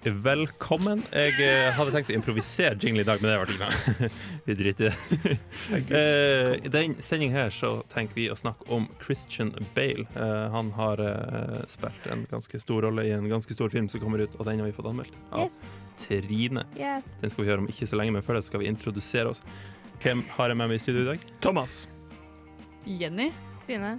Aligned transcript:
Velkommen. 0.00 1.02
Jeg 1.12 1.34
eh, 1.44 1.66
hadde 1.76 1.92
tenkt 1.92 2.08
å 2.08 2.14
improvisere 2.16 2.72
jingle 2.80 3.02
i 3.02 3.04
dag, 3.04 3.20
men 3.20 3.28
det 3.28 3.40
ble 3.42 3.52
ikke 3.52 3.66
noe. 3.68 4.08
vi 4.46 4.54
driter 4.56 4.94
i 4.96 5.18
det. 5.20 5.34
Eh, 5.92 6.54
I 6.64 6.70
den 6.72 6.94
sendingen 7.04 7.36
her 7.36 7.50
så 7.52 7.82
tenker 7.92 8.16
vi 8.16 8.24
å 8.32 8.36
snakke 8.38 8.64
om 8.72 8.86
Christian 9.02 9.50
Bale. 9.74 10.06
Eh, 10.16 10.46
han 10.54 10.70
har 10.78 11.02
eh, 11.04 11.58
spilt 11.68 12.06
en 12.14 12.24
ganske 12.30 12.62
stor 12.62 12.86
rolle 12.88 13.04
i 13.04 13.12
en 13.12 13.28
ganske 13.28 13.52
stor 13.52 13.68
film 13.74 13.90
som 13.92 14.00
kommer 14.00 14.24
ut, 14.24 14.38
og 14.40 14.48
den 14.48 14.62
har 14.62 14.70
vi 14.70 14.76
fått 14.78 14.88
anmeldt 14.88 15.18
av 15.36 15.44
Yes. 15.44 15.60
Trine. 16.00 16.64
Yes. 16.80 17.12
Den 17.20 17.34
skal 17.34 17.44
vi 17.44 17.50
høre 17.52 17.64
om 17.66 17.68
ikke 17.68 17.90
så 17.92 18.00
lenge, 18.00 18.16
men 18.16 18.24
før 18.24 18.40
det 18.40 18.46
skal 18.48 18.64
vi 18.64 18.70
introdusere 18.72 19.34
oss. 19.34 19.44
Hvem 20.00 20.24
har 20.38 20.48
jeg 20.54 20.62
med 20.62 20.72
meg 20.72 20.80
i 20.80 20.84
studio 20.86 21.04
i 21.04 21.10
dag? 21.10 21.28
Thomas. 21.44 21.82
Jenny? 22.88 23.28
Trine. 23.66 23.98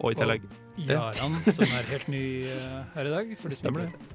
Og 0.00 0.14
i 0.14 0.16
tillegg 0.16 0.48
Jaran, 0.88 1.36
som 1.52 1.68
er 1.68 1.84
helt 1.92 2.08
ny 2.08 2.24
her 2.96 3.04
i 3.04 3.12
dag. 3.18 3.36
For 3.36 3.52
de 3.52 3.60
Stemmer 3.60 3.84
det. 3.84 4.11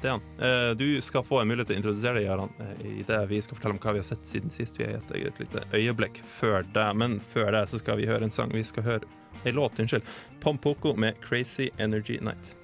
Det 0.00 0.06
er 0.08 0.10
han. 0.10 0.22
Eh, 0.38 0.74
Du 0.78 1.00
skal 1.02 1.24
få 1.26 1.40
en 1.42 1.48
mulighet 1.50 1.66
til 1.72 1.76
å 1.76 1.80
introdusere 1.80 2.20
deg, 2.20 2.26
Jaran, 2.28 2.52
eh, 2.62 2.82
i 3.00 3.02
det 3.06 3.18
vi 3.28 3.40
skal 3.42 3.58
fortelle 3.58 3.74
om 3.74 3.80
hva 3.82 3.92
vi 3.96 3.98
har 4.02 4.06
sett 4.06 4.26
siden 4.30 4.50
sist. 4.54 4.78
Vi 4.78 4.84
har 4.86 4.92
gitt 4.98 5.08
deg 5.10 5.26
et 5.26 5.40
lite 5.42 5.64
øyeblikk 5.74 6.20
før 6.22 6.62
det, 6.72 6.86
men 6.96 7.18
før 7.32 7.50
det 7.56 7.64
så 7.72 7.80
skal 7.82 7.98
vi 7.98 8.06
høre 8.06 8.22
en 8.28 8.30
sang. 8.34 8.52
Vi 8.54 8.62
skal 8.64 8.86
høre 8.86 9.10
ei 9.44 9.52
låt, 9.52 9.78
unnskyld. 9.82 10.06
Pompoko 10.40 10.94
med 10.96 11.18
'Crazy 11.20 11.70
Energy 11.78 12.18
Night'. 12.20 12.54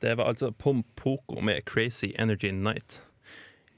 Det 0.00 0.16
var 0.16 0.26
altså 0.34 0.50
Pompoko 0.50 1.40
med 1.40 1.64
'Crazy 1.64 2.12
Energy 2.18 2.50
Night'. 2.50 3.00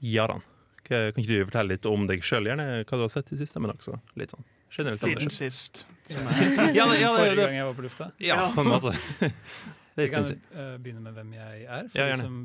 Jaran, 0.01 0.41
kan 0.83 1.13
ikke 1.13 1.27
du 1.27 1.45
fortelle 1.45 1.69
litt 1.69 1.85
om 1.85 2.07
deg 2.07 2.21
sjøl, 2.21 2.45
gjerne 2.49 2.83
hva 2.85 2.97
du 2.97 3.01
har 3.05 3.09
sett 3.09 3.31
i 3.33 3.37
siste, 3.37 3.59
men 3.59 3.71
også 3.71 3.99
litt 4.15 4.31
sånn 4.31 4.43
generelt 4.75 4.99
Siden 4.99 5.29
sist. 5.29 5.85
Som 6.09 6.27
sist. 6.27 6.57
Ja, 6.75 6.85
ja, 6.85 6.93
ja, 6.93 7.15
Forrige 7.15 7.35
gang 7.35 7.55
jeg 7.55 7.65
var 7.65 7.73
på 7.73 7.81
lufta. 7.85 8.11
Ja, 8.19 8.51
på 8.53 8.61
en 8.61 8.67
måte. 8.67 8.95
Det 9.95 10.03
er 10.03 10.07
Jeg 10.07 10.13
kan 10.13 10.25
siden. 10.27 10.41
eh, 10.51 10.77
begynne 10.83 11.01
med 11.01 11.13
hvem 11.15 11.33
jeg 11.33 11.63
er, 11.63 11.89
for 11.89 11.99
Ja, 12.01 12.11
de 12.11 12.19
som 12.19 12.39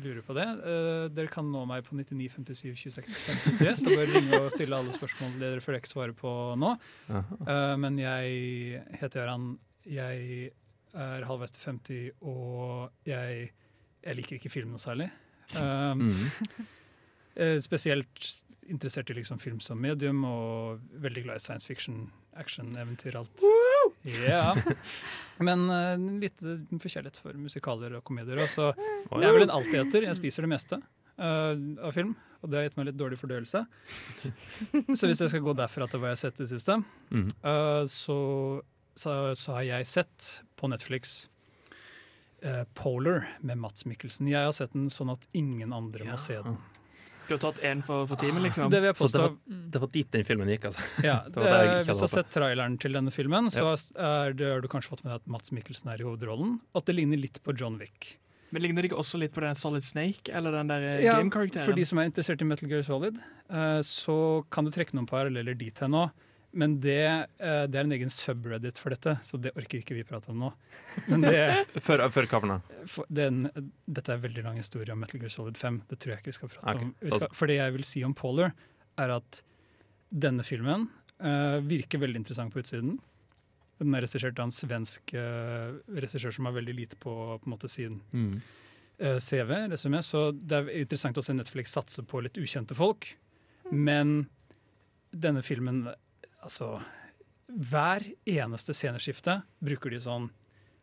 lurer 0.00 0.22
på 0.24 0.34
det. 0.36 0.46
Uh, 0.62 1.08
dere 1.12 1.30
kan 1.32 1.48
nå 1.52 1.64
meg 1.68 1.84
på 1.84 1.96
99 1.98 2.28
57 2.32 2.94
26 2.96 3.16
53, 3.58 3.74
så 3.82 3.96
bare 3.96 4.08
ringe 4.08 4.40
og 4.40 4.50
stille 4.54 4.78
alle 4.78 4.94
spørsmål 4.94 5.34
dere 5.40 5.64
føler 5.64 5.82
ikke 5.82 5.92
svarer 5.92 6.16
på 6.16 6.32
nå. 6.60 6.74
Eh, 7.12 7.74
men 7.82 7.98
jeg 8.00 8.84
heter 9.00 9.22
Gøran, 9.22 9.58
jeg 9.88 10.52
er 10.92 11.26
halvveis 11.28 11.52
til 11.56 11.66
50, 11.66 12.10
og 12.20 13.08
jeg, 13.08 13.50
jeg 14.04 14.16
liker 14.18 14.38
ikke 14.38 14.52
film 14.52 14.72
noe 14.72 14.82
særlig. 14.82 15.10
Eh, 15.56 15.92
mm. 16.00 16.24
spesielt 17.66 18.32
interessert 18.70 19.10
i 19.10 19.16
liksom 19.18 19.40
film 19.42 19.60
som 19.60 19.80
medium, 19.80 20.24
og 20.24 20.80
veldig 21.02 21.26
glad 21.26 21.40
i 21.40 21.44
science 21.44 21.66
fiction, 21.66 22.06
action, 22.38 22.72
eventyr, 22.78 23.18
alt. 23.18 23.44
Ja. 24.06 24.52
Men 25.46 25.64
uh, 25.70 25.94
litt 26.22 26.38
forskjellighet 26.38 26.82
forkjærlighet 26.82 27.22
for 27.22 27.38
musikaler 27.40 27.94
og 27.98 28.04
komedier. 28.06 28.42
Også. 28.44 28.72
jeg 28.76 29.28
er 29.28 29.38
vel 29.38 29.46
en 29.46 29.54
alltidheter. 29.54 30.06
Jeg 30.06 30.18
spiser 30.20 30.46
det 30.46 30.52
meste 30.52 30.78
uh, 31.22 31.54
av 31.82 31.92
film, 31.94 32.14
og 32.40 32.50
det 32.50 32.58
har 32.58 32.68
gitt 32.68 32.78
meg 32.78 32.88
litt 32.90 33.00
dårlig 33.00 33.18
fordøyelse. 33.20 33.64
Så 34.98 35.08
hvis 35.08 35.22
jeg 35.24 35.32
skal 35.32 35.44
gå 35.44 35.56
derfra 35.58 35.88
til 35.90 36.02
hva 36.02 36.12
jeg 36.12 36.18
har 36.18 36.22
sett 36.24 36.40
i 36.40 36.46
det 36.46 36.52
siste, 36.52 36.78
eh, 37.12 37.82
så, 37.90 38.16
så, 38.94 39.12
så 39.38 39.58
har 39.58 39.68
jeg 39.68 39.88
sett 39.90 40.28
på 40.58 40.70
Netflix 40.70 41.16
eh, 42.42 42.62
Polar 42.78 43.26
med 43.40 43.60
Mats 43.62 43.86
Mikkelsen. 43.88 44.30
Jeg 44.30 44.48
har 44.48 44.54
sett 44.56 44.74
den 44.76 44.90
sånn 44.92 45.12
at 45.14 45.26
ingen 45.36 45.74
andre 45.76 46.08
må 46.08 46.18
se 46.20 46.38
den. 46.44 46.58
Du 47.28 47.34
har 47.34 47.40
tatt 47.42 47.60
én 47.64 47.82
for, 47.86 48.06
for 48.10 48.20
timen, 48.20 48.42
liksom? 48.44 48.70
Det 48.72 48.80
vil 48.82 48.90
jeg 48.90 48.98
Så 48.98 49.10
det 49.14 49.22
var, 49.22 49.36
det 49.74 49.82
var 49.84 49.92
dit 49.94 50.10
den 50.16 50.26
filmen 50.28 50.50
gikk, 50.52 50.66
altså. 50.70 50.86
Ja, 51.06 51.18
Det 51.32 51.44
det 51.46 51.60
Hvis 51.88 52.02
du 52.02 52.06
har 52.06 52.14
sett 52.16 52.32
traileren 52.34 52.78
til 52.82 52.98
denne 52.98 53.14
filmen, 53.14 53.50
så 53.52 53.70
er 53.72 54.34
det, 54.36 54.50
har 54.56 54.64
du 54.64 54.68
kanskje 54.72 54.94
fått 54.94 55.04
med 55.06 55.14
deg 55.14 55.22
at 55.22 55.30
Mats 55.36 55.54
Mikkelsen 55.54 55.92
er 55.94 56.02
i 56.02 56.08
hovedrollen. 56.08 56.58
At 56.78 56.90
det 56.90 56.98
ligner 56.98 57.20
litt 57.20 57.40
på 57.44 57.54
John 57.58 57.78
Wick. 57.82 58.16
Men 58.52 58.66
Ligner 58.66 58.84
det 58.84 58.90
ikke 58.90 59.00
også 59.00 59.16
litt 59.16 59.32
på 59.32 59.40
den 59.40 59.56
Solid 59.56 59.84
Snake, 59.86 60.28
eller 60.28 60.52
den 60.52 60.68
der 60.68 60.82
eh, 60.84 61.04
Ja, 61.06 61.14
game-karakteren? 61.16 61.64
For 61.64 61.78
de 61.78 61.86
som 61.88 62.00
er 62.02 62.10
interessert 62.10 62.42
i 62.44 62.48
Metal 62.48 62.68
Gear 62.68 62.84
Solid, 62.84 63.16
eh, 63.48 63.78
så 63.86 64.16
kan 64.52 64.68
du 64.68 64.74
trekke 64.74 64.92
noen 64.98 65.08
paralleller 65.08 65.56
dit 65.56 65.80
hen 65.80 65.94
nå. 65.96 66.02
Men 66.52 66.74
det, 66.84 67.04
eh, 67.40 67.62
det 67.70 67.78
er 67.78 67.86
en 67.86 67.94
egen 67.96 68.10
subreddit 68.12 68.76
for 68.80 68.92
dette, 68.92 69.14
så 69.24 69.38
det 69.40 69.54
orker 69.56 69.80
ikke 69.80 69.96
vi 69.96 70.04
prate 70.04 70.28
om 70.32 70.42
nå. 70.42 70.50
Men 71.06 71.24
det, 71.24 71.38
Før, 71.86 72.04
før 72.12 72.28
da. 72.28 72.58
for, 72.88 73.08
den, 73.08 73.46
dette 73.88 74.12
er 74.12 74.18
en 74.18 74.26
veldig 74.26 74.44
lang 74.44 74.58
historie 74.60 74.92
om 74.92 75.00
Metal 75.00 75.22
Gear 75.22 75.32
Solid 75.32 75.56
5. 75.56 75.80
Det 75.88 75.98
tror 76.02 76.12
jeg 76.12 76.20
ikke 76.20 76.32
vi 76.32 76.36
skal 76.36 76.52
prate 76.52 76.74
okay. 76.74 76.90
om. 76.90 76.92
Vi 77.00 77.14
skal, 77.14 77.32
for 77.38 77.48
det 77.48 77.56
jeg 77.56 77.76
vil 77.78 77.86
si 77.88 78.02
om 78.04 78.16
Polar, 78.16 78.52
er 79.00 79.14
at 79.14 79.40
denne 80.12 80.44
filmen 80.44 80.90
uh, 81.24 81.58
virker 81.64 82.02
veldig 82.02 82.20
interessant 82.20 82.52
på 82.52 82.60
utsiden. 82.60 82.98
Den 83.80 83.96
er 83.96 84.04
regissert 84.04 84.36
av 84.36 84.50
en 84.50 84.54
svensk 84.54 85.14
uh, 85.16 85.78
regissør 85.96 86.36
som 86.36 86.50
har 86.50 86.58
veldig 86.58 86.76
lite 86.76 87.00
på, 87.00 87.14
på 87.40 87.48
en 87.48 87.54
måte, 87.54 87.72
sin 87.72 88.02
Mm. 88.12 88.36
uh, 89.00 89.16
CV, 89.16 89.56
Resume. 89.72 90.04
så 90.04 90.28
det 90.36 90.60
er 90.60 90.70
interessant 90.84 91.16
å 91.16 91.24
se 91.24 91.32
Netflix 91.32 91.72
satse 91.72 92.04
på 92.04 92.20
litt 92.20 92.36
ukjente 92.36 92.76
folk. 92.76 93.08
Men 93.72 94.26
denne 95.12 95.42
filmen, 95.44 95.86
altså 96.42 96.74
Hver 97.52 98.06
eneste 98.28 98.74
sceneskifte 98.76 99.40
bruker 99.62 99.92
de 99.92 100.00
sånn 100.02 100.30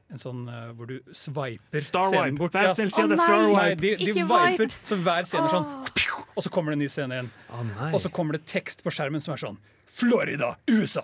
en 0.10 0.18
sånn 0.18 0.46
uh, 0.50 0.72
hvor 0.74 0.90
du 0.90 0.96
sveiper 1.14 1.84
Star 1.86 2.08
scenen 2.10 2.32
Wipe. 2.32 2.40
bort. 2.40 2.56
Vær 2.56 2.70
Ja, 2.70 2.74
snill, 2.74 2.90
si 2.90 3.02
at 3.04 3.06
Å, 3.06 3.10
det 3.12 3.18
er 3.20 3.22
Star 3.22 3.44
nei. 3.44 3.52
Nei, 3.54 3.66
Wipe. 3.70 3.82
de, 3.84 4.14
de 4.18 4.24
viper, 4.32 4.72
så 4.74 4.98
hver 5.06 5.28
scene 5.30 5.46
er 5.46 5.54
sånn. 5.54 5.68
Og 6.34 6.46
så 6.46 6.52
kommer 6.54 6.74
det 6.74 6.80
en 6.80 6.82
ny 6.82 6.90
scene 6.90 7.18
igjen. 7.18 7.32
Oh. 7.54 7.84
Og 7.92 8.02
så 8.02 8.10
kommer 8.14 8.38
det 8.38 8.48
tekst 8.50 8.82
på 8.86 8.94
skjermen 8.96 9.22
som 9.22 9.36
er 9.36 9.42
sånn 9.44 9.60
Florida, 10.00 10.54
USA! 10.72 11.04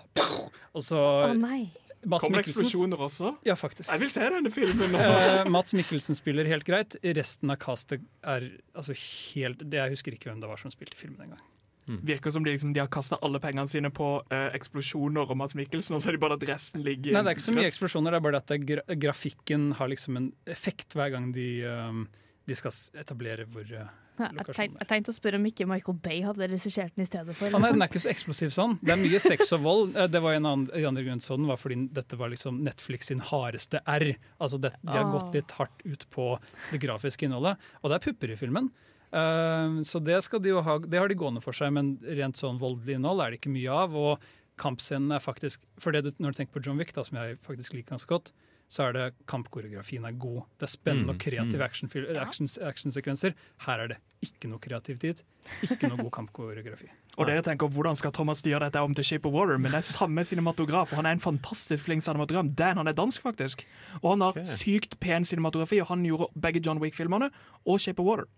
Og 0.72 0.84
så 0.86 0.98
oh, 0.98 1.34
nei. 1.38 1.68
Mats 2.06 2.22
Kommer 2.22 2.38
det 2.38 2.52
eksplosjoner 2.52 3.00
også? 3.02 3.32
Ja, 3.46 3.56
faktisk. 3.58 3.90
Jeg 3.90 4.02
vil 4.04 4.10
se 4.14 4.26
denne 4.30 4.50
filmen 4.54 4.92
nå! 4.94 5.00
Eh, 5.00 5.48
Mats 5.50 5.74
Mikkelsen 5.74 6.14
spiller 6.18 6.46
helt 6.46 6.66
greit. 6.68 6.94
Resten 7.02 7.50
av 7.50 7.58
castet 7.62 8.04
er 8.22 8.46
altså 8.78 8.94
helt 8.94 9.64
det, 9.64 9.80
Jeg 9.80 9.96
husker 9.96 10.14
ikke 10.14 10.30
hvem 10.30 10.42
det 10.42 10.50
var 10.50 10.62
som 10.62 10.70
spilte 10.70 10.98
filmen 10.98 11.26
engang. 11.26 11.42
Virker 11.86 12.30
som 12.34 12.42
de, 12.44 12.50
liksom, 12.50 12.72
de 12.74 12.80
har 12.82 12.88
kasta 12.90 13.18
alle 13.22 13.38
pengene 13.38 13.68
sine 13.70 13.90
på 13.94 14.08
uh, 14.26 14.48
eksplosjoner 14.56 15.30
og 15.30 15.36
Mads 15.38 15.54
Mikkelsen, 15.54 15.94
og 15.94 16.02
så 16.02 16.10
er 16.10 16.16
det 16.16 16.20
bare 16.24 16.34
at 16.34 16.46
resten 16.48 16.82
ligger 16.82 17.12
Nei, 17.14 17.22
det 17.22 17.30
er 17.30 17.36
ikke 17.38 17.44
så 17.46 17.54
mye 17.54 17.68
eksplosjoner, 17.70 18.10
det 18.10 18.18
er 18.18 18.24
bare 18.26 18.40
at 18.42 18.50
det 18.50 18.58
gra 18.66 18.82
grafikken 19.06 19.68
har 19.78 19.88
liksom 19.92 20.16
en 20.16 20.32
effekt 20.50 20.96
hver 20.98 21.12
gang 21.14 21.30
de, 21.32 21.46
um, 21.70 22.08
de 22.46 22.54
skal 22.58 22.74
etablere 22.98 23.46
hvor 23.46 23.62
uh, 23.70 23.86
ja, 24.18 24.30
jeg 24.56 24.70
tenkte 24.88 25.12
å 25.12 25.14
spørre 25.14 25.36
om 25.36 25.44
ikke 25.44 25.66
Michael 25.68 25.98
Bay 26.00 26.22
hadde 26.24 26.46
regissert 26.48 26.94
den 26.96 27.04
i 27.04 27.06
stedet 27.06 27.34
for. 27.36 27.50
Ah, 27.52 27.58
nei, 27.60 27.68
liksom. 27.68 27.74
den 27.76 27.84
er 27.84 27.90
ikke 27.90 28.00
så 28.00 28.10
eksplosiv 28.14 28.52
sånn. 28.54 28.76
Det 28.80 28.94
er 28.94 29.00
mye 29.02 29.18
sex 29.20 29.52
og 29.52 29.60
vold. 29.66 29.92
Eh, 29.94 30.06
Det 30.08 30.22
var 30.24 30.38
en 30.38 30.46
annen, 30.48 30.70
en 30.72 30.86
annen 30.88 31.04
grunn 31.04 31.20
sånn, 31.20 31.44
var 31.46 31.60
fordi 31.60 31.76
dette 31.92 32.16
var 32.16 32.32
liksom 32.32 32.62
Netflix 32.64 33.10
sin 33.12 33.20
hardeste 33.20 33.82
R. 33.84 34.06
Altså 34.40 34.58
det, 34.58 34.72
De 34.80 34.94
har 34.94 35.04
Ah. 35.04 35.12
gått 35.18 35.34
litt 35.36 35.50
hardt 35.58 35.84
ut 35.84 36.06
på 36.10 36.38
det 36.72 36.80
grafiske 36.80 37.28
innholdet. 37.28 37.58
Og 37.84 37.90
det 37.92 37.98
er 38.00 38.10
pupper 38.10 38.32
i 38.32 38.36
filmen. 38.40 38.70
Eh, 39.16 39.82
så 39.88 40.00
det, 40.04 40.18
skal 40.26 40.42
de 40.44 40.52
jo 40.52 40.64
ha, 40.66 40.78
det 40.82 41.00
har 41.00 41.08
de 41.08 41.18
gående 41.18 41.44
for 41.44 41.56
seg, 41.56 41.72
men 41.76 41.96
rent 42.18 42.40
sånn 42.40 42.60
voldelig 42.62 42.98
innhold 42.98 43.24
er 43.24 43.32
det 43.32 43.40
ikke 43.40 43.54
mye 43.54 43.78
av. 43.84 43.96
Og 43.96 44.26
kampscenen 44.60 45.12
er 45.12 45.20
faktisk 45.20 45.64
For 45.80 45.92
det 45.92 46.06
du, 46.06 46.12
når 46.22 46.32
du 46.32 46.42
tenker 46.42 46.56
på 46.56 46.64
John 46.64 46.80
Wick, 46.80 46.94
da, 46.96 47.04
som 47.04 47.18
jeg 47.20 47.40
faktisk 47.44 47.76
liker 47.76 47.96
ganske 47.96 48.12
godt, 48.12 48.32
så 48.72 48.88
er 48.88 48.96
det 48.96 49.04
kampkoreografien 49.30 50.04
er 50.08 50.14
god. 50.18 50.42
Det 50.58 50.66
er 50.66 50.72
spennende 50.72 51.12
Mm, 51.12 51.14
og 51.14 51.20
kreative 51.22 51.62
mm. 51.62 51.66
actionfil- 51.68 52.16
action, 52.18 52.48
actionsekvenser. 52.66 53.34
Her 53.66 53.82
er 53.84 53.88
det 53.92 53.98
ikke 54.24 54.48
noe 54.50 54.58
kreativitet, 54.58 55.22
ikke 55.62 55.86
noe 55.86 56.00
god 56.00 56.10
kampkoreografi. 56.10 56.88
Og 57.18 57.28
dere 57.28 57.44
tenker 57.46 57.70
hvordan 57.72 57.96
skal 57.96 58.12
Thomas 58.12 58.42
gjøre 58.42 58.66
dette 58.66 58.80
om 58.82 58.92
til 58.92 59.04
Shape 59.04 59.28
of 59.28 59.32
Water, 59.32 59.56
men 59.56 59.70
det 59.70 59.78
er 59.78 59.86
samme 59.86 60.24
cinematograf, 60.24 60.90
og 60.92 60.98
han 60.98 61.06
er 61.06 61.14
en 61.16 61.22
fantastisk 61.22 61.86
flink 61.86 62.02
cinematograf. 62.04 62.50
Dan 62.58 62.76
han 62.76 62.90
er 62.90 62.92
dansk, 62.92 63.22
faktisk. 63.22 63.62
Og 64.02 64.10
han 64.10 64.20
har 64.20 64.34
okay. 64.36 64.44
sykt 64.44 64.98
pen 65.00 65.24
cinematografi, 65.24 65.80
og 65.80 65.86
han 65.86 66.04
gjorde 66.04 66.28
begge 66.36 66.60
John 66.60 66.82
Wick-filmene 66.82 67.30
og 67.64 67.80
Shape 67.80 68.02
of 68.02 68.10
Water. 68.10 68.28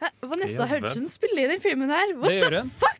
Hæ? 0.00 0.06
Vanessa. 0.32 0.66
Hudson 0.66 1.08
spiller 1.08 1.44
i 1.48 1.52
den 1.54 1.60
filmen 1.62 1.88
her! 1.90 2.16
What 2.16 2.30
Det 2.32 2.52
the 2.52 2.70
fuck? 2.78 2.96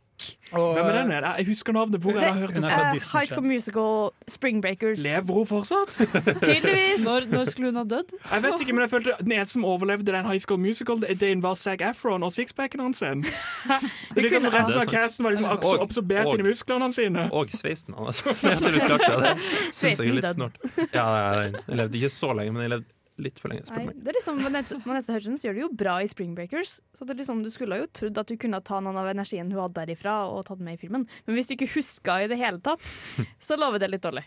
Og, 0.52 0.74
Hvem 0.74 0.86
er 0.86 0.92
den? 0.92 1.10
her? 1.10 1.34
Jeg 1.36 1.46
husker 1.46 1.72
navnet. 1.72 2.00
Hvor 2.00 2.12
det, 2.12 2.22
jeg 2.22 2.32
hørt 2.32 2.48
den 2.54 2.62
det 2.62 2.70
er 2.72 2.78
fra? 2.78 2.94
Disney 2.94 3.20
High 3.20 3.28
School 3.30 3.46
Musical, 3.46 4.10
Spring 4.28 4.62
Breakers. 4.62 4.98
Lever 5.02 5.32
hun 5.32 5.46
fortsatt? 5.46 5.94
Tydeligvis! 6.44 7.04
Når, 7.04 7.26
når 7.30 7.44
skulle 7.48 7.68
hun 7.70 7.76
ha 7.80 7.84
dødd? 7.84 8.12
Jeg 8.32 8.42
vet 8.42 8.60
ikke, 8.60 8.72
men 8.76 8.82
jeg 8.84 8.90
følte 8.90 9.14
den 9.20 9.32
eneste 9.32 9.52
som 9.56 9.64
overlevde 9.64 10.12
den 10.12 10.26
High 10.28 10.40
School 10.44 10.60
Musical, 10.60 11.00
det 11.00 11.16
det 11.20 11.30
var 11.42 11.54
Zac 11.54 11.80
Efron 11.90 12.22
og 12.22 12.32
sixpacken 12.36 12.80
hans. 12.84 13.00
Det 13.00 13.08
er 14.16 14.22
liksom 14.26 14.44
resten 14.52 14.80
av 14.82 14.86
casten 14.92 15.24
var 15.24 15.30
liksom 15.38 15.48
Og- 15.48 15.82
absorbert 15.86 16.26
og- 16.26 16.34
inn 16.38 16.44
i 16.46 16.48
musklene 16.50 16.92
sine. 16.92 17.28
Og 17.32 17.48
sveisen 17.56 17.94
hans. 17.96 18.20
Altså. 18.26 18.30
Er 18.44 19.36
Sveisen 19.72 20.20
død. 20.20 20.50
Ja, 20.94 21.06
jeg 21.40 21.54
levde 21.68 21.96
ikke 21.96 22.08
så 22.12 22.32
lenge, 22.36 22.52
men 22.52 22.62
jeg 22.62 22.70
levde 22.70 22.84
litt 23.22 23.38
for 23.42 23.52
lenge. 23.52 23.66
Nei, 23.74 23.86
det 23.94 24.12
er 24.12 24.16
liksom 24.18 24.40
Vanessa 24.44 25.12
Hudgens 25.14 25.44
gjør 25.44 25.54
det 25.56 25.62
jo 25.64 25.68
bra 25.82 25.98
i 26.02 26.08
Spring 26.10 26.34
Breakers. 26.34 26.78
Så 26.96 27.04
det 27.06 27.14
er 27.14 27.20
liksom, 27.22 27.42
Du 27.44 27.50
skulle 27.50 27.78
jo 27.82 27.86
trodd 27.92 28.18
at 28.22 28.26
du 28.32 28.36
kunne 28.40 28.60
ta 28.66 28.80
noen 28.80 28.96
av 29.00 29.08
energien 29.12 29.50
hun 29.52 29.60
hadde 29.62 29.78
derifra 29.80 30.16
og 30.30 30.44
tatt 30.48 30.60
med 30.60 30.74
i 30.78 30.80
filmen. 30.82 31.06
Men 31.26 31.36
hvis 31.38 31.48
du 31.50 31.54
ikke 31.56 31.70
huska 31.76 32.20
i 32.24 32.28
det 32.32 32.38
hele 32.40 32.60
tatt, 32.64 32.80
så 33.46 33.56
lover 33.60 33.78
det 33.82 33.90
litt 33.92 34.02
dårlig. 34.06 34.24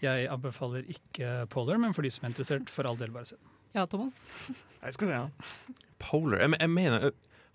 Jeg 0.00 0.28
anbefaler 0.32 0.86
ikke 0.88 1.46
Polar, 1.52 1.76
men 1.82 1.92
for 1.92 2.02
de 2.06 2.10
som 2.14 2.24
er 2.24 2.32
interessert, 2.32 2.70
for 2.72 2.88
all 2.88 2.96
del 2.96 3.10
bare 3.12 3.26
se 3.28 3.36
den. 3.36 3.50
Ja, 3.76 3.84
Thomas. 3.86 4.16
Jeg 4.82 4.94
skal 4.96 5.08
det, 5.12 5.18
ja. 5.20 5.74
Polar 6.00 6.40
Jeg, 6.40 6.56
jeg 6.58 6.70
mener 6.72 7.10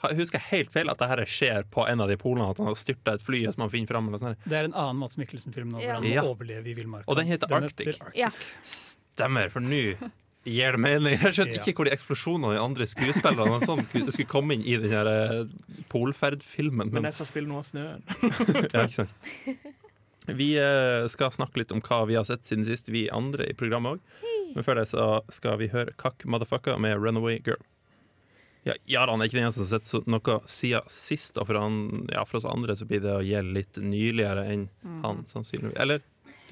jeg 0.06 0.18
husker 0.20 0.42
helt 0.52 0.70
feil 0.70 0.90
at 0.92 1.00
det 1.02 1.08
her 1.10 1.22
skjer 1.26 1.64
på 1.72 1.82
en 1.90 2.04
av 2.04 2.10
de 2.12 2.18
polene, 2.22 2.46
at 2.52 2.60
han 2.62 2.68
har 2.68 2.76
styrta 2.78 3.16
et 3.18 3.24
fly 3.26 3.40
som 3.48 3.64
han 3.64 3.72
finner 3.74 3.90
fram. 3.90 4.10
Eller 4.12 4.22
sånn. 4.22 4.36
Det 4.46 4.54
er 4.60 4.68
en 4.68 4.76
annen 4.78 5.00
Mats 5.02 5.16
Mikkelsen-film 5.18 5.72
nå, 5.74 5.80
Ja. 5.82 5.96
hvor 5.96 6.04
han 6.04 6.12
Ja. 6.12 6.22
overlever 6.28 6.68
i 6.70 6.76
villmarka. 6.78 7.08
Og 7.10 7.16
den 7.18 7.26
heter 7.26 7.50
Arctic. 7.56 7.98
Ja. 8.14 8.30
Stemmer, 8.62 9.50
for 9.50 9.62
nå 9.66 9.96
gir 10.46 10.76
det 10.76 10.82
mening. 10.82 11.16
Jeg 11.20 11.34
skjønte 11.40 11.58
Ja. 11.58 11.64
ikke 11.66 11.80
hvor 11.82 11.90
de 11.90 11.94
eksplosjonene 11.96 12.56
i 12.56 12.62
andre 12.62 12.86
skuespillerne 12.90 13.58
og 13.58 13.66
sånn 13.66 13.82
skulle 13.90 14.30
komme 14.30 14.54
inn 14.56 14.66
i 14.66 14.78
den 14.78 14.94
her 14.94 15.10
polferdfilmen. 15.90 15.90
Polferd-filmen. 15.90 16.94
Men 16.94 17.10
spille 17.12 17.30
spiller 17.32 17.50
noe 17.50 17.64
av 17.64 17.68
snøen. 17.68 18.06
Ja, 18.74 18.86
ikke 18.86 19.02
sant. 19.06 19.74
Vi 20.42 20.56
eh, 20.58 21.06
skal 21.14 21.30
snakke 21.34 21.60
litt 21.62 21.72
om 21.72 21.84
hva 21.86 22.00
vi 22.10 22.16
har 22.18 22.24
sett 22.26 22.48
siden 22.50 22.66
sist, 22.66 22.88
vi 22.90 23.04
andre 23.14 23.46
i 23.46 23.54
programmet 23.54 24.00
òg. 24.00 24.24
Men 24.56 24.66
før 24.66 24.80
det 24.80 24.88
så 24.90 25.22
skal 25.30 25.60
vi 25.62 25.68
høre 25.70 25.94
Kakk 26.02 26.26
Motherfucker 26.26 26.80
med 26.82 26.98
Runaway 26.98 27.38
Girl. 27.46 27.62
Ja, 28.66 28.74
Jaran 28.90 29.22
er 29.22 29.30
ikke 29.30 29.38
den 29.38 29.46
eneste 29.46 29.62
som 29.62 29.78
har 29.78 29.84
sett 29.86 30.08
noe 30.10 30.40
siden 30.50 30.82
sist, 30.90 31.38
og 31.38 31.46
for, 31.52 31.60
han, 31.62 32.08
ja, 32.10 32.24
for 32.26 32.40
oss 32.40 32.48
andre 32.50 32.74
så 32.74 32.88
blir 32.90 33.04
det 33.04 33.14
å 33.14 33.22
gjelde 33.22 33.54
litt 33.60 33.78
nyligere 33.78 34.48
enn 34.50 34.64
han, 35.04 35.22
sannsynligvis. 35.30 35.78
Eller? 35.84 36.02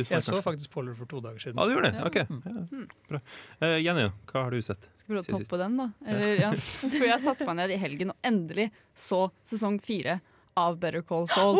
Jeg 0.01 0.23
så 0.25 0.41
faktisk 0.41 0.73
Polar 0.73 0.95
for 0.97 1.09
to 1.09 1.21
dager 1.23 1.41
siden. 1.41 1.59
Ja, 1.59 1.67
du 1.67 1.75
gjorde 1.75 1.91
det? 1.93 2.03
OK. 2.07 2.17
Ja, 2.17 2.83
bra. 3.09 3.21
Uh, 3.61 3.77
Jenny, 3.83 4.05
hva 4.31 4.45
har 4.47 4.53
du 4.53 4.61
sett? 4.65 4.87
Skal 4.97 5.15
prøve 5.15 5.23
å 5.23 5.39
toppe 5.39 5.59
den, 5.61 5.79
da. 5.79 5.89
Eller, 6.07 6.35
ja. 6.41 6.51
For 6.83 7.07
jeg 7.07 7.23
satte 7.25 7.47
meg 7.49 7.59
ned 7.61 7.73
i 7.75 7.79
helgen 7.81 8.13
og 8.13 8.29
endelig 8.29 8.69
så 8.97 9.27
sesong 9.47 9.79
fire 9.83 10.19
av 10.59 10.77
Better 10.79 11.01
Call 11.01 11.27
Saul. 11.29 11.57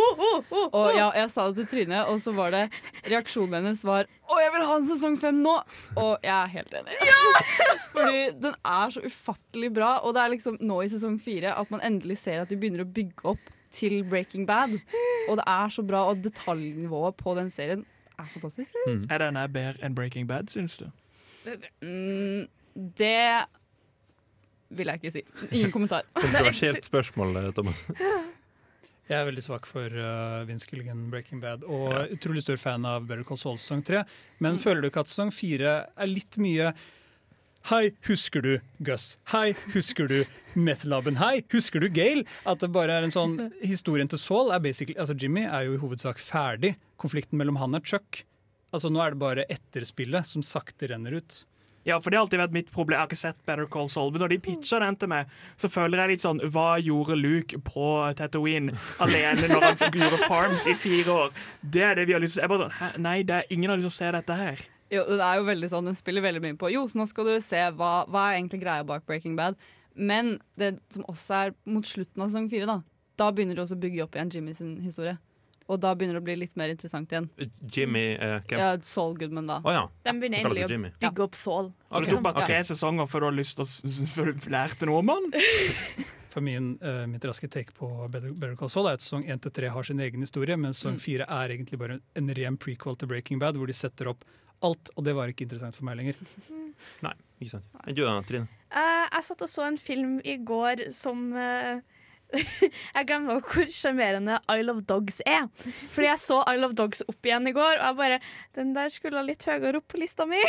Og 0.70 0.90
ja, 0.96 1.08
jeg 1.18 1.30
sa 1.34 1.48
det 1.50 1.64
til 1.64 1.70
Trine, 1.72 2.04
og 2.10 2.20
så 2.22 2.34
var 2.36 2.54
det 2.54 2.64
reaksjonen 3.10 3.58
hennes 3.60 3.82
var 3.88 4.06
Å, 4.06 4.38
jeg 4.42 4.52
vil 4.54 4.68
ha 4.70 4.76
en 4.78 4.88
sesong 4.90 5.18
fem 5.22 5.42
nå! 5.44 5.56
Og 6.00 6.14
jeg 6.26 6.34
er 6.34 6.54
helt 6.54 6.78
enig. 6.78 7.00
Fordi 7.96 8.22
den 8.44 8.54
er 8.58 8.94
så 8.94 9.04
ufattelig 9.06 9.72
bra, 9.74 9.96
og 10.04 10.16
det 10.16 10.24
er 10.24 10.34
liksom 10.36 10.60
nå 10.62 10.84
i 10.84 10.92
sesong 10.94 11.18
fire 11.22 11.56
at 11.58 11.74
man 11.74 11.84
endelig 11.86 12.22
ser 12.24 12.44
at 12.44 12.54
de 12.54 12.60
begynner 12.60 12.86
å 12.86 12.94
bygge 12.94 13.34
opp 13.34 13.52
til 13.74 14.02
Breaking 14.06 14.46
Bad. 14.50 14.78
Og 15.30 15.40
det 15.40 15.48
er 15.50 15.74
så 15.74 15.86
bra, 15.86 16.06
og 16.12 16.22
detaljnivået 16.26 17.18
på 17.18 17.34
den 17.40 17.50
serien 17.54 17.86
er 18.20 18.30
fantastisk. 18.34 18.78
Mm. 18.88 19.02
Er 19.10 19.24
den 19.24 19.40
her 19.40 19.48
bedre 19.48 19.86
enn 19.86 19.96
Breaking 19.96 20.28
Bad, 20.30 20.52
syns 20.54 20.78
du? 20.78 20.88
Mm, 21.82 22.48
det 22.98 23.46
vil 24.74 24.90
jeg 24.90 25.02
ikke 25.02 25.12
si. 25.12 25.26
Ingen 25.52 25.74
kommentar. 25.78 26.08
Kontroversielt 26.14 26.86
spørsmål, 26.86 27.38
eh, 27.38 27.52
Thomas. 27.54 27.86
Jeg 29.10 29.20
er 29.20 29.26
veldig 29.28 29.42
svak 29.44 29.66
for 29.68 29.92
uh, 30.00 30.46
Vince 30.48 30.68
Gilligan 30.70 31.10
Breaking 31.12 31.42
Bad, 31.44 31.66
og 31.68 32.14
utrolig 32.16 32.46
stor 32.46 32.56
fan 32.62 32.86
av 32.88 33.04
Better 33.10 33.26
Call 33.28 33.40
Saul 33.42 33.58
sesong 33.60 33.82
tre. 33.84 34.06
Men 34.40 34.56
føler 34.64 34.80
du 34.80 34.88
ikke 34.88 35.04
at 35.04 35.12
sesong 35.12 35.34
fire 35.36 35.74
er 35.92 36.10
litt 36.10 36.40
mye 36.42 36.72
Hei, 37.70 37.94
husker 38.10 38.44
du 38.44 38.58
Gus? 38.84 39.14
Hei, 39.32 39.54
husker 39.72 40.10
du 40.12 40.18
Methlaben? 40.60 41.16
Hei, 41.16 41.46
husker 41.54 41.80
du 41.80 41.88
Gale? 41.88 42.26
At 42.44 42.60
det 42.60 42.74
bare 42.76 42.98
er 42.98 43.06
en 43.08 43.14
sånn 43.14 43.38
Historien 43.62 44.10
til 44.12 44.20
Saul 44.20 44.52
er 44.52 44.60
basically 44.64 44.98
Altså, 45.00 45.16
Jimmy 45.16 45.46
er 45.46 45.70
jo 45.70 45.78
i 45.78 45.80
hovedsak 45.80 46.20
ferdig. 46.20 46.74
Konflikten 47.04 47.40
mellom 47.42 47.60
han 47.62 47.76
og 47.78 47.88
Chuck. 47.88 48.24
Altså, 48.74 48.90
nå 48.90 49.02
er 49.04 49.14
det 49.14 49.22
bare 49.22 49.44
etterspillet 49.54 50.26
som 50.26 50.46
sakte 50.46 50.90
renner 50.90 51.20
ut. 51.20 51.44
Ja, 51.84 51.98
for 52.00 52.10
det 52.10 52.18
har 52.18 52.24
alltid 52.24 52.40
vært 52.40 52.54
mitt 52.56 52.70
problem. 52.72 52.96
Jeg 52.96 53.02
har 53.02 53.10
ikke 53.12 53.20
sett 53.20 53.40
Better 53.48 53.68
Call 53.68 53.90
Saul, 53.92 54.14
men 54.16 54.24
når 54.24 54.32
de 54.32 54.38
pitcher 54.46 54.80
den 54.80 54.96
til 54.96 55.10
meg, 55.12 55.32
så 55.60 55.68
føler 55.72 56.00
jeg 56.00 56.14
litt 56.14 56.24
sånn 56.24 56.40
Hva 56.56 56.78
gjorde 56.80 57.18
Luke 57.20 57.60
på 57.68 57.88
Tatooine 58.16 58.78
alene 59.04 59.50
når 59.52 59.66
han 59.68 59.98
gjorde 60.00 60.22
Farms 60.24 60.64
i 60.72 60.78
fire 60.80 61.18
år? 61.26 61.34
Det 61.76 61.84
er 61.84 62.00
det 62.00 62.06
vi 62.08 62.16
har 62.16 62.24
lyst 62.24 62.40
til. 62.40 62.46
Jeg 62.46 62.54
bare 62.54 62.70
sånn, 62.70 62.78
Hæ? 62.80 62.90
Nei, 63.04 63.18
det 63.28 63.36
er 63.42 63.52
ingen 63.52 63.74
har 63.74 63.82
lyst 63.82 63.90
til 63.90 63.94
å 63.94 63.98
se 63.98 64.14
dette 64.16 64.40
her. 64.40 64.64
Jo, 64.94 65.04
det 65.10 65.28
er 65.28 65.42
jo 65.42 65.46
veldig 65.50 65.72
sånn, 65.74 65.92
Den 65.92 66.00
spiller 66.00 66.24
veldig 66.24 66.42
mye 66.46 66.58
på 66.62 66.72
Jo, 66.72 66.86
så 66.88 67.02
nå 67.02 67.08
skal 67.10 67.28
du 67.28 67.36
se 67.44 67.62
hva, 67.76 67.92
hva 68.08 68.26
er 68.30 68.40
egentlig 68.40 68.64
greia 68.64 68.88
bak 68.88 69.04
Breaking 69.10 69.36
Bad. 69.40 69.60
Men 69.94 70.38
det 70.60 70.78
som 70.94 71.04
også 71.12 71.40
er 71.42 71.54
mot 71.68 71.86
slutten 71.86 72.24
av 72.24 72.32
sesong 72.32 72.48
fire, 72.54 72.70
da 72.70 72.80
Da 73.20 73.28
begynner 73.36 73.60
de 73.60 73.66
også 73.66 73.76
å 73.76 73.84
bygge 73.84 74.08
opp 74.08 74.16
igjen 74.16 74.32
Jimmy 74.38 74.56
sin 74.58 74.78
historie. 74.86 75.18
Og 75.72 75.80
da 75.80 75.94
begynner 75.96 76.18
det 76.18 76.24
å 76.24 76.26
bli 76.28 76.36
litt 76.42 76.58
mer 76.60 76.74
interessant 76.74 77.12
igjen. 77.14 77.30
Jimmy 77.72 78.18
uh? 78.20 78.40
Ja, 78.52 78.74
Saul 78.84 79.14
Goodman, 79.20 79.48
da. 79.48 79.62
Oh, 79.64 79.72
ja. 79.72 79.86
De 80.04 80.12
begynner 80.20 80.42
egentlig 80.44 80.66
å 80.68 80.92
bygge 81.06 81.24
opp 81.24 81.38
Saul. 81.40 81.70
Har 81.94 82.04
du 82.04 82.12
tok 82.12 82.24
bare 82.26 82.44
tre 82.44 82.58
sesonger 82.68 83.08
før 83.08 83.24
du 83.24 83.30
har 83.30 83.38
lyst 83.38 83.56
til 83.60 83.64
å 83.64 83.70
lære 83.70 83.94
s- 84.04 84.12
før 84.18 84.34
du 84.36 84.50
lærte 84.52 84.90
noe 84.90 85.00
om 85.00 85.14
han? 85.14 85.30
For 86.34 86.42
min, 86.42 86.72
uh, 86.82 87.04
mitt 87.08 87.22
raske 87.30 87.46
take 87.54 87.76
på 87.78 87.88
Better, 88.10 88.32
Better 88.34 88.56
Call 88.58 88.72
Saul 88.74 88.88
er 88.90 88.96
at 88.98 89.04
sesong 89.06 89.24
1-3 89.30 89.70
har 89.70 89.86
sin 89.86 90.00
egen 90.02 90.24
historie, 90.26 90.56
men 90.58 90.74
sesong 90.74 90.96
4 91.00 91.28
er 91.30 91.54
egentlig 91.54 91.78
bare 91.80 92.00
en 92.18 92.32
ren 92.40 92.58
prequel 92.58 92.98
til 92.98 93.12
Breaking 93.12 93.38
Bad, 93.44 93.60
hvor 93.62 93.70
de 93.70 93.76
setter 93.78 94.10
opp 94.10 94.26
alt, 94.66 94.90
og 94.98 95.06
det 95.06 95.14
var 95.14 95.30
ikke 95.30 95.46
interessant 95.46 95.78
for 95.78 95.86
meg 95.86 96.00
lenger. 96.00 96.18
Nei, 97.06 97.14
ikke 97.38 97.52
sant. 97.54 97.68
Men 97.86 97.96
du 98.00 98.02
da, 98.02 98.16
Trine? 98.26 98.50
Uh, 98.74 99.06
jeg 99.14 99.28
satt 99.30 99.46
og 99.46 99.52
så 99.54 99.68
en 99.70 99.78
film 99.78 100.16
i 100.26 100.40
går 100.42 100.88
som 100.96 101.28
eh, 101.38 101.84
Jeg 102.98 103.06
glemmer 103.10 103.40
hvor 103.46 103.68
sjarmerende 103.70 104.40
Isle 104.50 104.74
of 104.74 104.82
Dogs 104.90 105.20
er. 105.30 105.46
Fordi 105.94 106.08
jeg 106.10 106.22
så 106.24 106.40
Isle 106.50 106.66
of 106.70 106.74
Dogs 106.80 107.04
opp 107.08 107.30
igjen 107.30 107.48
i 107.50 107.54
går, 107.56 107.78
og 107.78 107.86
jeg 107.92 107.98
bare 108.00 108.18
Den 108.58 108.74
der 108.76 108.90
skulle 108.94 109.20
ha 109.22 109.26
litt 109.28 109.46
høyere 109.48 109.78
opp 109.82 109.88
på 109.94 110.02
lista 110.02 110.26
mi. 110.30 110.42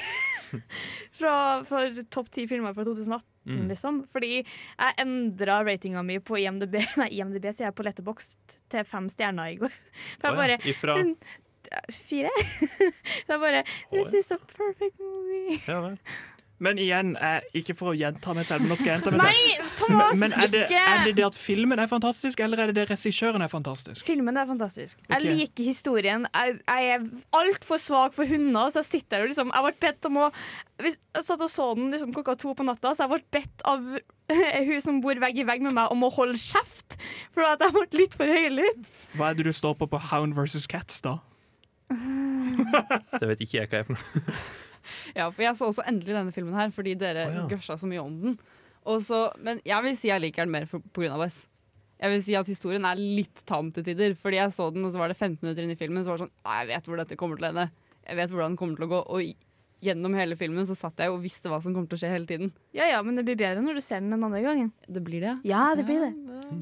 Fra, 1.18 1.34
for 1.68 2.02
topp 2.12 2.30
ti 2.34 2.46
filmer 2.50 2.74
fra 2.76 2.84
2018, 2.88 3.30
Mm. 3.44 3.66
liksom. 3.68 3.98
Fordi 4.08 4.38
jeg 4.40 4.94
endra 5.02 5.58
ratinga 5.66 6.00
mi 6.00 6.14
på 6.24 6.38
IMDb 6.40 6.78
Nei, 7.02 7.10
IMDb 7.18 7.50
sier 7.52 7.66
jeg 7.66 7.74
på 7.76 7.84
Letterbox 7.84 8.30
til 8.72 8.86
fem 8.88 9.10
stjerner 9.12 9.50
i 9.52 9.58
går. 9.60 9.74
For 10.22 10.30
jeg 10.30 10.38
bare 10.38 10.56
Ifra 10.72 10.94
Fire? 11.92 12.30
Så 12.40 13.34
jeg 13.34 13.42
bare 13.44 13.60
This 13.92 14.14
is 14.22 14.32
a 14.32 14.38
perfect 14.38 14.96
movie. 14.96 15.58
Ja. 15.68 15.92
Men 16.64 16.80
igjen, 16.80 17.12
jeg, 17.18 17.48
ikke 17.60 17.74
for 17.76 17.92
å 17.92 17.94
gjenta 17.98 18.34
meg 18.36 18.46
selv, 18.48 18.64
men 18.64 18.72
nå 18.72 18.78
skal 18.80 18.90
jeg 18.90 18.98
gjenta 18.98 19.12
meg 19.12 19.20
selv. 19.20 19.34
Nei, 19.34 19.70
Thomas! 19.80 20.14
Men, 20.14 20.22
men 20.22 20.36
er, 20.38 20.50
det, 20.52 20.62
ikke! 20.64 20.82
er 20.94 21.02
det 21.04 21.14
det 21.18 21.26
at 21.26 21.38
filmen 21.38 21.82
er 21.82 21.90
fantastisk, 21.90 22.40
eller 22.44 22.62
er 22.62 22.72
det 22.72 22.76
det 22.78 22.86
regissøren 22.92 23.44
er 23.44 23.52
fantastisk? 23.52 24.00
Filmen 24.06 24.40
er 24.40 24.48
fantastisk. 24.48 25.02
Jeg 25.10 25.26
liker 25.26 25.68
historien. 25.68 26.24
Jeg, 26.32 26.56
jeg 26.62 26.94
er 26.94 27.04
altfor 27.36 27.82
svak 27.82 28.16
for 28.16 28.30
hunder, 28.30 28.72
så 28.72 28.80
jeg 28.80 28.90
sitter 28.94 29.20
her 29.20 29.26
og 29.28 29.34
liksom 29.34 29.52
Jeg 29.52 29.66
ble 29.66 29.74
bedt 29.84 30.08
om 30.08 30.18
å 30.24 30.30
Jeg 30.84 30.96
satt 31.26 31.44
og 31.44 31.52
så 31.52 31.68
den 31.78 31.92
liksom 31.94 32.16
klokka 32.16 32.36
to 32.40 32.56
på 32.56 32.66
natta, 32.66 32.94
så 32.94 33.04
jeg 33.04 33.12
ble 33.12 33.20
bedt 33.38 33.68
av 33.68 33.84
hun 34.70 34.80
som 34.82 35.02
bor 35.04 35.20
vegg 35.20 35.42
i 35.42 35.46
vegg 35.46 35.62
med 35.66 35.76
meg, 35.76 35.92
om 35.92 36.06
å 36.06 36.12
holde 36.16 36.40
kjeft. 36.40 36.96
For 37.36 37.44
at 37.46 37.62
jeg 37.62 37.76
ble 37.76 37.86
litt 38.00 38.16
for 38.18 38.30
høylytt. 38.30 38.92
Hva 39.18 39.30
er 39.30 39.38
det 39.38 39.48
du 39.50 39.54
står 39.54 39.76
på 39.82 39.90
på 39.90 40.00
Hound 40.10 40.36
versus 40.38 40.68
Cats, 40.70 41.02
da? 41.04 41.18
Det 43.20 43.26
vet 43.28 43.42
ikke 43.44 43.60
jeg 43.60 43.70
hva 43.70 43.82
er 43.82 43.88
for 43.90 43.98
noe. 43.98 44.36
Ja, 45.18 45.30
for 45.30 45.42
jeg 45.46 45.56
så 45.58 45.70
også 45.70 45.86
endelig 45.88 46.14
denne 46.16 46.34
filmen 46.34 46.54
her 46.58 46.70
fordi 46.74 46.94
dere 47.00 47.26
oh, 47.30 47.38
ja. 47.42 47.46
gørsa 47.54 47.78
så 47.80 47.88
mye 47.90 48.02
om 48.04 48.20
den. 48.22 48.38
Så- 49.00 49.30
men 49.40 49.60
jeg 49.64 49.82
vil 49.86 49.96
si 49.96 50.10
jeg 50.10 50.20
liker 50.20 50.44
den 50.44 50.52
mer 50.52 50.66
på 50.70 50.80
grunn 51.00 51.14
av 51.16 51.24
oss. 51.24 51.44
Jeg 52.02 52.10
vil 52.10 52.22
si 52.26 52.34
at 52.36 52.50
historien 52.50 52.84
er 52.84 52.98
litt 53.00 53.44
tam 53.48 53.70
til 53.72 53.84
tider. 53.86 54.14
Fordi 54.18 54.36
jeg 54.36 54.52
så 54.52 54.66
den, 54.74 54.84
og 54.84 54.92
så 54.92 55.00
var 55.00 55.08
det 55.08 55.16
15 55.16 55.38
minutter 55.40 55.64
inn 55.64 55.72
i 55.72 55.78
filmen, 55.78 56.04
så 56.04 56.12
var 56.12 56.18
det 56.18 56.26
sånn 56.26 56.34
«Ah, 56.44 56.60
Jeg 56.62 56.72
vet 56.74 56.88
hvor 56.90 57.00
dette 57.00 57.16
kommer 57.16 57.38
til 57.40 57.46
å 57.48 57.52
ende. 57.54 57.68
Jeg 58.04 58.18
vet 58.18 58.30
hvordan 58.34 58.52
den 58.52 58.58
kommer 58.60 58.76
til 58.76 58.86
å 58.88 58.92
gå. 58.92 59.00
Og 59.14 59.34
gjennom 59.84 60.14
hele 60.16 60.36
filmen 60.40 60.66
så 60.66 60.74
satt 60.78 60.98
jeg 61.04 61.12
og 61.12 61.20
visste 61.22 61.50
hva 61.52 61.60
som 61.62 61.74
kom 61.76 61.86
til 61.86 61.98
å 61.98 62.00
skje 62.02 62.10
hele 62.14 62.26
tiden. 62.28 62.52
Ja 62.76 62.86
ja, 62.90 63.02
men 63.04 63.16
det 63.20 63.24
blir 63.28 63.36
bedre 63.36 63.60
når 63.62 63.78
du 63.78 63.82
ser 63.84 64.00
den 64.00 64.10
den 64.14 64.24
andre 64.24 64.40
gangen. 64.44 64.72
Det 64.88 65.02
blir 65.04 65.20
det. 65.20 65.34
Ja, 65.44 65.74
det 65.76 65.84
blir 65.88 66.00
det. 66.06 66.12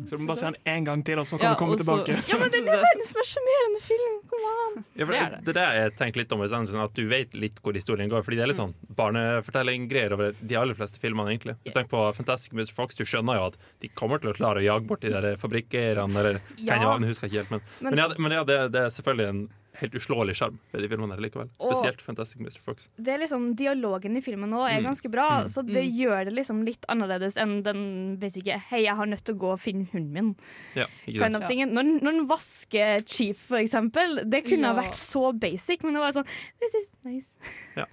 Så 0.09 0.17
du 0.17 0.23
må 0.23 0.29
bare 0.33 0.39
se 0.43 0.51
den 0.51 0.61
én 0.67 0.85
gang 0.87 1.03
til, 1.05 1.19
og 1.19 1.27
så 1.27 1.39
kan 1.39 1.51
Ja, 1.51 1.55
du 1.55 1.59
komme 1.63 1.77
tilbake. 1.81 2.15
så-. 2.19 2.33
Ja, 2.33 2.39
men 2.39 2.51
det 2.51 2.61
er 2.63 2.69
verdens 2.71 3.15
mest 3.17 3.33
sjarmerende 3.35 3.81
film. 3.83 4.19
Kom 4.31 4.45
an. 4.53 4.85
Ja, 4.97 5.07
for 5.07 5.13
Det 5.13 5.19
det, 5.19 5.23
er 5.23 5.31
det. 5.47 5.55
det 5.55 5.63
er 5.63 5.75
jeg 5.83 5.97
tenker 5.99 6.21
litt 6.23 6.33
om, 6.33 6.45
sånn, 6.49 6.85
at 6.85 6.95
du 6.95 7.03
vet 7.09 7.35
litt 7.35 7.59
hvor 7.63 7.75
historien 7.75 8.09
går. 8.13 8.23
Fordi 8.27 8.37
det 8.39 8.45
er 8.47 8.53
litt 8.53 8.61
sånn 8.61 8.75
barnefortelling-greier 8.95 10.13
over 10.17 10.35
de 10.41 10.57
aller 10.59 10.75
fleste 10.79 11.01
filmene, 11.03 11.33
egentlig. 11.35 11.57
Du 11.65 11.71
tenker 11.73 11.91
på 11.93 12.03
Fantastic 12.17 12.53
Mr. 12.55 12.73
Fox, 12.75 12.95
du 12.99 13.05
skjønner 13.05 13.39
jo 13.39 13.49
at 13.51 13.59
de 13.83 13.89
kommer 13.99 14.21
til 14.23 14.33
å 14.33 14.37
klare 14.37 14.63
å 14.63 14.65
jage 14.67 14.87
bort 14.89 15.03
de 15.05 15.11
der 15.13 15.37
fabrikkeierne, 15.41 16.17
eller 16.17 16.41
Ja. 16.59 16.79
det 16.79 17.03
jeg 17.03 17.09
husker 17.13 17.29
ikke 17.29 17.43
helt. 17.43 17.51
Men, 17.51 17.61
Men- 17.81 17.95
men, 17.95 17.99
ja, 17.99 18.09
men 18.19 18.33
ja, 18.33 18.45
det, 18.45 18.73
det 18.73 18.81
er 18.87 18.91
selvfølgelig 18.91 19.29
en 19.29 19.49
helt 19.81 19.95
uslåelig 19.97 20.35
sjarm 20.37 20.59
ved 20.73 20.83
de 20.83 20.89
filmene 20.89 21.15
her 21.15 21.21
likevel. 21.25 21.49
Og- 21.61 21.73
Spesielt 21.73 22.01
Fantastic 22.05 22.41
Mr. 22.41 22.61
Fox. 22.65 22.89
Det 23.01 23.09
er 23.15 23.19
liksom 23.19 23.55
Dialogen 23.57 24.17
i 24.17 24.21
filmen 24.21 24.51
nå 24.51 24.61
er 24.69 24.81
Mm. 24.81 24.85
ganske 24.91 25.11
bra, 25.11 25.43
Mm. 25.43 25.49
så 25.49 25.65
det 25.67 25.85
Mm. 25.85 25.97
gjør 25.97 26.25
det 26.27 26.35
liksom 26.35 26.65
litt 26.65 26.85
annerledes 26.89 27.37
enn 27.37 27.63
den 27.63 28.17
basice 28.19 28.59
'hei, 28.69 28.83
jeg 28.85 28.95
har 28.97 29.07
nødt 29.07 29.25
til 29.25 29.35
å 29.35 29.39
gå 29.39 29.53
og 29.53 29.61
finne 29.61 29.87
hunden 29.93 30.13
min'. 30.13 30.37
Ja, 30.77 30.87
ikke 31.07 31.21
kind 31.23 31.33
sant? 31.35 31.45
of 31.45 31.49
tingen. 31.51 31.73
Når, 31.73 32.01
når 32.03 32.13
den 32.13 32.29
vasker 32.29 33.03
Chief, 33.07 33.37
for 33.37 33.57
eksempel, 33.59 34.29
det 34.29 34.45
kunne 34.45 34.65
ha 34.67 34.75
vært 34.75 34.95
så 34.95 35.33
basic, 35.39 35.83
men 35.83 35.95
det 35.95 36.01
var 36.01 36.13
sånn 36.13 36.27
This 36.61 36.75
is 36.75 36.91
nice. 37.05 37.29
Ja. 37.77 37.87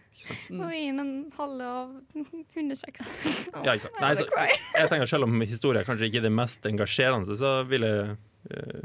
Mm. 0.52 0.60
Og 0.62 0.72
gi 0.72 0.86
den 0.88 1.00
en 1.00 1.32
halve 1.38 1.62
av 1.64 2.02
hundekjeks. 2.54 3.54
Ja, 3.64 3.72
ikke 3.74 3.80
sant. 3.80 4.02
Nei, 4.02 4.16
så, 4.20 4.26
jeg 4.78 4.90
tenker 4.90 5.08
Selv 5.08 5.24
om 5.24 5.40
historien 5.42 5.86
kanskje 5.86 6.10
ikke 6.12 6.18
er 6.18 6.22
det 6.28 6.32
mest 6.32 6.62
engasjerende, 6.64 7.38
så 7.38 7.66
vil 7.66 7.82
jeg 7.82 8.18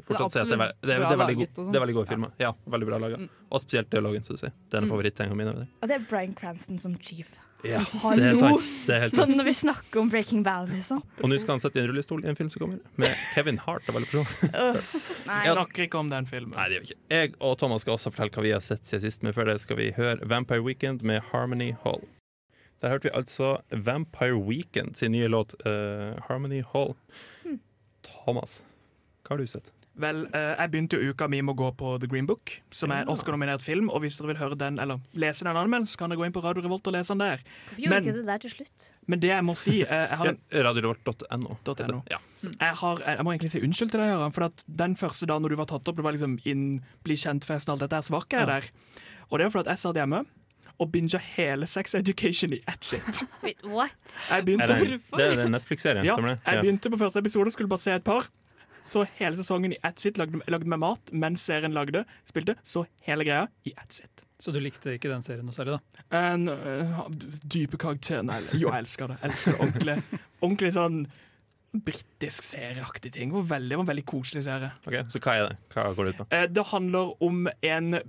fortsatt 0.08 0.32
se 0.34 0.40
at 0.42 0.50
det 0.50 0.56
er, 0.58 0.72
det, 0.82 0.96
er, 0.96 1.04
det, 1.04 1.12
er 1.14 1.20
veldig 1.20 1.36
god, 1.38 1.48
sånn. 1.56 1.70
det 1.72 1.78
er 1.78 1.84
veldig 1.86 1.96
gode 2.00 2.10
filmer. 2.10 2.30
Ja, 2.42 2.52
veldig 2.74 2.86
bra 2.90 2.98
laga. 2.98 3.20
Mm. 3.22 3.28
Og 3.50 3.62
spesielt 3.62 3.90
dialogen, 3.94 4.24
som 4.26 4.36
du 4.36 4.40
sier. 4.42 4.52
Det 4.68 4.78
er 4.78 4.82
en 4.82 4.88
Mm. 4.88 4.92
favorittinga 4.96 5.34
mi. 5.38 5.44
Og 5.48 5.88
det 5.88 5.96
er 6.00 6.06
Bryan 6.10 6.34
Cranston 6.34 6.78
som 6.78 6.96
Chief. 6.98 7.30
Ja, 7.64 7.78
det 8.12 8.24
er 8.28 8.34
sant. 8.36 8.60
Det 8.84 8.92
er 8.92 9.00
helt 9.06 9.14
sant. 9.16 9.30
Sånn 9.30 9.38
når 9.38 9.46
vi 9.48 9.52
snakker 9.56 10.00
om 10.02 10.10
Breaking 10.12 10.42
Bad, 10.44 10.68
liksom. 10.68 10.98
Og 11.22 11.30
nå 11.30 11.38
skal 11.40 11.54
han 11.54 11.62
sette 11.62 11.78
i 11.78 11.80
en 11.80 11.88
rullestol 11.88 12.20
i 12.20 12.28
en 12.28 12.36
film 12.36 12.50
som 12.52 12.60
kommer, 12.60 12.80
med 13.00 13.14
Kevin 13.32 13.56
Hart 13.62 13.88
av 13.88 13.96
alle 13.96 14.04
personer. 14.10 14.50
Jeg 15.46 15.54
snakker 15.56 15.86
ikke 15.86 16.02
om 16.02 16.10
den 16.12 16.26
filmen. 16.28 16.52
Nei, 16.58 16.66
det 16.68 16.76
gjør 16.76 16.84
vi 16.84 16.90
ikke. 16.92 17.00
Jeg 17.14 17.32
og 17.40 17.56
Thomas 17.62 17.86
skal 17.86 17.96
også 17.96 18.12
fortelle 18.12 18.34
hva 18.36 18.44
vi 18.44 18.52
har 18.52 18.60
sett 18.60 18.84
siden 18.84 19.06
sist, 19.06 19.22
men 19.24 19.32
før 19.32 19.48
det 19.48 19.56
skal 19.64 19.80
vi 19.80 19.88
høre 19.96 20.28
Vampire 20.28 20.60
Weekend 20.66 21.00
med 21.08 21.22
Harmony 21.32 21.70
Hall. 21.86 22.04
Der 22.84 22.92
hørte 22.92 23.08
vi 23.08 23.14
altså 23.16 23.54
Vampire 23.72 24.36
Weekend 24.36 24.98
sin 25.00 25.12
nye 25.16 25.30
låt 25.32 25.54
uh, 25.64 26.20
Harmony 26.28 26.60
Hall. 26.74 26.92
Thomas, 28.04 28.60
hva 29.24 29.34
har 29.34 29.38
du 29.42 29.46
sett? 29.50 29.70
Vel, 29.94 30.24
eh, 30.34 30.56
jeg 30.58 30.70
begynte 30.72 30.98
jo 30.98 31.12
uka 31.14 31.28
mi 31.30 31.38
med 31.40 31.54
å 31.54 31.56
gå 31.60 31.68
på 31.78 31.92
The 32.02 32.08
Green 32.10 32.26
Book, 32.26 32.50
som 32.74 32.90
er 32.90 33.04
en 33.04 33.10
Oscar-nominert 33.12 33.62
film. 33.62 33.86
Og 33.94 34.00
hvis 34.02 34.16
dere 34.18 34.32
vil 34.32 34.40
høre 34.40 34.56
den, 34.58 34.80
eller 34.82 34.98
lese 35.14 35.44
den 35.46 35.54
anmeldelsen, 35.54 35.92
så 35.94 36.00
kan 36.00 36.10
dere 36.10 36.18
gå 36.18 36.26
inn 36.26 36.34
på 36.34 36.42
Radio 36.42 36.64
Revolt 36.64 36.88
og 36.90 36.96
lese 36.96 37.14
den 37.14 37.22
der. 37.22 37.44
Hvorfor 37.68 37.78
gjorde 37.84 37.90
Men- 37.94 38.02
ikke 38.08 38.16
det 38.16 38.26
der 38.26 38.38
til 38.42 38.50
slutt? 38.56 38.88
Men 39.06 39.20
det 39.22 39.30
jeg 39.30 39.44
må 39.46 39.54
si 39.56 39.76
eh, 39.82 39.86
Jeg 40.10 40.18
har 40.18 40.26
en 40.32 40.38
Radiorevolt.no. 40.66 41.56
.no. 41.94 42.02
Ja. 42.10 42.18
jeg, 42.42 42.74
har, 42.82 42.98
jeg 43.06 43.24
må 43.24 43.32
egentlig 43.36 43.50
si 43.54 43.60
unnskyld 43.62 43.90
til 43.94 44.00
deg, 44.02 44.10
Göran. 44.16 44.34
For 44.34 44.44
at 44.50 44.64
den 44.66 44.96
første 44.96 45.26
dagen 45.30 45.42
når 45.46 45.54
du 45.54 45.56
var 45.62 45.70
tatt 45.70 45.88
opp, 45.88 45.96
det 45.96 46.04
var 46.04 46.12
liksom 46.18 46.38
inn, 46.44 46.82
bli 47.06 47.14
kjent-festen 47.14 47.70
og 47.70 47.78
alt 47.78 47.86
dette, 47.86 48.02
så 48.08 48.16
var 48.16 48.26
ikke 48.26 48.42
jeg 48.42 48.50
der. 48.50 48.70
Og 49.30 49.38
det 49.38 49.46
er 49.46 49.50
fordi 49.54 49.68
at 49.68 49.76
jeg 49.76 49.78
satt 49.86 49.94
hjemme 50.02 50.24
og 50.82 50.90
binga 50.90 51.18
hele 51.36 51.66
Sex 51.70 51.94
Education 51.94 52.52
i 52.52 52.58
ett 52.66 52.82
sitt. 52.82 53.22
Wait, 53.44 53.62
what? 53.64 53.94
Jeg 54.28 54.40
Er 54.40 54.42
begynte, 54.42 54.66
det, 54.74 55.00
det 55.14 55.26
er 55.30 55.36
den 55.44 55.52
Netflix-serien, 55.54 56.02
ja, 56.04 56.16
stemmer 56.18 56.34
det? 56.34 56.40
jeg 56.50 56.64
begynte 56.66 56.90
på 56.90 56.98
første 56.98 57.22
episode 57.22 57.46
og 57.46 57.52
skulle 57.54 57.70
bare 57.70 57.78
se 57.78 57.92
et 57.94 58.02
par. 58.02 58.26
Så 58.84 59.06
hele 59.16 59.36
sesongen 59.38 59.72
i 59.72 59.78
ett 59.86 60.02
sitt, 60.02 60.18
lagde, 60.20 60.42
lagde 60.52 60.68
med 60.68 60.82
mat 60.82 61.12
mens 61.16 61.44
serien 61.48 61.72
lagde, 61.72 62.04
spilte. 62.28 62.56
Så 62.62 62.84
hele 63.06 63.24
greia 63.24 63.46
i 63.64 63.72
ett 63.72 63.92
sitt. 63.96 64.24
Så 64.38 64.52
du 64.52 64.58
likte 64.60 64.92
ikke 64.98 65.08
den 65.08 65.22
serien 65.24 65.46
noe 65.46 65.56
særlig, 65.56 65.78
da? 65.78 66.10
En 66.20 66.48
uh, 66.50 67.04
dype 67.48 67.78
karakterer 67.80 68.26
Nei, 68.28 68.42
jo, 68.52 68.68
jeg 68.68 68.84
elsker 68.84 69.08
det. 69.14 69.16
Jeg 69.22 69.30
elsker 69.30 69.54
det 69.56 69.62
ordentlig. 69.64 70.20
Ordentlig 70.42 70.72
sånn 70.76 70.98
britisk 71.74 72.44
serieaktig 72.46 73.12
ting. 73.16 73.32
Det 73.32 73.40
var 73.40 73.48
veldig, 73.56 73.70
det 73.72 73.78
var 73.80 73.86
en 73.86 73.92
veldig 73.94 74.06
koselig 74.10 74.44
serie. 74.46 74.70
Ok, 74.86 74.98
Så 75.10 75.22
hva 75.24 75.32
er 75.38 75.48
det? 75.48 75.56
Hva 75.74 75.86
går 75.96 76.04
det 76.06 76.12
ut 76.14 76.20
på? 76.20 76.26
Eh, 76.36 76.46
Det 76.58 76.66
handler 76.70 77.24
om 77.24 77.48
en, 77.62 78.00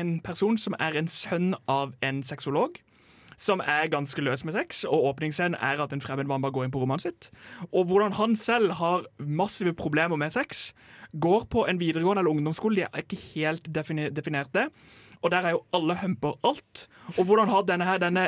en 0.00 0.14
person 0.24 0.58
som 0.60 0.76
er 0.78 0.96
en 1.00 1.10
sønn 1.10 1.52
av 1.68 1.92
en 2.06 2.22
sexolog. 2.24 2.78
Som 3.40 3.60
er 3.60 3.90
ganske 3.92 4.22
løs 4.22 4.44
med 4.44 4.56
sex, 4.56 4.84
og 4.84 5.10
åpningsscenen 5.12 5.58
er 5.60 5.82
at 5.82 5.92
en 5.92 6.02
fremmed 6.04 6.28
mann 6.30 6.42
bare 6.44 6.54
går 6.54 6.68
inn 6.68 6.74
på 6.74 6.82
rommet 6.82 7.04
sitt. 7.04 7.30
Og 7.72 7.88
hvordan 7.90 8.16
han 8.18 8.36
selv 8.36 8.76
har 8.80 9.06
massive 9.18 9.74
problemer 9.74 10.16
med 10.20 10.34
sex. 10.34 10.72
Går 11.20 11.46
på 11.50 11.66
en 11.70 11.78
videregående 11.78 12.24
eller 12.24 12.34
ungdomsskole, 12.34 12.82
de 12.82 12.88
er 12.88 13.04
ikke 13.04 13.20
helt 13.34 13.68
definert 13.70 14.50
det. 14.54 14.68
Og 15.22 15.30
der 15.30 15.46
er 15.46 15.54
jo 15.56 15.62
alle 15.72 15.96
humper 16.02 16.34
alt. 16.44 16.88
Og 17.18 17.24
hvordan 17.24 17.48
har 17.48 17.62
denne 17.68 17.86
her, 17.88 18.02
denne 18.02 18.26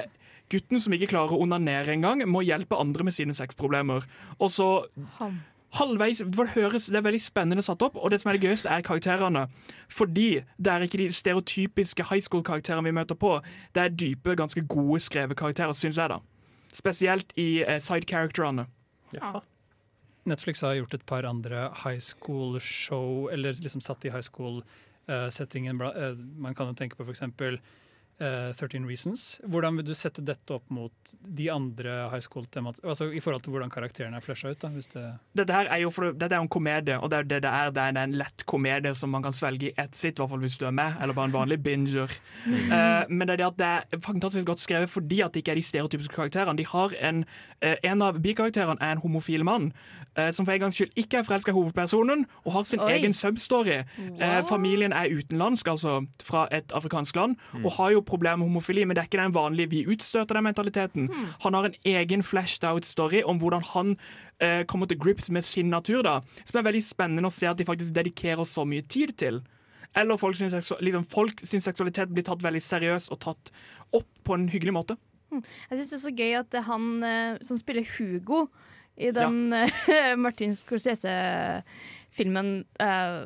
gutten 0.53 0.81
som 0.81 0.95
ikke 0.95 1.11
klarer 1.11 1.35
å 1.35 1.43
onanere 1.43 1.93
engang, 1.93 2.23
må 2.31 2.45
hjelpe 2.47 2.79
andre 2.79 3.09
med 3.09 3.17
sine 3.17 3.35
sexproblemer. 3.37 4.07
Og 4.39 4.51
så. 4.55 4.71
Halvveis 5.75 6.18
det, 6.18 6.49
høres, 6.54 6.87
det 6.87 6.96
er 7.00 7.04
veldig 7.04 7.20
spennende 7.20 7.64
satt 7.64 7.82
opp, 7.82 7.96
og 7.96 8.11
det 8.11 8.20
som 8.20 8.30
er 8.30 8.38
det 8.38 8.46
gøyeste, 8.46 8.70
er 8.70 8.85
karakterene. 8.87 9.46
Fordi 9.88 10.42
det 10.58 10.73
er 10.73 10.87
ikke 10.87 10.99
de 10.99 11.11
stereotypiske 11.12 12.06
high 12.11 12.23
school-karakterene 12.23 12.87
vi 12.87 12.94
møter 12.96 13.18
på. 13.18 13.40
Det 13.75 13.82
er 13.82 13.88
dype, 13.88 14.37
ganske 14.37 14.62
gode 14.66 15.00
skrevet 15.00 15.37
karakterer, 15.37 15.73
syns 15.76 15.99
jeg, 15.99 16.08
da. 16.12 16.20
Spesielt 16.75 17.32
i 17.37 17.62
eh, 17.64 17.80
side-characterene. 17.80 18.66
Ja. 19.16 19.40
Netflix 20.26 20.61
har 20.61 20.75
gjort 20.75 20.94
et 20.94 21.06
par 21.06 21.26
andre 21.28 21.70
high 21.85 22.00
school-show, 22.00 23.28
eller 23.32 23.54
liksom 23.62 23.80
satt 23.80 24.04
i 24.04 24.11
high 24.11 24.25
school-settingen. 24.25 25.76
man 26.38 26.54
kan 26.54 26.66
jo 26.66 26.75
tenke 26.75 26.96
på 26.96 27.04
f.eks. 27.04 27.23
Uh, 28.16 28.54
13 28.56 28.87
Reasons. 28.88 29.40
Hvordan 29.44 29.76
vil 29.76 29.85
du 29.85 29.92
sette 29.92 30.23
dette 30.25 30.54
opp 30.54 30.70
mot 30.73 31.11
de 31.20 31.50
andre 31.52 32.06
high 32.08 32.23
school-temat... 32.25 32.78
Altså 32.80 33.11
I 33.12 33.20
forhold 33.20 33.42
til 33.44 33.52
hvordan 33.52 33.68
karakterene 33.68 34.16
er 34.16 34.25
flesha 34.25 34.54
ut? 34.54 34.61
da, 34.62 34.70
hvis 34.73 34.88
det... 34.94 35.02
Dette 35.37 35.52
her 35.52 35.68
er 35.68 35.82
jo 35.82 35.90
for, 35.92 36.14
dette 36.16 36.32
er 36.32 36.40
jo 36.40 36.46
en 36.46 36.49
komedie, 36.49 36.96
og 36.96 37.11
det 37.12 37.18
er 37.18 37.28
det 37.28 37.42
det 37.44 37.50
er. 37.50 37.75
Det 37.76 37.82
er 37.82 37.99
en 38.00 38.16
lett 38.16 38.46
komedie 38.49 38.94
som 38.96 39.12
man 39.12 39.26
kan 39.26 39.37
svelge 39.37 39.68
i 39.68 39.75
ett 39.76 39.92
sitt, 39.92 40.16
i 40.16 40.23
hvert 40.23 40.32
fall 40.32 40.40
hvis 40.46 40.56
du 40.56 40.64
er 40.64 40.73
med, 40.73 40.96
eller 41.02 41.12
bare 41.12 41.28
en 41.28 41.35
vanlig 41.35 41.61
binger. 41.66 42.16
Uh, 42.46 43.04
men 43.12 43.26
det 43.28 43.37
er 43.37 43.42
det 43.42 43.50
at 43.50 43.61
det 43.61 43.68
er 43.68 44.00
fantastisk 44.08 44.49
godt 44.49 44.64
skrevet 44.64 44.88
fordi 44.88 45.20
at 45.20 45.37
det 45.37 45.44
ikke 45.44 45.52
er 45.52 45.61
de 45.61 45.66
stereotypiske 45.68 46.16
karakterene. 46.16 46.56
De 46.56 46.66
har 46.66 46.96
en, 47.11 47.20
uh, 47.61 47.75
en 47.85 48.06
av 48.08 48.16
bikarakterene 48.25 48.80
er 48.80 48.96
en 48.96 49.04
homofil 49.04 49.44
mann, 49.44 49.73
eh, 50.16 50.30
som 50.30 50.46
for 50.46 50.56
en 50.56 50.61
gangs 50.61 50.80
skyld 50.80 50.96
ikke 50.96 51.20
er 51.20 51.28
forelska 51.28 51.52
i 51.52 51.56
hovedpersonen, 51.56 52.25
og 52.44 52.52
har 52.52 52.62
sin 52.62 52.80
Oi. 52.80 52.92
egen 52.96 53.12
substory. 53.12 53.82
Eh, 54.20 54.40
familien 54.49 54.92
er 54.92 55.12
utenlandsk, 55.12 55.68
altså 55.68 56.06
fra 56.25 56.49
et 56.52 56.73
afrikansk 56.73 57.16
land, 57.16 57.37
og 57.64 57.73
har 57.76 57.90
jo 57.90 58.00
problemer 58.07 58.41
med 58.41 58.51
homofili, 58.51 58.85
men 58.87 58.97
det 58.97 59.03
er 59.03 59.09
ikke 59.11 59.21
den 59.21 59.35
vanlige 59.35 59.71
vi 59.73 59.83
utstøter 59.93 60.39
den 60.39 60.47
mentaliteten. 60.49 61.11
Han 61.45 61.59
har 61.59 61.69
en 61.69 61.79
egen 61.85 62.25
flashed 62.27 62.65
out 62.69 62.89
story 62.89 63.23
om 63.27 63.41
hvordan 63.43 63.65
han 63.73 63.97
eh, 64.41 64.63
kommer 64.69 64.87
til 64.87 65.01
grips 65.03 65.31
med 65.31 65.45
sin 65.45 65.71
natur, 65.71 66.03
da. 66.07 66.21
Som 66.45 66.61
er 66.61 66.69
veldig 66.69 66.85
spennende 66.87 67.31
å 67.31 67.35
se 67.35 67.47
at 67.51 67.59
de 67.59 67.69
faktisk 67.69 67.95
dedikerer 67.97 68.45
så 68.49 68.65
mye 68.69 68.83
tid 68.83 69.17
til. 69.19 69.43
Eller 69.97 70.17
folk 70.21 70.37
sin, 70.37 70.51
liksom, 70.53 71.05
folk 71.09 71.41
sin 71.45 71.65
seksualitet 71.65 72.09
blir 72.13 72.25
tatt 72.27 72.45
veldig 72.45 72.63
seriøst 72.63 73.13
og 73.15 73.21
tatt 73.25 73.53
opp 73.97 74.11
på 74.25 74.35
en 74.37 74.49
hyggelig 74.53 74.75
måte. 74.77 74.95
Jeg 75.33 75.79
syns 75.79 75.91
det 75.91 75.99
er 75.99 76.05
så 76.05 76.17
gøy 76.17 76.33
at 76.39 76.53
han 76.69 76.85
eh, 77.05 77.39
som 77.45 77.59
spiller 77.61 77.85
Hugo 77.97 78.47
i 78.97 79.11
den 79.13 79.53
ja. 79.53 80.17
Martin 80.25 80.55
Scorsese-filmen 80.57 82.65
eh, 82.81 83.17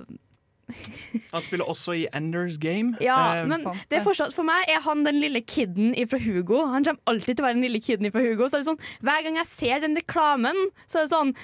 Han 1.33 1.43
spiller 1.45 1.69
også 1.71 1.95
i 1.99 2.07
Enders 2.17 2.59
Game. 2.62 2.97
Ja, 3.00 3.19
Eh, 3.41 3.47
men 3.50 3.61
sant 3.62 3.85
det 3.91 3.99
er 4.00 4.05
fortsatt, 4.07 4.35
for 4.35 4.47
meg 4.47 4.69
er 4.71 4.81
han 4.85 5.05
den 5.07 5.21
lille 5.23 5.41
kiden 5.43 5.93
fra 6.11 6.19
Hugo. 6.23 6.65
Han 6.73 6.85
kommer 6.87 7.00
alltid 7.12 7.37
til 7.37 7.45
å 7.45 7.47
være 7.49 7.59
den 7.59 7.67
lille 7.69 7.81
kiden 7.85 8.11
fra 8.15 8.23
Hugo. 8.25 8.49
Så 8.49 8.59
er 8.59 8.65
det 8.65 8.71
sånn, 8.71 8.81
Hver 9.05 9.23
gang 9.27 9.37
jeg 9.41 9.47
ser 9.50 9.85
den 9.85 9.97
reklamen, 9.99 10.59
så 10.91 11.00
er 11.00 11.07
det 11.07 11.12
sånn 11.15 11.35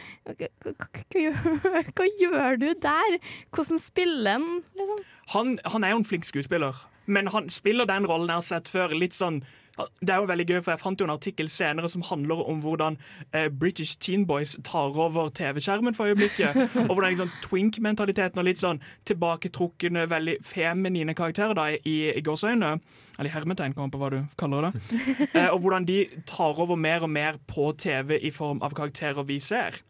hva 1.96 2.06
gjør 2.20 2.58
du 2.60 2.68
der? 2.82 3.18
Hvordan 3.54 3.80
spiller 3.82 4.36
han? 4.38 4.48
Liksom? 4.78 5.04
han, 5.34 5.54
han 5.64 5.84
er 5.86 5.94
jo 5.94 6.00
en 6.02 6.08
flink 6.08 6.26
skuespiller, 6.28 6.76
men 7.06 7.30
han 7.34 7.48
spiller 7.52 7.88
den 7.88 8.06
rollen 8.08 8.30
jeg 8.32 8.40
har 8.42 8.48
sett 8.50 8.70
før. 8.70 8.94
Litt 8.96 9.16
sånn 9.16 9.42
det 9.76 10.12
er 10.12 10.20
jo 10.22 10.28
veldig 10.30 10.46
gøy, 10.48 10.60
for 10.64 10.72
Jeg 10.72 10.80
fant 10.80 11.00
jo 11.00 11.06
en 11.06 11.12
artikkel 11.12 11.48
senere 11.52 11.88
som 11.92 12.04
handler 12.08 12.40
om 12.48 12.60
hvordan 12.64 12.96
eh, 13.32 13.48
British 13.52 13.98
Teen 14.00 14.26
Boys 14.26 14.56
tar 14.64 14.96
over 14.96 15.28
TV-skjermen 15.28 15.94
for 15.94 16.08
øyeblikket. 16.08 16.56
og 16.88 16.94
hvordan 16.94 17.12
liksom, 17.12 17.32
twink-mentaliteten 17.44 18.40
og 18.40 18.48
litt 18.48 18.62
sånn 18.62 18.80
tilbaketrukne, 19.08 20.06
veldig 20.10 20.38
feminine 20.46 21.14
karakterer 21.16 21.56
da, 21.58 21.68
i, 21.76 21.96
i 22.16 22.24
gåseøyne, 22.24 22.76
eller 23.18 23.32
hermetegn, 23.32 23.76
kommer 23.76 23.92
på 23.92 24.00
hva 24.00 24.12
du 24.14 24.18
kaller 24.40 24.70
det, 24.70 24.84
eh, 25.36 25.50
og 25.50 25.60
hvordan 25.64 25.88
de 25.88 26.00
tar 26.28 26.56
over 26.62 26.80
mer 26.80 27.04
og 27.04 27.12
mer 27.12 27.40
på 27.46 27.70
TV 27.76 28.16
i 28.16 28.32
form 28.32 28.64
av 28.64 28.76
karakterer 28.76 29.28
vi 29.28 29.40
ser. 29.44 29.82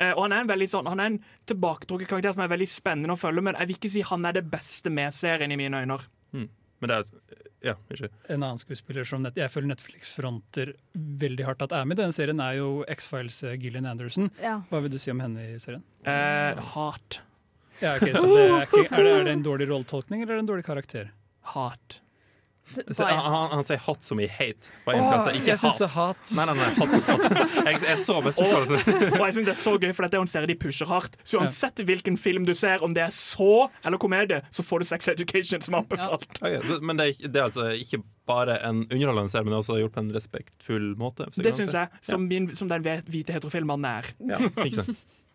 Eh, 0.00 0.12
og 0.12 0.26
Han 0.26 0.32
er 0.32 0.44
en 0.44 0.52
veldig 0.52 0.68
sånn, 0.72 0.88
han 0.88 1.00
er 1.00 1.12
en 1.12 1.24
tilbaketrukket 1.48 2.08
karakter 2.08 2.36
som 2.36 2.44
er 2.44 2.52
veldig 2.52 2.68
spennende 2.68 3.16
å 3.16 3.20
følge, 3.20 3.44
men 3.44 3.56
jeg 3.60 3.68
vil 3.68 3.80
ikke 3.80 3.92
si 3.92 4.04
han 4.04 4.28
er 4.28 4.40
det 4.40 4.48
beste 4.52 4.92
med 4.92 5.12
serien 5.12 5.52
i 5.52 5.60
mine 5.60 5.84
øyne. 5.84 6.00
Men 6.86 6.94
det 6.94 7.02
er 7.02 7.44
Ja, 7.66 7.74
ikke. 7.90 8.10
En 8.30 8.44
annen 8.44 8.60
skuespiller 8.60 9.06
som 9.08 9.24
net 9.24 9.38
jeg 9.38 9.50
føler 9.50 9.72
Netflix 9.72 10.12
fronter 10.14 10.74
veldig 10.94 11.46
hardt 11.48 11.64
at 11.66 11.74
er 11.74 11.86
med 11.88 11.98
i 11.98 12.02
denne 12.04 12.14
serien, 12.14 12.40
er 12.40 12.60
jo 12.60 12.84
X-Files 12.92 13.40
eh, 13.48 13.56
Gillian 13.58 13.88
Anderson. 13.90 14.30
Ja. 14.42 14.60
Hva 14.70 14.82
vil 14.84 14.92
du 14.92 14.98
si 15.02 15.10
om 15.10 15.22
henne 15.24 15.42
i 15.56 15.58
serien? 15.62 15.82
Eh, 16.06 16.60
hat. 16.76 17.20
Ja, 17.80 17.96
okay, 17.96 18.14
så 18.14 18.28
det 18.30 18.44
er, 18.44 18.62
ikke, 18.64 18.86
er, 18.86 19.02
det, 19.02 19.12
er 19.12 19.26
det 19.26 19.34
en 19.36 19.44
dårlig 19.44 19.68
rolletolkning 19.68 20.22
eller 20.22 20.36
er 20.36 20.38
det 20.38 20.44
en 20.46 20.52
dårlig 20.54 20.66
karakter? 20.68 21.10
Hat. 21.56 21.98
Han, 22.74 23.18
han, 23.32 23.50
han 23.52 23.64
sier 23.66 23.78
hot 23.86 24.02
som 24.04 24.20
i 24.20 24.26
hate. 24.30 24.72
På 24.84 24.92
en 24.92 25.04
ikke 25.36 25.52
jeg 25.52 25.60
syns 25.62 25.78
hat. 25.84 25.94
hat. 25.94 26.32
Nei, 26.36 26.46
nei, 26.50 26.56
nei, 26.58 26.70
hot, 26.78 26.94
hot. 27.06 27.26
Jeg, 27.66 27.78
jeg 27.86 28.02
så 28.02 28.18
misforståelse. 28.24 28.80
Og 29.12 29.22
jeg 29.22 29.36
synes 29.36 29.46
det 29.46 29.54
er 29.54 29.60
så 29.60 29.74
gøy, 29.78 29.92
for 29.94 30.06
dette 30.06 30.18
er 30.18 30.26
en 30.26 30.32
serie 30.32 30.50
de 30.50 30.58
pusher 30.58 30.90
hardt. 30.90 31.16
Så 31.24 31.40
uansett 31.40 31.84
hvilken 31.86 32.18
film 32.20 32.46
du 32.48 32.54
ser, 32.58 32.82
om 32.84 32.94
det 32.96 33.06
er 33.06 33.14
så 33.14 33.68
eller 33.86 34.02
komedie, 34.02 34.42
så 34.50 34.66
får 34.66 34.82
du 34.82 34.90
Sex 34.90 35.08
Education 35.14 35.64
som 35.64 35.78
anbefalt. 35.78 36.26
Ja. 36.40 36.58
Okay, 36.58 36.80
men 36.82 37.00
det 37.00 37.08
er, 37.12 37.28
det 37.30 37.42
er 37.42 37.48
altså 37.48 37.70
ikke 37.76 38.02
bare 38.26 38.58
en 38.66 38.82
underholdende 38.90 39.30
serie, 39.30 39.46
men 39.46 39.54
det 39.54 39.60
er 39.60 39.64
også 39.64 39.78
gjort 39.80 39.94
på 39.94 40.02
en 40.02 40.14
respektfull 40.16 40.88
måte. 40.98 41.28
Det 41.36 41.54
syns 41.54 41.76
jeg, 41.76 42.02
som, 42.02 42.26
min, 42.26 42.50
som 42.58 42.70
den 42.72 42.86
hvite 43.06 43.36
heterofilmen 43.36 43.86
er. 43.86 44.10
Ja, 44.32 44.42
ikke 44.64 44.82
sant. 44.82 45.06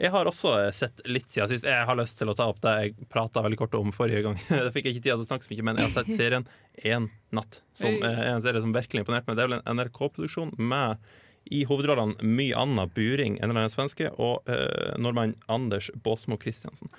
Jeg 0.00 0.12
har 0.14 0.28
også 0.28 0.54
eh, 0.58 0.72
sett 0.74 1.02
litt 1.08 1.30
siden 1.30 1.50
sist. 1.52 1.68
Jeg 1.68 1.86
har 1.86 1.98
lyst 1.98 2.18
til 2.20 2.30
å 2.32 2.36
ta 2.36 2.48
opp 2.50 2.60
det 2.64 2.74
jeg 2.80 3.08
prata 3.12 3.44
veldig 3.44 3.60
kort 3.60 3.76
om 3.78 3.94
forrige 3.94 4.24
gang. 4.26 4.38
Det 4.50 4.74
fikk 4.74 4.88
jeg 4.88 4.98
ikke 4.98 5.06
tid 5.06 5.12
til 5.12 5.24
å 5.24 5.28
snakke 5.28 5.46
så 5.46 5.54
mye, 5.54 5.66
men 5.68 5.80
jeg 5.80 5.88
har 5.88 5.96
sett 5.98 6.14
serien 6.16 6.46
Én 6.80 7.10
natt. 7.34 7.60
Som 7.76 7.98
er 8.06 8.22
en 8.30 8.44
serie 8.44 8.62
som 8.62 8.72
virkelig 8.72 9.02
imponerte 9.02 9.28
meg. 9.28 9.36
Det 9.36 9.44
er 9.44 9.50
vel 9.50 9.58
en 9.60 9.80
NRK-produksjon 9.80 10.54
med 10.56 11.02
i 11.50 11.64
hovedrollene 11.66 12.20
My 12.24 12.50
Anna 12.56 12.84
Buring, 12.86 13.38
en 13.38 13.48
eller 13.48 13.64
annen 13.64 13.72
svenske, 13.72 14.10
og 14.20 14.48
uh, 14.48 14.92
nordmann 15.00 15.34
Anders 15.50 15.88
Båsmo 16.04 16.36
Christiansen. 16.40 16.92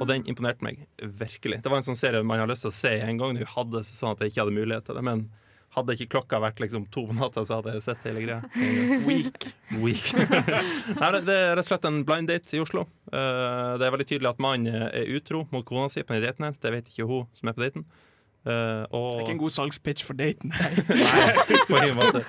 Og 0.00 0.04
den 0.10 0.26
imponerte 0.28 0.64
meg 0.64 0.84
virkelig. 1.00 1.62
Det 1.64 1.72
var 1.72 1.80
en 1.80 1.88
sånn 1.88 1.98
serie 1.98 2.24
man 2.24 2.42
har 2.42 2.50
lyst 2.50 2.66
til 2.66 2.72
å 2.72 2.76
se 2.76 2.92
en 3.02 3.20
gang. 3.20 3.36
Du 3.36 3.46
hadde 3.56 3.82
sånn 3.88 4.12
at 4.12 4.22
jeg 4.22 4.34
ikke 4.34 4.44
hadde 4.44 4.56
mulighet 4.58 4.88
til 4.88 4.98
det, 4.98 5.04
men 5.08 5.26
hadde 5.76 5.94
ikke 5.96 6.08
klokka 6.16 6.38
vært 6.40 6.60
liksom 6.62 6.86
to 6.94 7.02
på 7.08 7.14
natta, 7.18 7.42
så 7.44 7.58
hadde 7.60 7.74
jeg 7.76 7.84
sett 7.84 8.04
hele 8.08 8.22
greia. 8.24 8.38
Weak. 9.06 9.46
Weak. 9.76 10.06
Nei, 11.00 11.10
det- 11.20 11.36
er 11.36 11.54
rett 11.58 11.62
og 11.66 11.68
slett 11.68 11.84
en 11.90 12.00
blind 12.08 12.30
date 12.32 12.56
i 12.56 12.62
Oslo. 12.64 12.86
Eh, 13.12 13.72
det 13.80 13.86
er 13.86 13.92
veldig 13.94 14.08
tydelig 14.08 14.30
at 14.32 14.40
mannen 14.42 14.88
er 14.88 15.12
utro 15.18 15.44
mot 15.52 15.66
kona 15.68 15.90
si 15.92 16.02
på 16.02 16.16
den 16.16 16.24
daten. 16.26 16.48
her. 16.48 16.56
Det 16.62 16.72
vet 16.78 16.88
ikke 16.92 17.08
hun 17.10 17.26
som 17.36 17.50
er 17.52 17.56
på 17.58 17.64
daten. 17.66 17.84
Eh, 18.46 18.84
Det 18.88 19.00
er 19.02 19.22
ikke 19.26 19.34
en 19.36 19.42
god 19.44 19.54
salgspitch 19.56 20.04
for 20.08 20.14
daten. 20.18 20.52
Nei, 20.88 21.60
på 21.68 21.80
ingen 21.82 21.98
måte. 21.98 22.24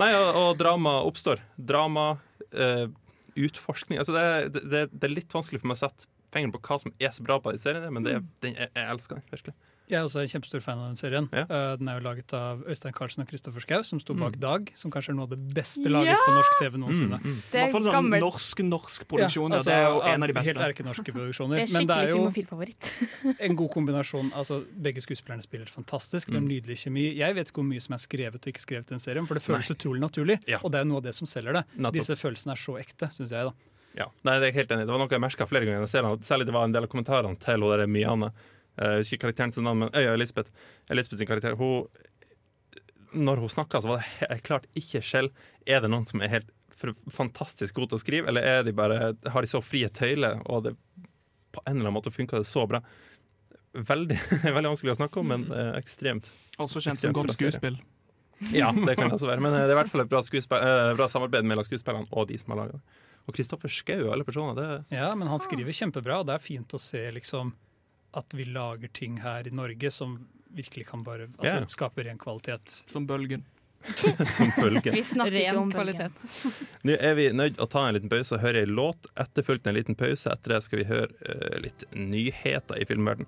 Nei, 0.00 0.12
og, 0.18 0.28
og 0.44 0.50
drama 0.60 0.98
oppstår. 1.08 1.40
Drama, 1.56 2.10
uh, 2.52 2.86
utforskning 3.32 3.96
altså 3.96 4.12
det, 4.12 4.60
det, 4.68 4.80
det 4.92 5.06
er 5.08 5.12
litt 5.14 5.32
vanskelig 5.32 5.62
for 5.62 5.70
meg 5.70 5.78
å 5.78 5.86
sette 5.86 6.04
fingeren 6.34 6.52
på 6.52 6.58
hva 6.66 6.76
som 6.82 6.92
er 7.00 7.12
så 7.16 7.24
bra 7.24 7.38
på 7.40 7.48
den 7.54 7.60
serien, 7.62 7.86
men 7.92 8.04
det, 8.04 8.18
er- 8.18 8.26
den, 8.44 8.58
jeg, 8.58 8.68
jeg 8.76 8.88
elsker 8.92 9.16
den 9.16 9.24
virkelig. 9.32 9.54
Jeg 9.90 9.98
er 9.98 10.04
også 10.06 10.22
en 10.22 10.28
kjempestor 10.30 10.62
fan 10.64 10.78
av 10.78 10.86
den 10.92 10.96
serien. 10.96 11.26
Ja. 11.34 11.42
Uh, 11.50 11.76
den 11.76 11.88
er 11.90 11.98
jo 11.98 12.04
laget 12.06 12.32
av 12.32 12.62
Øystein 12.70 12.94
Carlsen 12.96 13.24
og 13.24 13.28
Kristoffer 13.28 13.60
Schau, 13.60 13.82
som 13.84 13.98
sto 14.00 14.14
bak 14.14 14.36
Mm. 14.36 14.40
Dag, 14.40 14.70
som 14.78 14.90
kanskje 14.90 15.10
er 15.10 15.16
noe 15.18 15.26
av 15.26 15.30
det 15.34 15.40
beste 15.54 15.90
laget 15.90 16.14
Ja! 16.14 16.16
på 16.24 16.32
norsk 16.32 16.52
TV 16.62 16.78
noensinne. 16.80 17.18
Mm, 17.20 17.26
mm. 17.34 17.42
Det 17.52 17.60
er 17.60 17.72
sånn 17.74 17.90
gammel. 17.90 18.20
norsk-norsk 18.24 19.04
produksjon. 19.10 19.50
Ja, 19.52 19.58
ja, 19.58 19.62
det 19.66 19.74
er 19.74 19.82
jo 19.82 19.96
altså, 20.00 20.12
en 20.14 20.22
av 20.22 20.28
de 20.28 20.34
Helt 20.34 20.46
beste. 20.46 20.68
erkenorske 20.70 21.04
Det 21.10 21.14
produksjoner. 21.18 21.56
er 21.58 21.66
det 21.66 21.74
er 21.74 21.82
skikkelig 21.82 22.14
filmofilfavoritt. 22.14 22.92
en 23.48 23.56
god 23.56 23.70
kombinasjon. 23.74 24.32
Altså, 24.34 24.60
begge 24.86 25.02
skuespillerne 25.04 25.42
spiller 25.44 25.66
fantastisk. 25.66 26.30
Det 26.30 26.38
er 26.38 26.42
en 26.44 26.48
nydelig 26.48 26.78
kjemi. 26.86 27.04
Jeg 27.18 27.34
vet 27.34 27.50
ikke 27.52 27.60
hvor 27.60 27.68
mye 27.68 27.80
som 27.84 27.92
er 27.98 28.02
skrevet 28.06 28.40
og 28.40 28.48
ikke 28.54 28.64
skrevet 28.64 28.88
i 28.88 28.94
den 28.96 29.02
serien, 29.02 29.26
for 29.28 29.34
det 29.34 29.42
føles 29.44 29.68
Nei. 29.68 29.76
utrolig 29.76 30.00
naturlig. 30.00 30.38
Ja. 30.48 30.58
Og 30.62 30.72
det 30.72 30.80
er 30.80 30.84
noe 30.88 31.02
av 31.02 31.04
det 31.10 31.14
som 31.18 31.26
selger 31.26 31.52
det. 31.60 31.64
Nettopp. 31.76 31.98
Disse 32.00 32.16
følelsene 32.16 32.56
er 32.56 32.62
så 32.64 32.78
ekte, 32.80 33.10
syns 33.12 33.30
jeg. 33.34 33.44
da 33.50 33.52
Ja, 33.98 34.06
Nei, 34.24 34.38
det 34.40 34.46
er 34.46 34.52
jeg 34.52 34.54
helt 34.62 34.70
enig. 34.72 34.82
i. 34.82 34.86
Det 34.88 34.94
var 34.94 35.02
noe 35.04 35.12
jeg 35.12 35.20
merka 35.20 35.44
flere 35.46 35.66
ganger. 35.68 35.82
i 35.84 35.90
serien, 35.92 36.22
Særlig 36.24 36.46
det 36.48 36.54
var 36.56 36.64
en 36.64 36.72
del 36.72 36.84
av 36.86 36.88
kommentarene 36.88 37.36
til. 37.38 37.60
Eh, 37.68 38.30
Jeg 38.78 39.02
husker 39.02 39.18
ikke 39.18 39.26
karakteren 39.26 39.52
sin 39.54 39.66
navn, 39.68 39.84
men 39.84 39.94
Øya 39.96 40.14
Elisabeth. 40.16 40.50
Elisabeth 40.90 41.20
sin 41.20 41.28
karakter. 41.28 41.56
Hun, 41.60 41.88
når 43.12 43.42
hun 43.44 43.52
snakka, 43.52 43.82
så 43.84 43.94
var 43.94 44.06
det 44.20 44.42
klart 44.46 44.68
ikke 44.78 45.02
skjell. 45.04 45.30
Er 45.66 45.84
det 45.84 45.92
noen 45.92 46.08
som 46.08 46.24
er 46.24 46.32
helt 46.38 46.50
fantastisk 47.12 47.76
god 47.76 47.92
til 47.92 47.98
å 47.98 48.02
skrive, 48.02 48.28
eller 48.32 48.42
er 48.42 48.64
de 48.66 48.74
bare, 48.74 49.12
har 49.30 49.44
de 49.44 49.50
så 49.50 49.60
frie 49.62 49.88
tøyler, 49.92 50.40
og 50.50 50.64
det, 50.66 50.72
på 51.52 51.62
en 51.66 51.76
eller 51.76 51.90
annen 51.90 51.98
måte 52.00 52.10
funka 52.14 52.40
det 52.40 52.48
så 52.48 52.64
bra? 52.66 52.80
Veldig, 53.72 54.18
veldig 54.56 54.72
vanskelig 54.72 54.94
å 54.96 54.98
snakke 54.98 55.20
om, 55.22 55.30
men 55.32 55.46
eh, 55.54 55.72
ekstremt. 55.78 56.28
Også 56.60 56.82
kjent 56.84 57.00
som 57.00 57.14
godt 57.16 57.36
skuespill. 57.36 57.78
Ja, 58.50 58.72
det 58.74 58.96
kan 58.98 59.06
det 59.08 59.16
også 59.16 59.28
være. 59.30 59.42
Men 59.44 59.54
eh, 59.54 59.64
det 59.64 59.70
er 59.70 59.76
i 59.76 59.80
hvert 59.82 59.92
fall 59.92 60.04
et 60.04 60.10
bra, 60.10 60.22
eh, 60.58 60.92
bra 60.98 61.08
samarbeid 61.08 61.46
mellom 61.48 61.66
skuespillerne 61.66 62.10
og 62.10 62.28
de 62.28 62.40
som 62.40 62.54
har 62.54 62.64
laga 62.64 62.80
det. 62.80 63.00
Og 63.30 63.36
Kristoffer 63.36 63.70
Schou 63.70 64.08
og 64.08 64.16
alle 64.16 64.26
personer. 64.26 64.56
Det, 64.58 64.96
Ja, 64.98 65.12
men 65.14 65.30
han 65.30 65.40
skriver 65.40 65.76
kjempebra, 65.76 66.20
og 66.20 66.26
det 66.28 66.34
er 66.34 66.42
fint 66.42 66.74
å 66.74 66.80
se 66.82 67.04
liksom 67.14 67.54
at 68.12 68.36
vi 68.36 68.44
lager 68.44 68.92
ting 68.92 69.20
her 69.22 69.48
i 69.48 69.54
Norge 69.54 69.90
som 69.90 70.18
virkelig 70.52 70.86
kan 70.90 71.02
bare 71.04 71.30
altså, 71.30 71.54
yeah. 71.54 71.66
skape 71.72 72.04
ren 72.04 72.20
kvalitet. 72.20 72.84
Som 72.92 73.06
Bølgen. 73.08 73.44
som 74.26 74.50
bølgen. 74.60 74.94
Vi 74.94 75.02
snakker 75.04 75.38
ikke 75.40 75.56
om 75.58 75.72
kvalitet. 75.72 76.26
Nå 76.86 76.96
er 76.98 77.16
vi 77.18 77.28
nødt 77.34 77.60
å 77.62 77.66
ta 77.70 77.86
en 77.88 77.96
liten 77.96 78.12
pause 78.12 78.36
og 78.36 78.44
høre 78.44 78.62
en 78.62 78.76
låt. 78.76 79.08
Etterfulgt 79.18 79.66
en 79.66 79.76
liten 79.76 79.98
pause. 79.98 80.30
Etter 80.30 80.56
det 80.56 80.60
skal 80.66 80.82
vi 80.82 80.86
høre 80.90 81.08
uh, 81.26 81.56
litt 81.64 81.84
nyheter 81.96 82.78
i 82.78 82.86
filmverden. 82.88 83.26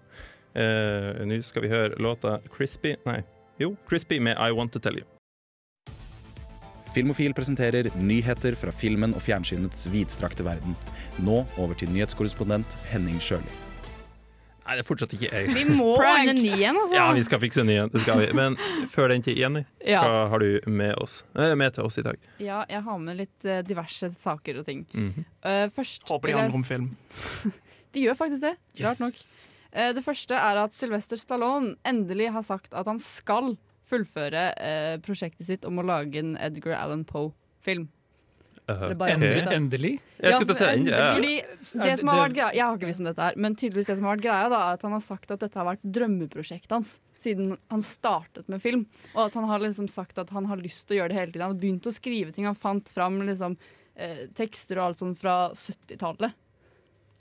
Uh, 0.55 1.25
Nå 1.27 1.41
skal 1.43 1.67
vi 1.67 1.73
høre 1.73 1.99
låta 1.99 2.39
'Crispy' 2.47 3.01
Nei, 3.09 3.25
jo, 3.59 3.75
'Crispy' 3.89 4.21
med 4.23 4.39
'I 4.39 4.55
Want 4.55 4.73
To 4.77 4.79
Tell 4.79 5.01
You'. 5.03 5.11
Filmofil 6.95 7.35
presenterer 7.35 7.91
nyheter 7.99 8.55
fra 8.55 8.71
filmen 8.71 9.17
og 9.19 9.23
fjernsynets 9.27 9.89
vidstrakte 9.91 10.47
verden. 10.47 10.79
Nå 11.19 11.43
over 11.59 11.75
til 11.75 11.91
nyhetskorrespondent 11.91 12.79
Henning 12.93 13.19
Sjøli. 13.19 13.64
Nei, 14.65 14.77
det 14.79 14.81
er 14.81 14.87
fortsatt 14.89 15.13
ikke 15.13 15.29
jeg. 15.29 15.49
Vi 15.53 15.65
må 15.77 15.91
ordne 15.99 16.33
ny 16.39 16.53
en, 16.55 16.79
altså. 16.81 16.97
Ja, 16.97 17.05
vi 17.13 17.23
skal 17.27 17.41
fikse 17.43 17.61
en 17.61 17.69
ny 17.69 17.75
en. 17.83 17.91
Det 17.93 18.01
skal 18.01 18.23
vi. 18.23 18.29
Men 18.37 18.55
før 18.93 19.11
den 19.13 19.25
tid, 19.25 19.37
Jenny, 19.37 19.65
Ja. 19.85 20.01
hva 20.01 20.23
har 20.33 20.41
du 20.41 20.61
med 20.73 20.95
oss? 21.03 21.19
Eh, 21.37 21.53
med 21.55 21.75
til 21.77 21.85
oss 21.85 21.99
i 22.01 22.03
dag? 22.07 22.17
ja, 22.41 22.65
jeg 22.71 22.83
har 22.83 22.99
med 22.99 23.19
litt 23.21 23.45
eh, 23.45 23.61
diverse 23.63 24.09
saker 24.17 24.59
og 24.59 24.65
ting. 24.65 24.87
Mm 24.95 25.13
-hmm. 25.13 25.25
uh, 25.45 25.71
først 25.71 26.09
Håper 26.09 26.29
de 26.29 26.33
handler 26.33 26.55
om 26.57 26.65
film. 26.65 26.97
De 27.95 28.01
gjør 28.01 28.15
faktisk 28.15 28.41
det. 28.43 28.57
Rart 28.85 29.01
nok. 29.01 29.15
Uh, 29.77 29.93
Det 29.95 30.05
første 30.05 30.35
er 30.35 30.57
at 30.65 30.75
Sylvester 30.75 31.17
Stallone 31.17 31.77
endelig 31.85 32.33
har 32.33 32.43
sagt 32.43 32.75
at 32.75 32.87
han 32.87 32.99
skal 32.99 33.57
fullføre 33.87 34.55
uh, 34.59 35.01
prosjektet 35.01 35.47
sitt 35.47 35.65
om 35.65 35.79
å 35.79 35.83
lage 35.83 36.19
en 36.19 36.37
Edgar 36.37 36.73
Allan 36.75 37.05
Poe-film. 37.05 37.35
Eh, 37.83 37.83
Eller 37.83 37.83
bare- 37.83 38.53
ok. 38.53 38.54
Endelig, 38.69 39.43
endelig. 39.53 39.93
Jeg 40.21 40.37
skulle 40.39 40.49
til 40.49 40.55
å 40.55 40.59
si 40.59 40.69
endelig. 40.71 40.93
ja. 40.95 41.09
Fordi 41.15 41.85
det 41.85 41.97
som 42.01 42.09
har 42.09 42.21
vært 42.23 42.37
greia 42.39 42.53
Jeg 42.55 42.65
har 42.65 42.79
ikke 42.79 42.89
visst 42.89 43.03
om 43.03 43.09
dette 43.11 43.27
her, 43.27 43.35
men 43.37 43.57
tydeligvis 43.61 43.91
det 43.91 43.97
som 43.99 44.07
har 44.09 44.17
vært 44.17 44.25
greia, 44.25 44.47
da, 44.49 44.61
er 44.69 44.79
at 44.79 44.87
han 44.87 44.95
har 44.97 45.03
sagt 45.05 45.35
at 45.35 45.43
dette 45.45 45.61
har 45.61 45.69
vært 45.69 45.85
drømmeprosjektet 45.99 46.73
hans 46.73 46.95
siden 47.25 47.57
han 47.73 47.83
startet 47.85 48.49
med 48.53 48.63
film. 48.63 48.87
Og 49.15 49.27
at 49.27 49.37
han 49.39 49.49
har 49.49 49.63
liksom 49.65 49.89
sagt 49.89 50.19
at 50.21 50.33
han 50.37 50.49
har 50.51 50.61
lyst 50.61 50.87
til 50.89 50.97
å 50.97 51.03
gjøre 51.03 51.13
det 51.13 51.19
hele 51.21 51.33
tiden. 51.33 51.47
Han 51.47 51.55
har 51.57 51.61
begynt 51.63 51.89
å 51.89 51.95
skrive 51.95 52.33
ting. 52.37 52.49
Han 52.49 52.59
fant 52.59 52.89
fram 52.93 53.21
liksom, 53.25 53.57
eh, 53.97 54.27
tekster 54.37 54.81
og 54.81 54.91
alt 54.91 55.01
sånt 55.01 55.21
fra 55.21 55.37
70-tallet. 55.57 56.37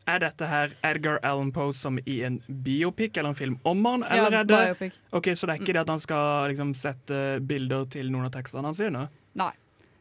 Er 0.03 0.19
dette 0.19 0.47
her 0.47 0.73
Edgar 0.83 1.19
Allan 1.23 1.53
Poe 1.55 1.71
som 1.71 1.97
i 2.05 2.17
en 2.27 2.41
biopic 2.47 3.15
eller 3.15 3.31
en 3.31 3.39
film 3.39 3.59
om 3.63 3.85
han? 3.85 4.01
Ja, 4.01 4.25
Eller 4.25 4.39
er 4.41 4.43
det 4.43 4.57
biopic. 4.57 4.99
Ok, 5.15 5.31
Så 5.31 5.47
det 5.47 5.55
er 5.55 5.63
ikke 5.63 5.73
det 5.73 5.83
at 5.85 5.89
han 5.89 5.99
skal 5.99 6.49
liksom 6.51 6.73
sette 6.75 7.39
bilder 7.39 7.85
til 7.87 8.11
noen 8.11 8.25
av 8.27 8.33
tekstene 8.35 8.67
hans 8.67 8.77
sine? 8.83 9.07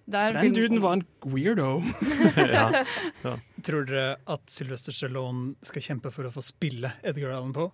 Det 0.05 0.19
er 0.19 0.35
For 0.35 0.43
den 0.43 0.55
duden 0.57 0.81
var 0.83 0.93
en 0.99 1.05
weirdo. 1.31 1.69
ja. 3.23 3.37
Tror 3.63 3.85
dere 3.87 4.17
at 4.27 4.43
Sylvester 4.51 4.93
Stallone 4.95 5.55
skal 5.63 5.85
kjempe 5.85 6.11
for 6.11 6.27
å 6.27 6.33
få 6.35 6.43
spille 6.43 6.91
Edgar 7.07 7.37
Allan 7.37 7.53
Poe? 7.55 7.71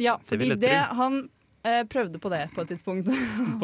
Ja, 0.00 0.18
fordi 0.24 0.50
det, 0.52 0.60
det, 0.64 0.76
han 0.96 1.22
eh, 1.64 1.82
prøvde 1.88 2.20
på 2.20 2.28
det 2.32 2.42
på 2.54 2.62
et 2.64 2.70
tidspunkt. 2.72 3.08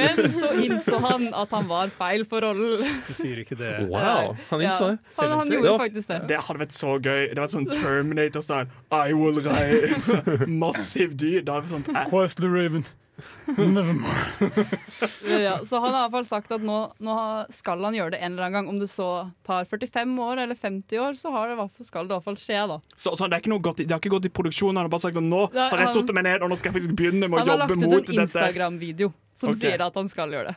Men 0.00 0.32
så 0.32 0.50
innså 0.64 0.98
han 1.04 1.28
at 1.36 1.52
han 1.56 1.68
var 1.70 1.92
feil 1.96 2.24
for 2.28 2.44
rollen. 2.44 2.84
Du 3.08 3.12
sier 3.16 3.40
ikke 3.44 3.56
det. 3.58 3.74
Wow, 3.88 4.34
han 4.50 4.64
innså 4.64 4.90
det. 4.92 4.98
Han, 5.20 5.34
han 5.38 5.52
gjorde 5.52 5.64
Det 5.64 5.72
var- 5.72 5.82
faktisk 5.84 6.08
det. 6.12 6.20
Det 6.28 6.40
hadde 6.48 6.60
vært 6.64 6.76
så 6.76 6.94
gøy. 6.98 7.22
Det 7.34 7.40
var 7.44 7.52
sånn 7.52 7.68
Terminator-style. 7.72 8.68
I 8.92 9.12
will 9.16 9.40
ride 9.44 10.48
Massiv 10.64 11.16
dyr. 11.20 11.40
Det 11.44 11.52
hadde 11.52 11.68
vært 11.68 11.76
sånn 11.92 12.08
Quest 12.12 12.40
the 12.44 12.48
Raven. 12.52 12.84
Ja, 15.28 15.58
så 15.64 15.78
han 15.82 15.94
har 15.94 16.00
i 16.00 16.02
hvert 16.06 16.14
fall 16.14 16.26
sagt 16.28 16.52
at 16.54 16.64
nå, 16.64 16.78
nå 17.04 17.16
skal 17.54 17.82
han 17.84 17.96
gjøre 17.96 18.14
det 18.14 18.20
en 18.22 18.32
eller 18.32 18.48
annen 18.48 18.58
gang. 18.58 18.70
Om 18.72 18.80
det 18.82 18.88
så 18.90 19.08
tar 19.46 19.68
45 19.68 20.14
år 20.24 20.42
eller 20.44 20.58
50 20.58 21.02
år, 21.02 21.18
så 21.18 21.32
har 21.34 21.48
det, 21.48 21.56
i 21.56 21.60
hvert 21.60 21.76
fall- 21.76 21.88
skal 21.88 22.08
det 22.08 22.14
i 22.14 22.16
hvert 22.16 22.28
fall 22.28 22.40
skje. 22.40 22.60
da. 22.72 22.78
så, 22.96 23.14
så 23.16 23.26
det, 23.26 23.38
er 23.38 23.44
ikke 23.44 23.54
noe 23.54 23.64
godt, 23.64 23.82
det 23.82 23.94
har 23.94 24.02
ikke 24.02 24.14
gått 24.16 24.30
i 24.30 24.34
produksjonen? 24.40 24.80
Han 24.80 24.88
har 24.88 24.94
bare 24.94 25.06
sagt 25.06 25.20
at 25.20 25.26
nå 25.26 25.42
har 25.54 25.74
jeg 25.74 25.86
han- 25.86 25.96
satt 25.96 26.14
meg 26.14 26.28
ned 26.28 26.46
og 26.46 26.52
nå 26.52 26.60
skal 26.60 26.72
jeg 26.72 26.80
faktisk 26.80 26.96
begynne 26.98 27.28
med 27.28 27.42
å 27.42 27.44
jobbe 27.44 27.58
mot 27.58 27.58
dette? 27.58 27.74
Han 27.74 27.90
har 27.90 27.98
lagt 27.98 28.08
ut 28.08 28.14
en. 28.14 28.24
Instagram-video 28.28 29.12
som 29.38 29.52
okay. 29.52 29.68
sier 29.68 29.86
at 29.86 29.98
han 29.98 30.10
skal 30.10 30.34
gjøre 30.34 30.52
det. 30.52 30.56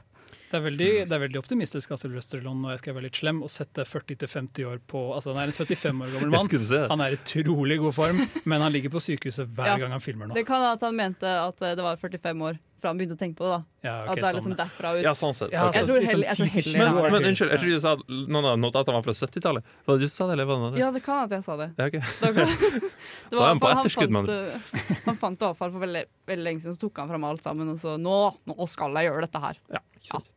Det 0.51 0.57
er, 0.59 0.63
veldig, 0.65 0.87
det 1.07 1.15
er 1.15 1.21
veldig 1.23 1.39
optimistisk 1.39 1.93
av 1.95 1.99
Sylvester 2.01 2.41
Stallone, 2.41 2.65
og 2.67 2.73
jeg 2.75 2.81
skal 2.83 2.95
være 2.97 3.05
litt 3.07 3.15
slem, 3.21 3.37
å 3.41 3.47
sette 3.51 3.85
40-50 3.87 4.65
år 4.67 4.81
på 4.91 5.03
Altså, 5.15 5.31
han 5.31 5.39
er 5.45 5.51
en 5.51 5.55
75 5.55 6.01
år 6.03 6.11
gammel 6.17 6.33
mann. 6.35 6.49
det. 6.51 6.81
Han 6.91 7.01
er 7.05 7.15
i 7.15 7.19
utrolig 7.21 7.77
god 7.79 7.95
form, 7.95 8.19
men 8.51 8.61
han 8.65 8.71
ligger 8.75 8.91
på 8.91 8.99
sykehuset 8.99 9.47
hver 9.55 9.71
Ja. 9.71 9.77
gang 9.85 9.95
han 9.95 10.03
filmer 10.03 10.27
nå. 10.27 10.35
Det 10.35 10.43
kan 10.49 10.59
være 10.59 10.75
at 10.75 10.83
han 10.89 10.95
mente 10.99 11.31
at 11.47 11.61
eh, 11.63 11.75
det 11.79 11.85
var 11.87 11.95
45 12.01 12.43
år 12.51 12.59
fra 12.81 12.89
han 12.89 12.97
begynte 12.97 13.13
å 13.13 13.19
tenke 13.21 13.37
på 13.37 13.45
det. 13.45 13.51
da. 13.53 13.61
Ja, 13.85 13.91
okay, 14.01 14.09
at 14.09 14.15
det 14.17 14.21
er 14.21 14.25
sånn. 14.25 14.37
liksom 14.41 14.53
derfra 14.57 14.91
ut. 14.97 15.03
Ja, 15.05 15.11
sånn 15.13 15.35
sett. 15.37 15.51
Ja. 15.53 15.67
Jeg 15.69 15.85
tror 15.85 15.99
liksom 16.01 16.15
heller- 16.17 16.27
jeg 16.31 16.37
tror 16.39 16.47
heller- 16.55 16.79
men, 16.81 16.95
Men, 16.95 17.11
men 17.13 17.27
unnskyld, 17.29 17.51
jeg 17.53 17.59
tror 17.61 17.69
du 17.75 17.79
sa 17.83 17.91
noen 18.09 18.47
av 18.49 18.55
notatene 18.57 18.81
at 18.81 18.89
han 18.89 18.97
var 18.97 19.05
fra 19.05 19.13
70-tallet. 19.19 19.63
Var 19.85 19.99
det 20.01 20.01
du 20.01 20.09
sa 20.09 20.25
det, 20.25 20.33
eller 20.33 20.47
var 20.49 20.55
det 20.57 20.61
noe 20.63 20.71
annet? 20.71 20.79
Ja, 20.81 20.89
det 20.95 21.03
kan 21.05 21.19
at 21.27 21.35
jeg 21.37 21.45
sa 21.45 21.57
det. 21.61 21.67
Ja, 21.77 21.85
ok. 21.91 21.99
Da 22.23 22.31
var, 22.33 22.49
det 22.81 23.37
Da 23.37 23.37
er 23.37 23.47
han 23.51 23.61
på 23.61 23.69
etterskudd, 23.75 24.09
han 24.09 24.17
mann. 24.17 24.33
eh, 24.33 24.97
han 25.05 25.15
fant 25.21 25.37
det 25.37 25.45
i 25.45 25.49
hvert 25.51 25.61
fall 25.61 25.71
for 25.77 25.85
veldig, 25.85 26.03
veldig 26.33 26.47
lenge 26.49 26.65
siden, 26.65 26.73
så 26.79 26.81
tok 26.87 26.97
han 27.05 27.13
fram 27.13 27.29
alt 27.29 27.45
sammen. 27.45 27.69
Og 27.69 27.77
så 27.85 27.93
nå, 28.01 28.17
nå 28.49 28.67
skal 28.73 28.97
jeg 28.97 29.11
gjøre 29.11 29.27
dette 29.29 29.45
her. 29.45 29.61
Ja, 29.77 29.83
ikke 30.01 30.15
sant. 30.17 30.31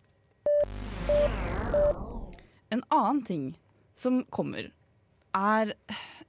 En 2.75 2.83
annen 2.91 3.23
ting 3.27 3.45
som 3.95 4.25
kommer, 4.35 4.71
er 5.35 5.75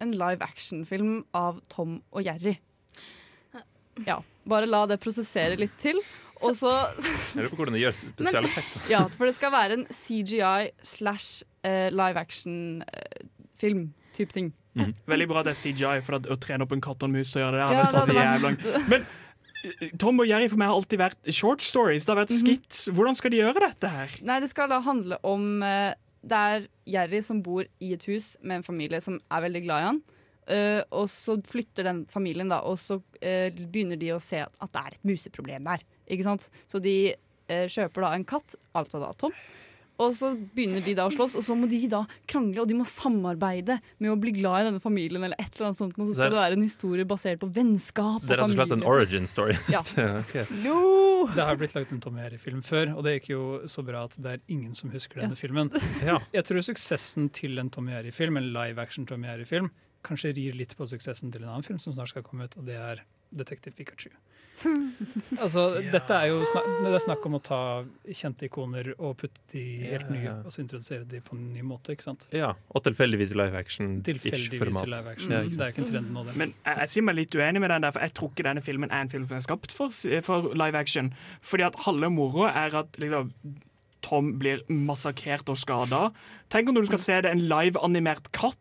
en 0.01 0.11
live 0.13 0.41
action-film 0.45 1.25
av 1.37 1.61
Tom 1.71 2.01
og 2.11 2.23
Jerry. 2.25 2.57
Ja, 4.05 4.23
bare 4.49 4.65
la 4.67 4.85
det 4.89 4.99
prosessere 5.03 5.55
litt 5.59 5.77
til. 5.81 5.97
Og 6.43 6.55
så 6.57 6.71
Jeg 6.99 7.35
lurer 7.39 7.49
på 7.53 7.57
hvordan 7.61 7.75
det 7.77 7.83
gjør 7.85 7.95
spesialeffekter. 8.03 8.79
Ja, 8.91 9.01
for 9.13 9.23
det 9.29 9.35
skal 9.37 9.51
være 9.55 9.73
en 9.79 9.85
CGI 9.93 10.61
slash 10.83 11.29
eh, 11.63 11.89
live 11.93 12.17
action-film-type 12.19 14.31
ting. 14.35 14.47
Veldig 15.07 15.27
bra 15.31 15.39
at 15.39 15.45
det 15.47 15.53
er 15.55 15.61
CGI, 15.61 15.97
for 16.03 16.13
at 16.19 16.27
å 16.27 16.35
trene 16.41 16.63
opp 16.65 16.73
en 16.75 16.83
katt 16.83 16.99
og 16.99 17.07
en 17.07 17.15
mus 17.15 17.29
til 17.31 17.39
å 17.39 17.43
gjøre 17.45 17.55
det, 17.61 17.63
det 17.63 17.71
Ja, 17.77 17.83
det, 17.87 18.11
det, 18.11 18.19
det 18.43 18.51
Men 18.91 19.01
Tom 20.01 20.19
og 20.23 20.28
Jerry 20.30 20.47
for 20.51 20.58
meg 20.62 20.69
har 20.71 20.78
alltid 20.80 20.99
vært 21.01 21.30
short 21.34 21.62
stories. 21.62 22.06
Det 22.06 22.13
har 22.15 22.21
vært 22.25 22.34
Mhm. 22.34 22.41
skits. 22.41 22.86
Hvordan 22.93 23.15
skal 23.15 23.32
de 23.32 23.38
gjøre 23.41 23.60
dette 23.65 23.89
her? 23.89 24.10
Nei, 24.21 24.39
det 24.39 24.49
skal 24.49 24.69
da 24.69 24.80
handle 24.82 25.17
om 25.23 25.63
eh, 25.63 25.93
Det 26.25 26.32
er 26.41 26.67
Jerry 26.89 27.19
som 27.21 27.41
bor 27.45 27.63
i 27.80 27.93
et 27.93 28.04
hus 28.10 28.36
med 28.41 28.58
en 28.58 28.63
familie 28.63 28.99
som 28.99 29.19
er 29.30 29.41
veldig 29.41 29.63
glad 29.63 29.82
i 29.82 29.86
han. 29.86 30.01
Uh, 30.49 30.82
og 30.91 31.08
så 31.10 31.36
flytter 31.41 31.84
den 31.84 32.06
familien, 32.06 32.49
da, 32.49 32.60
og 32.62 32.78
så 32.78 32.95
uh, 32.97 33.49
begynner 33.49 33.97
de 33.97 34.12
å 34.13 34.19
se 34.21 34.38
at, 34.38 34.51
at 34.62 34.71
det 34.73 34.82
er 34.82 34.93
et 34.93 35.06
museproblem 35.06 35.63
der. 35.65 35.82
Ikke 36.10 36.23
sant? 36.23 36.49
Så 36.69 36.82
de 36.82 37.13
uh, 37.49 37.65
kjøper 37.65 38.01
da 38.06 38.12
en 38.13 38.25
katt, 38.25 38.56
altså 38.75 38.99
da 39.01 39.12
Tom. 39.17 39.34
Og 39.97 40.12
så 40.17 40.34
begynner 40.55 40.84
de 40.84 40.93
da 40.97 41.05
å 41.08 41.12
slåss, 41.13 41.38
og 41.39 41.43
så 41.47 41.55
må 41.55 41.69
de 41.71 41.79
da 41.88 42.01
krangle, 42.27 42.60
og 42.62 42.67
de 42.67 42.75
må 42.75 42.84
samarbeide 42.84 43.77
med 44.03 44.12
å 44.12 44.17
bli 44.19 44.31
glad 44.36 44.62
i 44.62 44.69
denne 44.69 44.81
familien, 44.84 45.23
eller 45.23 45.39
et 45.39 45.53
eller 45.55 45.69
annet 45.69 45.79
sånt. 45.79 45.95
Og 45.97 46.08
så 46.10 46.13
skal 46.17 46.29
Det- 46.31 46.39
være 46.41 46.53
en 46.58 46.62
historie 46.67 47.05
basert 47.05 47.39
på 47.39 47.47
vennskap 47.53 48.21
og 48.21 48.27
Det 48.27 48.31
er 48.31 48.41
rett 48.43 48.49
og 48.49 48.55
slett 48.58 48.71
en 48.75 48.84
origin 48.84 49.27
story. 49.27 49.55
Ja. 49.71 49.79
Ok. 50.19 50.34
Det 51.36 51.43
har 51.47 51.55
blitt 51.58 51.73
laget 51.75 51.91
en 51.95 52.01
Tom 52.01 52.15
og 52.17 52.23
Jerry-film 52.25 52.62
før, 52.62 52.95
og 52.97 53.03
det 53.03 53.21
gikk 53.21 53.29
jo 53.29 53.41
så 53.71 53.84
bra 53.86 54.03
at 54.03 54.15
det 54.21 54.34
er 54.36 54.39
ingen 54.51 54.75
som 54.75 54.91
husker 54.91 55.21
denne 55.21 55.36
filmen. 55.39 55.71
Ja. 56.05 56.19
Jeg 56.34 56.43
tror 56.45 56.62
suksessen 56.62 57.31
til 57.31 57.58
en 57.60 57.69
Tom 57.69 57.88
og 57.88 57.93
Jerry-film, 57.95 58.38
en 58.38 58.51
live 58.53 58.77
action 58.79 59.05
Tom 59.05 59.23
og 59.23 59.29
Jerry-film, 59.31 59.71
kanskje 60.03 60.36
rir 60.36 60.53
litt 60.53 60.75
på 60.77 60.86
suksessen 60.86 61.31
til 61.31 61.41
en 61.43 61.49
annen 61.55 61.63
film 61.65 61.79
som 61.79 61.93
snart 61.95 62.10
skal 62.12 62.21
komme 62.21 62.43
ut, 62.45 62.58
og 62.60 62.65
det 62.67 62.75
er 62.77 63.01
Detektiv 63.35 63.75
Pikachu. 63.77 64.09
altså, 65.43 65.65
dette 65.91 66.15
er 66.15 66.29
jo 66.31 66.37
snak, 66.47 66.67
det 66.85 66.91
er 66.95 67.01
snakk 67.03 67.25
om 67.27 67.33
å 67.35 67.41
ta 67.43 67.57
kjente 68.07 68.47
ikoner 68.47 68.93
og 68.95 69.17
putte 69.19 69.41
de 69.51 69.63
helt 69.89 70.07
nye, 70.13 70.23
Ja. 70.29 70.35
og 70.47 70.53
så 70.55 70.61
introdusere 70.63 71.03
de 71.11 71.19
på 71.25 71.35
en 71.35 71.49
ny 71.53 71.65
måte, 71.67 71.91
ikke 71.91 72.05
sant? 72.07 72.23
Ja, 72.31 72.53
og 72.71 72.85
tilfeldigvis 72.87 73.33
live 73.35 73.59
action-ish 73.59 74.47
format. 74.55 74.87
live 74.93 75.11
action. 75.11 75.35
Ja, 75.35 75.41
det 75.43 75.59
er 75.59 75.73
ikke 75.75 75.83
en 75.83 75.91
trend 75.91 76.13
nå, 76.15 76.23
det. 76.29 76.37
Men 76.39 76.53
jeg, 76.55 76.79
jeg 76.85 76.93
sier 76.95 77.07
meg 77.09 77.19
litt 77.19 77.35
uenig 77.35 77.61
med 77.65 77.73
den 77.75 77.83
der, 77.87 77.91
for 77.97 78.07
jeg 78.07 78.15
tror 78.15 78.31
ikke 78.31 78.47
denne 78.47 78.63
filmen 78.63 78.91
er 78.95 79.05
en 79.05 79.11
film 79.11 79.27
som 79.27 79.37
er 79.41 79.45
skapt 79.49 79.75
for, 79.75 79.91
for 80.29 80.49
live 80.55 80.79
action. 80.79 81.11
Fordi 81.43 81.67
at 81.67 81.81
halve 81.85 82.09
moroa 82.15 82.53
er 82.65 82.79
at 82.85 82.95
liksom 83.01 83.33
Tom 84.05 84.35
blir 84.41 84.61
massakrert 84.69 85.49
og 85.49 85.57
skada. 85.57 86.09
Tenk 86.53 86.69
om 86.69 86.77
du 86.77 86.85
skal 86.85 87.01
se 87.01 87.15
det 87.25 87.31
en 87.33 87.41
live-animert 87.49 88.27
katt. 88.35 88.59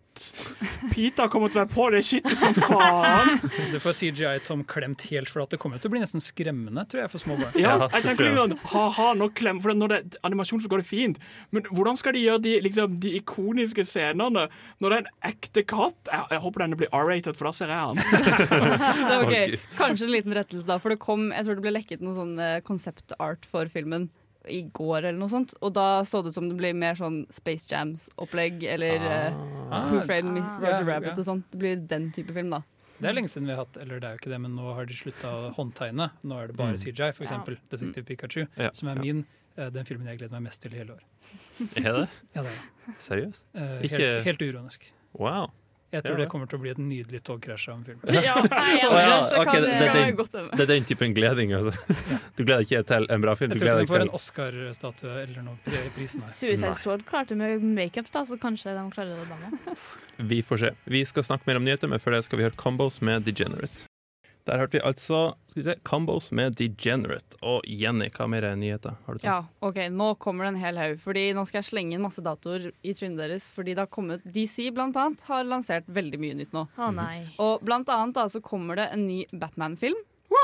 Pita 0.94 1.26
kommer 1.28 1.50
til 1.50 1.59
å 1.59 1.64
være 1.64 1.72
på 1.74 1.85
det 1.92 2.00
skittet 2.07 2.38
som 2.38 2.54
faen. 2.57 3.35
Du 3.72 3.76
får 3.83 3.96
CGI 3.98 4.38
Tom 4.46 4.62
klemt 4.70 5.02
helt 5.11 5.28
flat. 5.28 5.50
Det 5.52 5.59
kommer 5.61 5.83
til 5.83 5.90
å 5.90 5.94
bli 5.94 6.00
nesten 6.00 6.22
skremmende, 6.22 6.87
tror 6.88 7.02
jeg, 7.02 7.12
for 7.12 7.20
små 7.20 7.37
barn. 7.40 7.59
Ja, 7.61 7.74
jeg 7.83 8.07
tenker 8.07 8.30
litt 8.30 8.64
ha-ha, 8.72 9.11
nå 9.18 9.28
klem, 9.37 9.61
for 9.61 9.76
når 9.76 9.92
det 9.92 9.98
er 10.00 10.24
animasjon 10.30 10.64
så 10.64 10.70
går 10.72 10.85
det 10.85 10.88
fint. 10.88 11.20
Men 11.52 11.68
hvordan 11.74 12.00
skal 12.00 12.16
de 12.16 12.24
gjøre 12.24 12.44
de, 12.46 12.57
liksom, 12.64 12.96
de 13.04 13.14
ikoniske 13.20 13.85
scenene 13.90 14.46
når 14.46 14.87
det 14.87 14.94
er 14.94 15.00
en 15.02 15.12
ekte 15.35 15.66
katt? 15.74 15.98
Jeg, 16.09 16.30
jeg 16.38 16.44
håper 16.46 16.64
denne 16.64 16.80
blir 16.80 16.92
R-rated, 16.94 17.37
for 17.37 17.50
da 17.50 17.57
ser 17.59 17.74
jeg 17.74 17.85
han. 17.85 18.00
Det 19.04 19.12
er 19.12 19.20
ok. 19.20 19.33
Ok. 19.35 19.70
Kanskje 19.76 20.09
en 20.09 20.14
liten 20.14 20.35
rettelse, 20.37 20.68
da. 20.70 20.80
For 20.80 20.94
det 20.94 21.02
kom, 21.02 21.28
jeg 21.35 21.44
tror 21.44 21.59
det 21.59 21.64
ble 21.66 21.74
lekket 21.74 22.04
noe 22.04 22.16
sånn 22.16 22.38
konseptart 22.64 23.44
for 23.50 23.68
filmen 23.72 24.09
i 24.48 24.62
går, 24.72 24.98
eller 25.04 25.18
noe 25.18 25.28
sånt. 25.33 25.54
Og 25.62 25.72
da 25.74 26.02
så 26.04 26.22
det 26.22 26.28
ut 26.33 26.35
som 26.35 26.48
det 26.48 26.57
blir 26.59 26.74
mer 26.74 26.94
sånn 26.94 27.22
Space 27.33 27.66
Jams-opplegg, 27.72 28.62
eller 28.74 28.94
eh, 29.09 29.35
Ah. 29.74 29.88
Who 29.90 30.02
Framed 30.07 30.42
Ah. 30.42 30.59
Roger 30.61 30.85
Ja, 30.85 30.94
Rabbit 30.94 31.14
ja. 31.14 31.18
og 31.18 31.24
sånt. 31.24 31.44
Det 31.50 31.59
blir 31.59 31.76
den 31.88 32.11
type 32.12 32.33
film, 32.35 32.50
da. 32.50 32.62
Det 33.00 33.09
er 33.11 33.14
lenge 33.16 33.28
siden 33.28 33.46
vi 33.48 33.54
har 33.57 33.64
hatt 33.64 33.76
eller 33.83 33.98
det 33.98 34.04
er 34.07 34.12
jo 34.14 34.18
ikke 34.22 34.30
det, 34.30 34.40
men 34.40 34.52
nå 34.54 34.74
har 34.76 34.87
de 34.87 34.94
slutta 34.94 35.26
å 35.33 35.54
håndtegne. 35.57 36.11
Nå 36.22 36.37
er 36.38 36.46
det 36.52 36.57
bare 36.57 36.76
CJI, 36.78 36.92
CGI, 36.92 37.09
f.eks. 37.11 37.20
eksempel 37.26 37.57
Detektiv 37.72 38.04
Pikachu, 38.07 38.46
Ja, 38.57 38.70
som 38.72 38.88
er 38.88 38.94
ja. 38.96 39.02
min, 39.02 39.24
eh, 39.59 39.70
den 39.70 39.85
filmen 39.85 40.07
jeg 40.07 40.18
gleder 40.20 40.33
meg 40.38 40.42
mest 40.50 40.62
til 40.62 40.72
i 40.72 40.78
hele 40.78 40.94
år. 40.94 41.02
Er 41.76 41.92
det? 41.92 42.09
Ja, 42.37 42.42
det 42.42 42.52
er. 42.52 42.94
Seriøst? 43.00 43.42
Eh, 43.54 43.83
Ikke- 43.88 43.98
helt, 43.98 44.24
helt 44.24 44.42
uironisk. 44.46 44.87
Wow. 45.18 45.50
Jeg 45.94 46.02
tror 46.02 46.16
Ja. 46.18 46.24
det 46.24 46.28
kommer 46.33 46.48
til 46.50 46.59
å 46.59 46.62
bli 46.64 46.70
et 46.74 46.78
nydelig 46.83 47.20
togkrasj 47.26 47.68
av 47.70 47.76
en 47.78 47.85
film. 47.87 48.00
Ja, 48.11 48.35
nei, 48.50 48.74
Å, 48.83 48.98
ja, 48.98 49.18
Så 49.22 49.38
ok, 49.40 49.46
kan 49.52 49.62
det, 49.62 49.70
det- 49.78 50.16
det, 50.18 50.42
det 50.59 50.64
er 50.66 50.70
den 50.74 50.85
typen 50.90 51.14
gleding, 51.14 51.54
altså. 51.54 51.72
Du 52.37 52.42
gleder 52.42 52.66
ikke 52.66 52.83
til 52.90 53.07
en 53.14 53.22
bra 53.22 53.37
film, 53.38 53.54
Jeg 53.54 53.62
tror 53.62 53.70
ikke 53.70 53.85
den 53.85 53.92
får 53.94 54.04
en 54.09 54.12
Oscar-statue 54.18 55.14
eller 55.22 55.46
noe 55.46 55.57
i 55.70 55.88
pris, 55.94 56.16
nei. 56.18 56.28
Suicide 56.35 56.74
Sword 56.83 57.07
klarte 57.07 57.38
med 57.38 57.62
makeup, 57.62 58.11
da, 58.12 58.24
så 58.26 58.37
kanskje 58.42 58.74
de 58.74 58.85
klarer 58.90 59.14
det 59.14 59.28
da. 59.30 59.76
Vi 60.18 60.42
får 60.42 60.59
se. 60.66 60.70
Vi 60.90 61.04
skal 61.07 61.22
snakke 61.30 61.46
mer 61.46 61.57
om 61.62 61.64
nyheter, 61.66 61.88
men 61.90 62.02
før 62.02 62.18
det 62.18 62.24
skal 62.26 62.38
vi 62.42 62.48
høre 62.48 62.59
Combos 62.59 63.00
med 63.00 63.22
Degenerate. 63.26 63.87
Der 64.44 64.61
hørte 64.61 64.76
vi 64.76 64.85
altså 64.85 65.20
skal 65.48 65.61
vi 65.61 65.66
se, 65.66 65.74
Combos 65.88 66.30
med 66.37 66.57
Degenerate. 66.61 67.38
Og 67.40 67.64
Jenny, 67.64 68.11
hva 68.12 68.26
mer 68.28 68.44
er 68.50 68.59
nyheter? 68.61 68.98
Har 69.07 69.16
du 69.16 69.22
tatt? 69.22 69.28
Ja, 69.30 69.38
ok, 69.64 69.78
Nå 69.94 70.11
kommer 70.20 70.44
det 70.44 70.54
en 70.54 70.62
hel 70.64 70.80
haug. 70.80 70.98
Fordi 71.00 71.26
Nå 71.37 71.46
skal 71.48 71.62
jeg 71.62 71.70
slenge 71.70 71.96
inn 71.96 72.04
masse 72.04 72.24
datoer 72.24 72.70
i 72.85 72.96
trynet 72.96 73.22
deres. 73.24 73.48
Fordi 73.54 73.72
det 73.72 73.87
har 73.87 73.92
kommet 73.92 74.24
DC 74.24 74.68
blant 74.76 74.98
annet 75.00 75.24
har 75.30 75.46
lansert 75.48 75.88
veldig 75.88 76.20
mye 76.20 76.40
nytt 76.42 76.57
nå. 76.57 76.66
Å 76.76 76.90
nei. 76.92 77.24
Og 77.40 77.64
blant 77.64 77.88
annet 77.92 78.18
da 78.18 78.28
så 78.28 78.42
kommer 78.44 78.80
det 78.83 78.90
en 78.92 79.09
ny 79.09 79.22
Batman-film 79.33 79.96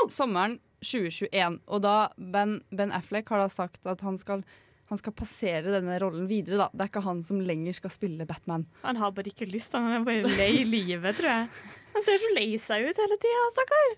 sommeren 0.09 0.57
2021. 0.81 1.59
Og 1.69 1.83
da 1.83 1.95
Ben, 2.17 2.59
ben 2.71 2.93
Affleck 2.95 3.29
har 3.29 3.43
da 3.43 3.49
sagt 3.51 3.85
at 3.89 4.01
han 4.05 4.17
skal, 4.17 4.43
han 4.89 4.99
skal 4.99 5.13
passere 5.13 5.73
denne 5.75 5.99
rollen 6.01 6.27
videre. 6.29 6.57
da. 6.63 6.69
Det 6.73 6.85
er 6.85 6.91
ikke 6.91 7.05
han 7.05 7.21
som 7.27 7.41
lenger 7.43 7.77
skal 7.77 7.93
spille 7.93 8.25
Batman. 8.29 8.65
Han 8.85 8.97
har 8.97 9.13
bare 9.15 9.31
ikke 9.33 9.49
lyst, 9.51 9.75
han 9.77 9.91
er 9.99 10.07
bare 10.07 10.33
lei 10.39 10.63
livet, 10.65 11.17
tror 11.19 11.31
jeg. 11.33 11.47
Han 11.93 12.03
ser 12.07 12.17
så 12.23 12.31
lei 12.37 12.47
seg 12.61 12.87
ut 12.89 12.97
hele 13.03 13.17
tida, 13.21 13.43
stakkar. 13.55 13.91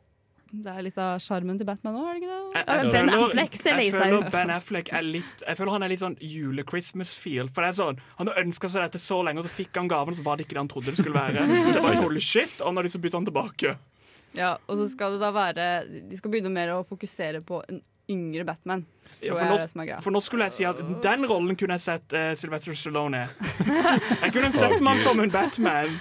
Det 0.53 0.69
er 0.69 0.83
litt 0.85 0.97
av 1.01 1.15
sjarmen 1.17 1.57
til 1.57 1.65
Batman 1.65 1.95
òg, 1.97 2.09
er 2.11 2.13
det 2.13 2.19
ikke 2.21 2.33
det? 2.33 2.41
Jeg, 2.53 2.65
jeg 2.67 2.91
Ben 2.93 3.07
føler- 3.09 3.23
Affleck 3.25 3.55
ser 3.57 3.73
lei 3.79 3.85
seg 3.89 4.11
ut. 4.13 4.27
Ben 4.35 4.51
Affleck 4.53 4.91
er 4.93 5.01
litt 5.01 5.41
Jeg 5.47 5.57
føler 5.57 5.71
han 5.73 5.83
er 5.83 5.89
litt 5.89 6.01
sånn 6.03 6.17
jule-Christmas-feel. 6.21 7.49
For 7.49 7.65
det 7.65 7.71
er 7.71 7.77
sånn 7.79 7.97
Han 8.19 8.29
har 8.29 8.37
ønska 8.43 8.69
seg 8.69 8.83
dette 8.85 9.01
så 9.01 9.17
lenge, 9.25 9.41
og 9.41 9.47
så 9.47 9.53
fikk 9.55 9.79
han 9.81 9.89
gaven, 9.89 10.13
og 10.13 10.19
så 10.19 10.25
var 10.27 10.37
det 10.37 10.45
ikke 10.45 10.53
det 10.59 10.61
han 10.61 10.69
trodde 10.69 10.93
det 10.93 10.99
skulle 11.01 11.17
være. 11.17 11.47
Det 11.73 11.81
var 11.81 11.97
bullshit, 12.03 12.61
og 12.61 12.75
når 12.77 12.83
de 12.85 12.93
så 12.93 13.01
bytta 13.01 13.17
han 13.17 13.25
tilbake. 13.31 13.73
Ja, 14.37 14.51
Og 14.67 14.77
så 14.77 14.87
skal 14.89 15.11
det 15.13 15.19
da 15.21 15.29
være 15.33 15.65
De 16.09 16.17
skal 16.17 16.31
begynne 16.33 16.49
mer 16.53 16.71
å 16.73 16.79
fokusere 16.85 17.41
på 17.45 17.63
en 17.69 17.81
yngre 18.09 18.45
Batman. 18.45 18.85
Ja, 19.23 19.33
for, 19.33 19.45
nå, 19.45 19.57
det 19.57 19.69
som 19.71 19.81
greia. 19.81 19.99
for 20.03 20.11
nå 20.11 20.21
skulle 20.21 20.47
jeg 20.49 20.53
si 20.57 20.65
at 20.69 20.79
den 21.01 21.25
rollen 21.29 21.55
kunne 21.57 21.77
jeg 21.77 21.85
sett 21.85 22.13
uh, 22.13 22.33
Sylvester 22.37 22.75
Stallone 22.77 23.25
i. 23.25 23.27
Jeg 24.25 24.33
kunne 24.35 24.49
sett 24.51 24.81
meg 24.83 24.97
som 24.99 25.21
en 25.23 25.31
Batman. 25.33 25.93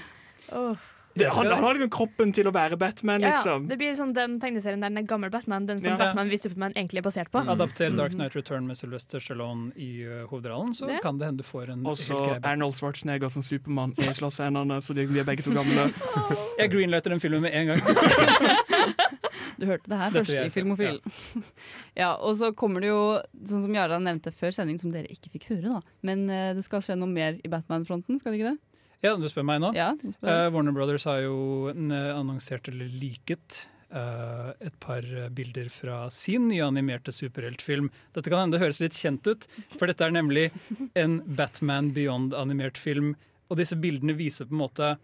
Åh. 0.53 0.89
Det, 1.15 1.29
han, 1.35 1.47
han 1.47 1.65
har 1.65 1.77
liksom 1.77 1.91
kroppen 1.93 2.31
til 2.33 2.49
å 2.49 2.53
være 2.55 2.79
Batman, 2.81 3.21
Ja, 3.21 3.33
ja. 3.33 3.37
liksom. 3.37 3.67
Det 3.69 3.77
blir 3.81 3.93
sånn 3.99 4.15
den 4.17 4.39
tegneserien 4.41 4.81
der 4.81 4.93
den 4.93 5.03
er 5.03 5.09
gammel 5.09 5.33
Batman, 5.33 5.67
den 5.69 5.81
som 5.85 5.93
Ja. 5.93 5.99
Batman 6.01 6.31
hvis 6.33 6.47
Superman 6.47 6.73
egentlig 6.73 7.03
er 7.03 7.07
basert 7.09 7.31
på. 7.35 7.43
Adapter 7.53 7.93
Dark 7.97 8.17
Knight 8.17 8.37
Return 8.39 8.67
med 8.67 8.81
Sylvester 8.81 9.21
Stallone 9.21 9.73
i 9.77 9.91
uh, 10.07 10.25
hovedrollen, 10.31 10.73
så 10.75 10.89
det. 10.89 11.03
kan 11.05 11.19
det 11.21 11.29
hende 11.29 11.45
du 11.45 11.49
får 11.49 11.75
en 11.75 11.85
Og 11.87 11.99
helt 12.01 12.25
grei 12.31 12.39
Arnold 12.53 12.79
Schwarzenegger 12.79 13.29
som 13.33 13.45
Supermann 13.45 13.93
i 13.99 14.09
slåssscenene, 14.09 14.81
så 14.81 14.97
de, 14.97 15.07
de 15.11 15.21
er 15.21 15.29
begge 15.29 15.45
to 15.45 15.53
gamle. 15.53 15.91
Jeg 16.61 16.73
greenlighter 16.73 17.13
den 17.13 17.21
filmen 17.21 17.45
med 17.45 17.53
en 17.53 17.75
gang. 17.75 17.83
Du 19.63 19.67
hørte 19.69 19.87
det 19.91 19.99
her 19.99 20.11
Dette 20.11 20.25
først 20.27 20.49
i 20.49 20.51
Filmofil. 20.61 20.99
Ja. 22.03 22.15
og 22.15 22.37
så 22.41 22.53
kommer 22.57 22.81
det 22.83 22.89
jo, 22.89 23.21
sånn 23.47 23.63
som 23.67 23.75
Jarand 23.77 24.09
nevnte 24.09 24.33
før 24.35 24.55
sending, 24.57 24.79
som 24.81 24.91
dere 24.95 25.11
ikke 25.13 25.31
fikk 25.35 25.49
høre, 25.53 25.77
da. 25.77 25.97
Men 26.03 26.25
uh, 26.31 26.51
det 26.57 26.65
skal 26.67 26.83
skje 26.85 26.97
noe 26.99 27.11
mer 27.11 27.37
i 27.45 27.51
Batman-fronten, 27.53 28.19
skal 28.19 28.33
det 28.33 28.41
ikke 28.41 28.55
det? 28.55 28.72
Ja, 29.03 29.17
du 29.19 29.29
spør 29.31 29.47
meg 29.49 29.61
nå? 29.63 29.73
Ja, 29.77 29.93
spør. 29.99 30.31
Uh, 30.31 30.49
Warner 30.55 30.75
Brothers 30.77 31.07
har 31.09 31.23
jo 31.25 31.37
annonsert 31.73 32.71
eller 32.71 32.91
liket 32.95 33.65
uh, 33.91 34.53
et 34.63 34.77
par 34.83 35.07
bilder 35.35 35.71
fra 35.75 36.05
sin 36.15 36.49
nye 36.51 36.63
animerte 36.65 37.15
superheltfilm. 37.15 37.91
Dette 38.15 38.31
kan 38.31 38.45
hende 38.45 38.63
høres 38.63 38.81
litt 38.83 38.99
kjent 38.99 39.27
ut, 39.27 39.49
for 39.75 39.91
dette 39.91 40.07
er 40.07 40.15
nemlig 40.15 40.49
en 40.99 41.21
Batman 41.27 41.91
Beyond-animert 41.97 42.79
film. 42.79 43.17
Og 43.51 43.59
disse 43.61 43.77
bildene 43.77 44.15
viser 44.17 44.49
på 44.49 44.57
en 44.57 44.63
måte 44.63 44.95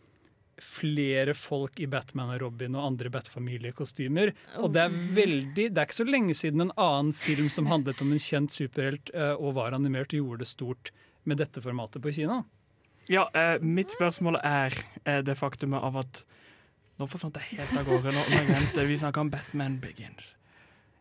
flere 0.63 1.35
folk 1.35 1.81
i 1.81 1.87
Batman 1.91 2.33
og 2.35 2.41
Robin 2.43 2.77
og 2.79 2.87
andre 2.93 3.11
Bat-familiekostymer. 3.15 4.33
Og 4.63 4.73
det 4.75 4.85
er 4.85 4.97
veldig 5.17 5.69
Det 5.71 5.79
er 5.79 5.87
ikke 5.87 6.01
så 6.01 6.09
lenge 6.09 6.35
siden 6.35 6.67
en 6.67 6.75
annen 6.77 7.13
film 7.15 7.49
som 7.53 7.71
handlet 7.71 8.03
om 8.03 8.13
en 8.13 8.23
kjent 8.23 8.55
superhelt 8.55 9.13
eh, 9.15 9.35
og 9.37 9.55
var 9.59 9.77
animert, 9.77 10.13
gjorde 10.13 10.43
det 10.43 10.51
stort 10.51 10.93
med 11.29 11.39
dette 11.39 11.63
formatet 11.63 12.03
på 12.03 12.15
kino. 12.15 12.43
Ja, 13.09 13.29
eh, 13.35 13.57
mitt 13.65 13.93
spørsmål 13.95 14.41
er 14.45 14.75
eh, 15.05 15.21
det 15.25 15.37
faktumet 15.39 15.83
av 15.83 15.97
at 16.05 16.25
Nå 16.99 17.07
forsvant 17.07 17.37
jeg 17.39 17.61
helt 17.61 17.77
av 17.79 17.85
gårde. 17.87 18.11
Nå, 18.11 18.23
nå 18.27 18.39
glemte 18.49 18.83
Vi 18.89 18.97
snakka 18.99 19.21
om 19.23 19.29
Batman 19.31 19.77
Begins. 19.79 20.33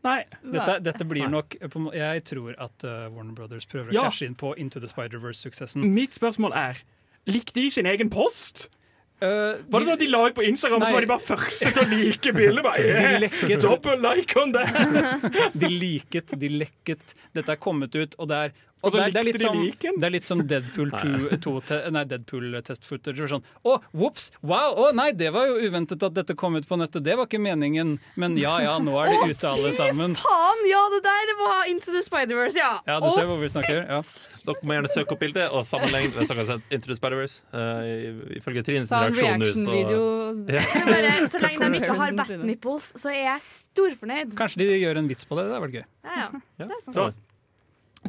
Nei. 0.06 0.20
Dette, 0.46 0.76
dette 0.86 1.08
blir 1.10 1.24
Nei. 1.26 1.32
nok 1.34 1.56
må- 1.74 1.94
Jeg 1.98 2.24
tror 2.30 2.54
at 2.62 2.84
uh, 2.86 3.08
Warner 3.10 3.34
Brothers 3.34 3.66
prøver 3.66 3.90
å 3.90 3.94
Ja. 3.96 4.04
cashe 4.06 4.28
inn 4.28 4.36
på 4.38 4.54
Into 4.62 4.80
the 4.80 4.88
Spider-Verse-suksessen. 4.88 5.82
Mitt 5.94 6.14
spørsmål 6.14 6.54
er 6.54 6.84
Likte 7.28 7.56
de 7.60 7.70
sin 7.74 7.86
egen 7.90 8.10
post? 8.14 8.70
Uh, 9.20 9.58
Var 9.68 9.80
det 9.82 9.88
sånn 9.88 9.94
at 9.98 10.00
de 10.00 10.08
la 10.08 10.22
ut 10.30 10.36
på 10.38 10.46
Instagram, 10.46 10.80
nei. 10.80 10.88
så 10.88 10.94
var 10.94 11.02
de 11.02 11.08
bare 11.10 11.26
første 11.26 11.72
til 11.74 11.82
å 11.84 11.90
like 11.90 12.32
bildet? 12.38 12.64
Bare, 12.64 12.84
De 12.86 13.20
lekket. 13.26 13.62
Double 13.66 13.98
like 13.98 14.38
on 14.40 14.54
that! 14.54 15.52
de 15.58 15.68
liket, 15.74 16.36
de 16.40 16.48
lekket. 16.62 17.16
Dette 17.34 17.50
er 17.52 17.58
kommet 17.60 17.98
ut, 17.98 18.14
og 18.22 18.30
det 18.30 18.38
er 18.38 18.54
Og 18.88 18.94
så 18.94 19.02
det 19.02 19.06
er, 19.06 19.14
det, 19.16 19.22
er 19.22 19.28
litt 19.28 19.44
som, 19.44 19.60
liken? 19.62 20.00
det 20.00 20.08
er 20.08 20.14
litt 20.16 20.30
som 20.30 20.44
Deadpool 20.48 20.94
2, 20.96 21.40
2 21.44 21.56
te, 21.68 21.80
Nei, 21.94 22.04
Deadpool 22.10 22.58
test 22.68 22.88
footage. 22.88 23.28
Sånn, 23.32 23.44
Å, 23.68 23.78
whoops! 23.92 24.30
Wow! 24.42 24.78
Å 24.80 24.92
nei, 24.96 25.10
det 25.18 25.32
var 25.36 25.50
jo 25.50 25.58
uventet 25.68 26.04
at 26.08 26.16
dette 26.16 26.38
kom 26.40 26.56
ut 26.56 26.68
på 26.68 26.80
nettet. 26.80 27.04
Det 27.06 27.18
var 27.20 27.30
ikke 27.30 27.42
meningen. 27.44 27.98
Men 28.20 28.38
ja 28.40 28.58
ja, 28.64 28.78
nå 28.84 28.96
er 29.02 29.12
det 29.12 29.36
ute 29.36 29.52
alle 29.52 29.74
sammen. 29.76 30.16
Faen, 30.20 30.64
ja, 30.70 30.82
det 30.94 31.04
der 31.06 31.34
var 31.42 31.68
Into 31.72 31.94
the 31.94 32.04
Spider-Verse, 32.06 32.60
ja! 32.60 32.74
Ja, 32.88 33.00
du 33.04 33.10
ser 33.12 33.28
hvor 33.30 33.42
vi 33.42 33.52
snakker. 33.52 33.84
Ja. 33.84 34.02
Dere 34.48 34.64
må 34.64 34.78
gjerne 34.78 34.92
søke 34.94 35.16
opp 35.16 35.22
bildet 35.22 35.52
og 35.52 35.66
sammenligne 35.68 36.28
har 36.28 36.62
Into 36.72 36.88
the 36.88 36.98
Spider-Verse. 36.98 37.42
Uh, 37.54 38.38
ifølge 38.40 38.64
Trines 38.68 38.92
reaksjon 38.94 39.44
nå, 39.44 39.52
så. 39.52 39.78
Ja. 40.58 40.64
Bare, 40.88 41.14
så 41.32 41.42
lenge 41.44 41.72
de 41.74 41.82
ikke 41.82 41.98
har 42.00 42.18
bat 42.18 42.34
nipples, 42.48 42.92
så 43.00 43.12
er 43.14 43.24
jeg 43.24 43.46
storfornøyd. 43.48 44.36
Kanskje 44.40 44.64
de 44.64 44.82
gjør 44.82 45.02
en 45.02 45.10
vits 45.12 45.28
på 45.28 45.38
det. 45.40 45.48
Det 45.48 45.56
hadde 45.56 45.66
vært 45.68 45.80
gøy. 45.80 45.88
Ja, 46.08 46.20
ja. 46.20 46.30
Ja. 46.58 46.68
Det 46.68 46.78
er 46.78 46.86
sant. 46.88 47.27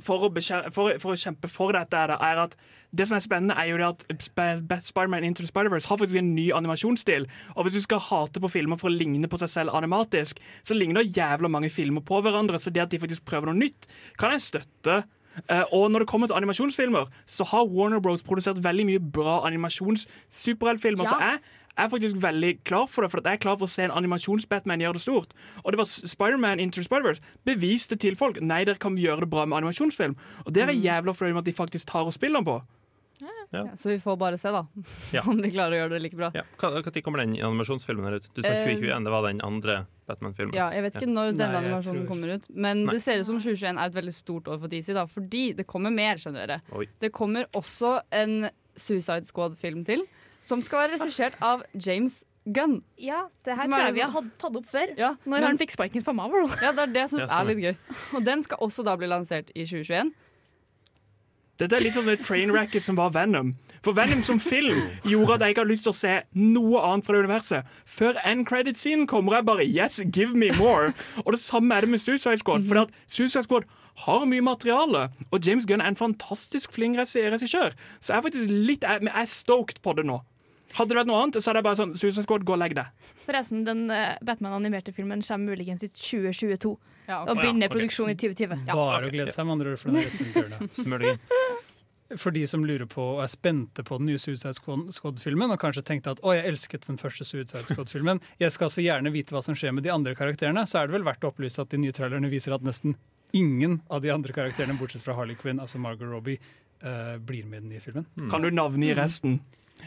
For, 0.05 0.29
å 0.29 0.31
for, 0.75 0.95
for 1.03 1.15
å 1.15 1.19
kjempe 1.19 1.51
for 1.51 1.75
dette 1.77 1.97
er, 1.97 2.13
det, 2.13 2.19
er 2.25 2.41
at 2.45 2.57
det 2.91 3.09
som 3.09 3.19
er 3.19 3.25
spennende, 3.25 3.57
er 3.59 3.71
jo 3.71 3.81
det 3.81 3.89
at 3.89 4.07
Sp- 4.25 4.81
Sp- 4.85 5.19
Into 5.19 5.43
the 5.43 5.51
Spider-Verse 5.51 5.89
har 5.89 6.01
faktisk 6.01 6.21
en 6.21 6.35
ny 6.35 6.49
animasjonsstil. 6.57 7.29
Og 7.57 7.67
hvis 7.67 7.79
du 7.79 7.83
skal 7.85 8.03
hate 8.09 8.41
på 8.41 8.51
filmer 8.53 8.81
for 8.81 8.89
å 8.91 8.95
ligne 8.95 9.29
på 9.29 9.41
seg 9.41 9.53
selv 9.53 9.77
animatisk, 9.77 10.41
så 10.63 10.77
ligner 10.77 11.05
jævla 11.05 11.51
mange 11.53 11.71
filmer 11.71 12.05
på 12.05 12.23
hverandre. 12.25 12.59
Så 12.59 12.71
det 12.71 12.87
at 12.87 12.91
de 12.95 13.01
faktisk 13.03 13.27
prøver 13.29 13.51
noe 13.53 13.61
nytt, 13.61 13.91
kan 14.19 14.37
jeg 14.37 14.47
støtte. 14.49 15.03
Uh, 15.47 15.63
og 15.71 15.91
når 15.93 16.03
det 16.03 16.09
kommer 16.11 16.27
til 16.27 16.35
animasjonsfilmer, 16.35 17.07
så 17.27 17.45
har 17.47 17.69
Warner 17.71 18.01
Bros. 18.03 18.25
produsert 18.27 18.59
veldig 18.65 18.87
mye 18.89 19.03
bra 19.15 19.39
animasjons-superheltfilmer. 19.47 21.07
Ja. 21.07 21.11
Så 21.11 21.21
jeg 21.23 21.39
er 21.79 21.89
faktisk 21.93 22.17
veldig 22.23 22.53
klar 22.69 22.87
for 22.91 23.03
det, 23.07 23.11
for 23.13 23.19
at 23.23 23.29
jeg 23.31 23.39
er 23.39 23.43
klar 23.45 23.57
for 23.61 23.67
å 23.69 23.73
se 23.73 23.83
en 23.87 23.95
animasjons-Batman 23.95 24.81
gjøre 24.85 24.99
det 24.99 25.05
stort. 25.05 25.33
Og 25.65 25.73
det 25.73 25.79
var 25.81 25.87
Spiderman 25.89 26.61
Into 26.61 26.83
Spider-Verse 26.85 27.23
beviste 27.49 27.97
til 27.99 28.17
folk 28.19 28.41
Nei, 28.43 28.65
dere 28.69 28.79
kan 28.83 28.97
gjøre 28.99 29.25
det 29.27 29.31
bra 29.31 29.47
med 29.47 29.63
animasjonsfilm. 29.63 30.17
Og 30.47 30.53
det 30.53 30.63
er 30.67 30.75
jeg 30.75 30.85
jævla 30.89 31.15
fornøyd 31.17 31.35
med 31.39 31.45
at 31.47 31.51
de 31.53 31.57
faktisk 31.63 31.89
tar 31.89 32.05
og 32.09 32.13
spiller 32.17 32.41
den 32.43 32.51
på. 32.51 32.59
Ja. 33.19 33.33
Ja, 33.51 33.63
så 33.81 33.89
vi 33.89 33.97
får 33.99 34.19
bare 34.21 34.37
se, 34.39 34.51
da. 34.53 34.61
Ja. 35.17 35.23
Om 35.27 35.39
de 35.41 35.49
klarer 35.51 35.73
å 35.73 35.79
gjøre 35.81 35.95
det 35.97 36.03
like 36.05 36.17
bra. 36.19 36.29
Ja. 36.37 36.43
Hva- 36.61 36.69
Når 36.77 37.01
kommer 37.03 37.23
den 37.25 37.33
animasjonsfilmen 37.41 38.05
her 38.05 38.19
ut? 38.21 38.27
Du 38.37 38.43
sa 38.43 38.51
Eh, 38.53 38.67
2021, 38.69 39.05
det 39.09 39.11
var 39.15 39.23
den 39.25 39.41
andre 39.41 39.79
Batman-filmen. 40.07 40.55
Ja, 40.55 40.69
jeg 40.71 40.85
vet 40.85 40.99
ikke 41.01 41.09
når 41.09 41.33
denne 41.33 41.49
Nei, 41.55 41.63
animasjonen 41.65 42.03
tror- 42.05 42.09
kommer 42.13 42.35
ut, 42.37 42.45
men 42.55 42.85
Nei. 42.85 42.93
det 42.95 43.03
ser 43.03 43.19
ut 43.23 43.27
som 43.27 43.41
2021 43.41 43.79
er 43.81 43.87
et 43.89 43.95
veldig 43.97 44.15
stort 44.15 44.45
år 44.53 44.61
for 44.61 44.69
DC, 44.69 44.93
da, 44.95 45.07
fordi 45.07 45.57
det 45.57 45.67
kommer 45.67 45.91
mer, 45.91 46.17
skjønner 46.21 46.47
dere. 46.47 46.61
Oi. 46.77 46.87
Det 47.01 47.11
kommer 47.13 47.49
også 47.57 48.01
en 48.13 48.51
Suicide 48.79 49.25
Squad-film 49.27 49.81
til, 49.89 50.05
som 50.49 50.63
skal 50.65 50.87
være 50.87 50.97
regissert 50.97 51.37
av 51.45 51.63
James 51.77 52.23
Gunn. 52.49 52.79
Ja, 52.97 53.27
det 53.45 53.59
her 53.59 53.67
er 53.67 53.69
tror 53.69 53.83
jeg 53.85 53.95
vi 53.95 54.01
liksom- 54.01 54.13
har 54.15 54.31
tatt 54.41 54.57
opp 54.57 54.67
før. 54.71 54.95
Ja, 54.97 55.11
Når 55.27 55.35
men- 55.35 55.43
han 55.51 55.59
fikk 55.61 55.75
sparken 55.77 56.05
fra 56.07 56.15
Marvel. 56.17 56.49
Ja, 56.65 56.73
det 56.73 56.87
er 56.87 56.93
det 56.95 57.03
jeg 57.05 57.11
syns 57.13 57.29
er 57.29 57.45
litt 57.51 57.61
gøy. 57.67 57.77
Og 58.17 58.25
den 58.25 58.43
skal 58.47 58.59
også 58.65 58.85
da 58.89 58.97
bli 58.97 59.07
lansert 59.11 59.53
i 59.55 59.67
2021. 59.69 60.15
Dette 61.59 61.75
er 61.75 61.83
litt 61.83 61.95
sånn 61.97 62.07
det 62.07 62.21
trainwrecket 62.23 62.83
som 62.85 62.95
var 63.01 63.11
Venom. 63.11 63.57
For 63.83 63.93
Venom 63.95 64.21
som 64.27 64.39
film 64.39 64.79
gjorde 65.07 65.35
at 65.35 65.41
jeg 65.43 65.55
ikke 65.55 65.63
hadde 65.65 65.73
lyst 65.73 65.87
til 65.89 65.93
å 65.93 65.99
se 65.99 66.13
noe 66.39 66.81
annet 66.87 67.05
fra 67.07 67.17
det 67.17 67.25
universet. 67.27 67.67
Før 67.85 68.15
end 68.25 68.47
credit-scenen 68.47 69.09
kommer 69.11 69.35
jeg 69.39 69.47
bare 69.49 69.67
Yes, 69.67 69.99
give 70.15 70.35
me 70.39 70.53
more. 70.59 70.93
Og 71.25 71.33
det 71.35 71.41
samme 71.43 71.75
er 71.75 71.81
det 71.87 71.91
med 71.91 71.99
Suicide 72.03 72.39
Squad. 72.39 72.63
For 72.69 72.79
at 72.85 72.95
Suicide 73.11 73.43
Squad 73.49 73.67
har 74.07 74.25
mye 74.31 74.41
materiale, 74.47 75.09
og 75.33 75.43
James 75.45 75.67
Gunn 75.67 75.81
er 75.83 75.91
en 75.91 75.99
fantastisk 75.99 76.71
flink 76.73 76.97
regi- 76.97 77.27
regissør. 77.27 77.75
Så 78.01 78.15
jeg 78.15 78.19
er 78.19 78.23
faktisk 78.29 78.49
litt 78.71 78.87
jeg, 78.87 79.03
jeg 79.03 79.13
er 79.15 79.25
stoked 79.27 79.83
på 79.83 79.97
det 79.99 80.07
nå. 80.07 80.21
Hadde 80.77 80.93
det 80.93 80.99
vært 80.99 81.09
noe 81.09 81.23
annet, 81.23 81.39
så 81.41 81.53
er 81.53 81.59
det 81.59 81.65
bare 81.65 81.79
sånn 81.79 81.95
Suicide 81.97 82.27
Squad, 82.27 82.45
gå 82.47 82.55
og 82.55 82.61
legg 82.61 82.75
deg. 82.77 83.09
Forresten, 83.25 83.65
den 83.67 83.87
eh, 83.95 84.19
Batman-animerte 84.27 84.93
filmen 84.97 85.23
kommer 85.25 85.55
muligens 85.55 85.85
i 85.87 85.89
2022. 85.89 86.75
Ja, 87.09 87.23
Og 87.23 87.39
begynner 87.39 87.41
begynner 87.41 87.71
okay. 87.71 87.75
produksjon 87.75 88.13
i 88.13 88.17
2020. 88.21 88.67
Bare 88.69 89.09
å 89.09 89.13
glede 89.13 89.33
seg, 89.33 89.49
med 89.49 89.57
andre 89.57 89.73
ord. 89.73 89.81
For, 89.81 89.89
den 89.89 91.09
inn. 91.09 92.19
for 92.21 92.37
de 92.37 92.43
som 92.51 92.65
lurer 92.69 92.89
på 92.89 93.05
og 93.15 93.23
er 93.25 93.31
spente 93.33 93.85
på 93.85 93.99
den 94.01 94.11
nye 94.11 94.21
Suicide 94.21 94.53
Squad- 94.59 94.93
Squad-filmen, 94.93 95.55
og 95.55 95.61
kanskje 95.63 95.87
tenkte 95.89 96.13
at 96.17 96.21
å, 96.21 96.35
jeg 96.37 96.45
elsket 96.53 96.85
den 96.89 97.01
første 97.01 97.25
Suicide 97.25 97.65
Squad-filmen, 97.65 98.21
jeg 98.41 98.53
skal 98.53 98.73
så 98.73 98.85
gjerne 98.85 99.13
vite 99.15 99.37
hva 99.37 99.43
som 99.45 99.57
skjer 99.57 99.73
med 99.77 99.89
de 99.89 99.95
andre 99.95 100.13
karakterene, 100.19 100.67
så 100.69 100.83
er 100.83 100.91
det 100.91 100.99
vel 100.99 101.09
verdt 101.09 101.25
å 101.25 101.33
opplyse 101.33 101.65
at 101.65 101.73
de 101.73 101.81
nye 101.81 101.97
trailerne 101.97 102.29
viser 102.33 102.57
at 102.57 102.67
nesten 102.67 102.99
ingen 103.37 103.81
av 103.93 104.05
de 104.05 104.13
andre 104.13 104.33
karakterene, 104.37 104.77
bortsett 104.81 105.05
fra 105.05 105.17
Harley 105.17 105.37
Quinn, 105.37 105.61
altså 105.61 105.81
Margot 105.81 106.09
Robbie, 106.09 106.39
uh, 106.85 107.17
blir 107.21 107.49
med 107.49 107.59
i 107.59 107.65
den 107.65 107.73
nye 107.75 107.85
filmen. 107.85 108.07
Kan 108.33 108.45
du 108.45 108.53
navngi 108.53 108.93
resten? 108.97 109.41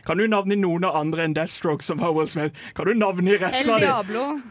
Kan 0.07 0.17
du 0.17 0.27
navne 0.27 0.55
noen 0.57 0.83
av 0.87 0.95
andre 1.01 1.27
enn 1.27 1.33
Deathstroke 1.37 1.83
som 1.85 2.01
var 2.01 2.15
Will 2.17 2.27
Smith? 2.31 2.55
Kan 2.77 2.87
du 2.89 2.93
navne 2.97 3.37
resten 3.41 3.69
av 3.69 3.79
dem? 3.79 3.89
Diablo. 3.89 4.41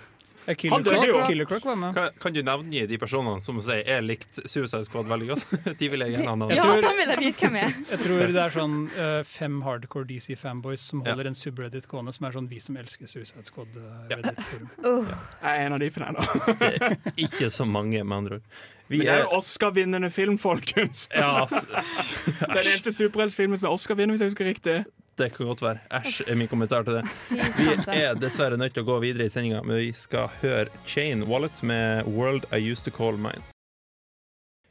Eh, 0.47 0.55
Killer. 0.55 0.83
Croc, 0.83 1.27
Killer 1.29 1.45
Croc 1.45 1.65
var 1.65 1.77
med. 1.77 1.95
Kan, 1.95 2.09
kan 2.21 2.33
du 2.33 2.43
navngi 2.43 2.87
de 2.89 2.97
personene 2.99 3.43
som 3.45 3.59
sier 3.63 3.83
jeg 3.87 4.05
likte 4.07 4.47
Suicide 4.49 4.87
Squad 4.89 5.07
veldig 5.11 5.29
godt? 5.29 5.45
De 5.81 5.89
vil 5.93 6.01
jeg 6.05 6.15
gjerne 6.15 6.31
ha 6.33 6.37
navn. 6.41 6.55
Ja, 6.57 6.65
da 6.81 6.93
vil 6.97 7.13
jeg 7.13 7.21
vite 7.21 7.45
hvem 7.45 7.59
jeg 7.61 7.69
er. 7.69 7.77
Jeg 7.93 8.03
tror 8.07 8.23
det 8.33 8.41
er 8.45 8.55
sånn 8.55 8.77
uh, 8.97 9.21
fem 9.29 9.59
hardcore 9.67 10.09
DC-fanboys 10.09 10.87
som 10.93 11.05
Ja. 11.05 11.13
holder 11.13 11.31
en 11.31 11.37
subreddit 11.39 11.87
gående, 11.91 12.15
som 12.17 12.27
er 12.31 12.37
sånn 12.39 12.49
vi 12.51 12.61
som 12.65 12.79
elsker 12.81 13.11
Suicide 13.11 13.45
Squad-reddit-forum. 13.51 14.71
Uh, 14.81 15.13
Jeg 15.45 15.51
er 15.53 15.67
en 15.67 15.77
av 15.77 15.85
de 15.85 15.91
for 15.93 16.07
deg 16.07 16.17
da. 16.17 16.91
Ikke 17.21 17.51
så 17.53 17.69
mange, 17.69 18.01
med 18.03 18.17
andre 18.17 18.41
ord. 18.41 18.49
Vi 18.91 18.99
Men 18.99 19.07
det 19.07 19.13
er 19.13 19.21
er 19.21 19.29
jo 19.29 19.37
Oscar-vinnende 19.39 20.11
film, 20.11 20.39
folkens. 20.41 21.05
Ja, 21.15 21.45
Det 21.51 22.49
er 22.49 22.57
den 22.65 22.73
eneste 22.73 22.97
superheltfilmen 22.97 23.61
som 23.61 23.69
er 23.69 23.77
Oscar-vinner, 23.77 24.17
hvis 24.17 24.25
jeg 24.25 24.33
husker 24.33 24.49
riktig. 24.51 24.79
Det 25.21 25.31
kan 25.35 25.47
godt 25.51 25.63
være. 25.63 25.79
Æsj 26.01 26.23
er 26.27 26.39
min 26.41 26.49
kommentar 26.49 26.83
til 26.87 26.99
det. 26.99 27.05
Vi 27.95 28.01
er 28.01 28.17
dessverre 28.19 28.57
nødt 28.61 28.75
til 28.75 28.85
å 28.85 28.89
gå 28.89 28.99
videre 29.05 29.29
i 29.29 29.33
sendinga, 29.33 29.63
men 29.67 29.81
vi 29.83 29.91
skal 29.97 30.33
høre 30.41 30.69
Chain 30.89 31.27
Wallet 31.29 31.63
med 31.63 32.09
'World 32.09 32.49
I 32.57 32.61
Used 32.73 32.89
To 32.89 32.97
Call 32.97 33.21
Mine'. 33.21 33.45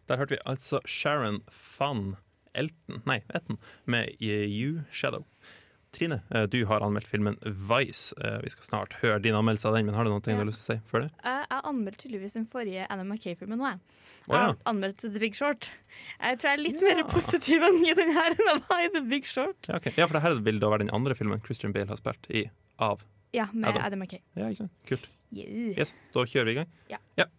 Der 0.09 0.17
hørte 0.17 0.38
vi 0.38 0.41
altså 0.45 0.81
Sharon 0.88 1.41
Fan 1.51 2.15
Elton, 2.55 3.01
nei, 3.05 3.21
Etten, 3.29 3.59
med 3.85 4.15
You 4.19 4.81
Shadow. 4.91 5.25
Trine, 5.91 6.19
eh, 6.30 6.45
du 6.45 6.60
har 6.69 6.84
anmeldt 6.86 7.08
filmen 7.10 7.38
Vice. 7.41 8.13
Eh, 8.21 8.38
Vi 8.43 8.52
skal 8.54 8.67
snart 8.67 8.93
høre 9.02 9.19
din 9.23 9.34
anmeldelse 9.34 9.65
av 9.69 9.73
den, 9.78 9.88
men 9.88 9.95
har 9.97 10.06
du 10.06 10.12
noe 10.12 10.21
du 10.21 10.30
har 10.32 10.45
lyst 10.45 10.62
til 10.65 10.75
å 10.75 10.78
si 10.78 10.91
før 10.91 11.06
det? 11.06 11.10
Jeg 11.23 11.47
jeg 11.49 11.63
anmeldte 11.71 12.04
tydeligvis 12.04 12.36
den 12.38 12.45
forrige 12.45 12.86
Anna 12.89 13.04
McKay-filmen 13.04 13.58
nå, 13.58 13.71
jeg. 13.71 13.80
Oh, 14.28 14.36
ja. 14.36 14.41
har 14.43 14.58
anmeldt 14.69 15.02
The 15.02 15.19
Big 15.19 15.36
Short. 15.36 15.69
Jeg 16.21 16.39
tror 16.39 16.49
jeg 16.52 16.60
er 16.60 16.63
litt 16.63 16.84
mer 16.86 17.04
positiv 17.10 17.65
enn 17.65 17.80
i 17.82 17.95
den 17.97 18.13
her 18.13 18.36
enn 18.36 18.52
jeg 18.52 18.62
var 18.69 18.84
i 18.86 18.91
The 18.93 19.02
Big 19.10 19.25
Short. 19.25 19.58
Ja, 19.71 19.80
okay. 19.82 19.95
ja, 19.97 20.06
for 20.06 20.19
det 20.19 20.23
her 20.28 20.38
vil 20.45 20.62
da 20.62 20.69
være 20.69 20.86
den 20.86 20.93
andre 20.93 21.17
filmen 21.17 21.41
Christian 21.45 21.73
Bale 21.73 21.89
har 21.89 21.99
spilt 21.99 22.30
i 22.30 22.45
av. 22.78 23.02
Ja, 23.34 23.49
med 23.54 23.71
Adam. 23.73 23.86
Adam 23.89 24.06
McKay. 24.06 24.21
Ja, 24.38 24.49
ikke 24.49 24.65
sant? 24.67 24.78
Kult. 24.89 25.10
Yeah. 25.34 25.73
Yes, 25.78 25.93
da 26.13 26.25
kjører 26.25 26.49
vi 26.49 26.56
i 26.56 26.62
gang. 26.62 27.30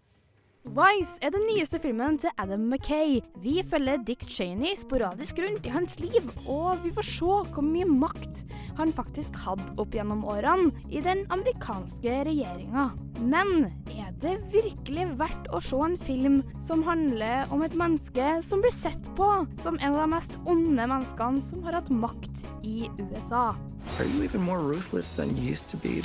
Vice 0.70 1.18
er 1.18 1.32
den 1.34 1.42
nyeste 1.48 1.80
filmen 1.82 2.14
til 2.22 2.30
Adam 2.38 2.68
Mackay. 2.70 3.16
Vi 3.42 3.56
følger 3.66 4.04
Dick 4.06 4.22
Cheney 4.30 4.76
sporadisk 4.78 5.40
rundt 5.42 5.64
i 5.66 5.72
hans 5.74 5.96
liv, 5.98 6.28
og 6.46 6.78
vi 6.84 6.92
får 6.94 7.06
se 7.08 7.38
hvor 7.56 7.66
mye 7.66 7.88
makt 7.90 8.44
han 8.78 8.92
faktisk 8.94 9.34
hadde 9.42 9.66
opp 9.82 9.96
gjennom 9.96 10.22
årene 10.30 10.70
i 10.94 11.02
den 11.02 11.24
amerikanske 11.34 12.20
regjeringa. 12.28 12.86
Men 13.18 13.66
er 13.96 14.14
det 14.22 14.36
virkelig 14.54 15.08
verdt 15.18 15.50
å 15.50 15.58
se 15.64 15.82
en 15.88 15.98
film 16.06 16.38
som 16.62 16.86
handler 16.86 17.50
om 17.50 17.66
et 17.66 17.74
menneske 17.74 18.36
som 18.46 18.62
blir 18.62 18.74
sett 18.76 19.10
på 19.18 19.26
som 19.64 19.80
en 19.80 19.90
av 19.96 20.04
de 20.04 20.08
mest 20.14 20.38
onde 20.46 20.86
menneskene 20.86 21.42
som 21.50 21.66
har 21.66 21.80
hatt 21.80 21.90
makt 21.90 22.46
i 22.62 22.86
USA? 23.10 23.56
Are 23.98 24.06
you 24.06 24.22
even 24.22 24.46
more 24.46 24.62
ruthless 24.62 25.16
than 25.16 25.34
you 25.34 25.50
used 25.50 25.66
to 25.74 25.76
be? 25.82 25.98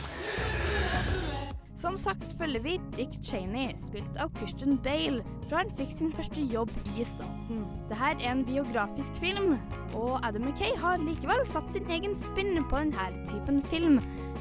Som 1.86 2.00
sagt 2.02 2.32
følger 2.40 2.64
vi 2.64 2.72
Dick 2.96 3.12
Cheney, 3.22 3.68
spilt 3.78 4.16
av 4.18 4.32
Christian 4.40 4.80
Bale, 4.82 5.22
fra 5.46 5.60
han 5.60 5.70
fikk 5.78 5.92
sin 5.94 6.10
første 6.18 6.42
jobb 6.50 6.72
i 6.98 7.06
staten. 7.06 7.60
Dette 7.92 8.08
er 8.10 8.24
en 8.32 8.42
biografisk 8.48 9.20
film, 9.22 9.60
og 9.94 10.16
Adam 10.26 10.48
McKay 10.48 10.74
har 10.82 10.98
likevel 11.04 11.44
satt 11.46 11.70
sin 11.76 11.86
egen 11.94 12.18
spinn 12.18 12.58
på 12.72 12.82
denne 12.82 13.06
typen 13.30 13.62
film, 13.70 14.00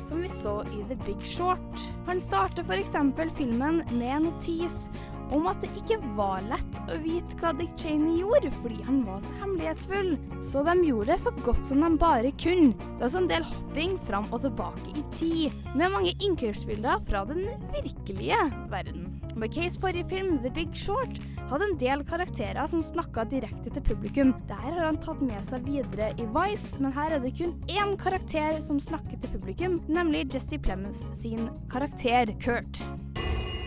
som 0.08 0.24
vi 0.24 0.32
så 0.32 0.62
i 0.72 0.86
The 0.88 0.96
Big 1.04 1.20
Short. 1.34 1.84
Han 2.08 2.22
starter 2.24 2.64
f.eks. 2.64 2.96
filmen 3.36 3.82
med 3.92 4.08
en 4.08 4.30
notis 4.30 4.86
om 5.34 5.48
at 5.50 5.62
det 5.64 5.70
ikke 5.78 6.00
var 6.18 6.44
lett 6.50 6.78
å 6.92 6.98
vite 7.02 7.38
hva 7.40 7.54
Dick 7.56 7.72
Cheney 7.80 8.20
gjorde, 8.20 8.52
fordi 8.60 8.82
han 8.86 9.02
var 9.06 9.22
så 9.24 9.34
hemmelighetsfull. 9.40 10.14
Så 10.44 10.64
de 10.66 10.76
gjorde 10.88 11.12
det 11.12 11.20
så 11.24 11.34
godt 11.44 11.64
som 11.68 11.84
de 11.84 11.90
bare 12.00 12.34
kunne. 12.42 12.74
Det 12.74 13.00
var 13.00 13.08
også 13.08 13.24
en 13.24 13.30
del 13.32 13.48
hopping 13.48 13.98
fram 14.08 14.28
og 14.30 14.44
tilbake 14.44 14.94
i 14.94 15.06
tid, 15.14 15.60
med 15.74 15.94
mange 15.94 16.14
innklippsbilder 16.18 17.04
fra 17.08 17.24
den 17.30 17.46
virkelige 17.74 18.40
verden. 18.72 19.10
McKays 19.34 19.78
forrige 19.80 20.08
film, 20.08 20.36
The 20.42 20.50
Big 20.50 20.76
Short, 20.78 21.18
hadde 21.50 21.66
en 21.66 21.78
del 21.78 22.04
karakterer 22.06 22.66
som 22.70 22.82
snakka 22.82 23.24
direkte 23.30 23.72
til 23.74 23.82
publikum. 23.84 24.32
Dette 24.48 24.60
har 24.62 24.86
han 24.86 25.00
tatt 25.02 25.20
med 25.24 25.42
seg 25.44 25.66
videre 25.66 26.12
i 26.20 26.26
Vice, 26.36 26.78
men 26.82 26.94
her 26.94 27.16
er 27.16 27.24
det 27.24 27.34
kun 27.38 27.56
én 27.66 27.96
karakter 28.00 28.60
som 28.64 28.80
snakker 28.80 29.18
til 29.18 29.34
publikum, 29.34 29.80
nemlig 29.90 30.28
Jesse 30.34 30.58
Plemons 30.58 31.02
sin 31.16 31.48
karakter, 31.72 32.30
Kurt. 32.40 32.82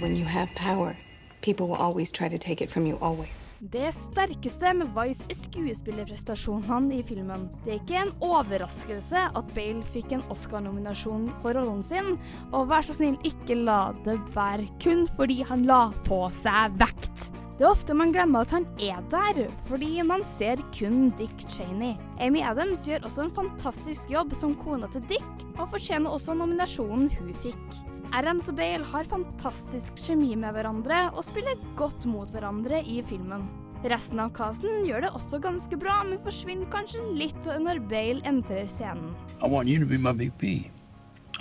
When 0.02 0.16
you 0.16 0.26
have 0.26 0.50
power, 0.56 0.96
people 1.42 1.68
will 1.68 1.76
always 1.76 2.12
try 2.12 2.30
to 2.30 2.38
take 2.38 2.62
it 2.62 2.70
from 2.70 2.86
you, 2.86 2.98
always. 3.02 3.48
Det 3.60 3.90
sterkeste 3.96 4.70
med 4.78 4.92
Vice 4.94 5.26
er 5.32 5.38
skuespillerprestasjonene 5.40 7.00
i 7.00 7.06
filmen. 7.08 7.48
Det 7.66 7.74
er 7.74 7.80
ikke 7.80 8.04
en 8.04 8.14
overraskelse 8.22 9.24
at 9.40 9.56
Bale 9.56 9.82
fikk 9.96 10.14
en 10.14 10.22
Oscar-nominasjon 10.30 11.32
for 11.42 11.58
rollen 11.58 11.82
sin, 11.82 12.20
og 12.52 12.70
vær 12.70 12.86
så 12.86 12.94
snill, 13.00 13.18
ikke 13.26 13.58
la 13.58 13.96
det 14.06 14.20
være 14.36 14.70
kun 14.84 15.08
fordi 15.18 15.42
han 15.50 15.66
la 15.66 15.88
på 16.06 16.22
seg 16.38 16.78
vekt. 16.78 17.32
Det 17.58 17.66
er 17.66 17.74
ofte 17.74 17.96
man 17.98 18.12
glemmer 18.14 18.46
at 18.46 18.52
han 18.54 18.68
er 18.86 19.00
der, 19.10 19.48
fordi 19.66 19.96
man 20.06 20.22
ser 20.30 20.60
kun 20.76 21.08
Dick 21.18 21.42
Cheney. 21.50 21.96
Amy 22.22 22.44
Adams 22.46 22.84
gjør 22.86 23.08
også 23.08 23.24
en 23.24 23.34
fantastisk 23.34 24.12
jobb 24.14 24.36
som 24.38 24.54
kona 24.62 24.86
til 24.94 25.02
Dick, 25.10 25.26
og 25.56 25.72
fortjener 25.74 26.14
også 26.14 26.36
nominasjonen 26.38 27.10
hun 27.18 27.34
fikk. 27.42 27.80
Adams 28.14 28.52
og 28.54 28.60
Bale 28.62 28.86
har 28.86 29.10
fantastisk 29.10 29.98
kjemi 30.06 30.36
med 30.38 30.54
hverandre 30.54 31.08
og 31.16 31.26
spiller 31.26 31.58
godt 31.80 32.06
mot 32.06 32.30
hverandre 32.30 32.84
i 32.86 33.02
filmen. 33.10 33.50
Resten 33.90 34.22
av 34.22 34.36
casten 34.38 34.86
gjør 34.86 35.08
det 35.08 35.14
også 35.18 35.42
ganske 35.42 35.82
bra, 35.82 36.04
men 36.06 36.22
forsvinner 36.22 36.70
kanskje 36.70 37.02
litt 37.18 37.50
når 37.66 37.82
Bale 37.90 38.22
entrer 38.30 38.70
scenen. 38.70 39.18
I 39.42 39.50
want 39.50 39.66
you 39.66 39.82
to 39.82 39.90
be 39.90 39.98
my 39.98 40.14
VP. 40.14 40.70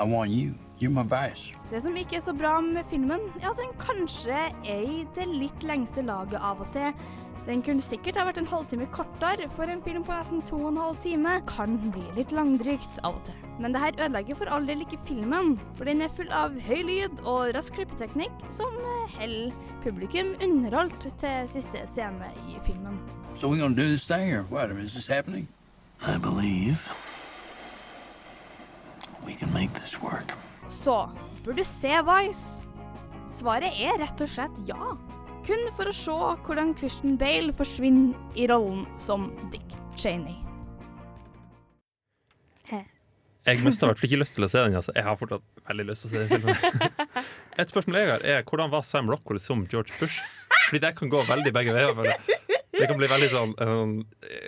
I 0.01 0.09
want 0.09 0.33
you. 0.33 0.57
Det 1.71 1.81
som 1.83 1.97
ikke 1.97 2.19
er 2.19 2.25
så 2.25 2.35
bra 2.37 2.59
med 2.61 2.85
filmen, 2.91 3.23
er 3.41 3.49
at 3.51 3.61
den 3.61 3.73
kanskje 3.81 4.43
er 4.69 4.83
i 4.85 5.07
det 5.17 5.25
litt 5.31 5.65
lengste 5.65 6.05
laget 6.05 6.37
av 6.37 6.61
og 6.61 6.69
til. 6.75 6.93
Den 7.47 7.63
kunne 7.63 7.83
sikkert 7.85 8.17
ha 8.19 8.25
vært 8.27 8.41
en 8.41 8.49
halvtime 8.51 8.89
kortere, 8.91 9.47
for 9.55 9.71
en 9.71 9.83
film 9.85 10.03
på 10.05 10.13
nesten 10.13 10.43
to 10.49 10.59
og 10.59 10.73
en 10.73 10.81
halv 10.83 10.97
time 11.01 11.37
kan 11.47 11.77
bli 11.95 12.03
litt 12.17 12.35
langdrygt 12.35 12.99
av 13.07 13.21
og 13.21 13.29
til. 13.29 13.37
Men 13.63 13.73
det 13.73 13.81
her 13.81 14.01
ødelegger 14.03 14.37
for 14.37 14.51
all 14.53 14.67
del 14.67 14.83
ikke 14.83 14.99
filmen, 15.07 15.55
for 15.79 15.89
den 15.89 16.03
er 16.03 16.13
full 16.13 16.29
av 16.35 16.59
høy 16.67 16.83
lyd 16.85 17.23
og 17.23 17.55
rask 17.57 17.79
klippeteknikk 17.79 18.35
som 18.53 18.75
eh, 18.83 19.15
holder 19.15 19.55
publikum 19.85 20.35
underholdt 20.43 21.07
til 21.23 21.49
siste 21.55 21.87
scene 21.89 22.33
i 22.51 22.59
filmen. 22.67 22.99
So 23.37 23.49
we're 23.49 23.63
gonna 23.63 23.79
do 23.79 23.89
this 23.89 24.05
thing, 24.07 24.35
or 24.35 24.43
what? 24.51 24.69
I 24.69 24.75
mean, 24.75 24.85
is 24.85 24.93
this 24.93 25.07
happening? 25.07 25.47
I 26.03 26.19
believe 26.19 26.83
we 29.25 29.35
can 29.35 29.53
make 29.53 29.73
this 29.73 30.03
work. 30.03 30.35
Så 30.71 30.97
burde 31.45 31.63
du 31.63 31.69
se 31.69 31.93
Vice? 32.09 32.67
Svaret 33.31 33.77
er 33.79 33.99
rett 34.03 34.23
og 34.23 34.31
slett 34.31 34.59
ja. 34.69 34.95
Kun 35.47 35.69
for 35.79 35.91
å 35.91 35.95
se 35.95 36.17
hvordan 36.47 36.75
Christian 36.79 37.15
Bale 37.21 37.55
forsvinner 37.55 38.17
i 38.39 38.49
rollen 38.51 38.85
som 38.99 39.31
Dick 39.53 39.79
Cheney. 39.99 40.47
Jeg 43.47 43.63
mista 43.63 43.87
i 43.87 43.91
hvert 43.93 44.01
fall 44.01 44.09
ikke 44.09 44.19
lyst 44.19 44.35
til 44.35 44.45
å 44.45 44.49
se 44.51 44.63
den. 44.65 44.75
Altså. 44.75 44.93
Jeg 44.97 45.07
har 45.07 45.19
fortsatt 45.21 45.45
veldig 45.69 45.85
lyst 45.87 46.03
til 46.03 46.09
å 46.09 46.13
se 46.13 46.23
den 46.23 46.31
filmen. 46.33 46.97
Et 47.61 47.71
spørsmål 47.71 47.99
jeg 48.01 48.09
har, 48.11 48.25
er 48.27 48.43
hvordan 48.49 48.73
var 48.73 48.83
Sam 48.87 49.11
Rockwell 49.13 49.39
som 49.43 49.63
George 49.71 49.95
Bush? 50.01 50.19
Fordi 50.67 50.81
det 50.83 50.91
kan 50.99 51.13
gå 51.13 51.21
veldig 51.29 51.53
begge 51.55 51.77
veier. 51.77 52.17
Det 52.77 52.89
kan 52.91 52.99
bli 52.99 53.09
veldig 53.09 53.29
sånn 53.33 53.53
um, 53.63 53.93
eh, 54.27 54.46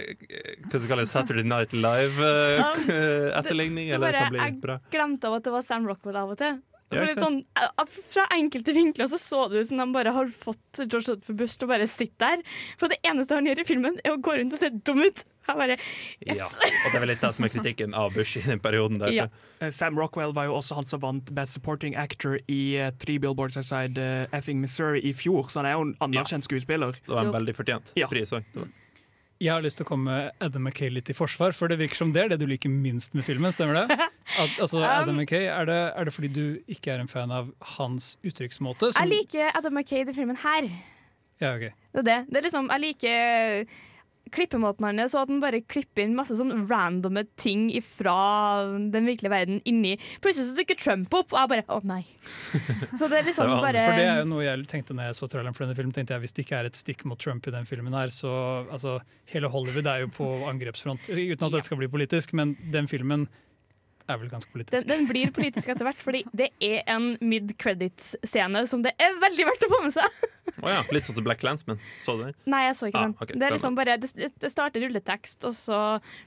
Hva 0.69 0.81
skal 0.81 0.91
kalle 0.95 1.05
det? 1.07 1.13
Saturday 1.13 1.47
Night 1.49 1.73
Live-etterligning. 1.77 3.87
Det 3.93 3.95
eller 3.99 4.13
det 4.13 4.13
bare, 4.13 4.25
kan 4.25 4.35
bli 4.35 4.41
jeg 4.45 4.59
bra. 4.63 4.79
glemte 4.93 5.29
av 5.31 5.39
at 5.39 5.47
det 5.49 5.53
var 5.55 5.63
Sam 5.67 5.87
Rockwell 5.89 6.19
av 6.21 6.35
og 6.35 6.39
til. 6.41 6.59
Ja, 6.89 7.03
sånn, 7.21 7.43
eh, 7.61 7.89
fra 8.09 8.23
enkelte 8.33 8.73
vinkler 8.73 9.11
så 9.13 9.19
så 9.21 9.43
det 9.53 9.61
ut 9.61 9.69
som 9.69 9.77
de 9.83 9.87
bare 9.93 10.09
har 10.17 10.31
fått 10.33 10.79
George 10.87 11.19
W. 11.21 11.35
Bush 11.37 11.59
til 11.61 11.69
å 11.69 11.73
bare 11.75 11.85
sitte 11.91 12.17
der. 12.23 12.41
For 12.81 12.89
det 12.89 12.97
eneste 13.05 13.37
han 13.37 13.45
gjør 13.45 13.61
i 13.61 13.67
filmen, 13.69 13.99
er 14.09 14.15
å 14.17 14.21
gå 14.25 14.33
rundt 14.39 14.57
og 14.57 14.61
se 14.63 14.71
dum 14.89 15.03
ut. 15.05 15.21
Jeg 15.49 15.57
bare, 15.61 15.77
yes. 16.25 16.41
Ja, 16.41 16.47
og 16.49 16.89
det 16.89 16.97
er 16.97 17.03
vel 17.05 17.13
litt 17.13 17.21
det 17.25 17.31
som 17.37 17.45
er 17.45 17.53
kritikken 17.53 17.93
av 17.97 18.17
Bush 18.17 18.41
i 18.41 18.45
den 18.47 18.61
perioden 18.65 18.97
der. 19.05 19.13
Ja. 19.13 19.27
Eh, 19.61 19.69
Sam 19.75 20.01
Rockwell 20.01 20.33
var 20.37 20.45
jo 20.49 20.57
også 20.63 20.73
han 20.81 20.89
som 20.89 21.01
vant 21.05 21.29
Best 21.37 21.53
Supporting 21.59 21.93
Actor 21.97 22.39
i 22.49 22.61
uh, 22.81 22.89
Three 23.05 23.21
Billboards 23.21 23.61
Outside 23.61 24.01
uh, 24.01 24.25
Effing 24.33 24.61
Missouri 24.65 25.05
i 25.05 25.13
fjor, 25.13 25.45
så 25.53 25.61
han 25.61 25.69
er 25.69 25.77
jo 25.77 25.85
en 25.91 25.95
anerkjent 26.09 26.49
skuespiller. 26.49 26.97
Det 27.05 27.13
var 27.13 27.29
en 27.29 27.37
veldig 27.37 27.53
fortjent 27.61 27.93
Ja. 28.01 28.09
pris 28.09 28.33
òg. 28.33 28.49
Jeg 29.39 29.53
har 29.55 29.63
lyst 29.63 29.79
til 29.79 29.87
å 29.87 29.89
komme 29.93 30.15
Adam 30.43 30.65
McKay 30.67 30.89
litt 30.91 31.11
i 31.13 31.15
forsvar, 31.15 31.53
for 31.55 31.71
det 31.71 31.77
virker 31.79 31.95
som 32.01 32.11
det 32.15 32.25
er 32.25 32.33
det 32.33 32.41
du 32.41 32.47
liker 32.51 32.73
minst 32.75 33.13
med 33.15 33.23
filmen. 33.23 33.53
Stemmer 33.55 33.85
det? 33.87 33.99
At, 34.43 34.57
altså, 34.59 34.81
Adam 34.83 35.15
Um, 35.15 35.21
McKay, 35.23 35.45
er 35.47 35.69
det, 35.69 35.77
er 35.95 36.09
det 36.09 36.15
fordi 36.17 36.31
du 36.35 36.43
ikke 36.75 36.91
er 36.97 37.05
en 37.05 37.11
fan 37.11 37.31
av 37.31 37.53
hans 37.77 38.17
uttrykksmåte? 38.27 38.91
som- 38.93 38.99
Jeg 39.05 39.13
liker 39.13 39.53
Adam 39.55 39.79
McKay 39.79 40.01
i 40.03 40.09
den 40.11 40.15
filmen 40.19 40.41
her. 40.43 40.67
Ja, 41.41 41.53
ok. 41.55 41.69
Det 41.95 42.03
er 42.03 42.09
det. 42.11 42.19
det 42.33 42.41
er 42.41 42.47
liksom, 42.49 42.67
jeg 42.75 42.81
liker 42.83 43.71
klippemåten 44.33 44.87
hans, 44.89 45.15
og 45.17 45.25
at 45.25 45.33
han 45.33 45.43
bare 45.43 45.63
klipper 45.65 46.05
inn 46.05 46.17
masse 46.19 46.37
sånn 46.39 46.67
randomme 46.71 47.25
ting 47.41 47.69
fra 47.85 48.19
den 48.93 49.09
virkelige 49.09 49.33
verden 49.33 49.61
inni 49.69 49.97
Plutselig 50.23 50.51
så 50.51 50.57
dukker 50.59 50.79
Trump 50.79 51.15
opp, 51.17 51.35
og 51.35 51.41
jeg 51.41 51.53
bare 51.53 51.67
Å, 51.69 51.81
nei. 51.89 52.03
Så 52.97 53.09
det 53.11 53.21
er 53.21 53.27
liksom 53.31 53.53
bare 53.63 53.83
For 53.85 53.99
det 54.01 54.07
er 54.09 54.23
jo 54.23 54.31
noe 54.31 54.47
jeg 54.47 54.69
tenkte 54.71 54.97
når 54.97 55.11
jeg 55.11 55.19
så 55.21 55.31
traileren 55.31 55.57
for 55.57 55.67
denne 55.67 55.79
filmen. 55.79 55.95
tenkte 55.97 56.17
jeg 56.17 56.25
Hvis 56.25 56.37
det 56.37 56.47
ikke 56.47 56.63
er 56.63 56.71
et 56.71 56.79
stikk 56.79 57.05
mot 57.09 57.21
Trump 57.21 57.47
i 57.49 57.55
den 57.55 57.69
filmen 57.69 57.97
her, 57.97 58.13
så 58.15 58.33
altså, 58.69 58.99
Hele 59.33 59.51
Hollywood 59.53 59.89
er 59.91 60.05
jo 60.07 60.13
på 60.15 60.27
angrepsfront. 60.49 61.11
Uten 61.11 61.47
at 61.49 61.55
det 61.55 61.67
skal 61.67 61.81
bli 61.81 61.91
politisk, 61.93 62.33
men 62.39 62.55
den 62.73 62.89
filmen 62.91 63.27
er 64.09 64.19
vel 64.21 64.31
ganske 64.33 64.51
politisk. 64.53 64.75
den, 64.75 64.89
den 64.89 65.07
blir 65.11 65.31
politisk 65.37 65.69
etter 65.73 65.87
hvert, 65.89 66.01
fordi 66.03 66.23
det 66.37 66.49
er 66.65 66.83
en 66.95 67.11
mid-credits-scene 67.21 68.65
som 68.71 68.83
det 68.85 68.93
er 69.03 69.17
veldig 69.23 69.47
verdt 69.51 69.67
å 69.67 69.71
få 69.73 69.81
med 69.85 69.95
seg. 69.97 70.21
oh 70.63 70.71
ja, 70.73 70.83
litt 70.95 71.09
sånn 71.09 71.19
som 71.19 71.27
Black 71.27 71.45
Landsman. 71.47 71.81
Så 72.05 72.17
du 72.19 72.25
den? 72.27 72.37
Nei, 72.49 72.65
jeg 72.69 72.77
så 72.79 72.91
ikke 72.91 72.99
Ah, 73.03 73.09
den. 73.09 73.17
Okay, 73.21 73.39
det 73.39 73.49
er 73.49 73.57
liksom 73.57 73.79
bare 73.79 73.97
Det, 74.03 74.31
det 74.43 74.53
starter 74.53 74.85
rulletekst, 74.87 75.45
og 75.49 75.57
så 75.59 75.81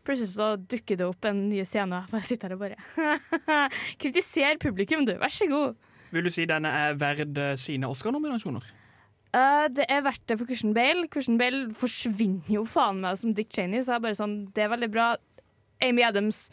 plutselig 0.07 0.33
så 0.35 0.51
dukker 0.59 0.99
det 1.01 1.07
opp 1.07 1.25
en 1.29 1.47
ny 1.49 1.63
scene. 1.67 1.97
og 1.97 2.05
Jeg 2.05 2.15
bare 2.17 2.29
sitter 2.29 2.53
her 2.53 2.57
og 2.57 2.65
bare 2.67 3.69
Kritiser 4.01 4.59
publikum, 4.61 5.05
du. 5.07 5.15
Vær 5.21 5.33
så 5.33 5.47
god. 5.51 5.79
Vil 6.11 6.27
du 6.27 6.31
si 6.33 6.45
denne 6.49 6.69
er 6.75 6.95
verd 6.99 7.37
eh, 7.39 7.55
sine 7.59 7.87
Oscar-nominasjoner? 7.91 8.65
Uh, 9.31 9.69
det 9.71 9.85
er 9.87 10.01
verdt 10.03 10.25
det 10.27 10.35
for 10.41 10.49
Christian 10.49 10.73
Bale. 10.75 11.05
Christian 11.07 11.37
Bale 11.39 11.69
forsvinner 11.79 12.49
jo 12.51 12.65
faen 12.67 12.99
meg 12.99 13.15
som 13.21 13.31
Dick 13.37 13.53
Cheney, 13.55 13.79
så 13.79 13.93
jeg 13.93 14.01
er 14.01 14.05
bare 14.09 14.17
sånn, 14.19 14.33
det 14.51 14.65
er 14.65 14.73
veldig 14.73 14.89
bra. 14.91 15.05
Amy 15.81 16.05
Adams, 16.05 16.49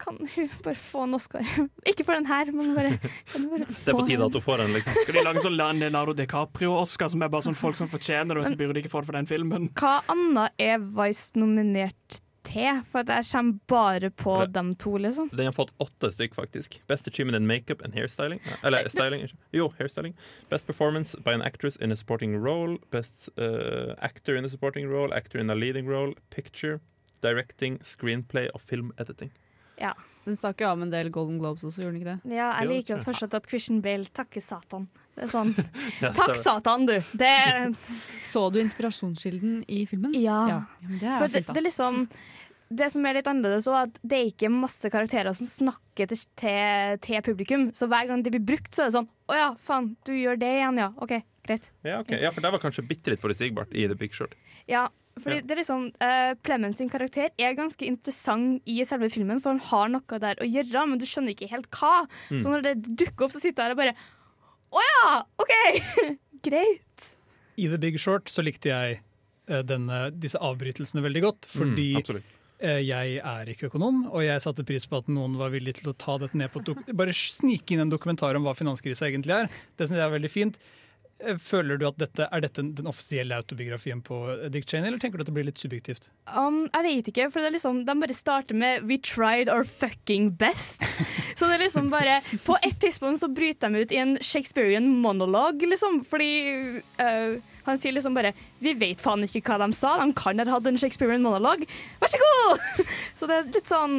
kan 0.00 0.18
hun 0.34 0.50
bare 0.64 0.74
få 0.80 1.04
en 1.04 1.14
Oscar? 1.14 1.46
Ikke 1.90 2.04
for 2.04 2.18
den 2.18 2.26
her, 2.26 2.50
men 2.52 2.74
bare, 2.76 2.96
kan 3.32 3.44
hun 3.44 3.50
bare 3.50 3.68
Det 3.68 3.92
er 3.92 3.98
på 3.98 4.06
tide 4.08 4.26
at 4.26 4.38
hun 4.38 4.44
får 4.44 4.64
den, 4.64 4.74
liksom. 4.78 4.98
Skal 5.02 5.18
de 5.18 5.24
lage 5.28 5.44
sånn 5.44 5.56
Leonardo 5.58 6.16
DiCaprio-Oscar, 6.18 7.12
som 7.14 7.24
er 7.24 7.32
bare 7.32 7.48
sånn 7.48 7.58
folk 7.58 7.78
som 7.78 7.90
fortjener 7.92 8.34
det, 8.34 8.42
og 8.44 8.52
så 8.52 8.58
burde 8.60 8.76
de 8.78 8.84
ikke 8.84 8.92
få 8.92 9.04
det 9.04 9.10
for 9.12 9.20
den 9.20 9.30
filmen? 9.30 9.70
Hva 9.80 9.98
annet 10.12 10.54
er 10.62 10.78
Vice 10.82 11.38
nominert 11.38 12.20
til? 12.44 12.80
For 12.90 13.04
jeg 13.08 13.24
kommer 13.30 13.58
bare 13.70 14.10
på 14.10 14.36
dem 14.52 14.74
to, 14.80 14.96
liksom. 15.00 15.30
Den 15.32 15.48
har 15.48 15.56
fått 15.56 15.72
åtte 15.82 16.10
stykk, 16.12 16.34
faktisk. 16.36 16.80
Best 16.90 17.08
achievement 17.08 17.36
in 17.36 17.46
makeup 17.46 17.82
and 17.84 17.94
hairstyling. 17.96 18.40
Eller 18.62 18.88
styling, 18.92 19.24
ikke? 19.24 19.38
Jo, 19.56 19.70
hairstyling. 19.78 20.14
Best 20.50 20.66
performance 20.66 21.16
by 21.24 21.32
an 21.32 21.42
actress 21.42 21.76
in 21.76 21.92
a 21.92 21.96
supporting 21.96 22.36
role. 22.36 22.76
Best 22.90 23.28
uh, 23.38 23.94
actor 23.98 24.36
in 24.36 24.44
a 24.44 24.48
supporting 24.48 24.88
role. 24.88 25.14
Actor 25.14 25.38
in 25.38 25.50
a 25.50 25.54
leading 25.54 25.88
role. 25.88 26.14
Picture. 26.30 26.80
Directing, 27.24 27.80
screenplay 27.86 28.50
og 28.54 28.62
film 28.62 28.92
editing. 29.00 29.32
Ja. 29.80 29.94
Den 30.24 30.38
stakk 30.38 30.62
jo 30.62 30.70
av 30.70 30.78
med 30.80 30.88
en 30.88 30.94
del 30.94 31.10
Golden 31.12 31.36
Globes 31.40 31.64
også, 31.66 31.82
gjorde 31.82 31.98
den 31.98 32.02
ikke 32.02 32.14
det? 32.14 32.36
Ja, 32.36 32.52
jeg 32.60 32.70
liker 32.70 32.94
jo 32.94 33.00
fortsatt 33.04 33.34
at 33.36 33.48
Christian 33.50 33.82
Bale 33.84 34.08
takker 34.16 34.40
Satan. 34.44 34.86
Det 35.14 35.26
er 35.26 35.32
sånn 35.34 35.52
Ja, 36.02 36.14
Takk. 36.16 36.38
Satan, 36.40 36.86
du! 36.88 36.94
Det 37.12 37.34
Så 38.24 38.46
du 38.54 38.58
inspirasjonskilden 38.62 39.60
i 39.68 39.84
filmen? 39.90 40.16
Ja. 40.16 40.40
ja 40.48 40.62
men 40.80 40.96
det 41.02 41.10
er 41.10 41.20
For 41.20 41.28
det, 41.28 41.44
fint, 41.44 41.52
det 41.52 41.60
er 41.60 41.68
liksom 41.68 42.00
det 42.74 42.88
som 42.90 43.04
er 43.06 43.18
litt 43.18 43.28
annerledes, 43.28 43.68
er 43.68 43.84
at 43.84 43.98
det 44.02 44.16
er 44.18 44.30
ikke 44.32 44.50
masse 44.50 44.88
karakterer 44.90 45.36
som 45.36 45.46
snakker 45.46 46.08
til, 46.10 46.22
til, 46.40 46.96
til 47.04 47.22
publikum. 47.26 47.68
Så 47.76 47.86
hver 47.90 48.08
gang 48.08 48.24
det 48.24 48.32
blir 48.34 48.42
brukt, 48.54 48.72
så 48.74 48.84
er 48.84 48.90
det 48.90 48.96
sånn 48.96 49.10
Å 49.30 49.36
ja, 49.38 49.48
faen, 49.60 49.92
du 50.08 50.14
gjør 50.16 50.40
det 50.40 50.50
igjen, 50.56 50.80
ja. 50.80 50.88
OK, 51.04 51.14
greit. 51.46 51.70
Ja, 51.86 52.00
okay. 52.00 52.22
ja, 52.24 52.32
for 52.34 52.44
det 52.44 52.52
var 52.56 52.64
kanskje 52.64 52.86
bitte 52.88 53.12
litt 53.12 53.22
forutsigbart 53.22 53.76
i 53.76 53.86
The 53.90 53.98
Big 54.00 54.16
Short. 54.16 54.34
Ja, 54.70 54.88
fordi 55.20 55.36
Ja. 55.38 55.42
det 55.46 55.54
er 55.54 55.60
liksom 55.60 55.86
uh, 56.02 56.34
Clemens 56.44 56.78
sin 56.80 56.90
karakter 56.90 57.30
er 57.38 57.54
ganske 57.54 57.86
interessant 57.86 58.62
i 58.66 58.80
selve 58.84 59.08
filmen, 59.12 59.40
for 59.40 59.54
han 59.54 59.62
har 59.70 59.88
noe 59.94 60.18
der 60.20 60.40
å 60.42 60.48
gjøre, 60.48 60.86
men 60.90 60.98
du 60.98 61.06
skjønner 61.06 61.34
ikke 61.36 61.50
helt 61.52 61.68
hva. 61.70 62.06
Mm. 62.30 62.40
Så 62.42 62.50
når 62.50 62.62
det 62.66 62.74
dukker 62.98 63.28
opp, 63.28 63.34
så 63.36 63.42
sitter 63.42 63.62
jeg 63.62 63.68
her 63.70 63.76
og 63.76 63.82
bare 63.84 63.96
Å 64.74 64.82
ja! 64.82 65.10
OK! 65.38 65.52
greit. 66.48 67.10
I 67.56 67.68
The 67.70 67.78
Big 67.78 67.98
Short 68.02 68.28
så 68.32 68.42
likte 68.42 68.72
jeg 68.72 68.98
uh, 69.50 69.60
denne, 69.62 70.08
disse 70.18 70.40
avbrytelsene 70.42 71.04
veldig 71.04 71.22
godt, 71.28 71.46
fordi 71.52 71.92
Mm, 71.94 72.70
eh, 72.70 72.80
jeg 72.86 73.18
er 73.20 73.48
ikke 73.50 73.68
økonom, 73.68 74.04
og 74.14 74.22
jeg 74.24 74.40
satte 74.42 74.64
pris 74.66 74.86
på 74.88 74.98
at 75.02 75.08
noen 75.12 75.34
var 75.36 75.50
villig 75.52 75.74
til 75.80 75.90
å 75.90 75.96
ta 75.98 76.14
dette 76.22 76.38
ned 76.38 76.50
på 76.54 76.62
et 76.62 76.68
dok 76.70 76.92
Bare 76.96 77.12
snike 77.12 77.74
inn 77.74 77.82
en 77.84 77.90
dokumentar 77.92 78.36
om 78.38 78.46
hva 78.46 78.54
finanskrisa 78.56 79.08
egentlig 79.10 79.34
er. 79.36 79.50
Det 79.76 79.88
synes 79.88 79.98
jeg 80.00 80.06
er 80.06 80.14
veldig 80.14 80.30
fint. 80.32 80.58
Eh, 81.24 81.38
Føler 81.40 81.78
du 81.80 81.86
at 81.88 81.98
dette 82.00 82.26
er 82.28 82.44
dette 82.44 82.64
den 82.78 82.88
offisielle 82.90 83.36
autobiografien 83.40 84.00
på 84.04 84.18
eh, 84.32 84.46
Dick 84.52 84.66
Cheney, 84.68 84.88
eller 84.88 85.00
tenker 85.02 85.18
du 85.20 85.24
at 85.24 85.30
det 85.30 85.36
blir 85.36 85.46
litt 85.48 85.60
subjektivt? 85.60 86.10
Um, 86.28 86.64
jeg 86.68 86.86
vet 86.86 87.10
ikke, 87.12 87.28
for 87.32 87.42
det 87.42 87.50
er 87.50 87.56
liksom, 87.56 87.82
de 87.88 87.96
bare 88.02 88.16
starter 88.16 88.58
med 88.58 88.84
'We 88.84 88.98
tried 88.98 89.50
our 89.52 89.64
fucking 89.64 90.32
best'. 90.40 90.84
Så 91.38 91.48
det 91.48 91.56
er 91.56 91.64
liksom 91.64 91.90
bare 91.90 92.20
På 92.46 92.56
et 92.62 92.76
tidspunkt 92.80 93.20
så 93.20 93.28
bryter 93.28 93.72
de 93.72 93.82
ut 93.82 93.92
i 93.92 93.98
en 93.98 94.16
Shakespearean 94.22 94.86
monolog, 95.02 95.62
liksom. 95.66 96.04
Fordi 96.06 96.82
uh, 97.00 97.40
han 97.66 97.80
sier 97.80 97.96
liksom 97.96 98.14
bare 98.14 98.34
'Vi 98.60 98.74
vet 98.78 99.00
faen 99.00 99.24
ikke 99.26 99.42
hva 99.48 99.58
de 99.64 99.72
sa, 99.74 99.96
de 99.98 100.12
kan 100.14 100.38
ha 100.38 100.50
hatt 100.50 100.66
en 100.70 100.78
Shakespearean 100.78 101.24
monolog'. 101.24 101.66
Vær 102.00 102.12
så 102.12 102.20
god! 102.22 102.84
Så 103.18 103.30
det 103.30 103.38
er 103.40 103.50
litt 103.50 103.70
sånn 103.70 103.98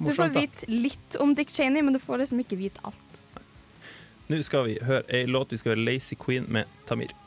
Du 0.00 0.12
får 0.16 0.32
vite 0.32 0.66
litt 0.72 1.16
om 1.20 1.34
Dick 1.36 1.50
Cheney, 1.52 1.82
men 1.82 1.92
du 1.92 2.00
får 2.00 2.22
liksom 2.22 2.40
ikke 2.40 2.56
vite 2.56 2.80
alt. 2.88 3.09
Nå 4.30 4.42
skal 4.46 4.68
vi 4.68 4.78
høre 4.86 5.02
ei 5.10 5.26
låt. 5.26 5.50
Vi 5.52 5.58
skal 5.58 5.74
høre 5.74 5.84
Lazy 5.84 6.14
Queen 6.14 6.46
med 6.48 6.70
Tamir. 6.86 7.19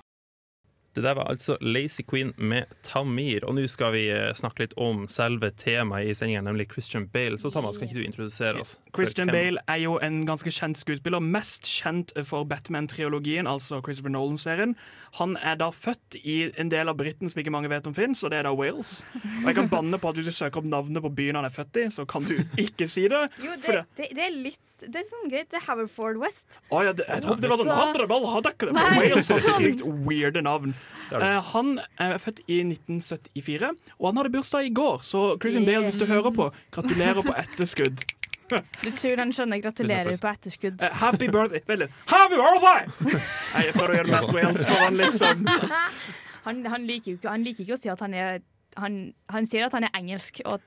Det 0.93 1.03
der 1.03 1.15
var 1.17 1.29
altså 1.31 1.57
Lazy 1.61 2.03
Queen 2.09 2.33
med 2.37 2.69
Tamir. 2.85 3.45
Og 3.47 3.55
nå 3.57 3.65
skal 3.71 3.93
vi 3.95 4.03
eh, 4.13 4.29
snakke 4.37 4.65
litt 4.65 4.75
om 4.77 5.07
selve 5.09 5.49
temaet 5.57 6.11
i 6.11 6.17
sendinga, 6.17 6.43
nemlig 6.45 6.67
Christian 6.73 7.07
Bale. 7.13 7.39
Så 7.41 7.49
Thomas, 7.53 7.77
kan 7.77 7.89
ikke 7.89 8.01
du 8.01 8.05
introdusere 8.05 8.61
oss? 8.61 8.75
Christian 8.93 9.31
Bale 9.33 9.63
er 9.67 9.81
jo 9.81 9.97
en 10.05 10.21
ganske 10.29 10.53
kjent 10.53 10.77
skuespiller, 10.77 11.23
mest 11.23 11.65
kjent 11.65 12.13
for 12.29 12.45
Batman-triologien, 12.45 13.49
altså 13.49 13.81
Christopher 13.81 14.13
Nolan-serien. 14.13 14.75
Han 15.19 15.35
er 15.41 15.57
da 15.61 15.69
født 15.73 16.17
i 16.25 16.37
en 16.57 16.71
del 16.73 16.89
av 16.89 16.97
Briten 16.97 17.29
som 17.29 17.41
ikke 17.41 17.53
mange 17.53 17.69
vet 17.69 17.85
om 17.89 17.93
fins, 17.97 18.23
og 18.25 18.31
det 18.33 18.39
er 18.41 18.47
da 18.47 18.53
Wales. 18.57 18.99
Og 19.43 19.49
jeg 19.49 19.57
kan 19.59 19.69
banne 19.69 19.99
på 20.01 20.09
at 20.09 20.17
hvis 20.17 20.29
du 20.29 20.33
søker 20.33 20.61
opp 20.61 20.69
navnet 20.69 21.03
på 21.05 21.11
byen 21.13 21.37
han 21.37 21.45
er 21.45 21.53
født 21.53 21.81
i, 21.83 21.87
så 21.93 22.05
kan 22.09 22.25
du 22.25 22.35
ikke 22.61 22.87
si 22.89 23.05
det. 23.11 23.27
Jo, 23.43 23.57
for 23.61 23.81
det 23.97 24.09
det, 24.13 24.23
er 24.25 24.33
litt 24.33 24.61
Det 24.83 24.99
er 24.99 25.05
sånn 25.07 25.29
greit. 25.31 25.47
Det 25.51 25.59
er 25.61 25.65
Haverford 25.67 26.17
West. 26.21 26.57
Å 26.73 26.81
ja, 26.83 26.95
det, 26.97 27.05
jeg 27.07 27.23
trodde 27.23 27.45
det 27.45 27.51
var 27.51 27.61
sånn 27.61 27.69
Så- 27.71 27.77
Honorable 27.83 28.49
ikke 28.49 28.71
det. 28.71 28.87
Wales 28.97 29.29
har 29.31 29.45
sykt 29.45 29.85
weirde 30.09 30.41
navn. 30.43 30.73
Eh, 31.13 31.39
han 31.53 31.79
er 31.99 32.17
født 32.17 32.41
i 32.47 32.59
1974, 32.63 33.71
og 33.99 34.07
han 34.09 34.17
hadde 34.17 34.33
bursdag 34.33 34.65
i 34.65 34.73
går. 34.73 34.99
Så 35.05 35.37
Christian 35.41 35.65
Bale, 35.65 35.83
hvis 35.83 35.99
du 36.01 36.05
hører 36.05 36.31
på, 36.31 36.49
gratulerer 36.71 37.21
på 37.21 37.35
etterskudd. 37.37 38.05
Du 38.53 38.89
tror 38.91 39.17
han 39.17 39.31
skjønner 39.33 39.57
'gratulerer' 39.57 40.19
på 40.21 40.27
etterskudd. 40.27 40.81
Uh, 40.83 40.89
happy 40.93 41.27
birthday! 41.27 41.61
Vent 41.67 41.79
litt. 41.79 41.93
Happy 42.07 42.37
birthday! 42.37 42.83
Nei, 43.53 43.63
jeg 43.65 43.73
prøver 43.73 43.93
å 43.93 43.95
gjøre 43.97 44.11
Matt 44.11 44.33
Wales 44.35 44.65
for 44.67 44.83
han 44.83 44.99
liksom 44.99 45.47
han, 46.47 46.65
han, 46.65 46.85
liker 46.85 47.11
jo 47.11 47.17
ikke, 47.17 47.29
han 47.29 47.45
liker 47.47 47.65
ikke 47.65 47.77
å 47.77 47.81
si 47.81 47.89
at 47.93 48.03
han 48.03 48.13
er 48.13 48.43
han, 48.77 48.99
han 49.29 49.45
sier 49.45 49.67
at 49.67 49.73
han 49.77 49.87
er 49.87 49.93
engelsk, 49.97 50.41
og 50.45 50.61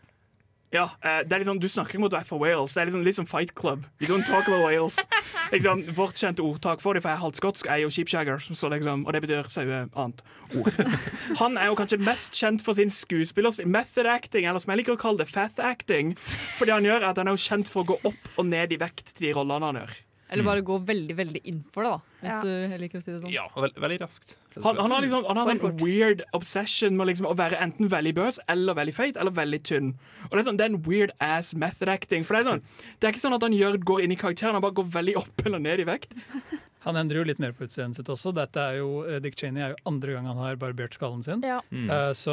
Ja, 0.75 0.89
eh, 1.01 1.21
det 1.23 1.33
er 1.37 1.45
sånn, 1.47 1.61
Du 1.63 1.69
snakker 1.71 2.01
mot 2.03 2.11
deg 2.11 2.25
for 2.27 2.43
Wales. 2.43 2.75
Det 2.75 2.83
er 2.83 2.91
liksom 2.91 3.15
som 3.21 3.27
Fight 3.27 3.55
Club. 3.55 3.87
You 4.01 4.09
don't 4.09 4.27
talk 4.27 4.49
about 4.49 4.65
Wales. 4.67 4.99
Liksom, 5.53 5.85
vårt 5.95 6.19
kjente 6.19 6.43
ordtak 6.43 6.81
for 6.83 6.95
det, 6.95 7.05
for 7.05 7.13
jeg 7.13 7.21
er 7.21 7.23
halvt 7.23 7.39
skotsk, 7.39 7.69
er 7.71 7.79
jo 7.85 7.91
sheepshagger. 7.95 8.43
Liksom, 8.43 9.05
og 9.07 9.13
det 9.15 9.21
betyr 9.23 9.47
saue 9.47 9.85
annet 9.95 10.25
ord. 10.59 10.81
Han 11.41 11.55
er 11.57 11.71
jo 11.71 11.77
kanskje 11.79 12.01
mest 12.03 12.35
kjent 12.35 12.65
for 12.67 12.75
sin 12.75 12.91
skuespillers 12.91 13.61
method 13.63 14.11
acting, 14.11 14.49
eller 14.49 14.59
som 14.59 14.75
jeg 14.75 14.83
liker 14.83 14.97
å 14.97 15.01
kalle 15.01 15.23
det, 15.23 15.29
fat 15.31 15.63
acting. 15.63 16.17
For 16.59 16.67
det 16.67 16.75
han 16.75 16.89
gjør, 16.89 16.99
er 16.99 17.13
at 17.13 17.21
han 17.23 17.31
er 17.31 17.39
jo 17.39 17.45
kjent 17.47 17.71
for 17.71 17.85
å 17.85 17.93
gå 17.93 18.01
opp 18.11 18.29
og 18.35 18.51
ned 18.51 18.75
i 18.75 18.81
vekt 18.81 19.15
til 19.15 19.29
de 19.29 19.33
rollene 19.39 19.71
han 19.71 19.81
gjør. 19.85 19.95
Eller 20.35 20.47
bare 20.47 20.67
gå 20.67 20.81
veldig 20.83 21.15
veldig 21.21 21.43
inn 21.47 21.63
for 21.71 21.87
det, 21.87 21.95
da. 21.95 22.16
Hvis 22.23 22.43
du 22.45 22.77
liker 22.81 23.01
å 23.01 23.05
si 23.05 23.13
det 23.13 23.21
sånn. 23.21 23.33
Ja, 23.33 23.47
veld, 23.57 23.79
veldig 23.83 23.99
raskt. 24.03 24.37
Han, 24.57 24.79
han 24.81 24.95
har 24.95 25.05
liksom 25.05 25.27
han 25.29 25.37
har 25.37 25.51
en 25.53 25.77
weird 25.83 26.23
obsession 26.37 26.97
med 26.97 27.11
liksom 27.11 27.29
å 27.29 27.35
være 27.37 27.59
enten 27.61 27.91
veldig 27.93 28.15
bøs 28.17 28.39
eller 28.49 28.79
veldig 28.79 28.95
feit 28.97 29.19
eller 29.21 29.35
veldig 29.37 29.61
tynn. 29.69 29.91
Og 30.31 30.37
Det 30.37 30.41
er 30.41 30.47
sånn, 30.49 30.61
det 30.61 30.69
er 30.69 30.73
en 30.73 30.83
weird 30.87 31.13
ass 31.21 31.53
method 31.55 31.93
acting. 31.93 32.25
For 32.25 32.39
Det 32.39 32.45
er 32.45 32.51
sånn, 32.55 32.65
det 32.97 33.09
er 33.09 33.15
ikke 33.15 33.25
sånn 33.27 33.37
at 33.37 33.45
han 33.45 33.57
gjør, 33.57 33.77
går 33.93 34.07
inn 34.07 34.17
i 34.17 34.21
karakteren, 34.21 34.57
han 34.57 34.65
bare 34.65 34.79
går 34.81 34.89
veldig 34.97 35.19
opp 35.21 35.45
eller 35.45 35.63
ned 35.63 35.85
i 35.85 35.89
vekt. 35.89 36.17
Han 36.87 36.95
endrer 36.95 37.19
jo 37.19 37.27
litt 37.27 37.41
mer 37.43 37.51
på 37.51 37.65
utseendet 37.67 37.99
sitt 37.99 38.11
også. 38.13 38.31
Dette 38.37 38.63
er 38.63 38.77
jo, 38.79 39.01
eh, 39.11 39.19
Dick 39.19 39.35
Cheney 39.35 39.65
er 39.65 39.73
jo 39.73 39.79
andre 39.91 40.13
gang 40.15 40.29
han 40.31 40.39
har 40.39 40.59
barbert 40.61 40.95
skallen 40.95 41.25
sin. 41.27 41.43
Ja. 41.43 41.57
Mm. 41.75 41.89
Uh, 41.91 42.13
så 42.15 42.31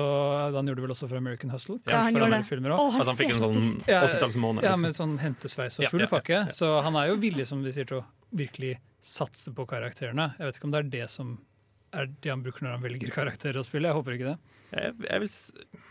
Han 0.53 0.69
gjorde 0.69 0.77
det 0.77 0.85
vel 0.85 0.93
også 0.93 1.09
for 1.09 1.17
American 1.17 1.49
Hustle. 1.49 1.79
Ja, 1.89 2.03
han 2.05 2.13
gjorde 2.13 2.37
det. 2.37 2.43
filmer 2.45 2.75
Å, 2.75 2.77
han 2.91 3.01
altså, 3.01 3.15
han 3.15 3.17
fikk 3.17 3.33
en 3.33 3.41
sånn 3.41 3.55
stiv 3.55 3.81
ut. 3.81 3.87
Ja, 3.89 4.03
80-tallsmåne, 4.05 4.61
Ja, 4.61 4.75
liksom. 4.75 4.85
med 4.85 4.97
sånn 4.99 5.15
hentesveis 5.23 5.79
og 5.79 5.87
Ja, 5.87 5.89
full 5.89 6.05
ja, 6.05 6.05
ja, 6.05 6.11
pakke. 6.13 6.43
Så 6.53 6.69
han 6.85 6.99
er 7.01 7.09
jo 7.09 7.17
villig 7.23 7.47
som 7.49 7.65
vi 7.65 7.73
sier, 7.73 7.89
til 7.89 8.03
å 8.03 8.05
virkelig 8.29 8.75
satse 9.03 9.51
på 9.55 9.65
karakterene. 9.69 10.31
Jeg 10.39 10.47
vet 10.47 10.59
ikke 10.59 10.69
om 10.69 10.73
det 10.75 10.81
er 10.85 10.91
det 10.93 11.07
som 11.11 11.33
er 11.93 12.07
det 12.23 12.31
han 12.31 12.41
bruker 12.41 12.65
når 12.65 12.77
han 12.77 12.85
velger 12.87 13.11
karakterer 13.13 13.59
å 13.61 13.65
spille. 13.67 13.89
Jeg 13.91 13.97
håper 13.99 14.15
ikke 14.15 14.31
det. 14.31 14.37
Jeg, 14.73 14.93
jeg 15.05 15.21
vil, 15.21 15.33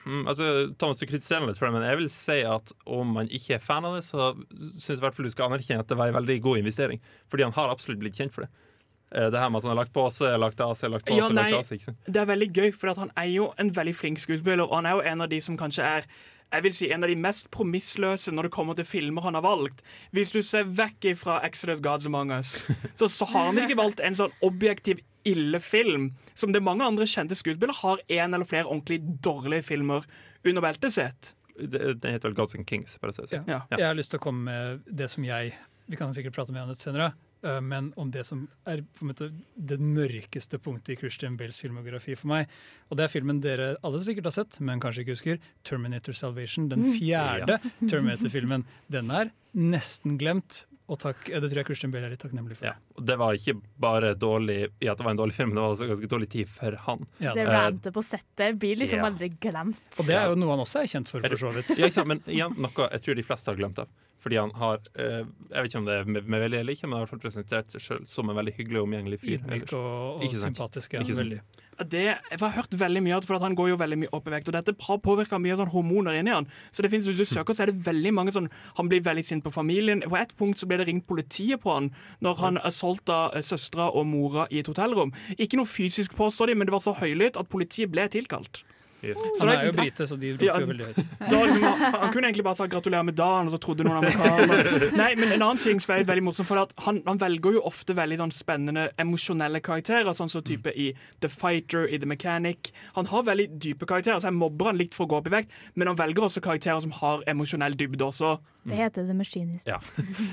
mm, 0.09 0.25
altså, 0.33 0.47
Thomas, 0.81 0.99
du 0.99 1.07
kritiserer 1.07 1.45
meg 1.45 1.53
litt 1.53 1.61
for 1.61 1.69
det, 1.69 1.77
men 1.77 1.87
jeg 1.87 2.01
vil 2.01 2.09
si 2.11 2.39
at 2.49 2.73
om 2.91 3.13
man 3.21 3.31
ikke 3.31 3.55
er 3.59 3.63
fan 3.63 3.87
av 3.87 3.95
det, 3.95 4.03
så 4.09 4.33
syns 4.59 4.89
jeg 4.89 4.99
i 4.99 5.05
hvert 5.05 5.15
fall 5.15 5.29
du 5.29 5.35
skal 5.35 5.53
anerkjenne 5.53 5.85
at 5.85 5.93
det 5.93 5.99
var 6.01 6.11
en 6.11 6.19
veldig 6.19 6.39
god 6.43 6.65
investering. 6.65 7.03
Fordi 7.31 7.47
han 7.47 7.55
har 7.55 7.71
absolutt 7.71 8.03
blitt 8.03 8.19
kjent 8.19 8.35
for 8.35 8.49
det. 8.49 8.51
Eh, 9.15 9.29
Det 9.31 9.39
her 9.39 9.53
med 9.53 9.61
at 9.63 9.69
han 9.69 9.75
har 9.77 9.81
lagt 9.85 9.95
på 9.95 10.09
seg, 10.11 10.35
lagt 10.43 10.65
av 10.65 10.75
seg, 10.81 10.91
lagt 10.91 11.07
på 11.07 11.15
seg, 11.15 11.23
ja, 11.23 11.31
lagt 11.39 11.59
av 11.61 11.65
seg. 11.69 11.79
Ikke 11.79 11.91
sant? 11.93 12.03
det 12.09 12.25
er 12.25 12.31
veldig 12.33 12.51
gøy, 12.51 12.69
for 12.75 12.91
at 12.91 13.03
han 13.05 13.15
er 13.23 13.31
jo 13.31 13.53
en 13.63 13.71
veldig 13.79 13.95
flink 13.95 14.25
skuespiller, 14.25 14.65
og 14.67 14.75
han 14.81 14.91
er 14.91 14.99
jo 14.99 15.07
en 15.13 15.27
av 15.29 15.31
de 15.31 15.41
som 15.45 15.61
kanskje 15.61 15.87
er 15.87 16.11
jeg 16.53 16.65
vil 16.67 16.75
si 16.77 16.91
en 16.93 17.05
av 17.05 17.11
de 17.11 17.17
mest 17.19 17.49
promissløse 17.55 18.33
når 18.35 18.49
det 18.49 18.55
kommer 18.55 18.77
til 18.79 18.89
filmer 18.89 19.25
han 19.25 19.39
har 19.39 19.45
valgt. 19.45 19.81
Hvis 20.13 20.35
du 20.35 20.43
ser 20.45 20.69
vekk 20.69 21.13
fra 21.19 21.39
Exodus 21.47 21.81
Gods 21.85 22.09
Among 22.11 22.33
Us, 22.37 22.63
så, 22.99 23.09
så 23.09 23.29
har 23.33 23.49
han 23.51 23.63
ikke 23.65 23.79
valgt 23.81 24.03
en 24.05 24.19
sånn 24.19 24.35
objektiv 24.45 25.01
ille 25.29 25.61
film. 25.63 26.11
Som 26.35 26.53
det 26.53 26.63
mange 26.65 26.85
andre 26.85 27.07
kjente 27.09 27.39
skuespillere 27.39 27.79
har 27.83 28.03
en 28.09 28.35
eller 28.35 28.49
flere 28.49 28.69
ordentlig 28.69 29.01
dårlige 29.25 29.67
filmer 29.73 30.07
under 30.45 30.65
beltet 30.65 30.97
sitt. 30.97 31.35
Det, 31.57 32.01
det 32.01 32.15
heter 32.15 32.31
vel 32.31 32.37
Gods 32.37 32.57
and 32.59 32.67
Kings. 32.69 32.97
Bare 33.01 33.15
så 33.15 33.27
jeg 33.27 33.35
sier. 33.35 33.45
Ja. 33.49 33.61
Jeg 33.71 33.87
har 33.87 33.99
lyst 33.99 34.15
til 34.15 34.23
å 34.23 34.25
komme 34.25 34.49
med 34.49 34.89
det 34.89 35.11
som 35.13 35.25
jeg 35.27 35.53
Vi 35.91 35.99
kan 35.99 36.15
sikkert 36.15 36.37
prate 36.37 36.55
mer 36.55 36.65
om 36.65 36.73
det 36.73 36.81
senere. 36.81 37.13
Eh, 37.45 37.61
Men 37.61 37.93
om 37.97 38.11
det 38.11 38.25
som 38.27 38.49
er 38.67 38.83
på 38.83 39.03
en 39.05 39.13
måte 39.13 39.31
det 39.57 39.79
mørkeste 39.81 40.59
punktet 40.63 40.95
i 40.97 40.97
Christian 41.01 41.37
Bales 41.37 41.61
filmografi 41.61 42.17
for 42.17 42.29
meg. 42.33 42.49
Og 42.91 42.97
det 42.97 43.05
er 43.05 43.13
filmen 43.13 43.41
dere 43.41 43.77
alle 43.83 43.99
sikkert 44.03 44.25
har 44.31 44.37
sett, 44.39 44.61
men 44.61 44.81
kanskje 44.81 45.05
ikke 45.05 45.17
husker. 45.17 45.39
'Terminator 45.65 46.13
Salvation'. 46.13 46.69
Den 46.69 46.83
Mm. 46.85 46.93
fjerde 46.99 47.59
Ja. 47.63 47.71
Terminator-filmen. 47.91 48.65
Den 48.91 49.11
er 49.11 49.31
nesten 49.55 50.19
glemt. 50.19 50.65
Og 50.91 50.99
takk, 50.99 51.25
det 51.25 51.41
tror 51.49 51.55
jeg 51.63 51.65
Christian 51.71 51.93
Bale 51.93 52.05
er 52.05 52.11
litt 52.11 52.21
takknemlig 52.21 52.57
for. 52.59 52.67
Ja. 52.67 52.73
Og 52.99 53.07
det 53.07 53.15
var 53.17 53.33
ikke 53.39 53.55
bare 53.81 54.15
dårlig 54.19 54.67
i 54.83 54.89
at 54.91 54.99
det 54.99 55.05
var 55.07 55.13
en 55.15 55.17
dårlig 55.17 55.33
film, 55.33 55.49
men 55.51 55.57
det 55.57 55.63
var 55.63 55.73
også 55.77 55.87
ganske 55.89 56.09
dårlig 56.11 56.29
tid 56.29 56.49
for 56.51 56.73
han. 56.85 57.07
Ja, 57.23 57.33
Det 57.33 57.47
Eh, 57.47 57.53
rantet 57.55 57.95
på 57.95 58.03
settet 58.03 58.59
blir 58.59 58.77
liksom 58.77 58.99
ja. 58.99 59.07
aldri 59.09 59.29
glemt. 59.41 59.79
Og 59.99 60.05
det 60.07 60.17
er 60.19 60.29
jo 60.29 60.35
noe 60.35 60.51
han 60.51 60.59
også 60.67 60.83
er 60.83 60.91
kjent 60.91 61.09
for, 61.09 61.21
for 61.23 61.37
så 61.37 61.53
vidt. 61.55 61.79
Ja, 61.79 61.87
ikke 61.87 61.95
sant? 61.95 62.09
Men 62.09 62.21
igjen, 62.27 62.59
noe 62.59 62.89
jeg 62.91 63.01
tror 63.07 63.15
de 63.15 63.23
fleste 63.23 63.47
har 63.49 63.57
glemt 63.57 63.79
av. 63.79 63.89
Fordi 64.23 64.39
han 64.39 64.53
har 64.55 64.79
eh, 64.95 65.25
Jeg 65.51 65.57
vet 65.65 65.73
ikke 65.73 65.81
om 65.83 65.89
det 65.89 65.97
er 65.99 66.05
med, 66.07 66.29
med 66.31 66.45
vilje 66.45 66.63
eller 66.63 66.77
ikke, 66.77 66.89
men 66.89 67.01
han 67.01 67.09
har 67.09 67.23
presentert 67.25 67.75
seg 67.75 67.83
sjøl 67.83 68.07
som 68.09 68.31
en 68.31 68.39
veldig 68.39 68.55
hyggelig 68.59 68.81
og 68.81 68.87
omgjengelig 68.87 69.19
fyr. 69.23 69.35
Ydmyk 69.41 69.75
og, 69.75 69.91
og 70.21 70.25
Ikke 70.29 70.41
sympatisk. 70.41 70.95
Ja, 70.95 71.03
Ikke 71.03 71.19
veldig. 71.19 71.41
Det, 71.91 72.03
jeg 72.05 72.39
har 72.39 72.53
hørt 72.55 72.75
veldig 72.79 73.01
mye 73.03 73.17
av 73.17 73.25
for 73.27 73.39
at 73.39 73.43
han 73.43 73.57
går 73.59 73.73
jo 73.73 73.77
veldig 73.81 73.97
mye 74.03 74.11
opp 74.15 74.29
i 74.29 74.35
vekt. 74.35 74.51
Og 74.51 74.55
dette 74.55 74.75
har 74.87 74.99
påvirka 75.03 75.41
mye 75.43 75.57
sånn 75.59 75.73
hormoner 75.73 76.19
inni 76.21 76.35
han. 76.35 76.47
Så 76.71 76.85
det 76.85 76.93
finnes, 76.93 77.09
hvis 77.11 77.23
du 77.25 77.27
søker, 77.27 77.57
så 77.57 77.65
er 77.65 77.73
det 77.73 77.87
veldig 77.87 78.13
mange 78.15 78.35
sånn 78.35 78.51
Han 78.79 78.91
blir 78.93 79.03
veldig 79.03 79.25
sint 79.27 79.45
på 79.45 79.51
familien. 79.55 80.05
På 80.07 80.21
et 80.21 80.35
punkt 80.39 80.61
så 80.61 80.69
ble 80.69 80.79
det 80.79 80.87
ringt 80.91 81.09
politiet 81.09 81.63
på 81.65 81.73
han 81.75 81.91
når 82.23 82.39
han 82.43 82.61
assaulta 82.63 83.43
søstera 83.43 83.89
og 83.91 84.07
mora 84.07 84.47
i 84.51 84.61
et 84.63 84.71
hotellrom. 84.71 85.15
Ikke 85.39 85.59
noe 85.59 85.67
fysisk, 85.67 86.15
påstår 86.19 86.53
de, 86.53 86.59
men 86.61 86.69
det 86.69 86.77
var 86.77 86.85
så 86.85 86.95
høylytt 86.95 87.41
at 87.41 87.51
politiet 87.51 87.91
ble 87.91 88.07
tilkalt. 88.13 88.63
Så 89.03 89.47
Han 89.47 89.49
er 89.57 89.67
jo 89.67 89.73
brite, 89.73 90.07
så 90.07 90.17
de 90.17 90.33
roper 90.33 90.47
Ja, 90.47 90.59
jo 90.61 90.67
veldig 90.71 90.85
høyt. 90.87 90.99
Så 91.29 91.39
liksom, 91.45 91.65
han, 91.65 91.95
han 91.95 92.13
kunne 92.13 92.29
egentlig 92.29 92.45
bare 92.47 92.55
sagt 92.55 92.73
'gratulerer 92.73 93.03
med 93.03 93.17
dagen', 93.19 93.49
og 93.51 93.51
så 93.51 93.59
trodde 93.59 93.85
noen 93.85 93.99
amerikanere 93.99 94.91
Nei, 94.97 95.09
men 95.19 95.33
en 95.33 95.43
annen 95.43 95.59
ting 95.59 95.81
som 95.83 95.95
er 95.97 96.05
veldig 96.07 96.23
morsomt, 96.23 96.49
for 96.49 96.63
at 96.63 96.75
han, 96.87 97.03
han 97.07 97.19
velger 97.21 97.59
jo 97.59 97.65
ofte 97.67 97.97
veldig 97.99 98.19
sånn 98.23 98.35
spennende 98.37 98.89
emosjonelle 99.03 99.61
karakterer, 99.61 100.13
sånn 100.15 100.31
som 100.31 100.45
type 100.47 100.71
i 100.71 100.93
The 101.21 101.29
Fighter, 101.33 101.89
i 101.89 101.99
The 101.99 102.07
Mechanic. 102.07 102.71
Han 102.95 103.11
har 103.11 103.27
veldig 103.27 103.49
dype 103.59 103.87
karakterer, 103.87 104.19
så 104.23 104.31
jeg 104.31 104.39
mobber 104.39 104.71
han 104.71 104.79
litt 104.79 104.95
for 104.95 105.05
å 105.05 105.11
gå 105.11 105.19
opp 105.19 105.27
i 105.27 105.35
vekt, 105.35 105.51
men 105.75 105.91
han 105.91 105.99
velger 105.99 106.29
også 106.29 106.41
karakterer 106.41 106.81
som 106.81 106.95
har 107.03 107.27
emosjonell 107.27 107.75
dybde 107.79 108.07
også. 108.07 108.37
Det 108.65 108.79
heter 108.79 109.07
The 109.07 109.15
Machinist. 109.15 109.67
Ja. 109.67 109.81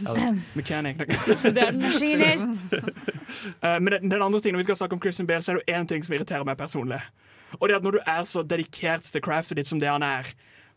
Mechanic. 0.60 0.98
Det 1.42 1.58
er 1.58 1.72
The 1.72 1.78
Machinist. 1.78 2.62
Eh, 3.62 3.80
men 3.80 3.94
den, 3.94 4.10
den 4.10 4.22
andre 4.22 4.40
tingen, 4.42 4.56
når 4.58 4.64
vi 4.64 4.64
skal 4.64 4.76
snakke 4.76 4.96
om 4.98 5.02
Christian 5.02 5.28
Bale, 5.28 5.42
så 5.46 5.52
er 5.52 5.60
det 5.60 5.76
én 5.76 5.86
ting 5.88 6.04
som 6.04 6.16
irriterer 6.16 6.44
meg 6.48 6.58
personlig. 6.58 6.98
Og 7.58 7.70
det 7.70 7.80
at 7.80 7.86
når 7.86 7.98
du 7.98 8.00
er 8.06 8.24
så 8.30 8.44
dedikert 8.46 9.08
til 9.10 9.24
craftet 9.26 9.60
ditt 9.60 9.70
som 9.70 9.82
det 9.82 9.90
han 9.90 10.06
er, 10.06 10.30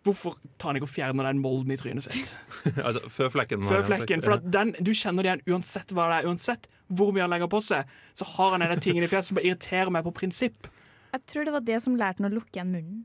hvorfor 0.07 0.37
tar 0.59 0.73
han 0.73 0.81
ikke 0.81 0.89
og 0.89 0.95
fjerner 0.95 1.29
den 1.29 1.43
molden 1.43 1.75
i 1.75 1.79
trynet 1.79 2.07
sitt? 2.07 2.33
altså, 2.87 3.03
Før 3.13 3.33
flekken. 3.37 3.67
Før 3.69 3.85
flekken. 3.87 4.25
For 4.25 4.39
at 4.39 4.47
den, 4.53 4.75
du 4.81 4.93
kjenner 4.95 5.23
det 5.23 5.31
igjen 5.31 5.45
uansett 5.57 5.95
hva 5.95 6.09
det 6.11 6.21
er. 6.21 6.31
Uansett 6.33 6.71
hvor 6.93 7.13
mye 7.15 7.25
han 7.25 7.33
legger 7.33 7.51
på 7.53 7.61
seg, 7.65 7.89
så 8.19 8.29
har 8.35 8.57
han 8.57 8.65
denne 8.65 8.81
tingen 8.83 9.05
i 9.05 9.11
fjeset 9.11 9.33
som 9.33 9.43
irriterer 9.43 9.93
meg 9.95 10.05
på 10.09 10.15
prinsipp. 10.23 10.69
Jeg 11.13 11.27
tror 11.29 11.45
det 11.45 11.53
var 11.53 11.61
det 11.61 11.77
som 11.85 11.97
lærte 12.01 12.23
han 12.23 12.31
å 12.31 12.33
lukke 12.33 12.57
igjen 12.57 12.71
munnen. 12.73 13.01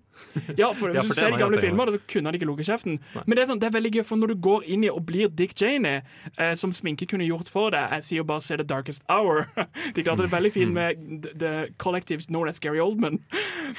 Ja, 0.56 0.70
for 0.72 0.94
Hvis 0.94 0.96
ja, 0.96 1.04
du 1.04 1.12
ser 1.12 1.34
de 1.34 1.40
gamle 1.42 1.60
filmer, 1.60 1.90
så 1.92 2.00
kunne 2.08 2.32
han 2.32 2.38
ikke 2.38 2.48
lukke 2.48 2.64
kjeften. 2.64 3.02
Men 3.26 3.36
det 3.36 3.42
er, 3.42 3.50
sånn, 3.50 3.60
det 3.60 3.68
er 3.68 3.74
veldig 3.76 3.92
gøy, 3.98 4.04
for 4.08 4.22
når 4.22 4.32
du 4.32 4.38
går 4.48 4.68
inn 4.72 4.86
i 4.88 4.92
og 4.94 5.02
blir 5.10 5.28
Dick 5.28 5.58
Cheney, 5.60 6.00
eh, 6.38 6.54
som 6.56 6.72
sminke 6.76 7.08
kunne 7.12 7.28
gjort 7.28 7.52
for 7.52 7.76
deg 7.76 7.98
Jeg 7.98 8.06
sier 8.08 8.22
jo 8.22 8.28
bare 8.30 8.46
'se 8.46 8.58
The 8.58 8.64
Darkest 8.64 9.04
Hour'. 9.12 9.52
De 9.94 10.04
klarte 10.08 10.24
det 10.26 10.32
veldig 10.32 10.54
fint 10.56 10.72
med 10.72 11.04
The, 11.22 11.34
the 11.36 11.54
Collective 11.78 12.24
known 12.32 12.48
as 12.48 12.64
Gary 12.64 12.80
Oldman. 12.80 13.20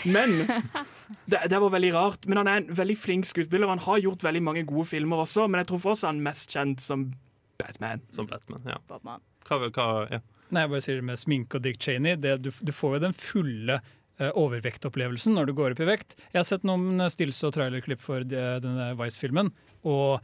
Men 0.04 0.44
det, 1.30 1.48
det 1.48 1.60
var 1.60 1.72
veldig 1.72 1.94
rart. 1.94 2.28
Men 2.28 2.44
han 2.44 2.48
er 2.48 2.56
en 2.60 2.76
veldig 2.76 2.98
flink 2.98 3.24
skuespiller. 3.24 3.68
Han 3.68 3.86
har 3.88 3.98
gjort 3.98 4.24
veldig 4.24 4.42
mange 4.42 4.66
gode 4.68 4.84
filmer 4.92 5.24
også, 5.24 5.48
men 5.48 5.64
jeg 5.64 5.72
tror 5.72 5.78
for 5.78 5.96
oss 5.96 6.04
er 6.04 6.12
han 6.12 6.20
mest 6.20 6.52
kjent 6.52 6.84
som 6.84 7.12
Batman. 7.58 8.04
Som 8.12 8.26
Batman, 8.26 8.60
ja. 8.66 8.76
Batman. 8.88 9.24
Hva, 9.48 9.64
hva, 9.72 10.06
ja. 10.12 10.20
Nei, 10.48 10.62
jeg 10.64 10.70
bare 10.72 10.84
sier 10.84 11.00
det 11.00 11.04
med 11.04 11.20
sminke 11.20 11.58
og 11.58 11.64
Dick 11.64 11.80
Cheney. 11.82 12.16
Det, 12.16 12.38
du, 12.40 12.48
du 12.48 12.72
får 12.72 12.96
jo 12.96 13.00
den 13.08 13.16
fulle 13.16 13.80
overvektopplevelsen 14.18 15.36
når 15.38 15.48
du 15.48 15.54
går 15.58 15.76
opp 15.76 15.82
i 15.84 15.88
vekt. 15.88 16.16
Jeg 16.32 16.40
har 16.40 16.48
sett 16.48 16.66
noen 16.66 17.00
stills 17.12 17.38
og 17.46 17.54
trailerklipp 17.56 18.02
for 18.02 18.26
denne 18.26 18.90
Vice-filmen. 18.98 19.52
Og 19.88 20.18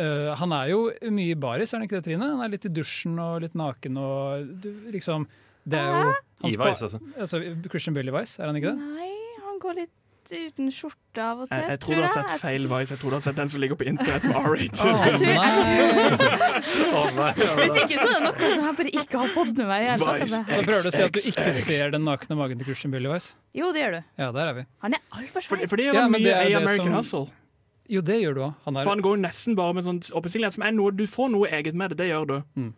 eh, 0.00 0.30
han 0.40 0.54
er 0.56 0.72
jo 0.72 0.82
mye 1.14 1.34
i 1.34 1.38
baris, 1.38 1.72
er 1.72 1.80
han 1.80 1.88
ikke 1.88 1.98
det, 1.98 2.06
Trine? 2.10 2.32
Han 2.34 2.44
er 2.44 2.52
litt 2.54 2.68
i 2.68 2.72
dusjen 2.72 3.16
og 3.22 3.40
litt 3.46 3.56
naken 3.58 4.00
og 4.02 4.50
du, 4.64 4.68
liksom 4.94 5.28
Det 5.68 5.80
er 5.80 6.10
jo 6.10 6.12
I 6.48 6.54
Vice, 6.60 6.90
altså. 6.90 7.40
Christian 7.68 7.96
Billy 7.96 8.14
Vice, 8.14 8.38
er 8.40 8.50
han 8.50 8.60
ikke 8.60 8.74
det? 8.74 8.92
Nei, 8.98 9.10
han 9.46 9.58
går 9.64 9.80
litt 9.82 9.96
uten 10.32 10.68
skjorte 10.74 11.22
av 11.24 11.40
og 11.44 11.48
til. 11.48 11.58
Jeg, 11.58 11.68
jeg 11.72 11.80
tror 11.84 11.94
du 11.94 12.00
har 12.04 12.12
sett 12.14 12.32
feil 12.42 12.66
Vice. 12.70 12.92
Jeg 12.94 13.00
tror 13.02 13.10
du 13.10 13.16
har 13.16 13.24
sett 13.24 13.36
den 13.38 13.48
som 13.52 13.60
ligger 13.62 13.78
på 13.80 13.86
internett 13.88 14.24
med 14.28 14.36
R-rated. 14.42 14.88
Hvis 17.58 17.76
ikke 17.82 17.98
så 18.00 18.08
er 18.08 18.18
det 18.18 18.24
noe 18.26 18.50
som 18.54 18.64
jeg 18.68 18.76
bare 18.80 18.92
ikke 19.02 19.22
har 19.22 19.32
fått 19.34 19.52
med 19.58 19.66
meg. 19.70 19.86
Vice. 20.02 20.40
Så 20.48 20.62
prøver 20.66 20.82
du 20.86 20.90
å 20.90 20.94
si 20.94 21.02
at 21.06 21.16
du 21.16 21.20
ikke 21.32 21.52
ser 21.58 21.92
den 21.94 22.04
nakne 22.08 22.38
magen 22.38 22.60
til 22.60 22.70
Christian 22.70 22.94
Billy 22.94 23.10
Vice? 23.12 23.34
Jo, 23.56 23.70
det 23.74 23.82
gjør 23.84 23.98
du. 23.98 24.00
Ja, 24.22 24.30
der 24.36 24.52
er 24.52 24.58
vi. 24.60 24.64
Han 24.84 24.96
er 24.98 25.04
altfor 25.18 25.44
svær. 25.44 25.64
For 25.70 25.80
det 25.80 25.88
gjør 25.88 25.98
Ja, 26.00 26.06
mye 26.12 26.24
det 26.24 26.34
er 26.34 26.42
i 26.46 26.52
det 26.54 26.60
American 26.62 26.92
som- 26.92 26.98
Hustle. 26.98 27.26
Jo, 27.88 28.00
det 28.04 28.18
gjør 28.20 28.34
du 28.36 28.42
òg. 28.44 28.54
Han 28.66 28.76
er 28.76 28.84
For 28.84 28.92
han 28.92 29.02
går 29.06 29.16
nesten 29.22 29.56
bare 29.56 29.72
med 29.78 29.84
sånn 29.86 30.02
oppesigelighet 30.12 30.52
som 30.58 30.62
er 30.68 30.72
noe 30.76 30.92
Du 30.92 31.06
får 31.08 31.30
noe 31.32 31.48
eget 31.48 31.74
med 31.74 31.90
det, 31.94 31.96
det 32.02 32.10
gjør 32.10 32.26
du. 32.28 32.36
Mm. 32.60 32.74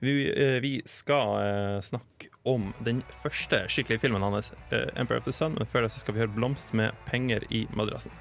Vi, 0.00 0.12
eh, 0.30 0.58
vi 0.62 0.72
skal 0.86 1.36
eh, 1.42 1.78
snakke 1.82 2.27
om 2.46 2.72
den 2.84 3.02
første 3.22 3.64
skikkelige 3.68 4.00
filmen 4.00 4.22
hans, 4.22 4.52
eh, 4.70 4.86
'Empire 4.96 5.18
of 5.18 5.24
the 5.24 5.32
Sun', 5.32 5.56
men 5.58 5.66
før 5.66 5.82
det 5.82 5.90
så 5.92 5.98
skal 6.00 6.14
vi 6.14 6.20
høre 6.20 6.34
'Blomst 6.34 6.72
med 6.74 6.92
penger 7.06 7.40
i 7.50 7.66
madrassen'. 7.66 8.12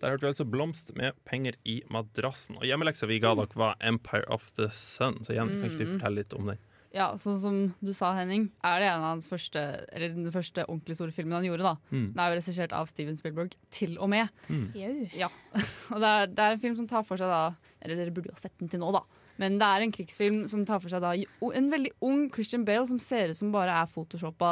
Der 0.00 0.08
hørte 0.14 0.20
vi 0.24 0.32
altså 0.32 0.44
'Blomst 0.48 0.96
med 0.96 1.12
penger 1.28 1.52
i 1.64 1.82
madrassen'. 1.92 2.56
Og 2.56 2.64
hjemmeleksa 2.64 3.06
vi 3.06 3.18
ga 3.20 3.34
dere, 3.34 3.48
var 3.54 3.76
'Empire 3.80 4.24
of 4.28 4.50
the 4.56 4.68
Sun'. 4.68 5.24
Så 5.24 5.32
igjen, 5.32 5.48
kan 5.48 5.64
ikke 5.70 5.78
du 5.78 5.84
Mm. 5.86 5.98
fortelle 6.00 6.14
litt 6.16 6.32
om 6.34 6.46
den? 6.46 6.58
Ja, 6.92 7.12
sånn 7.14 7.38
som 7.38 7.74
du 7.84 7.92
sa, 7.92 8.14
Henning, 8.14 8.50
er 8.64 8.80
det 8.80 8.88
en 8.88 8.94
av 9.00 9.10
hans 9.12 9.28
første 9.28 9.86
Eller 9.92 10.08
den 10.08 10.32
første 10.32 10.64
ordentlig 10.66 10.96
store 10.96 11.12
filmen 11.12 11.32
han 11.32 11.44
gjorde. 11.44 11.62
da 11.62 11.76
Mm. 11.92 12.12
Den 12.14 12.18
er 12.18 12.30
jo 12.30 12.36
regissert 12.40 12.72
av 12.72 12.86
Steven 12.88 13.16
Spielberg, 13.16 13.52
til 13.70 13.96
og 14.00 14.08
med. 14.08 14.28
Mm. 14.48 14.72
Ja, 15.14 15.28
og 15.92 16.00
det 16.00 16.08
er, 16.08 16.26
det 16.26 16.38
er 16.38 16.52
en 16.52 16.58
film 16.60 16.76
som 16.76 16.88
tar 16.88 17.02
for 17.04 17.16
seg 17.16 17.28
da 17.28 17.54
Eller 17.82 17.96
dere 17.96 18.10
burde 18.10 18.26
jo 18.26 18.32
ha 18.32 18.36
sett 18.38 18.58
den 18.58 18.68
til 18.68 18.80
nå, 18.80 18.92
da. 18.92 19.00
Men 19.40 19.56
det 19.60 19.66
er 19.66 19.84
en 19.84 19.92
krigsfilm 19.94 20.40
som 20.52 20.66
tar 20.68 20.82
for 20.82 20.92
seg 20.92 21.00
da 21.00 21.14
en 21.16 21.68
veldig 21.72 21.94
ung 22.04 22.26
Christian 22.34 22.66
Bale 22.68 22.84
som 22.90 22.98
ser 23.00 23.32
ut 23.32 23.38
som 23.38 23.52
bare 23.54 23.72
er 23.72 23.88
photoshoppa 23.88 24.50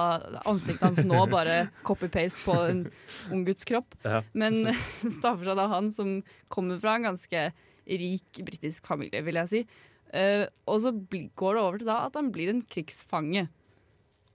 ansiktet 0.49 0.87
hans 0.87 1.03
nå, 1.05 1.21
bare 1.29 1.67
copy-paste 1.89 2.41
på 2.47 2.57
en 2.71 2.87
ung 3.35 3.45
guds 3.45 3.69
kropp. 3.69 3.99
Ja. 4.07 4.23
Men 4.33 4.63
det 5.03 5.13
tar 5.21 5.37
for 5.37 5.45
seg 5.45 5.61
da 5.61 5.69
han 5.75 5.93
som 5.93 6.19
kommer 6.53 6.81
fra 6.81 6.97
en 6.97 7.11
ganske 7.11 7.51
rik 7.89 8.41
britisk 8.45 8.89
familie, 8.89 9.21
vil 9.25 9.41
jeg 9.43 9.53
si. 9.53 9.63
Uh, 10.09 10.49
og 10.69 10.81
så 10.85 10.95
går 10.97 11.57
det 11.57 11.63
over 11.63 11.81
til 11.81 11.91
da 11.91 11.99
at 12.07 12.17
han 12.17 12.33
blir 12.33 12.53
en 12.53 12.65
krigsfange. 12.65 13.45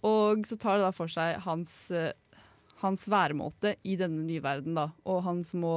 Og 0.06 0.46
så 0.46 0.58
tar 0.60 0.78
det 0.78 0.86
da 0.86 0.94
for 0.94 1.10
seg 1.10 1.40
hans, 1.48 1.74
uh, 1.94 2.12
hans 2.84 3.08
væremåte 3.10 3.76
i 3.88 3.98
denne 3.98 4.26
nye 4.28 4.44
verden, 4.44 4.78
da. 4.78 4.92
Og 5.10 5.24
han 5.26 5.42
som 5.48 5.66
må 5.66 5.76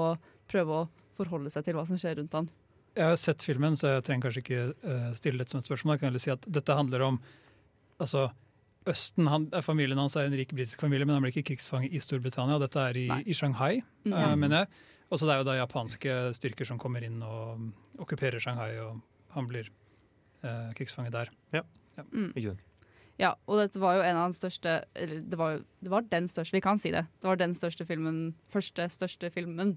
prøve 0.50 0.82
å 0.82 0.86
forholde 1.16 1.52
seg 1.52 1.64
til 1.64 1.78
hva 1.78 1.86
som 1.88 2.00
skjer 2.00 2.18
rundt 2.20 2.36
han. 2.36 2.52
Jeg 2.96 3.04
har 3.10 3.18
sett 3.20 3.44
filmen, 3.44 3.76
så 3.76 3.96
jeg 3.96 4.06
trenger 4.06 4.26
kanskje 4.26 4.42
ikke 4.42 4.60
eh, 4.72 5.06
stille 5.18 5.42
dette 5.42 5.52
som 5.52 5.60
et 5.60 5.68
spørsmål. 5.68 5.96
Jeg 5.96 6.02
kan 6.02 6.10
heller 6.10 6.22
si 6.22 6.32
at 6.32 6.46
dette 6.48 6.76
handler 6.78 7.04
om 7.06 7.20
altså, 8.02 8.26
Østen, 8.86 9.26
han, 9.28 9.48
eh, 9.52 9.64
Familien 9.66 9.98
hans 9.98 10.16
er 10.16 10.28
en 10.28 10.36
rik 10.38 10.52
britisk 10.54 10.80
familie, 10.80 11.06
men 11.06 11.18
han 11.18 11.24
blir 11.24 11.34
ikke 11.34 11.50
krigsfange 11.52 11.90
i 11.90 12.00
Storbritannia. 12.02 12.58
Dette 12.62 12.84
er 12.90 13.00
i, 13.00 13.06
i 13.26 13.34
Shanghai, 13.36 13.82
Mm. 14.06 14.12
uh, 14.12 14.36
mener 14.36 14.62
jeg. 14.64 14.68
Og 15.10 15.18
så 15.18 15.26
det 15.26 15.34
er 15.34 15.38
jo 15.42 15.46
da 15.46 15.56
japanske 15.58 16.14
styrker 16.34 16.66
som 16.66 16.78
kommer 16.78 17.02
inn 17.06 17.20
og 17.22 17.58
mm, 17.58 17.72
okkuperer 18.02 18.42
Shanghai, 18.42 18.72
og 18.82 19.00
han 19.34 19.46
blir 19.50 19.68
uh, 20.44 20.72
krigsfange 20.74 21.12
der. 21.14 21.30
Ja. 21.54 21.62
Mm. 22.12 22.32
Ikke 22.34 22.52
sant? 22.54 22.62
Ja, 23.18 23.32
og 23.48 23.58
dette 23.62 23.80
var 23.80 23.96
jo 23.96 24.02
en 24.04 24.18
av 24.20 24.26
den 24.28 24.34
største 24.36 24.84
Eller 24.94 25.22
det 25.24 25.38
var, 25.40 25.62
det 25.80 25.88
var 25.88 26.02
den 26.10 26.26
største, 26.28 26.52
vi 26.52 26.60
kan 26.60 26.76
si 26.78 26.90
det. 26.92 27.06
Det 27.22 27.28
var 27.30 27.38
den 27.40 27.54
største 27.56 27.86
filmen, 27.88 28.34
første 28.52 28.88
største 28.92 29.30
filmen 29.32 29.76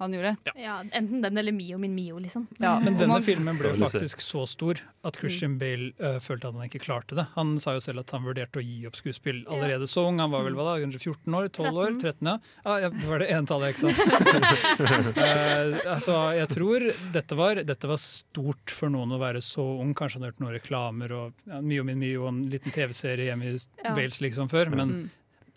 han 0.00 0.14
gjorde. 0.16 0.32
Ja, 0.58 0.78
enten 0.96 1.20
den 1.22 1.38
eller 1.38 1.52
Mio 1.52 1.78
min 1.78 1.94
Mio, 1.94 2.18
liksom. 2.18 2.46
Ja, 2.58 2.74
Men 2.84 2.96
denne 2.98 3.14
man- 3.18 3.22
filmen 3.26 3.58
ble 3.60 3.74
faktisk 3.78 4.20
så 4.24 4.46
stor 4.48 4.80
at 5.06 5.16
Christian 5.20 5.58
Bale 5.60 5.92
uh, 6.00 6.18
følte 6.20 6.48
at 6.50 6.56
han 6.58 6.66
ikke 6.68 6.80
klarte 6.84 7.16
det. 7.18 7.26
Han 7.36 7.54
sa 7.62 7.74
jo 7.76 7.80
selv 7.84 8.02
at 8.02 8.10
han 8.16 8.24
vurderte 8.26 8.60
å 8.60 8.64
gi 8.64 8.82
opp 8.88 8.96
skuespill 8.98 9.42
allerede 9.48 9.86
så 9.88 10.06
ung. 10.10 10.18
Han 10.20 10.32
var 10.32 10.44
vel 10.48 10.56
hva 10.58 10.66
da, 10.70 10.74
kanskje 10.82 11.02
14 11.12 11.36
år? 11.38 11.48
12 11.54 11.80
år? 11.84 11.94
13, 12.02 12.30
ja. 12.32 12.36
ah, 12.64 12.78
ja. 12.84 12.90
Det 12.96 13.06
var 13.08 13.22
det 13.24 13.30
ene 13.32 13.46
tallet, 13.48 13.76
ikke 13.76 13.92
sant? 13.92 14.80
uh, 15.20 15.78
altså, 15.94 16.16
jeg 16.36 16.50
tror 16.52 16.86
dette 17.14 17.38
var, 17.38 17.62
dette 17.68 17.90
var 17.90 18.00
stort 18.02 18.74
for 18.74 18.92
noen 18.92 19.12
å 19.16 19.20
være 19.22 19.42
så 19.44 19.64
ung. 19.80 19.94
Kanskje 19.96 20.18
han 20.20 20.26
har 20.28 20.34
hørt 20.34 20.42
noen 20.44 20.56
reklamer 20.58 21.14
og 21.16 21.46
ja, 21.48 21.60
Mio 21.64 21.84
min 21.88 22.00
Mio 22.00 22.24
og 22.26 22.32
en 22.34 22.42
liten 22.52 22.74
TV-serie 22.74 23.30
hjemme 23.30 23.48
i 23.52 23.56
Ja. 23.84 23.94
Bales 23.96 24.20
liksom 24.24 24.50
før. 24.52 24.70
Men 24.74 24.90
Mm. 24.90 25.08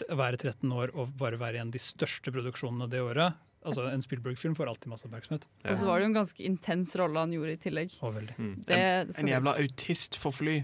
å 0.09 0.15
være 0.17 0.37
13 0.41 0.71
år 0.73 0.91
og 0.97 1.11
bare 1.19 1.37
være 1.37 1.59
en 1.61 1.67
av 1.69 1.73
de 1.75 1.79
største 1.81 2.31
produksjonene 2.33 2.87
det 2.89 2.99
året 3.01 3.35
Altså, 3.65 3.85
En 3.93 4.01
Spielberg-film 4.01 4.55
får 4.55 4.67
alltid 4.67 4.89
masse 4.91 5.05
oppmerksomhet. 5.07 5.45
Og 5.65 5.77
så 5.79 5.85
var 5.87 5.99
det 5.99 6.05
jo 6.05 6.09
en 6.11 6.17
ganske 6.17 6.43
intens 6.43 6.95
rolle 6.99 7.19
han 7.19 7.31
gjorde 7.31 7.53
i 7.53 7.59
tillegg. 7.63 7.93
Og. 8.03 8.17
Mm. 8.37 8.55
Det, 8.67 8.79
det 9.07 9.19
En 9.19 9.27
jævla 9.31 9.53
sies. 9.55 9.71
autist 9.71 10.17
for 10.19 10.31
fly. 10.35 10.57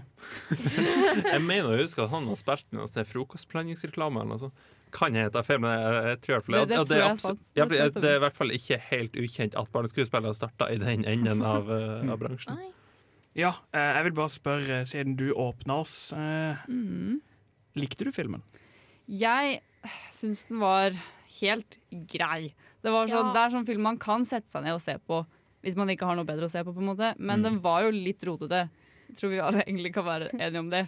Jeg 1.32 1.40
mener 1.46 1.72
å 1.72 1.78
huske 1.80 2.02
at 2.04 2.10
han 2.12 2.28
har 2.30 2.36
spilt 2.40 2.66
i 2.70 2.76
noen 2.76 2.90
sånne 2.90 3.06
frokostblandingsreklame 3.08 4.24
Altså. 4.26 4.50
Kan 4.92 5.14
jeg 5.14 5.30
ta 5.30 5.44
feil, 5.46 5.60
men 5.62 5.70
jeg, 5.70 5.98
jeg 6.08 6.18
tror 6.24 6.40
Det- 6.42 6.68
det 6.68 6.76
tror 6.82 6.96
jeg 6.98 6.98
er. 6.98 7.36
Ja, 7.54 7.64
Det 7.64 7.78
jeg 7.78 7.92
det 7.94 8.04
er 8.10 8.16
i 8.16 8.22
hvert 8.24 8.34
fall 8.36 8.50
ikke 8.50 8.78
helt 8.90 9.12
ukjent 9.14 9.54
at 9.54 9.70
barneskuespillere 9.70 10.34
starta 10.34 10.66
i 10.68 10.78
den 10.82 11.04
enden 11.04 11.42
av, 11.46 11.70
eh, 11.70 12.10
av 12.10 12.18
bransjen. 12.18 12.58
Ja, 13.38 13.52
eh, 13.72 13.94
jeg 13.94 14.04
vil 14.08 14.12
bare 14.18 14.28
spørre, 14.34 14.80
siden 14.84 15.14
du 15.16 15.32
åpna 15.32 15.80
oss, 15.80 16.12
eh, 16.12 16.56
Mm. 16.66 17.20
likte 17.76 18.02
du 18.04 18.10
filmen? 18.10 18.42
Jeg 19.08 19.60
syns 20.10 20.42
den 20.48 20.58
var 20.58 20.90
helt 21.40 21.78
grei. 22.08 22.52
Det, 22.82 22.90
var 22.90 23.06
sånn, 23.08 23.26
Ja. 23.26 23.32
det 23.34 23.40
er 23.44 23.50
sånn 23.58 23.66
film 23.66 23.82
man 23.82 23.98
kan 23.98 24.24
sette 24.24 24.48
seg 24.50 24.62
ned 24.64 24.74
og 24.74 24.80
se 24.80 24.96
på 25.06 25.26
hvis 25.62 25.76
man 25.76 25.88
ikke 25.92 26.06
har 26.08 26.16
noe 26.16 26.24
bedre 26.24 26.46
å 26.48 26.50
se 26.50 26.62
på. 26.64 26.72
på 26.72 26.80
en 26.80 26.86
måte 26.96 27.14
Men 27.18 27.40
Mm. 27.40 27.42
den 27.44 27.58
var 27.60 27.82
jo 27.82 27.90
litt 27.90 28.20
rotete. 28.24 28.70
Jeg 29.10 29.16
tror 29.16 29.30
vi 29.30 29.38
alle 29.40 29.62
egentlig 29.66 29.92
kan 29.92 30.04
være 30.04 30.30
enige 30.40 30.58
om 30.58 30.70
det. 30.70 30.86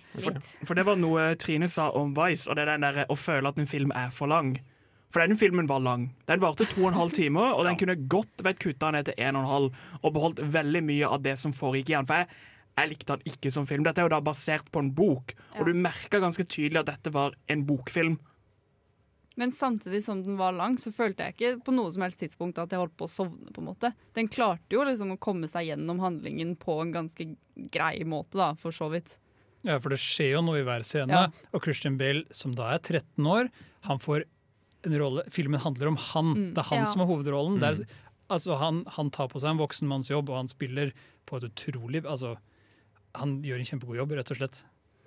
For 0.64 0.74
det 0.74 0.84
var 0.86 0.97
noe 0.97 1.34
Trine 1.36 1.68
sa 1.68 1.90
om 1.90 2.14
Vice, 2.14 2.49
og 2.49 2.57
det 2.57 2.62
er 2.68 2.78
den 2.78 2.80
der 2.80 3.05
å 3.11 3.16
føle 3.18 3.49
at 3.49 3.59
en 3.59 3.66
film 3.66 3.90
er 3.95 4.09
for 4.11 4.26
lang. 4.28 4.59
For 5.11 5.20
den 5.26 5.36
filmen 5.36 5.66
var 5.68 5.80
lang. 5.80 6.14
Den 6.26 6.40
varte 6.40 6.64
to 6.64 6.86
og 6.86 6.93
en 6.93 6.95
halv 6.95 7.12
time, 7.12 7.36
og 7.53 7.64
den 7.68 7.76
kunne 7.76 8.09
godt 8.09 8.38
vært 8.43 8.61
kutta 8.61 8.90
ned 8.93 9.05
til 9.11 9.14
en 9.18 9.36
og 9.36 9.43
en 9.43 9.51
halv 9.51 9.72
og 10.03 10.14
beholdt 10.14 10.38
veldig 10.40 10.82
mye 10.82 11.05
av 11.11 11.20
det 11.22 11.36
som 11.38 11.53
foregikk 11.53 11.90
i 11.90 11.97
den. 11.99 12.07
For 12.07 12.14
jeg, 12.14 12.28
jeg 12.78 12.88
likte 12.88 13.16
den 13.18 13.32
ikke 13.34 13.53
som 13.53 13.66
film. 13.66 13.82
Dette 13.84 13.99
er 14.01 14.09
jo 14.09 14.14
da 14.14 14.20
basert 14.24 14.70
på 14.72 14.78
en 14.80 14.90
bok, 14.97 15.34
og 15.59 15.66
du 15.66 15.74
merka 15.74 16.18
ganske 16.22 16.47
tydelig 16.49 16.80
at 16.80 16.86
dette 16.86 17.12
var 17.12 17.34
en 17.51 17.66
bokfilm. 17.68 18.18
Men 19.37 19.51
samtidig 19.51 20.03
som 20.05 20.22
den 20.22 20.37
var 20.37 20.53
lang, 20.53 20.76
så 20.78 20.93
følte 20.93 21.24
jeg 21.24 21.35
ikke 21.37 21.64
på 21.64 21.72
noe 21.74 21.93
som 21.95 22.03
helst 22.05 22.20
tidspunkt 22.20 22.59
at 22.61 22.70
jeg 22.70 22.78
holdt 22.83 22.97
på 23.01 23.07
å 23.09 23.11
sovne. 23.12 23.53
på 23.53 23.62
en 23.62 23.68
måte. 23.70 23.93
Den 24.14 24.28
klarte 24.28 24.70
jo 24.76 24.85
liksom 24.85 25.12
å 25.14 25.18
komme 25.18 25.49
seg 25.49 25.66
gjennom 25.70 26.01
handlingen 26.01 26.57
på 26.61 26.80
en 26.83 26.93
ganske 26.93 27.37
grei 27.72 28.05
måte, 28.05 28.37
da, 28.37 28.53
for 28.55 28.70
så 28.72 28.91
vidt. 28.93 29.16
Ja, 29.64 29.78
for 29.78 29.91
det 29.95 29.99
skjer 30.03 30.33
jo 30.37 30.43
noe 30.43 30.59
i 30.61 30.64
hver 30.66 30.83
scene. 30.85 31.09
Ja. 31.09 31.28
Og 31.55 31.62
Christian 31.64 31.97
Bale, 31.97 32.24
som 32.35 32.53
da 32.59 32.72
er 32.74 32.78
13 32.83 33.24
år, 33.24 33.49
han 33.89 33.99
får 34.03 34.24
en 34.85 34.97
rolle 34.99 35.22
Filmen 35.30 35.61
handler 35.62 35.93
om 35.93 35.97
han. 35.97 36.33
Mm. 36.35 36.55
Det 36.55 36.59
er 36.59 36.68
han 36.72 36.78
Ja. 36.80 36.85
som 36.91 37.01
er 37.01 37.07
hovedrollen. 37.07 37.61
Det 37.61 37.70
Mm. 37.78 37.80
er, 37.80 37.87
altså, 38.28 38.59
han, 38.59 38.85
han 38.87 39.11
tar 39.11 39.28
på 39.28 39.39
seg 39.41 39.51
en 39.51 39.59
voksen 39.59 39.87
manns 39.89 40.11
jobb, 40.11 40.28
og 40.30 40.37
han 40.37 40.49
spiller 40.49 40.93
på 41.26 41.37
et 41.39 41.45
utrolig 41.55 42.03
altså, 42.05 42.37
Han 43.14 43.43
gjør 43.45 43.59
en 43.61 43.64
kjempegod 43.68 43.97
jobb, 43.97 44.11
rett 44.16 44.30
og 44.33 44.37
slett. 44.39 44.62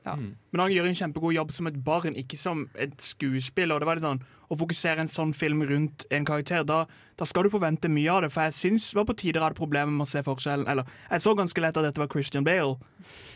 Ja. 0.06 0.14
Mm. 0.14 0.36
Men 0.52 0.62
han 0.62 0.72
gjør 0.72 0.88
en 0.90 0.98
kjempegod 1.00 1.34
jobb 1.34 1.52
som 1.52 1.68
et 1.70 1.78
barn, 1.84 2.16
ikke 2.16 2.38
som 2.38 2.68
et 2.78 2.94
skuespiller. 3.02 3.76
Og 3.76 3.82
det 3.82 3.90
var 3.90 4.00
litt 4.00 4.08
sånn, 4.08 4.24
Å 4.46 4.54
fokusere 4.54 5.02
en 5.02 5.10
sånn 5.10 5.32
film 5.34 5.64
rundt 5.66 6.04
en 6.14 6.26
karakter, 6.28 6.62
da, 6.70 6.84
da 7.18 7.26
skal 7.26 7.48
du 7.48 7.50
forvente 7.50 7.90
mye 7.90 8.12
av 8.14 8.20
det. 8.22 8.28
For 8.30 8.46
jeg 8.46 8.54
syns 8.54 8.92
det 8.92 9.00
var 9.00 9.08
på 9.10 9.16
tider 9.18 9.40
jeg 9.40 9.46
hadde 9.48 9.58
problemer 9.58 9.90
med 9.90 10.06
å 10.06 10.12
se 10.12 10.22
forskjellen. 10.22 10.68
Eller, 10.70 10.86
jeg 11.10 11.24
så 11.26 11.34
ganske 11.34 11.64
lett 11.66 11.80
at 11.82 11.88
dette 11.88 12.04
var 12.04 12.12
Christian 12.14 12.46
Bale. 12.46 12.78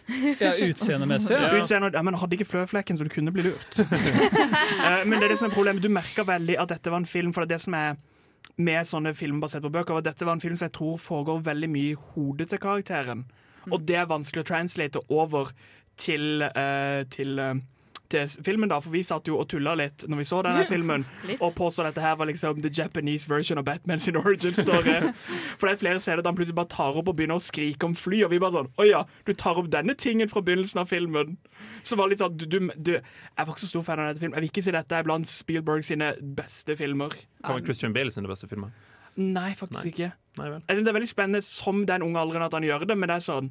Ja, 0.10 0.50
Utseendemessig. 0.50 1.34
Ja. 1.34 1.50
Utseende, 1.58 1.92
ja, 1.94 2.02
men 2.06 2.16
hadde 2.18 2.38
ikke 2.38 2.48
fløflekken, 2.50 2.98
så 2.98 3.06
du 3.06 3.12
kunne 3.14 3.34
bli 3.34 3.50
lurt. 3.50 3.82
Eh, 4.80 5.02
men 5.06 5.20
det 5.20 5.28
er 5.28 5.34
det 5.34 5.40
som 5.42 5.50
er 5.50 5.54
problemet. 5.54 5.84
Du 5.84 5.90
merka 5.92 6.24
veldig 6.26 6.56
at 6.62 6.72
dette 6.72 6.90
var 6.94 7.02
en 7.02 7.10
film, 7.10 7.34
for 7.34 7.44
det 7.44 7.52
er 7.52 7.58
det 7.58 7.64
som 7.66 7.76
er 7.78 7.98
med 8.60 8.88
sånne 8.88 9.14
filmer 9.18 9.44
basert 9.44 9.66
på 9.66 9.72
bøker, 9.74 9.96
var 9.96 10.04
at 10.04 10.12
dette 10.12 10.28
var 10.28 10.38
en 10.38 10.44
film 10.44 10.58
som 10.58 10.68
jeg 10.70 10.76
tror 10.78 10.98
foregår 11.02 11.44
veldig 11.46 11.70
mye 11.74 11.94
i 11.94 12.00
hodet 12.14 12.50
til 12.52 12.62
karakteren. 12.62 13.26
Og 13.70 13.84
det 13.88 13.98
er 14.00 14.10
vanskelig 14.10 14.44
å 14.44 14.50
translate 14.50 15.02
over 15.12 15.52
til, 16.00 16.42
eh, 16.42 17.04
til, 17.12 17.40
eh, 17.40 17.60
til 18.10 18.28
filmen, 18.46 18.70
da, 18.72 18.80
for 18.82 18.94
vi 18.94 19.04
satt 19.06 19.28
jo 19.30 19.38
og 19.38 19.48
tulla 19.52 19.76
litt 19.78 20.06
når 20.10 20.22
vi 20.22 20.26
så 20.26 20.40
denne 20.46 20.64
filmen, 20.70 21.06
og 21.44 21.54
påstod 21.58 21.86
at 21.86 21.94
dette 21.94 22.06
her 22.06 22.16
var 22.18 22.30
liksom 22.30 22.62
the 22.64 22.72
Japanese 22.74 23.30
version 23.30 23.60
of 23.62 23.66
Batman 23.68 24.00
sin 24.00 24.18
origin 24.18 24.56
story. 24.58 24.96
For 25.60 25.68
det 25.68 25.76
er 25.76 25.82
flere 25.84 26.02
scener 26.02 26.24
der 26.24 26.32
han 26.32 26.40
plutselig 26.40 26.58
bare 26.58 26.72
tar 26.74 26.98
opp 26.98 27.12
og 27.12 27.18
begynner 27.20 27.38
å 27.38 27.44
skrike 27.44 27.86
om 27.86 27.96
fly, 27.96 28.24
og 28.26 28.34
vi 28.34 28.42
bare 28.42 28.56
sånn 28.58 28.72
Å 28.80 28.88
ja, 28.88 29.04
du 29.28 29.34
tar 29.34 29.60
opp 29.62 29.70
denne 29.70 29.94
tingen 29.94 30.32
fra 30.32 30.42
begynnelsen 30.42 30.82
av 30.82 30.90
filmen. 30.90 31.38
Som 31.86 32.02
var 32.02 32.10
litt 32.12 32.24
sånn 32.24 32.38
du, 32.40 32.48
du, 32.50 32.60
du, 32.76 32.94
Jeg 32.98 33.04
var 33.38 33.54
ikke 33.54 33.66
så 33.66 33.74
stor 33.76 33.86
fan 33.86 34.02
av 34.02 34.12
dette 34.12 34.24
filmen. 34.24 34.40
Jeg 34.40 34.48
vil 34.48 34.54
ikke 34.54 34.66
si 34.66 34.76
dette 34.76 34.98
er 34.98 35.06
blant 35.06 35.30
Spielberg 35.30 35.86
sine 35.86 36.14
beste 36.40 36.76
filmer. 36.80 37.14
Hva 37.44 37.60
var 37.60 37.66
Christian 37.68 37.96
Bale 37.96 38.14
sine 38.16 38.32
beste 38.32 38.50
filmer? 38.50 38.74
Nei, 39.20 39.52
faktisk 39.58 39.84
Nei. 39.84 39.94
ikke. 39.94 40.12
Nei 40.40 40.52
vel. 40.54 40.62
Jeg 40.66 40.78
synes 40.78 40.86
Det 40.86 40.92
er 40.92 40.98
veldig 41.00 41.14
spennende 41.14 41.42
som 41.46 41.82
den 41.86 42.06
unge 42.06 42.22
alderen 42.22 42.46
at 42.48 42.56
han 42.56 42.66
gjør 42.66 42.88
det, 42.88 42.98
men 42.98 43.12
det 43.12 43.20
er 43.20 43.26
sånn 43.26 43.50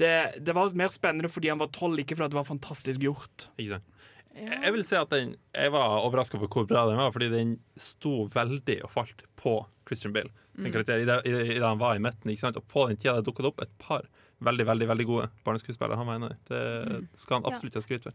det, 0.00 0.44
det 0.44 0.54
var 0.56 0.72
mer 0.74 0.88
spennende 0.88 1.28
fordi 1.30 1.48
han 1.52 1.58
var 1.60 1.68
tolv, 1.74 1.98
ikke 2.00 2.16
fordi 2.16 2.32
det 2.32 2.38
var 2.40 2.48
fantastisk 2.48 3.00
gjort. 3.04 3.48
Ikke 3.58 3.76
sant? 3.76 3.84
Jeg 4.34 4.62
jeg 4.64 4.72
vil 4.72 4.84
si 4.88 4.96
at 4.96 5.10
den, 5.12 5.34
jeg 5.54 5.72
var 5.74 6.00
overraska 6.06 6.38
over 6.38 6.48
hvor 6.48 6.64
bra 6.66 6.86
den 6.88 6.96
var, 6.96 7.10
fordi 7.12 7.28
den 7.28 7.50
sto 7.76 8.26
veldig 8.32 8.78
og 8.86 8.90
falt 8.90 9.24
på 9.36 9.58
Christian 9.86 10.12
Bale 10.14 10.30
sin 10.56 10.66
Mm. 10.68 10.72
karakter 10.72 11.00
i 11.00 11.04
det, 11.08 11.14
i 11.26 11.30
i 11.56 11.58
det 11.58 11.64
han 11.64 11.78
var 11.80 11.94
i 11.96 11.98
midten. 11.98 12.28
Ikke 12.30 12.40
sant? 12.40 12.56
Og 12.56 12.66
på 12.68 12.86
den 12.88 12.96
tida 13.00 13.14
det 13.16 13.24
dukket 13.24 13.46
opp 13.48 13.60
et 13.62 13.70
par 13.78 14.02
veldig 14.44 14.66
veldig, 14.68 14.88
veldig 14.88 15.06
gode 15.06 15.28
barneskuespillere. 15.44 15.96
Han 15.96 16.06
dem. 16.28 16.34
Det 16.48 17.08
skal 17.18 17.36
han 17.40 17.44
Ja. 17.50 17.54
absolutt 17.56 17.74
ha 17.74 17.80
skryt 17.80 18.02
for. 18.02 18.12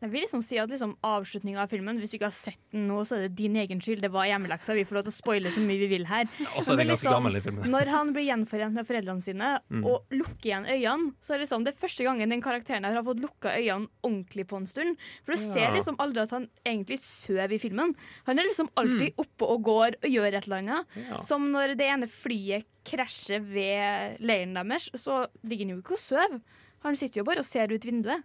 Jeg 0.00 0.10
vil 0.12 0.22
liksom 0.22 0.42
si 0.46 0.58
at 0.62 0.70
liksom 0.70 0.92
avslutninga 1.02 1.58
av 1.64 1.68
filmen, 1.72 1.98
hvis 1.98 2.12
du 2.12 2.16
ikke 2.18 2.28
har 2.28 2.34
sett 2.36 2.60
den 2.70 2.86
nå, 2.86 3.00
så 3.02 3.16
er 3.16 3.24
det 3.26 3.34
din 3.40 3.56
egen 3.58 3.80
skyld. 3.82 4.00
Det 4.04 4.10
var 4.14 4.28
hjemmeleksa. 4.30 4.74
Vi 4.78 4.84
får 4.86 4.94
lov 5.00 5.02
til 5.08 5.10
å 5.10 5.16
spoile 5.16 5.50
så 5.50 5.60
mye 5.64 5.78
vi 5.80 5.88
vil 5.90 6.04
her. 6.06 6.28
Og 6.54 6.62
så 6.62 6.72
er 6.72 6.76
det 6.76 6.84
den 6.86 6.92
ganske 6.92 7.08
liksom- 7.08 7.16
gammel 7.16 7.36
i 7.36 7.40
filmen. 7.40 7.70
Når 7.70 7.86
han 7.90 8.12
blir 8.14 8.26
gjenforent 8.28 8.72
med 8.74 8.86
foreldrene 8.86 9.22
sine 9.22 9.60
Mm. 9.70 9.84
og 9.84 10.04
lukker 10.10 10.46
igjen 10.46 10.66
øynene, 10.70 11.14
så 11.20 11.34
er 11.34 11.38
det 11.38 11.48
liksom 11.48 11.64
det 11.64 11.74
er 11.74 11.78
første 11.88 12.04
gangen 12.04 12.28
den 12.30 12.40
karakteren 12.42 12.84
her 12.84 12.94
har 12.94 13.02
fått 13.02 13.20
lukka 13.20 13.50
øynene 13.58 13.88
ordentlig 14.04 14.46
på 14.46 14.56
en 14.56 14.66
stund. 14.66 14.96
For 15.24 15.32
du 15.32 15.38
ser 15.38 15.72
liksom 15.74 15.96
aldri 15.98 16.22
at 16.22 16.30
han 16.30 16.48
egentlig 16.64 16.98
sover 17.00 17.52
i 17.52 17.58
filmen. 17.58 17.94
Han 18.26 18.38
er 18.38 18.44
liksom 18.44 18.68
alltid 18.76 19.14
oppe 19.18 19.42
og 19.50 19.62
går 19.64 19.94
og 20.04 20.10
gjør 20.10 20.34
et 20.34 20.44
eller 20.46 20.58
annet. 20.62 20.86
Ja. 20.94 21.16
Som 21.20 21.50
når 21.50 21.76
det 21.76 21.86
ene 21.90 22.06
flyet 22.06 22.64
krasjer 22.84 23.40
ved 23.42 24.20
leiren 24.20 24.54
deres, 24.54 24.90
så 24.94 25.26
ligger 25.44 25.66
han 25.66 25.76
jo 25.76 25.82
ikke 25.82 25.92
og 25.92 25.98
sover. 25.98 26.40
Han 26.84 26.94
sitter 26.94 27.20
jo 27.20 27.24
bare 27.24 27.38
og 27.40 27.44
ser 27.44 27.66
ut 27.72 27.80
vinduet. 27.84 28.22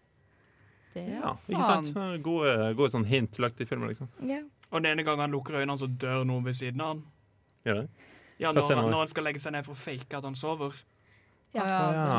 Det 0.93 1.01
er 1.03 1.19
Ja, 1.19 1.31
ikke 1.33 1.65
sant? 1.67 1.93
Gode, 2.23 2.73
gode 2.77 2.89
sånn 2.93 3.05
hint 3.09 3.39
lagt 3.41 3.61
i 3.61 3.65
filmen, 3.65 3.89
liksom. 3.89 4.09
Og 4.71 4.81
den 4.81 4.91
ene 4.91 5.03
gangen 5.05 5.19
han 5.25 5.31
lukker 5.33 5.59
øynene, 5.61 5.77
så 5.77 5.87
dør 5.89 6.23
noen 6.25 6.43
ved 6.45 6.53
siden 6.57 6.81
av 6.81 6.93
han. 6.95 7.03
Gjør 7.65 7.81
det? 7.81 7.89
Ja, 8.39 8.51
når, 8.51 8.67
han- 8.75 8.89
når 8.91 8.97
han 9.03 9.07
skal 9.07 9.23
legge 9.23 9.39
seg 9.41 9.53
ned 9.53 9.65
for 9.65 9.73
å 9.73 9.77
fake 9.77 10.17
at 10.17 10.23
han 10.23 10.35
sover. 10.35 10.73
Ja. 11.53 11.67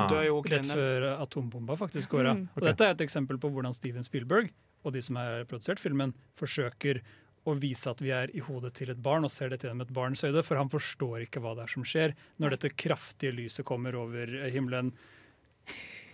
Så 0.06 0.14
dør 0.14 0.24
jo 0.28 0.36
Rett 0.46 0.66
før 0.70 1.06
atombomba 1.20 1.76
faktisk 1.76 2.10
går 2.14 2.26
av. 2.30 2.36
Mm. 2.38 2.48
Og 2.54 2.62
Dette 2.62 2.80
er 2.86 2.90
et 2.94 3.02
eksempel 3.02 3.36
på 3.42 3.50
hvordan 3.50 3.74
Steven 3.74 4.02
Spielberg 4.06 4.50
og 4.84 4.92
de 4.92 5.00
som 5.02 5.16
har 5.16 5.44
produsert 5.48 5.80
filmen, 5.80 6.12
forsøker 6.38 7.00
å 7.46 7.54
vise 7.58 7.90
at 7.90 8.00
vi 8.00 8.10
er 8.14 8.30
i 8.36 8.38
hodet 8.40 8.72
til 8.74 8.90
et 8.90 9.00
barn 9.02 9.24
og 9.24 9.30
ser 9.32 9.48
dette 9.50 9.66
gjennom 9.66 9.82
et 9.82 9.92
barns 9.92 10.22
øyne, 10.24 10.42
for 10.44 10.56
han 10.56 10.68
forstår 10.68 11.24
ikke 11.26 11.40
hva 11.40 11.54
det 11.56 11.64
er 11.64 11.72
som 11.74 11.82
skjer 11.84 12.14
når 12.38 12.50
dette 12.56 12.70
kraftige 12.76 13.34
lyset 13.34 13.64
kommer 13.66 13.96
over 13.96 14.26
himmelen. 14.52 14.92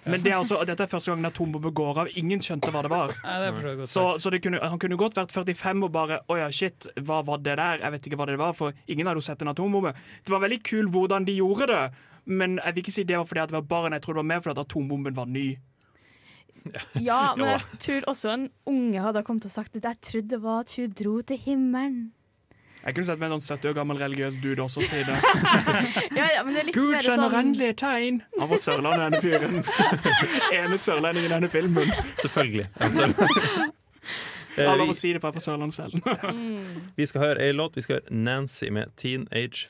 Men 0.05 0.23
det 0.25 0.33
er 0.33 0.39
altså, 0.39 0.61
dette 0.65 0.85
er 0.87 0.91
første 0.91 1.13
gangen 1.13 1.29
atombombe 1.29 1.73
går 1.77 1.99
av. 2.03 2.11
Ingen 2.17 2.41
skjønte 2.45 2.73
hva 2.73 2.83
det 2.87 2.91
var. 2.93 3.13
Det 3.13 3.89
Så, 3.91 4.05
så 4.23 4.33
det 4.33 4.41
kunne, 4.45 4.61
han 4.63 4.81
kunne 4.81 4.97
godt 5.01 5.19
vært 5.21 5.35
45 5.35 5.85
og 5.85 5.93
bare 5.93 6.21
Å 6.31 6.39
ja, 6.41 6.51
shit, 6.55 6.89
hva 7.05 7.21
var 7.27 7.43
det 7.45 7.59
der? 7.61 7.83
Jeg 7.85 7.95
vet 7.97 8.09
ikke 8.09 8.21
hva 8.21 8.29
det 8.31 8.39
var, 8.41 8.55
for 8.57 8.77
ingen 8.89 9.11
hadde 9.11 9.21
jo 9.21 9.27
sett 9.29 9.43
en 9.45 9.53
atombombe. 9.53 9.93
Det 10.25 10.33
var 10.33 10.45
veldig 10.47 10.61
kul 10.67 10.89
hvordan 10.95 11.27
de 11.29 11.37
gjorde 11.41 11.69
det, 11.71 11.83
men 12.31 12.57
jeg 12.61 12.77
vil 12.77 12.85
ikke 12.85 12.95
si 12.97 13.05
det 13.09 13.19
var 13.19 13.29
fordi 13.29 13.45
at 13.45 13.53
det 13.53 13.59
var 13.59 13.69
barn. 13.75 13.97
Jeg 13.97 14.05
tror 14.07 14.17
det 14.17 14.23
var 14.25 14.31
mer 14.33 14.45
fordi 14.45 14.57
at 14.57 14.65
atombomben 14.65 15.19
var 15.19 15.29
ny. 15.29 15.49
Ja, 17.01 17.35
men 17.39 17.47
jeg 17.55 17.79
tror 17.81 18.09
også 18.13 18.33
en 18.35 18.49
unge 18.69 19.01
hadde 19.01 19.23
kommet 19.25 19.47
og 19.49 19.53
sagt 19.55 19.77
at 19.79 19.87
jeg 19.89 20.01
trodde 20.05 20.35
det 20.35 20.41
var 20.43 20.65
at 20.65 20.75
hun 20.77 20.91
dro 20.97 21.15
til 21.25 21.39
himmelen. 21.41 22.11
Jeg 22.81 22.95
kunne 22.97 23.07
sett 23.07 23.21
meg 23.21 23.29
en 23.29 23.41
sånn 23.43 23.59
70 23.59 23.71
år 23.71 23.75
gammel 23.77 23.99
religiøs 24.01 24.39
dude 24.41 24.63
også 24.65 24.85
si 24.89 25.03
det. 25.05 25.17
Ja, 26.19 26.29
ja, 26.35 26.45
men 26.45 26.55
det 26.55 26.63
er 26.63 26.69
litt 26.71 26.77
Gud 26.77 26.95
mer 26.95 27.05
sender 27.05 27.29
sånn 27.29 27.41
endelige 27.41 27.75
tegn! 27.83 28.23
Han 28.41 28.51
var 28.51 28.63
sørlandet, 28.65 29.03
denne 29.05 29.21
fyren. 29.25 29.59
Ene 30.61 30.79
sørlendingen 30.81 31.29
i 31.29 31.35
denne 31.35 31.51
filmen. 31.53 31.93
Selvfølgelig. 32.23 32.69
Altså, 32.81 33.11
eh, 34.57 34.65
Alle 34.65 34.87
må 34.87 34.95
vi, 34.95 34.97
si 35.03 35.13
det, 35.13 35.21
for 35.21 35.29
jeg 35.29 35.37
er 35.37 35.37
fra 35.37 35.45
Sørlandet 35.45 35.77
selv. 35.77 36.97
vi 36.97 37.11
skal 37.11 37.27
høre 37.27 37.45
ei 37.45 37.53
låt. 37.57 37.77
Vi 37.77 37.85
skal 37.85 38.01
høre 38.01 38.23
Nancy 38.25 38.73
med 38.73 38.97
Teenage 38.97 39.69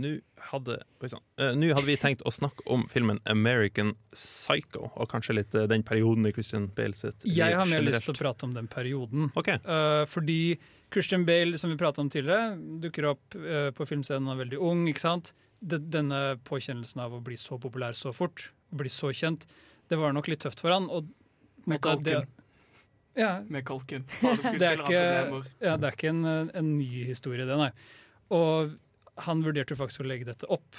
Nå 0.00 0.10
hadde. 0.50 0.78
Eh, 1.04 1.52
Nå 1.56 1.70
hadde 1.74 1.86
vi 1.86 1.96
tenkt 2.00 2.22
å 2.26 2.32
snakke 2.32 2.64
om 2.72 2.86
filmen 2.90 3.20
American 3.30 3.92
Psycho, 4.14 4.88
og 4.94 5.10
kanskje 5.12 5.36
litt 5.36 5.54
eh, 5.54 5.68
den 5.70 5.84
perioden 5.86 6.26
i 6.28 6.32
Christian 6.34 6.68
Bale 6.76 6.96
sitt 6.98 7.26
liv 7.26 7.36
Jeg 7.38 7.58
har 7.58 7.68
mer 7.70 7.84
lyst 7.84 8.06
til 8.08 8.16
å 8.16 8.18
prate 8.18 8.48
om 8.48 8.54
den 8.56 8.68
perioden. 8.70 9.28
Okay. 9.38 9.60
Uh, 9.66 10.02
fordi 10.10 10.56
Christian 10.92 11.26
Bale, 11.28 11.60
som 11.60 11.70
vi 11.72 11.78
pratet 11.80 12.02
om 12.02 12.10
tidligere, 12.12 12.56
dukker 12.82 13.10
opp 13.12 13.36
uh, 13.38 13.68
på 13.76 13.86
filmscenen 13.88 14.26
han 14.26 14.36
er 14.36 14.42
veldig 14.44 14.60
ung. 14.72 14.86
ikke 14.90 15.04
sant? 15.04 15.32
De- 15.60 15.80
denne 15.92 16.38
påkjennelsen 16.48 17.04
av 17.04 17.14
å 17.18 17.22
bli 17.24 17.36
så 17.38 17.60
populær 17.60 17.96
så 17.98 18.14
fort, 18.16 18.48
bli 18.74 18.90
så 18.92 19.12
kjent, 19.14 19.46
det 19.90 19.98
var 20.00 20.14
nok 20.16 20.30
litt 20.32 20.42
tøft 20.46 20.62
for 20.64 20.72
han. 20.74 20.88
Og, 20.90 21.08
Med 21.68 21.82
kalken. 21.84 22.04
det-. 22.08 22.40
Ja, 23.18 23.40
Med 23.50 23.66
kalken. 23.66 24.06
Det 24.60 24.66
er 24.66 24.78
ikke, 24.80 25.00
ja, 25.60 25.74
det 25.76 25.88
er 25.88 25.96
ikke 25.96 26.12
en, 26.12 26.24
en 26.54 26.68
ny 26.78 27.04
historie, 27.08 27.44
det, 27.44 27.56
nei. 27.58 27.72
Og 28.30 28.76
han 29.26 29.44
vurderte 29.44 29.76
faktisk 29.78 30.04
å 30.04 30.08
legge 30.08 30.28
dette 30.28 30.48
opp. 30.50 30.78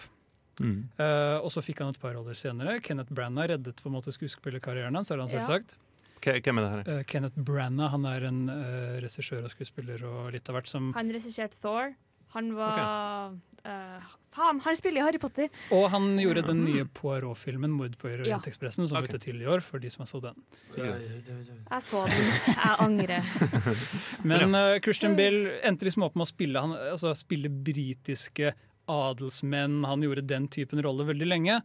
Mm. 0.61 0.89
Uh, 0.99 1.39
og 1.41 1.49
så 1.53 1.63
fikk 1.63 1.81
han 1.81 1.93
et 1.93 2.01
par 2.01 2.13
roller 2.17 2.37
senere. 2.37 2.79
Kenneth 2.85 3.13
Branagh 3.13 3.53
reddet 3.53 3.81
på 3.81 3.89
en 3.89 3.97
måte 3.97 4.13
skuespillerkarrieren 4.13 4.95
hans. 4.97 5.11
er 5.11 5.21
han 5.21 5.31
selvsagt. 5.31 5.77
Hvem 6.21 6.59
er 6.61 6.65
det 6.65 6.71
her? 6.71 6.83
Uh, 6.85 7.03
Kenneth 7.09 7.39
Branagh 7.41 7.95
han 7.95 8.05
er 8.09 8.27
en 8.29 8.41
uh, 8.51 8.99
regissør 9.01 9.47
og 9.47 9.53
skuespiller 9.53 10.03
og 10.05 10.31
litt 10.35 10.49
av 10.51 10.59
hvert 10.59 10.69
som 10.69 10.91
Han 10.97 11.13
regisserte 11.13 11.57
Thor. 11.63 11.95
Han 12.33 12.51
var 12.55 13.37
eh, 13.63 14.09
Faen, 14.31 14.61
han 14.63 14.75
spiller 14.79 15.01
i 15.01 15.03
Harry 15.03 15.19
Potter! 15.19 15.49
Og 15.75 15.89
han 15.91 16.13
gjorde 16.19 16.45
den 16.47 16.61
nye 16.63 16.85
Poirot-filmen 16.95 17.73
'Mord 17.75 17.97
på 17.99 18.07
Ja. 18.13 18.21
Orientekspressen', 18.21 18.87
som 18.87 18.97
okay. 18.97 19.11
ute 19.11 19.19
til 19.19 19.41
i 19.41 19.45
år, 19.45 19.59
for 19.59 19.83
de 19.83 19.89
som 19.91 20.05
har 20.05 20.07
så 20.07 20.21
den. 20.23 20.37
Jeg 20.77 21.83
så 21.83 22.05
den. 22.07 22.31
Jeg 22.47 22.75
angrer. 22.79 23.27
Men 24.31 24.55
uh, 24.55 24.79
Christian 24.79 25.17
Bale 25.19 25.59
endte 25.67 25.83
liksom 25.83 26.07
opp 26.07 26.15
med 26.15 26.23
å 26.23 26.31
spille, 26.31 26.63
han, 26.63 26.71
altså, 26.93 27.11
spille 27.19 27.51
britiske 27.51 28.53
adelsmenn. 28.87 29.83
Han 29.83 30.07
gjorde 30.07 30.23
den 30.31 30.47
typen 30.47 30.79
rolle 30.83 31.09
veldig 31.11 31.27
lenge. 31.27 31.59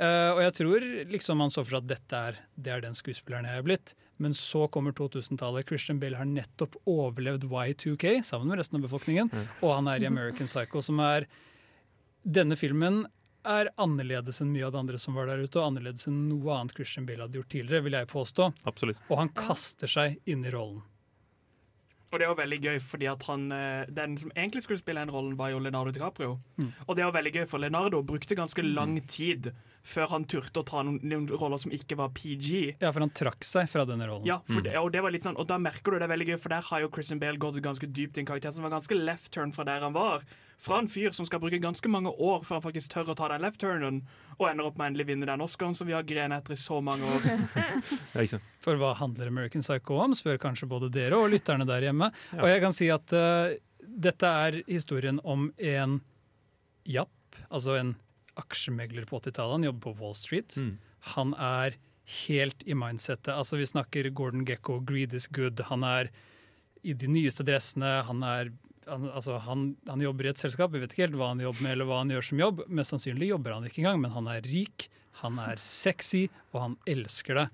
Uh, 0.00 0.32
og 0.36 0.40
jeg 0.46 0.56
tror 0.62 0.88
liksom 1.12 1.40
han 1.44 1.52
så 1.52 1.62
for 1.64 1.76
seg 1.76 1.84
at 1.84 1.92
dette 1.92 2.24
er, 2.30 2.40
det 2.56 2.72
er 2.72 2.84
den 2.84 2.96
skuespilleren 2.96 3.48
jeg 3.48 3.60
er 3.60 3.68
blitt. 3.68 3.94
Men 4.22 4.34
så 4.34 4.64
kommer 4.72 4.94
2000-tallet. 4.96 5.68
Christian 5.68 6.00
Bale 6.00 6.16
har 6.16 6.28
nettopp 6.28 6.78
overlevd 6.88 7.44
Y2K 7.44 8.22
sammen 8.24 8.48
med 8.48 8.62
resten 8.62 8.78
av 8.78 8.86
befolkningen. 8.86 9.30
Og 9.60 9.74
han 9.74 9.90
er 9.92 10.02
i 10.02 10.08
American 10.08 10.48
Psycho, 10.50 10.82
som 10.84 11.02
er 11.04 11.28
Denne 12.26 12.56
filmen 12.58 13.04
er 13.46 13.68
annerledes 13.78 14.40
enn 14.42 14.50
mye 14.50 14.66
av 14.66 14.72
det 14.74 14.80
andre 14.80 14.98
som 14.98 15.14
var 15.14 15.28
der 15.30 15.44
ute, 15.44 15.60
og 15.60 15.68
annerledes 15.68 16.08
enn 16.10 16.24
noe 16.26 16.56
annet 16.56 16.74
Christian 16.74 17.06
Bale 17.06 17.22
hadde 17.22 17.38
gjort 17.38 17.52
tidligere, 17.52 17.84
vil 17.86 17.96
jeg 18.00 18.10
påstå. 18.10 18.50
Absolutt. 18.66 19.02
Og 19.06 19.20
han 19.20 19.30
kaster 19.36 19.90
seg 19.90 20.18
inn 20.26 20.42
i 20.42 20.50
rollen. 20.50 20.82
Og 22.12 22.20
det 22.22 22.28
var 22.30 22.38
veldig 22.38 22.58
gøy, 22.62 22.76
fordi 22.80 23.08
at 23.10 23.22
han, 23.26 23.46
eh, 23.52 23.86
den 23.92 24.16
som 24.18 24.30
egentlig 24.34 24.62
skulle 24.62 24.80
spille 24.80 25.02
den 25.02 25.12
rollen, 25.12 25.36
var 25.36 25.50
jo 25.50 25.58
Leonardo 25.58 25.90
DiCaprio. 25.92 26.38
Mm. 26.56 26.72
Og 26.86 26.96
det 26.96 27.04
var 27.04 27.16
veldig 27.18 27.32
gøy, 27.34 27.46
for 27.50 27.58
Leonardo 27.58 28.02
brukte 28.02 28.38
ganske 28.38 28.62
lang 28.62 29.00
tid 29.06 29.52
før 29.86 30.10
han 30.10 30.24
turte 30.28 30.62
å 30.62 30.66
ta 30.66 30.82
noen, 30.86 30.98
noen 31.06 31.26
roller 31.30 31.60
som 31.62 31.72
ikke 31.74 31.98
var 31.98 32.10
PG. 32.16 32.48
Ja, 32.82 32.90
for 32.90 33.04
han 33.04 33.12
trakk 33.14 33.46
seg 33.46 33.68
fra 33.70 33.84
denne 33.88 34.08
rollen. 34.08 34.26
Ja, 34.28 34.40
for 34.48 34.64
det, 34.64 34.74
og 34.80 34.90
det 34.94 35.04
var 35.04 35.14
litt 35.14 35.26
sånn, 35.26 35.38
og 35.38 35.46
da 35.50 35.58
merker 35.62 35.94
du 35.94 36.02
det 36.02 36.08
veldig 36.10 36.26
gøy, 36.32 36.38
for 36.42 36.54
der 36.54 36.66
har 36.66 36.82
jo 36.82 36.90
Christian 36.94 37.20
Bale 37.22 37.38
gått 37.40 37.60
ganske 37.62 37.86
dypt 37.86 38.18
i 38.18 38.24
en 38.24 38.28
karakter 38.28 38.54
som 38.56 38.66
var 38.66 38.74
ganske 38.74 38.98
left 38.98 39.30
turn 39.36 39.54
fra 39.54 39.66
der 39.68 39.86
han 39.86 39.94
var. 39.94 40.24
Fra 40.58 40.80
en 40.80 40.88
fyr 40.88 41.12
som 41.12 41.28
skal 41.28 41.40
bruke 41.42 41.60
ganske 41.62 41.90
mange 41.92 42.10
år 42.10 42.42
før 42.46 42.58
han 42.58 42.64
faktisk 42.64 42.94
tør 42.94 43.12
å 43.12 43.16
ta 43.18 43.28
den 43.30 43.44
left 43.44 43.60
turnen, 43.62 44.00
og 44.38 44.48
ender 44.50 44.68
opp 44.68 44.80
med 44.80 44.90
endelig 44.90 45.06
vinne 45.12 45.28
den 45.28 45.44
Oscaren 45.44 45.76
som 45.76 45.88
vi 45.88 45.94
har 45.94 46.06
grenet 46.08 46.42
etter 46.42 46.56
i 46.56 46.60
så 46.60 46.80
mange 46.84 47.06
år. 47.06 47.30
Ja. 48.16 48.40
For 48.64 48.78
hva 48.80 48.94
handler 48.96 49.28
American 49.28 49.62
Psycho 49.62 49.98
om, 50.02 50.14
spør 50.16 50.38
kanskje 50.40 50.66
både 50.70 50.88
dere 50.90 51.18
og 51.20 51.28
lytterne 51.30 51.66
der 51.68 51.84
hjemme. 51.84 52.08
Ja. 52.32 52.40
Og 52.40 52.48
jeg 52.50 52.62
kan 52.64 52.74
si 52.74 52.88
at 52.90 53.12
uh, 53.14 53.52
dette 53.86 54.30
er 54.46 54.58
historien 54.66 55.20
om 55.22 55.50
en 55.60 56.00
japp, 56.88 57.38
altså 57.50 57.76
en 57.78 57.94
aksjemegler 58.40 59.06
på 59.08 59.20
80-tallet. 59.20 59.56
Han 59.58 59.66
jobber 59.68 59.84
på 59.88 59.96
Wall 60.00 60.14
Street. 60.18 60.56
Mm. 60.60 60.76
Han 61.16 61.34
er 61.34 61.76
helt 62.26 62.62
i 62.66 62.76
mindsettet. 62.78 63.32
Altså 63.34 63.58
Vi 63.60 63.66
snakker 63.66 64.10
Gordon 64.14 64.44
Gekko, 64.46 64.80
greed 64.86 65.14
is 65.14 65.26
good. 65.28 65.60
Han 65.70 65.84
er 65.84 66.10
i 66.86 66.94
de 66.94 67.08
nyeste 67.10 67.44
dressene. 67.46 68.02
Han 68.06 68.22
er 68.22 68.52
han, 68.86 69.08
altså 69.10 69.40
han, 69.42 69.72
han 69.88 70.02
jobber 70.04 70.28
i 70.28 70.30
et 70.30 70.38
selskap, 70.38 70.70
vi 70.70 70.78
vet 70.78 70.92
ikke 70.94 71.08
helt 71.08 71.16
hva 71.18 71.32
han 71.32 71.40
jobber 71.42 71.64
med 71.64 71.72
eller 71.74 71.88
hva 71.88 71.96
han 72.04 72.12
gjør 72.14 72.26
som 72.28 72.38
jobb. 72.42 72.60
Mest 72.70 72.94
sannsynlig 72.94 73.32
jobber 73.32 73.56
han 73.56 73.66
ikke 73.66 73.80
engang, 73.82 73.98
men 74.04 74.12
han 74.14 74.28
er 74.30 74.46
rik, 74.46 74.86
han 75.22 75.40
er 75.42 75.58
sexy, 75.62 76.26
og 76.52 76.60
han 76.62 76.76
elsker 76.86 77.40
det. 77.40 77.46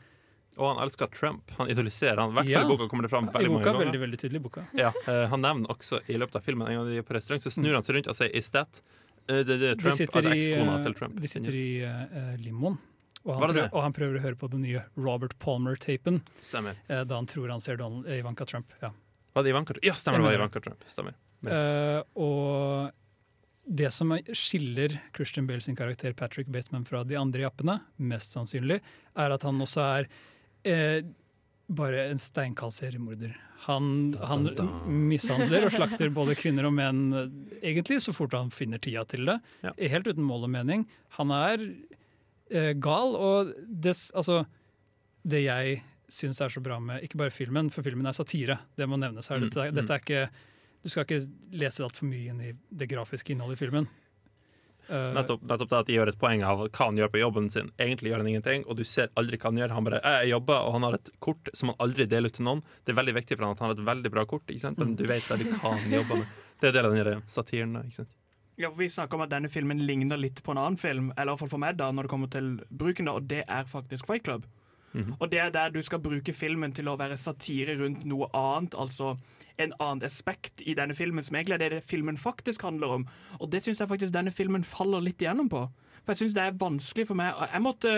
Og 0.60 0.66
han 0.68 0.82
elsker 0.84 1.08
Trump. 1.14 1.48
Han 1.56 1.70
idoliserer 1.72 2.20
han. 2.20 2.34
I 2.34 2.36
hvert 2.36 2.50
fall 2.50 2.52
Ja. 2.52 2.64
i 2.66 2.72
boka 2.74 2.88
kommer 2.90 3.06
det 3.06 3.12
fram 3.14 3.30
I 3.30 3.32
veldig 3.32 3.52
mange 3.54 3.62
boka, 3.62 3.70
ganger. 3.72 3.86
veldig, 3.86 4.00
veldig 4.02 4.18
tydelig 4.20 4.40
i 4.40 4.44
boka. 4.44 4.64
Ja, 4.76 4.90
uh, 5.08 5.26
Han 5.32 5.40
nevner 5.40 5.72
også 5.72 6.02
i 6.12 6.18
løpet 6.20 6.36
av 6.36 6.44
filmen 6.44 6.68
en 6.68 6.76
gang 6.82 6.90
de 6.90 6.98
er 7.00 7.06
på 7.08 7.16
restaurant, 7.16 7.40
så 7.40 7.54
snur 7.54 7.72
han 7.72 7.86
seg 7.86 7.96
rundt 7.96 8.08
og 8.12 8.18
sier 8.18 8.28
'is 8.36 8.50
that?' 8.52 8.82
Eh, 9.28 9.42
det, 9.46 9.58
det 9.58 9.68
er 9.72 9.76
De 9.76 9.82
Trump, 9.82 9.96
sitter 9.98 10.18
altså 10.22 10.32
i, 10.32 10.38
ekskona 10.40 10.78
eh, 10.78 10.82
til 10.86 10.96
Trump. 10.98 11.20
de 11.22 11.30
sitter 11.30 11.58
i 11.58 11.68
uh, 11.84 12.32
limoen, 12.42 12.78
og 13.22 13.34
han, 13.36 13.42
prøver, 13.44 13.68
og 13.70 13.82
han 13.84 13.94
prøver 13.94 14.18
å 14.18 14.22
høre 14.24 14.38
på 14.40 14.48
den 14.50 14.64
nye 14.66 14.82
Robert 14.98 15.36
Palmer-tapen 15.38 16.22
Stemmer. 16.42 16.80
eh, 16.88 17.04
da 17.06 17.20
han 17.20 17.28
tror 17.30 17.52
han 17.54 17.62
ser 17.62 17.78
Donald, 17.78 18.08
Ivanka 18.10 18.46
Trump. 18.50 18.72
Ja. 18.82 18.90
Var 19.32 19.46
det 19.46 19.52
Ivanka? 19.54 19.76
Ja, 19.86 19.94
stemmer, 19.94 20.18
det 20.18 20.26
var 20.26 20.40
Ivanka 20.40 20.60
Trump. 20.60 20.82
Stemmer. 20.90 21.14
Eh, 21.46 22.00
og 22.18 22.90
det 23.64 23.92
som 23.94 24.10
skiller 24.34 24.98
Christian 25.14 25.46
Bale 25.46 25.62
sin 25.62 25.78
karakter 25.78 26.12
Patrick 26.18 26.50
Bateman 26.50 26.84
fra 26.84 27.04
de 27.06 27.14
andre 27.16 27.46
jappene, 27.46 27.78
mest 28.02 28.34
sannsynlig, 28.34 28.80
er 29.14 29.34
at 29.36 29.46
han 29.46 29.62
også 29.62 29.84
er 29.86 30.08
eh, 30.66 30.98
bare 31.78 32.08
en 32.10 32.20
steinkald 32.20 32.74
seriemorder. 32.76 33.32
Han, 33.66 34.14
han 34.26 34.48
mishandler 35.08 35.68
og 35.68 35.74
slakter 35.74 36.10
både 36.18 36.34
kvinner 36.38 36.66
og 36.66 36.74
menn 36.74 37.02
eh, 37.14 37.28
egentlig 37.72 38.00
så 38.02 38.14
fort 38.16 38.34
han 38.34 38.50
finner 38.54 38.80
tida 38.82 39.04
til 39.10 39.28
det. 39.28 39.36
Ja. 39.62 39.72
Helt 39.94 40.08
uten 40.10 40.26
mål 40.26 40.48
og 40.48 40.52
mening. 40.56 40.84
Han 41.18 41.30
er 41.36 41.62
eh, 42.50 42.72
gal, 42.82 43.14
og 43.16 43.52
det, 43.68 43.94
altså, 44.18 44.42
det 45.22 45.44
jeg 45.46 45.78
syns 46.12 46.42
er 46.44 46.50
så 46.52 46.60
bra 46.60 46.76
med 46.82 47.06
ikke 47.06 47.16
bare 47.22 47.32
filmen, 47.32 47.70
for 47.72 47.86
filmen 47.86 48.04
er 48.10 48.16
satire, 48.18 48.58
det 48.76 48.88
må 48.90 48.98
nevnes 49.00 49.30
her. 49.32 49.38
Mm, 49.40 49.46
Dette, 49.48 49.62
er- 49.70 49.76
dette 49.78 49.94
er 49.96 50.02
ikke, 50.02 50.24
du 50.82 50.90
skal 50.92 51.06
ikke 51.06 51.22
lese 51.62 51.86
altfor 51.86 52.10
mye 52.10 52.34
inn 52.34 52.42
i 52.44 52.50
det 52.82 52.90
grafiske 52.90 53.32
innholdet 53.32 53.56
i 53.56 53.62
filmen. 53.62 53.86
Eh, 54.88 55.12
Nettopp, 55.14 55.42
nettopp 55.46 55.68
det 55.70 55.78
at 55.78 55.86
de 55.86 55.94
gjør 55.94 56.10
et 56.10 56.18
poeng 56.18 56.42
av 56.42 56.62
hva 56.64 56.86
han 56.86 56.96
gjør 56.98 57.10
på 57.12 57.20
jobben 57.20 57.50
sin. 57.54 57.70
Egentlig 57.78 58.10
gjør 58.10 58.22
han 58.24 58.30
ingenting, 58.32 58.64
og 58.66 58.76
du 58.76 58.84
ser 58.84 59.12
aldri 59.16 59.38
hva 59.38 59.50
han 59.52 59.60
gjør. 59.60 59.74
Han 59.76 59.84
bare 59.86 60.00
jeg 60.02 60.32
jobber, 60.32 60.64
og 60.66 60.72
han 60.76 60.86
har 60.88 60.96
et 60.98 61.10
kort 61.22 61.52
som 61.54 61.70
han 61.72 61.78
aldri 61.86 62.06
deler 62.10 62.32
ut 62.32 62.38
til 62.40 62.48
noen. 62.48 62.64
Det 62.84 62.92
er 62.94 62.98
veldig 62.98 63.14
viktig 63.20 63.38
for 63.38 63.46
han 63.46 63.54
at 63.54 63.62
han 63.62 63.70
har 63.70 63.76
et 63.78 63.86
veldig 63.92 64.12
bra 64.16 64.24
kort, 64.26 64.48
ikke 64.50 64.64
sant? 64.64 64.78
men 64.82 64.96
du 64.98 65.06
vet 65.06 65.30
aldri 65.30 65.52
hva 65.52 65.76
han 65.76 65.94
jobber 66.00 66.22
med. 66.24 66.26
Det 66.62 66.68
er 66.70 66.74
del 66.76 66.86
av 66.86 66.92
den 66.94 67.22
satiren. 67.26 67.72
ikke 67.82 68.02
sant? 68.02 68.10
Ja, 68.60 68.70
Vi 68.70 68.86
snakker 68.88 69.16
om 69.18 69.24
at 69.24 69.30
denne 69.32 69.48
filmen 69.50 69.80
ligner 69.86 70.16
litt 70.20 70.42
på 70.44 70.52
en 70.52 70.60
annen 70.60 70.76
film, 70.78 71.12
eller 71.16 71.32
i 71.32 71.34
hvert 71.34 71.40
fall 71.40 71.50
for 71.54 71.62
meg 71.62 71.78
da, 71.80 71.88
når 71.90 72.06
det 72.06 72.10
kommer 72.12 72.30
til 72.30 72.50
bruken, 72.70 73.08
da, 73.08 73.14
og 73.18 73.26
det 73.30 73.40
er 73.48 73.64
faktisk 73.66 74.06
Fight 74.06 74.22
Club. 74.28 74.44
Mhm. 74.92 75.16
Og 75.18 75.30
det 75.32 75.40
er 75.40 75.50
der 75.50 75.70
du 75.72 75.80
skal 75.82 75.98
bruke 76.04 76.34
filmen 76.36 76.74
til 76.76 76.90
å 76.92 76.98
være 77.00 77.16
satire 77.16 77.78
rundt 77.80 78.04
noe 78.04 78.28
annet, 78.36 78.76
altså 78.78 79.16
en 79.60 79.72
annen 79.78 80.04
aspekt 80.06 80.62
i 80.64 80.74
denne 80.78 80.94
filmen, 80.96 81.22
som 81.24 81.36
egentlig 81.36 81.58
er 81.58 81.64
det, 81.64 81.70
det 81.76 81.84
filmen 81.88 82.16
faktisk 82.20 82.62
handler 82.62 82.98
om. 83.00 83.06
Og 83.40 83.50
det 83.52 83.62
syns 83.64 83.80
jeg 83.82 83.90
faktisk 83.90 84.14
denne 84.14 84.32
filmen 84.34 84.64
faller 84.64 85.04
litt 85.04 85.22
igjennom 85.22 85.50
på. 85.52 85.66
For 86.02 86.12
jeg 86.12 86.22
synes 86.22 86.34
det 86.34 86.42
er 86.42 86.56
vanskelig 86.58 87.06
for 87.06 87.18
meg. 87.18 87.36
Jeg 87.52 87.62
måtte, 87.62 87.90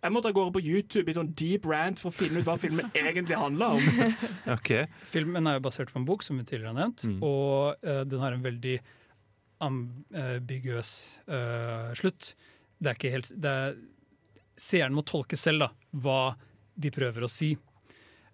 jeg 0.00 0.14
måtte 0.14 0.32
gå 0.32 0.44
på 0.54 0.62
YouTube 0.64 1.12
i 1.12 1.16
sånn 1.16 1.34
deep 1.36 1.66
rant 1.68 2.00
for 2.00 2.08
å 2.08 2.16
finne 2.16 2.40
ut 2.40 2.48
hva 2.48 2.56
filmen 2.60 2.88
egentlig 3.00 3.36
handler 3.36 3.76
om. 3.76 4.14
okay. 4.56 4.86
Filmen 5.04 5.46
er 5.50 5.58
jo 5.58 5.66
basert 5.66 5.92
på 5.92 6.00
en 6.00 6.08
bok, 6.08 6.24
som 6.24 6.40
vi 6.40 6.46
tidligere 6.48 6.72
har 6.72 6.80
nevnt, 6.80 7.04
Mm. 7.10 7.18
og 7.26 7.84
uh, 7.84 8.02
den 8.08 8.20
har 8.22 8.32
en 8.36 8.44
veldig 8.44 8.78
ambiguøs 9.60 10.90
uh, 11.28 11.90
slutt. 11.96 12.34
Det 12.80 12.90
er 12.90 12.98
ikke 12.98 13.12
helt 13.12 13.32
det 13.36 13.50
er, 13.64 13.80
Seeren 14.60 14.92
må 14.92 15.00
tolke 15.08 15.38
selv 15.40 15.62
da, 15.64 15.68
hva 16.04 16.34
de 16.80 16.90
prøver 16.92 17.24
å 17.24 17.30
si. 17.32 17.54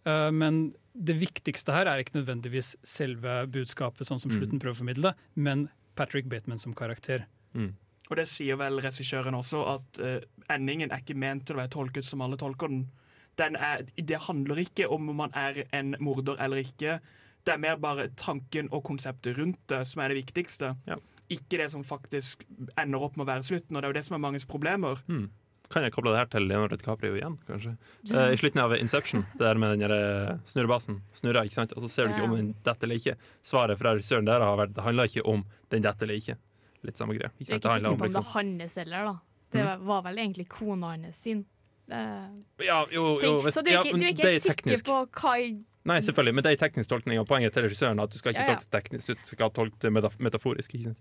Uh, 0.06 0.30
men 0.34 0.68
det 1.04 1.16
viktigste 1.20 1.72
her 1.74 1.86
er 1.90 2.00
ikke 2.02 2.16
nødvendigvis 2.18 2.74
selve 2.86 3.46
budskapet, 3.52 4.06
sånn 4.08 4.20
som 4.20 4.30
Mm. 4.30 4.36
slutten 4.38 4.60
prøver 4.60 4.74
å 4.74 4.80
formidle, 4.82 5.14
men 5.36 5.68
Patrick 5.94 6.28
Bateman 6.28 6.58
som 6.58 6.74
karakter. 6.74 7.26
Mm. 7.54 7.74
Og 8.10 8.16
det 8.16 8.28
sier 8.28 8.56
vel 8.56 8.80
regissøren 8.80 9.34
også, 9.34 9.64
at 9.74 10.00
uh, 10.00 10.20
endingen 10.50 10.92
er 10.92 11.00
ikke 11.02 11.16
ment 11.16 11.46
til 11.46 11.56
å 11.56 11.60
være 11.62 11.70
tolket 11.74 12.04
som 12.04 12.20
alle 12.22 12.36
tolker 12.36 12.68
den. 12.68 12.90
den 13.36 13.56
er, 13.56 13.82
det 13.96 14.20
handler 14.28 14.56
ikke 14.56 14.88
om 14.88 15.08
om 15.10 15.16
man 15.16 15.30
er 15.34 15.64
en 15.72 15.94
morder 16.00 16.36
eller 16.40 16.56
ikke. 16.62 17.00
Det 17.44 17.52
er 17.54 17.58
mer 17.58 17.76
bare 17.76 18.08
tanken 18.16 18.68
og 18.72 18.84
konseptet 18.84 19.36
rundt 19.36 19.58
det 19.68 19.86
som 19.86 20.00
er 20.02 20.08
det 20.08 20.24
viktigste. 20.24 20.76
Ja. 20.86 20.96
Ikke 21.28 21.58
det 21.58 21.70
som 21.70 21.84
faktisk 21.84 22.44
ender 22.78 23.02
opp 23.02 23.16
med 23.16 23.26
å 23.26 23.32
være 23.34 23.42
slutten, 23.42 23.76
og 23.76 23.82
det 23.82 23.88
er 23.88 23.92
jo 23.92 23.98
det 23.98 24.04
som 24.06 24.14
er 24.14 24.22
manges 24.24 24.46
problemer. 24.46 25.02
Mm. 25.08 25.30
Kan 25.70 25.82
jeg 25.82 25.92
koble 25.92 26.12
det 26.14 26.18
her 26.18 26.30
til 26.30 26.46
Leonardo 26.48 26.76
DiCaprio 26.76 27.14
igjen, 27.18 27.38
kanskje. 27.48 27.76
Eh, 28.14 28.32
I 28.32 28.36
slutten 28.40 28.62
av 28.62 28.74
Inception, 28.76 29.24
det 29.32 29.40
der 29.44 29.54
med 29.58 29.78
den 29.80 30.40
snurrebasen. 30.46 31.00
Snurrer, 31.14 31.44
ikke 31.48 31.58
sant? 31.58 31.72
Og 31.76 31.82
så 31.82 31.88
ser 31.90 32.06
du 32.06 32.14
ikke 32.14 32.24
Ja. 32.24 32.30
om 32.30 32.36
den 32.36 32.54
detter 32.64 32.86
eller 32.86 32.96
ikke. 32.96 33.16
Svaret 33.42 33.78
fra 33.78 33.94
regissøren 33.94 34.26
der 34.26 34.40
har 34.40 34.56
vært 34.56 34.74
det 34.74 34.84
handler 34.84 35.04
ikke 35.10 35.24
om 35.26 35.44
den 35.70 35.82
detter 35.82 36.06
eller 36.06 36.14
ikke. 36.20 36.36
Litt 36.84 36.96
samme 36.98 37.14
greie. 37.18 37.30
Du 37.38 37.44
sant? 37.44 37.50
er 37.50 37.56
ikke 37.56 37.74
sikker 37.74 37.88
på 37.88 37.92
om 37.92 37.98
det 37.98 38.08
liksom- 38.10 38.26
er 38.26 38.32
hans 38.60 38.74
heller, 38.76 39.04
da. 39.04 39.18
Det 39.52 39.86
var 39.86 40.02
vel 40.02 40.16
egentlig 40.16 40.48
kona 40.48 40.86
hans 40.96 41.16
sin. 41.16 41.44
Uh, 41.90 42.28
Ja, 42.58 42.84
jo, 42.90 43.20
jo, 43.20 43.42
hvis- 43.42 43.54
Så 43.54 43.62
du 43.64 43.70
er 43.70 43.82
ikke, 43.84 43.98
du 43.98 44.04
er 44.04 44.10
ikke 44.10 44.22
det 44.22 44.46
er 44.46 44.52
sikker 44.54 44.82
på 44.82 45.06
hva 45.08 45.64
Nei, 45.86 46.00
selvfølgelig, 46.00 46.34
men 46.34 46.42
det 46.42 46.60
er 46.60 46.68
teknisk 46.68 46.88
tolkning 46.88 47.20
og 47.20 47.28
poenget 47.28 47.52
til 47.52 47.62
regissøren. 47.62 48.02
At 48.02 48.10
du 48.10 48.18
skal 48.18 48.32
ikke 48.32 48.42
Ja, 48.42 48.48
ja. 48.50 48.56
tolke 48.56 48.70
teknisk, 48.70 49.06
du 49.06 49.14
skal 49.24 49.50
tolke 49.50 49.78
det 49.78 49.92
metaforisk. 50.18 50.74
Ikke 50.74 50.84
sant? 50.84 50.98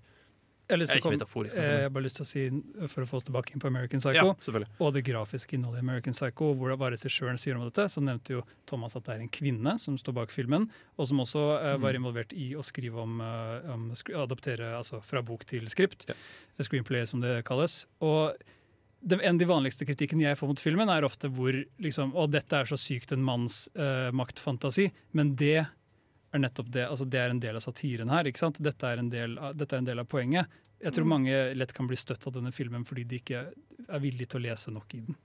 Eller 0.67 0.89
jeg, 0.89 1.01
kom, 1.03 1.13
eh, 1.13 1.51
jeg 1.53 1.81
har 1.85 1.91
bare 1.93 2.05
lyst 2.07 2.17
til 2.17 2.25
å 2.25 2.29
si, 2.29 2.43
for 2.89 3.03
å 3.03 3.07
få 3.09 3.19
oss 3.19 3.25
tilbake 3.27 3.53
inn 3.53 3.61
på 3.61 3.67
American 3.69 4.01
Psycho, 4.01 4.31
Ja, 4.33 4.63
og 4.81 4.93
det 4.95 5.03
grafiske 5.05 5.53
innholdet 5.57 5.83
i 5.83 5.85
American 5.85 6.15
Psycho, 6.17 6.53
hvor 6.57 6.71
det 6.73 6.79
hva 6.81 6.89
regissøren 6.93 7.37
sier 7.37 7.59
om 7.59 7.67
dette, 7.67 7.85
så 7.91 8.01
nevnte 8.01 8.33
jo 8.39 8.41
Thomas 8.65 8.95
at 8.97 9.05
det 9.05 9.13
er 9.15 9.21
en 9.27 9.29
kvinne 9.29 9.75
som 9.81 9.97
står 10.01 10.17
bak 10.17 10.33
filmen, 10.33 10.65
og 10.97 11.07
som 11.11 11.21
også 11.21 11.45
uh, 11.61 11.77
var 11.77 11.93
Mm. 11.93 12.01
involvert 12.01 12.33
i 12.33 12.55
å 12.57 12.63
skrive 12.65 12.97
om, 13.03 13.21
uh, 13.21 13.61
om 13.75 13.91
adoptere 13.93 14.73
altså 14.77 15.03
fra 15.05 15.21
bok 15.21 15.45
til 15.45 15.69
skript. 15.69 16.09
Screenplay, 16.59 17.05
som 17.05 17.21
det 17.21 17.43
kalles. 17.45 17.85
Og 18.01 18.33
det, 19.05 19.19
en 19.21 19.35
av 19.35 19.39
de 19.39 19.45
vanligste 19.45 19.85
kritikken 19.85 20.21
jeg 20.23 20.37
får 20.39 20.47
mot 20.49 20.59
filmen, 20.59 20.89
er 20.89 21.05
ofte 21.05 21.29
hvor 21.29 21.53
liksom, 21.79 22.15
Å, 22.15 22.25
dette 22.31 22.57
er 22.57 22.65
så 22.65 22.77
sykt 22.79 23.11
en 23.13 23.21
manns 23.21 23.67
uh, 23.77 24.09
maktfantasi. 24.15 24.89
Men 25.13 25.35
det 25.35 25.67
er 26.35 26.43
nettopp 26.43 26.69
det. 26.71 26.85
altså 26.89 27.07
Det 27.09 27.19
er 27.19 27.29
en 27.33 27.39
del 27.39 27.55
av 27.55 27.61
satiren 27.65 28.09
her. 28.09 28.23
ikke 28.29 28.39
sant? 28.43 28.61
Dette 28.61 28.83
er 28.87 28.99
en 29.01 29.09
del 29.09 29.37
av, 29.39 29.55
dette 29.57 29.73
er 29.73 29.77
en 29.83 29.85
del 29.89 29.99
av 29.99 30.07
poenget. 30.07 30.47
Jeg 30.83 30.91
tror 30.93 31.05
Mm. 31.05 31.09
mange 31.09 31.55
lett 31.55 31.73
kan 31.73 31.87
bli 31.87 31.95
støtt 31.95 32.27
av 32.27 32.33
denne 32.33 32.51
filmen 32.53 32.83
fordi 32.85 33.05
de 33.07 33.19
ikke 33.19 33.45
er 33.89 33.99
villige 33.99 34.27
til 34.29 34.41
å 34.41 34.43
lese 34.43 34.71
nok 34.73 34.93
i 34.93 34.99
den. 34.99 35.15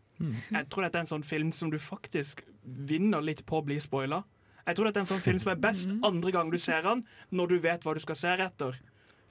Jeg 0.53 0.69
tror 0.69 0.83
dette 0.85 0.97
er 0.97 1.01
en 1.01 1.07
sånn 1.21 1.25
film 1.25 1.51
som 1.53 1.71
du 1.71 1.79
faktisk 1.79 2.43
vinner 2.65 3.21
litt 3.23 3.45
på 3.47 3.61
å 3.61 3.65
bli 3.65 3.77
spoila. 3.81 4.23
Jeg 4.67 4.77
tror 4.77 4.85
dette 4.85 4.97
er 4.99 5.01
en 5.01 5.07
sånn 5.19 5.23
film 5.25 5.39
som 5.41 5.53
er 5.53 5.57
best 5.57 5.89
andre 6.05 6.31
gang 6.33 6.51
du 6.51 6.59
ser 6.59 6.83
den, 6.83 7.05
når 7.33 7.49
du 7.49 7.59
vet 7.59 7.81
hva 7.83 7.95
du 7.95 8.01
skal 8.01 8.15
se 8.17 8.29
etter. 8.29 8.77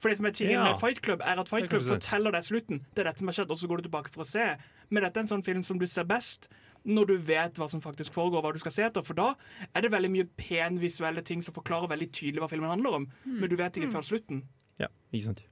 For 0.00 0.08
det 0.08 0.16
som 0.16 0.26
er 0.26 0.30
tingen 0.32 0.52
Ja. 0.58 0.64
med 0.72 0.80
Fight 0.80 1.00
Club, 1.02 1.20
er 1.20 1.38
at 1.38 1.48
Fight 1.48 1.68
Club 1.70 1.82
forteller 1.82 2.32
deg 2.32 2.42
slutten. 2.42 2.80
Det 2.94 3.00
er 3.04 3.10
dette 3.12 3.18
som 3.18 3.28
har 3.28 3.34
skjedd, 3.34 3.50
og 3.50 3.58
så 3.58 3.68
går 3.68 3.82
du 3.82 3.88
tilbake 3.88 4.08
for 4.10 4.22
å 4.24 4.26
se. 4.26 4.56
Men 4.90 5.02
dette 5.04 5.16
er 5.16 5.20
en 5.20 5.28
sånn 5.28 5.44
film 5.44 5.62
som 5.62 5.78
du 5.78 5.86
ser 5.86 6.04
best 6.04 6.48
når 6.88 7.10
du 7.10 7.16
vet 7.30 7.58
hva 7.60 7.68
som 7.70 7.82
faktisk 7.84 8.14
foregår, 8.14 8.44
hva 8.44 8.54
du 8.54 8.60
skal 8.62 8.74
se 8.74 8.86
etter. 8.86 9.04
For 9.06 9.18
da 9.18 9.32
er 9.74 9.84
det 9.84 9.92
veldig 9.92 10.10
mye 10.12 10.28
pen 10.38 10.80
visuelle 10.82 11.24
ting 11.26 11.44
som 11.44 11.56
forklarer 11.56 11.90
veldig 11.92 12.10
tydelig 12.12 12.44
hva 12.44 12.50
filmen 12.52 12.72
handler 12.72 13.00
om. 13.00 13.08
Men 13.24 13.50
du 13.50 13.56
vet 13.60 13.76
ikke 13.76 13.92
før 13.92 14.06
slutten. 14.12 14.44
Ja, 14.80 14.88
ikke 15.12 15.30
sant. 15.30 15.44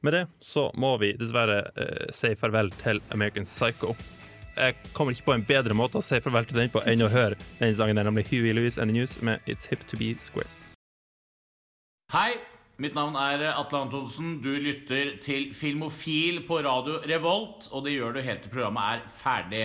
Med 0.00 0.12
det 0.12 0.26
så 0.44 0.68
må 0.76 0.96
vi 1.00 1.14
dessverre 1.16 1.62
uh, 1.76 2.08
si 2.12 2.34
farvel 2.36 2.72
til 2.82 3.00
American 3.14 3.48
Psycho. 3.48 3.94
Jeg 4.56 4.76
kommer 4.92 5.14
ikke 5.14 5.30
på 5.30 5.36
en 5.38 5.44
bedre 5.48 5.76
måte 5.76 5.96
å 5.96 6.04
si 6.04 6.18
farvel 6.20 6.44
til 6.48 6.58
den 6.60 6.72
på 6.72 6.82
enn 6.88 7.04
å 7.04 7.12
høre 7.12 7.38
denne 7.56 7.72
sangen, 7.76 7.96
der, 7.96 8.04
nemlig 8.04 8.26
Huey 8.28 8.52
Lewis 8.52 8.76
and 8.76 8.92
the 8.92 8.96
News 8.98 9.16
med 9.24 9.40
It's 9.48 9.70
Hip 9.70 9.86
To 9.88 9.96
Be 9.96 10.12
Square. 10.20 10.50
Hei, 12.12 12.36
mitt 12.76 12.92
navn 12.92 13.16
er 13.16 13.46
Atle 13.54 13.86
Antonsen. 13.86 14.34
Du 14.44 14.50
lytter 14.52 15.14
til 15.24 15.54
Filmofil 15.56 16.42
på 16.44 16.60
radio 16.66 16.98
Revolt, 17.08 17.70
og 17.72 17.86
det 17.86 17.96
gjør 17.96 18.18
du 18.18 18.26
helt 18.26 18.44
til 18.44 18.52
programmet 18.52 18.98
er 18.98 19.06
ferdig. 19.22 19.64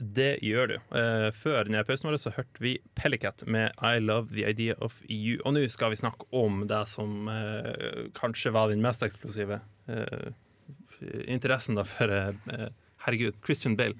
Det 0.00 0.38
gjør 0.44 0.70
du. 0.70 0.76
Uh, 0.94 1.28
før 1.36 1.68
denne 1.68 1.82
pausen 1.84 2.08
vår 2.08 2.16
så 2.22 2.32
hørte 2.32 2.62
vi 2.62 2.78
Pellicat 2.96 3.44
med 3.46 3.76
I 3.84 4.00
Love 4.00 4.32
The 4.32 4.48
Idea 4.48 4.76
Of 4.80 5.02
You. 5.04 5.38
Og 5.44 5.54
nå 5.56 5.66
skal 5.72 5.92
vi 5.92 6.00
snakke 6.00 6.28
om 6.36 6.64
det 6.70 6.80
som 6.88 7.28
uh, 7.28 8.08
kanskje 8.16 8.54
var 8.56 8.72
den 8.72 8.80
mest 8.84 9.04
eksplosive 9.04 9.60
uh, 9.90 10.30
interessen 11.28 11.78
da 11.78 11.84
for 11.88 12.12
Herregud, 13.00 13.38
Christian 13.44 13.76
Bale. 13.76 13.96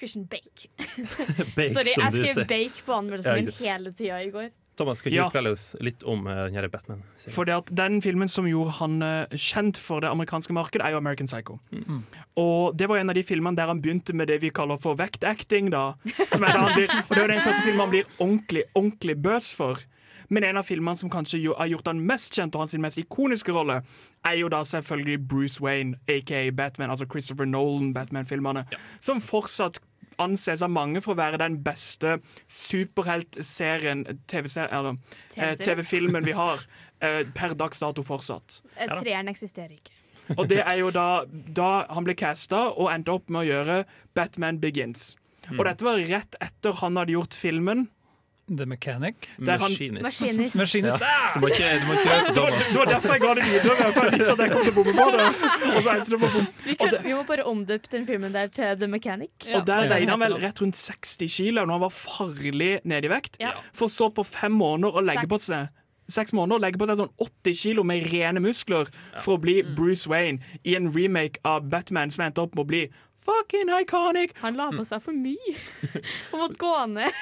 Christian 0.00 0.24
Bake. 0.24 0.70
Bake, 1.56 1.74
Sorry, 1.74 1.92
jeg 1.92 2.32
skrev 2.32 2.46
bake 2.48 2.84
på 2.86 2.94
anmeldelsen 2.96 3.34
min 3.36 3.52
hele 3.58 3.92
tida 3.92 4.22
i 4.24 4.30
går. 4.32 4.48
Thomas, 4.80 5.02
skal 5.02 5.12
ikke 5.12 5.18
Ja. 5.20 5.28
du 5.28 5.34
fortelle 5.34 5.52
oss 5.54 5.68
litt 5.84 6.02
om 6.08 6.24
uh, 6.26 6.46
denne 6.48 6.70
Batman? 6.72 7.04
For 7.28 7.44
det 7.48 7.54
at 7.58 7.72
den 7.76 8.00
filmen 8.04 8.28
som 8.32 8.48
gjorde 8.48 8.78
han 8.80 8.98
uh, 9.04 9.36
kjent 9.36 9.78
for 9.80 10.00
det 10.04 10.10
amerikanske 10.10 10.56
markedet, 10.56 10.82
er 10.86 10.96
jo 10.96 11.02
American 11.02 11.28
Psycho. 11.30 11.58
Og 12.40 12.76
det 12.80 12.88
var 12.88 13.00
en 13.02 13.12
av 13.12 13.18
de 13.18 13.24
filmene 13.26 13.56
der 13.58 13.70
han 13.70 13.80
begynte 13.84 14.14
med 14.16 14.30
det 14.32 14.40
vi 14.42 14.50
kaller 14.54 14.80
for 14.80 14.96
vektacting. 14.98 15.70
da. 15.70 15.92
Som 16.32 16.44
er 16.44 16.52
da 16.56 16.66
han 16.66 16.74
blir, 16.76 16.90
og 17.08 17.14
det 17.16 17.22
er 17.22 17.32
den 17.36 17.44
første 17.44 17.62
filmen 17.66 17.84
han 17.86 17.94
blir 17.94 18.10
ordentlig 18.18 18.64
ordentlig 18.74 19.16
bøs 19.22 19.52
for. 19.54 19.78
Men 20.30 20.44
en 20.46 20.60
av 20.60 20.66
filmene 20.68 20.94
som 20.96 21.10
kanskje 21.10 21.40
jo, 21.42 21.54
har 21.58 21.66
gjort 21.66 21.88
han 21.90 22.00
mest 22.06 22.36
kjent, 22.38 22.54
og 22.54 22.62
hans 22.62 22.74
mest 22.78 23.00
ikoniske 23.02 23.50
rolle, 23.52 23.80
er 24.24 24.36
jo 24.38 24.48
da 24.52 24.60
selvfølgelig 24.62 25.16
Bruce 25.26 25.58
Wayne, 25.62 25.98
aka 26.06 26.44
Batman, 26.54 26.90
altså 26.94 27.06
Christopher 27.10 27.48
Nolan-Batman-filmene. 27.50 28.62
Som 29.02 29.18
fortsatt 29.20 29.80
anses 30.22 30.62
av 30.64 30.72
mange 30.72 31.02
for 31.04 31.16
å 31.16 31.20
være 31.20 31.40
den 31.42 31.60
beste 31.64 32.18
superheltserien, 32.50 34.04
TV-filmen 34.30 35.00
eh? 35.36 35.54
TV-filmen 35.60 36.26
vi 36.26 36.36
har, 36.36 36.64
eh, 37.04 37.22
per 37.36 37.56
dags 37.58 37.82
dato 37.82 38.04
fortsatt. 38.06 38.60
Eh, 38.76 38.92
Treeren 39.00 39.32
eksisterer 39.32 39.78
ikke. 39.78 39.96
Og 40.38 40.46
det 40.50 40.60
er 40.62 40.76
jo 40.78 40.92
da, 40.94 41.24
da 41.26 41.70
han 41.90 42.06
ble 42.06 42.14
casta 42.14 42.68
og 42.70 42.92
endte 42.92 43.16
opp 43.16 43.32
med 43.32 43.42
å 43.42 43.48
gjøre 43.48 43.78
Batman 44.14 44.60
Begins. 44.62 45.16
Og 45.56 45.64
dette 45.66 45.82
var 45.82 45.98
rett 46.06 46.36
etter 46.38 46.76
han 46.78 46.98
hadde 47.00 47.16
gjort 47.16 47.34
filmen. 47.34 47.88
The 48.56 48.66
Mechanic. 48.66 49.28
Der 49.38 49.58
han- 49.58 49.70
Maskinist. 49.70 50.02
Maskinist. 50.02 50.56
Maskinist. 50.56 51.00
Ja. 51.00 51.32
Du 51.34 51.40
må 51.40 51.46
ikke, 51.52 51.68
du 51.80 51.86
må 51.86 51.92
ikke 51.94 52.16
Det 52.34 52.42
var, 52.42 52.50
det 52.50 52.76
var 52.76 52.84
derfor 52.90 53.12
jeg 53.12 53.20
ga 53.20 53.34
det 53.38 53.44
videre. 53.46 53.90
For 53.94 54.04
jeg 54.08 54.12
visste 54.18 54.32
at 54.32 54.38
jeg 54.42 54.50
kom 54.50 54.62
til 54.64 54.72
å 54.72 54.76
bomme 54.78 54.94
på 54.98 55.08
det. 55.14 55.26
Og 55.70 55.82
så 55.86 55.94
endte 55.94 56.10
det 56.14 56.20
på 56.24 56.30
bom. 56.34 56.46
Vi, 56.66 56.74
kan, 56.80 56.96
vi 57.04 57.14
må 57.14 57.22
bare 57.30 57.44
omdøpe 57.52 57.92
den 57.92 58.06
filmen 58.08 58.34
der 58.34 58.50
til 58.54 58.78
The 58.80 58.88
Mechanic. 58.90 59.30
Og 59.54 59.66
der 59.68 59.86
veide 59.90 60.10
han 60.10 60.24
vel 60.24 60.34
rett 60.42 60.62
rundt 60.64 60.76
60 60.80 61.36
kilo 61.36 61.64
når 61.64 61.76
han 61.78 61.84
var 61.86 61.94
farlig 61.94 62.72
nede 62.84 63.06
i 63.06 63.12
vekt. 63.12 63.38
Ja. 63.42 63.52
For 63.76 63.92
så 63.92 64.10
på 64.14 64.24
fem 64.26 64.52
måneder 64.58 64.98
å 64.98 65.04
legge 65.06 65.28
på 65.30 65.38
seg 65.42 65.68
Seks 66.10 66.32
måneder 66.34 66.58
legge 66.64 66.78
på 66.80 66.88
seg 66.90 66.96
sånn 66.98 67.12
80 67.22 67.54
kilo 67.54 67.84
med 67.86 68.08
rene 68.10 68.40
muskler 68.42 68.88
for 69.22 69.36
å 69.36 69.40
bli 69.44 69.60
Bruce 69.62 70.10
Wayne 70.10 70.42
i 70.66 70.74
en 70.74 70.88
remake 70.90 71.38
av 71.46 71.68
Batman 71.70 72.10
som 72.10 72.24
endte 72.26 72.42
opp 72.42 72.56
med 72.58 72.64
å 72.64 72.66
bli 72.66 72.80
fucking 73.22 73.70
iconic. 73.78 74.32
Han 74.42 74.58
la 74.58 74.72
på 74.74 74.82
seg 74.88 75.04
for 75.04 75.14
mye. 75.14 75.54
Han 76.32 76.42
måtte 76.42 76.58
gå 76.58 76.72
ned 76.96 77.14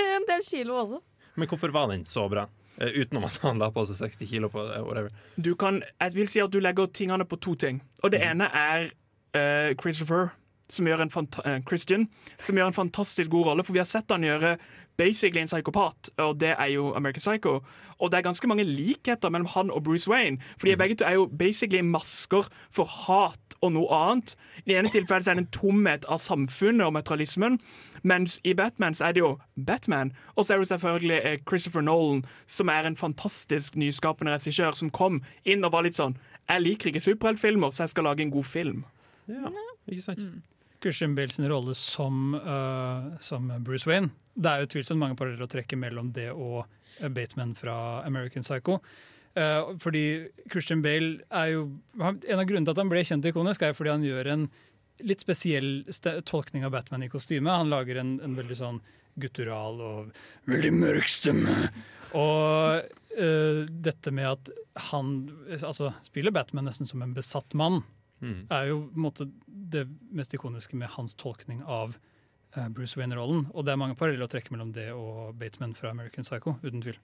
en 0.16 0.26
del 0.28 0.42
kilo 0.46 0.80
også. 0.82 1.00
Men 1.36 1.48
hvorfor 1.48 1.72
var 1.74 1.92
den 1.92 2.04
så 2.08 2.26
bra? 2.28 2.46
Eh, 2.80 3.00
utenom 3.00 3.24
at 3.28 3.38
han 3.42 3.60
la 3.60 3.70
på 3.74 3.84
seg 3.88 3.98
60 4.08 4.30
kilo 4.30 4.48
på 4.52 4.64
det, 4.68 4.80
whatever. 4.86 5.12
Du 5.36 5.54
kan, 5.54 5.82
jeg 6.00 6.16
vil 6.16 6.28
si 6.32 6.40
at 6.40 6.52
du 6.52 6.60
legger 6.62 6.88
tingene 6.96 7.26
på 7.28 7.36
to 7.36 7.54
ting. 7.54 7.82
Og 8.02 8.12
det 8.14 8.22
ene 8.24 8.48
er 8.56 8.90
uh, 9.36 9.76
Christopher, 9.80 10.30
som 10.70 10.86
gjør 10.86 11.02
en 11.04 11.10
fanta 11.10 11.42
eh, 11.44 11.58
Christian, 11.66 12.06
som 12.38 12.56
gjør 12.56 12.70
en 12.70 12.76
fantastisk 12.76 13.30
god 13.30 13.50
rolle. 13.50 13.64
For 13.66 13.76
vi 13.76 13.82
har 13.82 13.90
sett 13.90 14.10
han 14.10 14.24
gjøre 14.24 14.54
basically 15.00 15.42
en 15.42 15.50
psykopat, 15.50 16.10
og 16.20 16.40
det 16.40 16.54
er 16.54 16.72
jo 16.74 16.92
American 16.94 17.20
Psycho. 17.20 17.60
Og 17.98 18.10
det 18.10 18.18
er 18.18 18.26
ganske 18.28 18.48
mange 18.48 18.64
likheter 18.64 19.28
mellom 19.28 19.48
han 19.54 19.70
og 19.70 19.84
Bruce 19.84 20.10
Wayne. 20.10 20.38
For 20.58 20.68
de 20.68 20.76
begge 20.76 20.96
to 21.00 21.04
er 21.04 21.18
jo 21.18 21.26
basically 21.38 21.80
masker 21.80 22.48
for 22.72 22.88
hat 22.88 23.56
og 23.60 23.74
noe 23.76 23.92
annet. 23.92 24.36
I 24.64 24.70
det 24.70 24.78
ene 24.78 24.92
tilfellet 24.92 25.28
er 25.28 25.36
det 25.36 25.46
en 25.46 25.52
tomhet 25.52 26.06
av 26.08 26.20
samfunnet 26.22 26.86
og 26.86 26.94
materialismen. 26.96 27.58
Mens 28.02 28.38
i 28.44 28.54
Batman 28.54 28.94
så 28.94 29.08
er 29.08 29.16
det 29.16 29.22
jo 29.22 29.38
Batman. 29.66 30.12
Og 30.34 30.44
så 30.44 30.54
er 30.54 30.58
det 30.58 30.68
selvfølgelig 30.68 31.20
eh, 31.24 31.38
Christopher 31.48 31.80
Nolan, 31.84 32.24
som 32.46 32.68
er 32.68 32.86
en 32.88 32.96
fantastisk 32.96 33.76
nyskapende 33.76 34.32
regissør, 34.32 34.72
som 34.72 34.90
kom 34.90 35.22
inn 35.44 35.64
og 35.64 35.72
var 35.72 35.86
litt 35.86 35.98
sånn 35.98 36.16
Jeg 36.48 36.64
liker 36.64 36.90
ikke 36.90 37.04
superheltfilmer, 37.04 37.70
så 37.70 37.84
jeg 37.84 37.94
skal 37.94 38.08
lage 38.08 38.24
en 38.24 38.32
god 38.34 38.44
film. 38.44 38.84
Ja, 39.30 39.52
ikke 39.86 40.02
sant? 40.02 40.24
Christian 40.80 41.14
Bale 41.14 41.32
sin 41.32 41.48
rolle 41.50 41.74
som, 41.74 42.34
uh, 42.34 43.12
som 43.20 43.52
Bruce 43.64 43.86
Wayne. 43.86 44.10
Det 44.34 44.50
er 44.50 44.64
jo 44.64 44.70
tvilsomt 44.74 45.00
mange 45.00 45.16
paralleller 45.18 45.44
å 45.44 45.52
trekke 45.52 45.76
mellom 45.76 46.12
det 46.16 46.30
og 46.32 46.64
øh, 46.64 47.10
Bateman 47.12 47.52
fra 47.54 48.00
American 48.06 48.42
Psycho. 48.46 48.80
Uh, 49.36 49.76
fordi 49.78 50.26
Christian 50.50 50.82
Bale 50.82 51.20
er 51.30 51.52
jo 51.52 51.68
En 52.00 52.40
av 52.40 52.46
grunnene 52.48 52.66
til 52.66 52.72
at 52.72 52.80
han 52.80 52.88
ble 52.90 53.04
kjent 53.04 53.28
og 53.28 53.30
ikonisk, 53.30 53.62
er 53.62 53.70
jo 53.70 53.78
fordi 53.78 53.92
han 53.92 54.06
gjør 54.08 54.32
en 54.32 54.48
litt 55.06 55.22
spesiell 55.24 55.84
tolkning 56.28 56.64
av 56.66 56.74
Batman 56.74 57.04
i 57.06 57.10
kostyme. 57.12 57.50
Han 57.50 57.72
lager 57.72 58.00
en, 58.02 58.18
en 58.24 58.36
veldig 58.38 58.58
sånn 58.58 58.80
guttural 59.20 59.80
og 59.82 60.18
veldig 60.48 60.72
mørk 60.76 61.08
stemme. 61.10 61.54
Og 62.16 62.84
uh, 63.20 63.62
dette 63.70 64.12
med 64.14 64.28
at 64.30 64.52
han 64.90 65.14
altså, 65.60 65.92
spiller 66.06 66.34
Batman 66.34 66.68
nesten 66.70 66.88
som 66.88 67.02
en 67.04 67.16
besatt 67.16 67.56
mann 67.58 67.82
Mm. 68.20 68.46
er 68.52 68.66
jo 68.68 68.80
måte 69.00 69.30
det 69.46 69.86
mest 70.12 70.34
ikoniske 70.36 70.76
med 70.76 70.92
hans 70.92 71.14
tolkning 71.16 71.62
av 71.64 71.94
uh, 72.56 72.68
Bruce 72.68 72.98
Wayne-rollen. 73.00 73.46
Og 73.54 73.64
det 73.64 73.72
er 73.72 73.80
mange 73.80 73.96
paralleller 73.96 74.28
å 74.28 74.32
trekke 74.32 74.52
mellom 74.52 74.74
det 74.76 74.90
og 74.92 75.38
Bateman 75.40 75.72
fra 75.76 75.94
American 75.94 76.26
Psycho, 76.26 76.58
uten 76.60 76.84
tvil. 76.84 76.98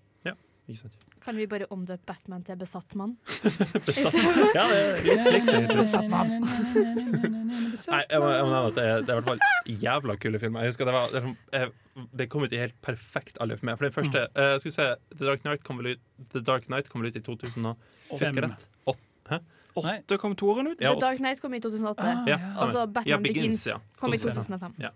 Ja, 0.66 0.72
ikke 0.74 0.80
sant. 0.82 1.04
Kan 1.22 1.36
vi 1.38 1.44
bare 1.50 1.66
omdøpe 1.74 2.02
Batman 2.06 2.42
til 2.46 2.56
besatt 2.58 2.94
mann? 2.98 3.12
Besatt. 3.86 4.16
Ja, 4.54 4.64
det 4.70 4.78
er 4.78 5.02
litt 5.06 5.28
riktig. 5.36 5.60
Besatt 5.78 6.08
mann. 6.10 6.32
Nei, 6.42 8.00
jeg 8.10 8.20
må, 8.22 8.28
jeg 8.30 8.44
må 8.46 8.50
nevne 8.50 8.60
at 8.70 8.76
det 8.78 8.84
er, 8.86 9.02
det 9.06 9.10
er 9.10 9.18
i 9.18 9.20
hvert 9.20 9.28
fall 9.30 9.76
jævla 9.86 10.16
kule 10.22 10.40
filmer. 10.42 10.64
Jeg 10.66 10.72
husker 10.74 10.88
det, 10.88 10.94
var, 10.96 11.10
det, 11.14 11.22
eh, 11.58 12.06
det 12.22 12.28
kom 12.32 12.46
ut 12.46 12.54
i 12.56 12.60
helt 12.62 12.76
perfekt 12.84 13.38
alder 13.42 13.58
for 13.60 13.68
meg. 13.70 13.78
For 13.80 13.88
den 13.88 13.96
første 13.98 14.24
Mm. 14.26 14.38
uh, 14.38 14.54
skal 14.58 14.70
vi 14.70 14.74
se, 14.76 14.88
The 15.18 15.26
Dark 15.28 15.42
Knight 15.46 15.62
kom 15.66 15.78
vel 15.82 15.92
ut, 15.94 16.02
The 16.34 16.42
Dark 16.46 16.66
Knight 16.70 16.88
kom 16.92 17.02
vel 17.04 17.10
ut 17.12 17.18
i 17.20 17.24
2000 17.26 17.66
og? 17.70 17.76
Åtte. 18.16 19.02
Hæ? 19.30 19.40
Åtte 19.76 20.16
kom 20.22 20.34
toeren 20.38 20.70
ut? 20.72 20.80
Ja, 20.80 20.94
The 20.94 21.00
Dark 21.00 21.18
Knight 21.20 21.40
kom 21.44 21.54
i 21.54 21.60
2008. 21.60 22.12
Ja, 22.30 22.38
og 22.60 22.70
så. 22.72 22.86
Batman 22.86 23.10
Ja, 23.12 23.18
Begins, 23.22 23.66
ja. 23.68 23.76
kom 24.00 24.14
i 24.14 24.18
2005. 24.18 24.72
2005. 24.72 24.74
Ja. 24.82 24.90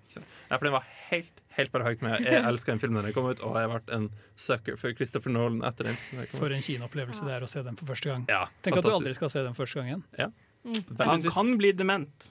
Ja, 0.48 0.56
for 0.56 0.64
den 0.68 0.72
var 0.72 0.86
helt, 1.10 1.42
helt 1.58 1.72
perfekt 1.72 2.02
med. 2.06 2.24
Jeg 2.24 2.44
elska 2.50 2.72
den 2.72 2.80
filmen 2.82 3.00
da 3.00 3.06
den 3.08 3.16
kom 3.16 3.28
ut, 3.30 3.42
og 3.44 3.58
jeg 3.60 3.70
ble 3.72 3.96
en 3.98 4.08
sucker 4.40 4.78
for 4.80 4.96
Christopher 4.96 5.34
Nolan 5.34 5.60
etter 5.68 5.90
den. 5.90 6.00
den 6.16 6.26
For 6.32 6.52
en 6.56 6.64
kinoopplevelse 6.64 7.28
det 7.28 7.36
er 7.36 7.46
å 7.46 7.50
se 7.50 7.62
den 7.66 7.76
for 7.80 7.92
første 7.92 8.12
gang. 8.12 8.24
Ja, 8.32 8.46
Tenk 8.64 8.80
at 8.80 8.88
du 8.88 8.92
aldri 8.94 9.14
skal 9.18 9.32
se 9.32 9.44
den 9.46 9.56
første 9.58 9.80
gang 9.82 9.92
igjen. 9.92 10.04
Ja. 10.18 10.30
Han 11.04 11.22
kan 11.28 11.56
bli 11.60 11.72
dement. 11.72 12.30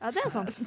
Ja, 0.00 0.08
det 0.16 0.22
er 0.24 0.30
sant. 0.32 0.56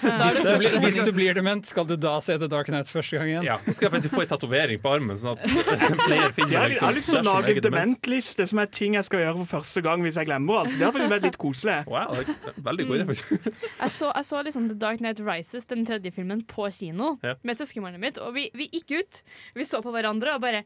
Hvis 0.00 0.38
du, 0.40 0.48
blir, 0.56 0.76
hvis 0.80 0.98
du 1.04 1.10
blir 1.12 1.34
dement, 1.36 1.66
skal 1.68 1.84
du 1.84 1.92
da 2.00 2.14
se 2.24 2.32
The 2.40 2.46
Dark 2.48 2.70
Knight 2.70 2.88
første 2.88 3.18
gang 3.18 3.28
igjen? 3.28 3.44
Ja, 3.44 3.58
så 3.66 3.74
skal 3.76 3.88
jeg 3.88 3.92
faktisk 3.98 4.14
få 4.14 4.22
en 4.24 4.30
tatovering 4.30 4.80
på 4.80 4.92
armen, 4.94 5.18
sånn 5.20 5.36
at 5.36 5.44
player 6.06 6.32
finner 6.32 6.54
Jeg 6.54 6.62
har, 6.62 6.72
meg 6.72 6.78
jeg 6.78 6.84
har 6.86 6.96
lyst 6.96 7.12
til 7.12 7.20
å 7.20 7.24
lage 7.26 7.52
en 7.52 7.60
dementliste 7.66 8.46
som 8.48 8.62
er 8.62 8.70
ting 8.72 8.96
jeg 8.96 9.04
skal 9.04 9.20
gjøre 9.20 9.36
for 9.42 9.50
første 9.58 9.82
gang 9.84 10.00
hvis 10.06 10.16
jeg 10.16 10.30
glemmer 10.30 10.62
alt. 10.62 10.72
Det 10.80 10.88
har 10.88 11.12
vært 11.12 11.28
litt 11.28 11.38
koselig. 11.44 11.76
Wow, 11.92 12.16
veldig 12.70 12.88
god 12.88 12.96
idé, 13.02 13.06
faktisk. 13.12 13.48
Jeg 13.84 13.92
så, 13.98 14.08
jeg 14.16 14.26
så 14.30 14.40
liksom 14.48 14.68
The 14.72 14.78
Dark 14.80 15.04
Knight 15.04 15.20
Rises, 15.28 15.68
den 15.68 15.84
tredje 15.88 16.10
filmen, 16.16 16.40
på 16.48 16.70
kino 16.74 17.18
Ja. 17.26 17.36
med 17.44 17.60
søskenbarnet 17.60 18.00
mitt, 18.02 18.18
og 18.22 18.32
vi, 18.38 18.48
vi 18.56 18.70
gikk 18.72 18.96
ut. 18.96 19.20
Vi 19.60 19.66
så 19.68 19.82
på 19.84 19.92
hverandre 19.92 20.38
og 20.38 20.42
bare 20.48 20.64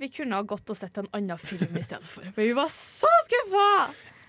Vi 0.00 0.08
kunne 0.12 0.36
ha 0.36 0.42
gått 0.44 0.68
og 0.68 0.76
sett 0.76 0.98
en 1.00 1.08
annen 1.14 1.38
film 1.40 1.72
i 1.78 1.82
stedet 1.86 2.04
for. 2.04 2.26
Men 2.36 2.50
vi 2.50 2.52
var 2.56 2.68
så 2.74 3.08
skuffa! 3.28 3.70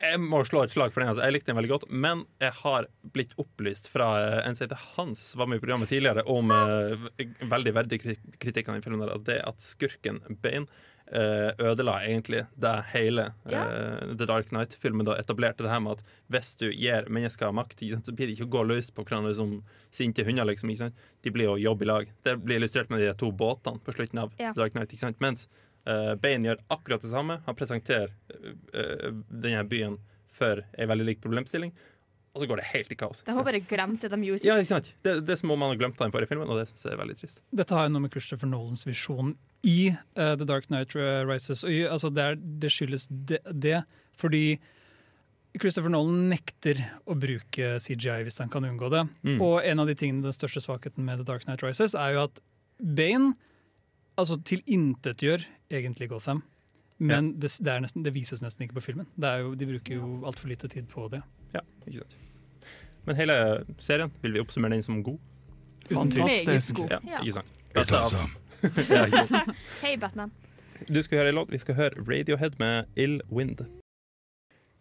Jeg 0.02 0.20
må 0.22 0.42
slå 0.48 0.64
et 0.66 0.74
slag 0.76 0.94
for 0.94 1.02
den. 1.02 1.12
Altså. 1.12 1.24
Jeg 1.26 1.36
likte 1.36 1.52
den 1.52 1.60
veldig 1.60 1.72
godt, 1.72 1.86
men 1.90 2.26
jeg 2.44 2.56
har 2.62 2.90
blitt 3.16 3.36
opplyst 3.42 3.88
fra 3.92 4.10
eh, 4.22 4.42
en 4.48 4.58
som 4.58 4.66
heter 4.68 4.82
Hans, 4.96 5.22
som 5.32 5.42
var 5.42 5.50
med 5.52 5.62
i 5.62 5.64
programmet 5.64 5.92
tidligere, 5.92 6.26
om 6.32 6.52
uh, 6.52 7.08
veldig 7.52 7.74
verdig 7.78 8.02
kri- 8.04 8.20
kritikk 8.42 8.70
av 8.70 8.78
den 8.78 8.86
filmen. 8.86 9.06
der, 9.06 9.24
det 9.26 9.40
at 9.48 9.64
skurken 9.64 10.22
Bane 10.44 10.68
uh, 11.12 11.52
ødela 11.60 12.00
egentlig 12.06 12.46
det 12.60 12.76
hele 12.94 13.28
eh, 13.46 14.16
The 14.18 14.28
Dark 14.28 14.50
Knight-filmen 14.50 15.06
da 15.08 15.18
etablerte 15.22 15.66
det 15.66 15.72
her 15.72 15.84
med 15.86 16.00
at 16.00 16.16
hvis 16.34 16.54
du 16.60 16.68
gir 16.72 17.10
mennesker 17.10 17.54
makt, 17.56 17.84
så 18.06 18.16
blir 18.16 18.30
de 18.30 18.38
ikke 18.38 18.50
å 18.50 18.56
gå 18.58 18.64
løs 18.72 18.92
på 18.92 19.06
hverandre 19.06 19.36
som 19.38 19.60
sinte 19.96 20.26
hunder. 20.26 20.46
liksom, 20.50 20.70
ikke 20.70 20.88
sant? 20.88 21.06
De 21.24 21.32
blir 21.34 21.52
å 21.52 21.60
jobbe 21.62 21.86
i 21.86 21.92
lag. 21.92 22.10
Det 22.26 22.38
blir 22.44 22.60
illustrert 22.60 22.90
med 22.90 23.04
de 23.04 23.14
to 23.14 23.32
båtene 23.32 23.80
på 23.80 23.96
slutten 23.96 24.20
av 24.26 24.34
Ja. 24.40 24.54
The 24.54 24.66
Dark 24.66 24.98
sant? 25.00 25.22
Mens 25.22 25.48
uh, 25.88 26.14
Bane 26.22 26.48
gjør 26.50 26.62
akkurat 26.76 27.02
det 27.06 27.12
samme. 27.12 27.40
Han 27.46 27.56
presenterer 27.58 28.12
eh, 28.74 29.12
denne 29.30 29.64
byen 29.70 29.98
for 30.36 30.62
en 30.76 30.90
veldig 30.92 31.06
lik 31.08 31.22
problemstilling, 31.24 31.72
og 32.36 32.42
så 32.44 32.48
går 32.50 32.60
det 32.60 32.66
helt 32.74 32.92
i 32.92 32.98
kaos. 33.00 33.22
De 33.24 33.32
har 33.32 33.46
bare 33.48 33.62
glemt 33.64 34.02
det 34.04 34.10
de 34.12 34.18
gjorde 34.28 34.42
sist. 34.42 34.50
Ja, 34.50 34.58
ikke 34.60 34.74
sant? 34.74 34.90
Det, 35.06 35.14
det 35.24 35.36
er 35.38 35.40
som 35.40 35.54
om 35.56 35.60
man 35.62 35.72
har 35.72 35.80
glemt 35.80 36.02
av 36.02 36.10
den 36.10 36.16
forrige 36.18 36.34
filmen, 36.34 36.50
og 36.52 36.60
det 36.60 36.66
syns 36.68 36.84
jeg 36.84 36.92
er 36.98 37.00
veldig 37.00 37.16
trist. 37.22 37.40
Dette 37.56 37.78
har 37.78 37.88
jo 37.88 37.94
noe 37.96 38.04
med 38.04 38.12
Christopher 38.12 38.50
Nolans 38.52 38.84
visjon 38.90 39.36
i 39.64 39.78
uh, 39.96 40.34
The 40.36 40.44
Dark 40.50 40.68
Knight 40.68 40.92
Rises. 40.98 41.64
Og, 41.64 41.72
i- 41.72 41.86
altså, 41.88 42.12
det, 42.12 42.26
er, 42.34 42.36
det 42.66 42.74
skyldes 42.76 43.08
det, 43.32 43.40
det 43.56 43.80
fordi 44.20 44.44
Christopher 45.56 45.94
Nolan 45.94 46.26
nekter 46.34 46.82
å 47.08 47.16
bruke 47.16 47.78
CGI 47.80 48.26
hvis 48.28 48.42
han 48.44 48.52
kan 48.52 48.66
unngå 48.68 48.90
det. 48.92 49.06
Mm. 49.24 49.38
Og 49.40 49.62
en 49.64 49.80
av 49.80 49.88
de 49.88 49.96
tingene, 49.96 50.26
den 50.26 50.36
største 50.36 50.60
svakheten 50.66 51.06
med 51.08 51.22
The 51.22 51.28
Dark 51.30 51.46
Knight 51.48 51.64
Rises 51.64 51.96
er 51.96 52.18
jo 52.18 52.26
at 52.28 52.42
Bane 52.84 53.32
altså 54.18 54.38
tilintetgjør 54.44 55.44
egentlig 55.72 56.10
Gotham. 56.10 56.44
Men 56.98 57.34
det, 57.40 57.50
det, 57.60 57.68
er 57.74 57.82
nesten, 57.84 58.04
det 58.06 58.14
vises 58.16 58.42
nesten 58.42 58.64
ikke 58.64 58.78
på 58.78 58.84
filmen. 58.86 59.08
Det 59.20 59.28
er 59.28 59.42
jo, 59.44 59.54
de 59.60 59.66
bruker 59.68 59.98
jo 59.98 60.22
altfor 60.30 60.48
lite 60.48 60.70
tid 60.72 60.88
på 60.88 61.10
det. 61.12 61.20
Ja, 61.54 61.60
ikke 61.88 62.06
sant. 62.06 62.16
Men 63.06 63.16
hele 63.20 63.36
serien 63.84 64.14
vil 64.24 64.34
vi 64.38 64.40
oppsummere 64.42 64.74
den 64.78 64.84
som 64.86 65.02
god. 65.04 65.20
Fantastisk. 65.92 66.80
Ja, 66.90 67.00
Ja. 67.06 67.20
ikke 67.22 67.34
sant. 67.42 67.52
Av- 67.76 67.92
awesome. 68.00 68.30
ja. 68.90 69.06
Hei, 69.84 69.98
Batman. 70.00 70.32
Du 70.88 71.02
skal 71.04 71.20
høre 71.20 71.30
en 71.34 71.36
låt. 71.36 71.52
Vi 71.52 71.60
skal 71.62 71.76
høre 71.76 72.06
Radiohead 72.08 72.56
med 72.60 72.86
Ill 72.96 73.20
Wind. 73.32 73.60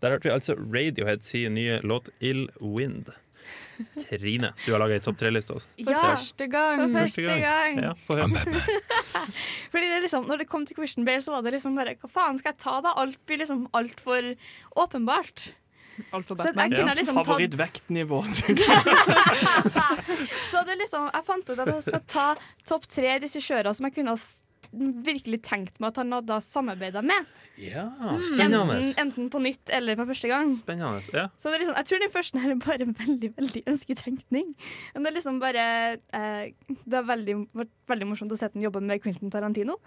Der 0.03 0.11
hørte 0.15 0.29
vi 0.29 0.33
altså 0.35 0.55
Radiohead 0.55 1.23
sin 1.27 1.55
nye 1.55 1.81
låt 1.83 2.09
Ill 2.21 2.47
Wind. 2.61 3.11
Trine, 4.09 4.53
du 4.65 4.73
har 4.73 4.81
laga 4.83 4.95
ei 4.99 5.03
topp 5.05 5.19
tre-liste. 5.21 5.57
For 5.59 5.93
Ja, 5.93 6.01
første 6.15 6.47
gang. 6.53 6.85
for 6.85 7.01
første 7.01 7.23
gang. 7.27 7.41
Ja. 7.83 7.93
Fordi 9.73 9.87
det 9.89 9.97
er 9.99 10.05
liksom, 10.07 10.27
når 10.31 10.37
det 10.45 10.49
kom 10.51 10.65
til 10.69 10.77
Christian 10.79 11.05
Bale, 11.09 11.23
så 11.25 11.33
var 11.35 11.43
det 11.47 11.53
liksom 11.57 11.75
bare 11.79 11.95
Hva 12.01 12.09
faen 12.11 12.39
skal 12.41 12.53
jeg 12.55 12.61
ta, 12.65 12.79
da? 12.85 12.95
Alt 13.03 13.19
blir 13.27 13.39
liksom 13.43 13.67
altfor 13.75 14.33
åpenbart. 14.85 15.51
Alt 16.11 16.27
for 16.27 16.35
Så 16.37 16.49
jeg 16.51 16.55
Batman. 16.57 16.73
kunne 16.75 16.91
Ja, 16.91 16.95
liksom 16.99 17.17
tatt 17.21 17.27
Favorittvektnivå. 17.29 18.19
Så 20.51 20.63
det 20.67 20.73
er 20.75 20.81
liksom, 20.81 21.07
jeg 21.13 21.25
fant 21.27 21.51
ut 21.53 21.59
at 21.63 21.71
jeg 21.71 21.83
skal 21.87 22.03
ta 22.11 22.27
topp 22.67 22.89
tre 22.91 23.13
regissører 23.23 23.73
som 23.77 23.87
jeg 23.89 23.95
kunne 23.99 24.15
ha 24.17 24.21
virkelig 25.07 25.41
tenkt 25.47 25.79
meg 25.81 25.93
at 25.93 26.01
han 26.03 26.13
hadde 26.17 26.39
samarbeida 26.45 27.03
med. 27.05 27.29
Ja, 27.61 27.87
spennende. 28.27 28.81
enten 28.99 29.31
på 29.31 29.41
nytt 29.43 29.71
eller 29.75 29.99
for 30.01 30.11
første 30.11 30.31
gang. 30.31 30.51
Spennende. 30.59 31.03
Ja. 31.15 31.29
Så 31.39 31.53
det 31.53 31.63
liksom, 31.63 31.77
jeg 31.79 31.91
tror 31.91 32.03
den 32.05 32.15
første 32.15 32.43
her 32.43 32.55
er 32.55 32.61
bare 32.65 32.91
veldig 33.05 33.33
veldig 33.39 33.65
ønsketenkning. 33.75 34.53
Men 34.95 35.07
det 35.07 35.13
er 35.13 35.19
liksom 35.21 35.41
bare 35.43 35.65
eh, 35.95 36.53
Det 36.85 36.99
har 36.99 37.09
vært 37.09 37.73
veldig 37.91 38.11
morsomt 38.11 38.35
å 38.35 38.39
se 38.41 38.51
den 38.55 38.65
jobbe 38.65 38.83
med 38.85 39.03
Quentin 39.05 39.33
Tarantino. 39.33 39.79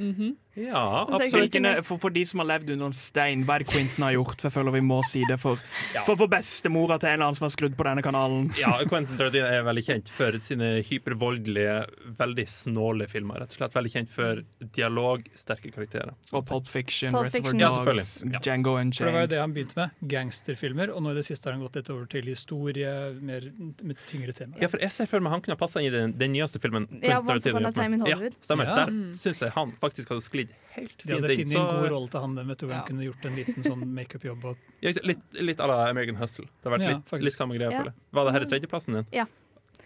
Mm 0.00 0.36
Så 0.49 0.49
jeg 0.56 0.72
absolutt. 0.74 1.52
kunne- 1.52 1.82
For, 1.84 1.98
for 1.98 2.10
de 2.10 2.24
som 2.24 2.40
har 2.40 2.46
levd 2.58 2.70
under 2.74 2.86
en 2.86 2.92
stein, 2.92 3.44
hva 3.44 3.54
er 3.54 3.58
det 3.64 3.68
Quentin 3.68 4.02
har 4.04 4.12
gjort? 4.12 4.40
For 4.40 4.48
jeg 4.48 4.54
føler 4.58 4.72
vi 4.72 4.80
må 4.80 5.00
si 5.04 5.22
det 5.28 5.38
for, 5.40 5.58
Ja. 5.94 6.04
for, 6.04 6.16
for 6.16 6.26
bestemora 6.28 6.98
til 6.98 7.08
en 7.08 7.14
eller 7.14 7.26
annen 7.30 7.36
som 7.38 7.44
har 7.46 7.54
skrudd 7.54 7.76
på 7.76 7.84
denne 7.86 8.02
kanalen. 8.02 8.50
Ja, 8.58 8.72
Quentin 8.84 9.16
Tarantino 9.16 9.46
er 9.46 9.62
veldig 9.62 9.84
kjent 9.86 10.08
for 10.08 10.32
sine 10.40 10.82
hypervoldelige, 10.82 11.86
veldig 12.18 12.46
snåle 12.48 13.08
filmer. 13.08 13.40
Rett 13.40 13.50
og 13.54 13.58
slett 13.60 13.72
Veldig 13.80 13.92
kjent 13.94 14.10
for 14.10 14.42
dialogsterke 14.76 15.70
karakterer. 15.72 16.14
Og 16.32 16.44
Pulp 16.48 16.66
Fiction, 16.68 17.12
Pulp 17.14 17.30
Fiction. 17.32 17.58
Ja, 17.60 17.70
Dogs. 17.84 18.24
Ja. 18.26 18.38
Django 18.42 18.74
For 18.76 19.04
det 19.06 19.14
var 19.14 19.20
jo 19.26 19.30
det 19.30 19.38
han 19.40 19.54
begynte 19.54 19.76
med. 19.76 19.90
Gangsterfilmer. 20.10 20.90
Og 20.94 21.02
nå 21.04 21.12
i 21.12 21.14
det 21.20 21.24
siste 21.28 21.46
har 21.48 21.56
han 21.56 21.62
gått 21.64 21.76
litt 21.80 21.90
over 21.90 22.06
til 22.10 22.22
historie, 22.30 22.90
mer 23.20 23.46
med 23.82 23.96
tyngre 24.08 24.32
temaer. 24.36 24.60
Ja, 24.62 24.68
for 24.72 24.78
jeg 24.82 24.90
ser 24.92 25.06
for 25.10 25.20
meg 25.20 25.32
han 25.32 25.40
kunne 25.44 25.56
ha 25.56 25.60
passa 25.60 25.80
inn 25.80 25.86
i 25.92 25.94
den, 25.94 26.12
den 26.18 26.32
nyeste 26.34 26.60
filmen. 26.62 26.88
Ja, 27.02 27.20
Quentin 27.20 27.30
Once 27.36 27.50
Upon 27.54 27.66
a 27.66 27.72
Tarantino 27.72 27.82
Time 27.82 27.94
in. 27.94 28.00
Hollywood. 28.00 28.32
Ja, 28.34 28.46
stemmer. 28.48 28.64
Ja. 28.70 28.76
Der 28.86 29.14
syns 29.20 29.40
jeg 29.44 29.50
han 29.54 29.72
faktisk 29.80 30.08
hadde 30.08 30.24
sklidd 30.26 30.39
helt 30.76 31.02
De 31.04 31.12
hadde 31.16 31.28
fint 31.34 31.48
funnet 31.50 31.60
en 31.60 31.80
god 31.82 31.90
rolle 31.92 32.08
til 32.12 32.20
han, 32.24 32.34
vet 32.48 32.58
du, 32.62 32.66
hvor 32.66 32.74
han 32.74 32.82
Ja. 32.82 32.86
kunne 32.88 33.04
gjort 33.08 33.24
en 33.26 33.36
liten 33.36 33.62
sånn 33.66 33.84
makeup-jobb. 33.98 34.46
ja, 34.86 34.92
litt, 35.04 35.22
litt 35.40 35.58
à 35.60 35.66
la 35.68 35.78
American 35.90 36.16
Hustle. 36.20 36.46
Det 36.62 36.70
har 36.70 36.76
vært 36.78 36.86
Ja, 36.88 36.96
litt, 37.00 37.24
litt 37.28 37.36
samme 37.36 37.58
greia. 37.58 37.70
Ja. 37.72 37.84
Var 38.12 38.24
det 38.30 38.32
her 38.38 38.46
i 38.46 38.50
tredjeplassen 38.54 38.94
din? 39.00 39.06
Ja. 39.12 39.26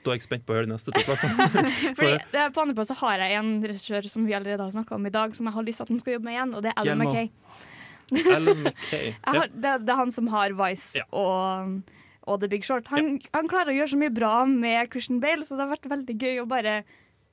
Da 0.05 0.12
er 0.12 0.18
jeg 0.18 0.26
spent 0.26 0.44
på 0.44 0.52
å 0.52 0.59
høre 0.59 0.66
de 0.68 0.74
neste 0.74 0.92
to 0.92 1.00
plassene. 1.07 1.48
Fordi 1.96 2.18
det, 2.34 2.42
På 2.52 2.61
andreplass 2.66 2.90
så 2.92 2.96
har 3.00 3.22
jeg 3.24 3.38
en 3.40 3.55
regissør 3.64 4.05
som 4.12 4.26
vi 4.28 4.34
allerede 4.36 4.61
har 4.61 4.70
snakka 4.74 4.98
om 4.98 5.07
i 5.09 5.12
dag, 5.14 5.32
som 5.34 5.48
jeg 5.48 5.55
har 5.57 5.64
lyst 5.64 5.80
til 5.80 5.86
at 5.88 5.92
han 5.94 6.00
skal 6.05 6.12
jobbe 6.18 6.28
med 6.28 6.36
igjen, 6.36 6.55
og 6.59 6.62
det 6.66 6.72
er 6.76 6.90
Ellen. 6.92 7.07
McKay. 7.09 7.30
Har, 9.24 9.46
det, 9.48 9.70
det 9.86 9.92
er 9.94 9.96
han 9.96 10.12
som 10.12 10.28
har 10.28 10.52
Vice 10.59 10.98
Ja. 11.00 11.07
og, 11.16 11.78
og 12.28 12.40
The 12.42 12.48
Big 12.52 12.64
Short. 12.68 12.86
Han, 12.92 13.16
han 13.32 13.48
klarer 13.48 13.72
å 13.72 13.78
gjøre 13.78 13.92
så 13.94 14.00
mye 14.00 14.12
bra 14.14 14.34
med 14.48 14.92
Christian 14.92 15.20
Bale, 15.24 15.44
så 15.44 15.57
det 15.57 15.64
har 15.64 15.72
vært 15.72 15.88
veldig 15.92 16.16
gøy 16.20 16.42
å 16.42 16.46
bare 16.50 16.82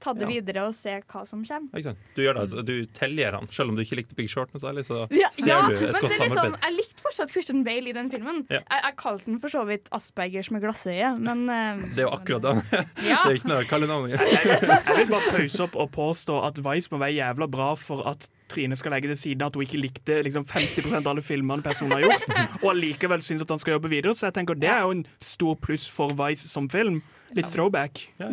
ta 0.02 0.14
det 0.18 0.26
Ja. 0.26 0.32
videre 0.34 0.64
og 0.68 0.74
se 0.76 0.96
hva 1.06 1.22
som 1.30 1.44
kommer. 1.46 1.70
Ikke 1.78 1.84
sant? 1.92 2.00
Du 2.18 2.22
gjør 2.24 2.34
det, 2.40 2.42
altså. 2.48 2.64
Du 2.66 2.74
teller 2.98 3.38
han, 3.38 3.48
selv 3.54 3.70
om 3.72 3.78
du 3.78 3.84
ikke 3.86 4.00
likte 4.02 4.16
Big 4.18 4.30
Short 4.34 4.52
noe 4.54 4.62
særlig. 4.64 4.84
Så 4.88 5.06
Ja, 5.14 5.30
ser 5.32 5.48
ja 5.48 5.60
du 5.68 5.76
et 5.76 5.82
men 5.82 6.02
godt 6.02 6.10
det 6.10 6.18
er 6.18 6.24
liksom, 6.26 6.36
samarbeid. 6.38 6.66
jeg 6.66 6.76
likte 6.80 7.06
fortsatt 7.06 7.32
Christian 7.36 7.64
Bale 7.68 7.90
i 7.90 7.96
den 7.96 8.12
filmen. 8.12 8.42
Ja. 8.50 8.60
Jeg, 8.66 8.82
jeg 8.88 8.96
kalte 8.98 9.26
den 9.32 9.40
for 9.40 9.54
så 9.54 9.64
vidt 9.70 9.88
Aspergers 9.96 10.52
med 10.52 10.62
glassøye, 10.66 11.14
men 11.22 11.46
uh, 11.50 11.82
Det 11.96 12.04
er 12.04 12.10
jo 12.10 12.14
akkurat 12.18 12.42
det. 12.42 12.56
Det 13.06 13.16
er 13.16 13.38
ikke 13.40 13.52
noe 13.54 13.64
kallenavn. 13.70 14.10
Jeg, 14.10 14.20
jeg 14.20 14.98
vil 14.98 15.12
bare 15.14 15.32
pause 15.38 15.64
opp 15.70 15.76
og 15.86 15.92
påstå 15.96 16.42
at 16.50 16.60
Vice 16.66 16.90
må 16.92 17.00
være 17.02 17.16
jævla 17.22 17.48
bra 17.52 17.72
for 17.80 18.04
at 18.10 18.28
Trine 18.52 18.76
skal 18.76 18.92
legge 18.92 19.08
til 19.08 19.16
side 19.18 19.46
at 19.48 19.56
hun 19.56 19.64
ikke 19.64 19.80
likte 19.80 20.18
liksom 20.28 20.44
50 20.44 20.92
av 20.98 21.08
alle 21.08 21.22
filmene 21.24 21.64
personen 21.64 21.94
har 21.96 22.02
gjort, 22.04 22.26
og 22.64 22.66
allikevel 22.74 23.22
syns 23.24 23.46
at 23.46 23.50
han 23.54 23.62
skal 23.62 23.78
jobbe 23.78 23.88
videre. 23.94 24.12
Så 24.18 24.28
jeg 24.28 24.34
tenker 24.36 24.60
det 24.60 24.68
er 24.68 24.82
jo 24.84 24.92
en 24.98 25.06
stor 25.24 25.56
pluss 25.56 25.86
for 25.88 26.12
Vice 26.20 26.50
som 26.52 26.68
film. 26.70 27.00
Litt 27.38 27.52
throwback. 27.54 28.02
Ja, 28.20 28.32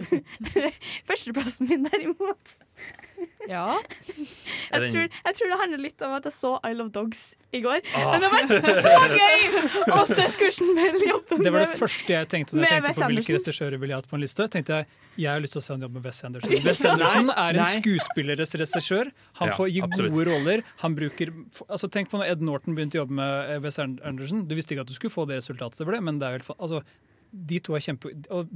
førsteplassen 1.08 1.68
min 1.70 1.86
derimot 1.86 2.54
Ja. 3.48 3.78
Jeg 4.70 4.90
tror, 4.92 5.06
jeg 5.08 5.36
tror 5.38 5.52
det 5.52 5.58
handler 5.62 5.82
litt 5.82 6.02
om 6.06 6.14
at 6.18 6.26
jeg 6.28 6.36
så 6.36 6.54
I 6.66 6.74
Love 6.76 6.92
Dogs 6.94 7.22
i 7.54 7.62
går. 7.64 7.80
Ah. 7.96 8.12
Men 8.12 8.24
det 8.24 8.30
var 8.34 8.48
så 8.86 8.94
gøy 9.14 9.94
å 9.96 10.04
se 10.10 10.28
Christian 10.36 10.74
Bale 10.76 11.10
jobbe 11.12 11.38
Det 11.42 11.52
var 11.54 11.64
det 11.64 11.78
første 11.80 12.14
jeg 12.14 12.30
tenkte 12.30 12.58
når 12.58 12.66
jeg 12.66 12.82
tenkte 12.84 13.00
på 13.00 13.12
hvilke 13.14 13.38
regissører 13.38 13.80
ville 13.80 13.94
jeg 13.94 14.02
hatt 14.02 14.10
på 14.10 14.18
en 14.18 14.26
liste. 14.26 14.48
tenkte 14.52 14.82
Jeg 14.82 15.06
jeg 15.18 15.32
har 15.34 15.42
lyst 15.42 15.56
til 15.56 15.58
å 15.58 15.64
se 15.64 15.74
han 15.74 15.82
jobbe 15.82 15.98
med 15.98 16.04
Wes 16.06 16.20
Anderson. 16.28 16.52
Wes 16.62 16.84
Anderson 16.86 17.30
er 17.32 17.56
en 17.56 17.64
nei. 17.64 17.80
skuespilleres 17.80 18.54
regissør. 18.60 19.10
Han 19.40 19.50
får 19.56 19.70
gi 19.74 19.82
gode 19.82 20.26
roller. 20.28 20.62
Han 20.84 20.94
bruker, 20.94 21.32
altså 21.66 21.90
Tenk 21.90 22.12
på 22.12 22.20
når 22.20 22.36
Ed 22.36 22.44
Norton 22.46 22.76
begynte 22.78 23.00
å 23.00 23.02
jobbe 23.02 23.16
med 23.18 23.50
eh, 23.56 23.58
Wes 23.64 23.80
Anderson. 23.82 24.44
Du 24.46 24.54
visste 24.54 24.76
ikke 24.76 24.84
at 24.86 24.92
du 24.92 24.94
skulle 24.94 25.14
få 25.14 25.26
det 25.26 25.40
resultatet 25.40 25.82
det 25.82 25.88
ble, 25.90 25.98
men 26.06 26.20
det 26.22 26.28
er 26.28 26.36
vel 26.38 26.46
altså, 26.54 26.84
de 27.50 27.58
to 27.66 27.74
er 27.74 27.82
kjempe... 27.88 28.14
Og, 28.34 28.52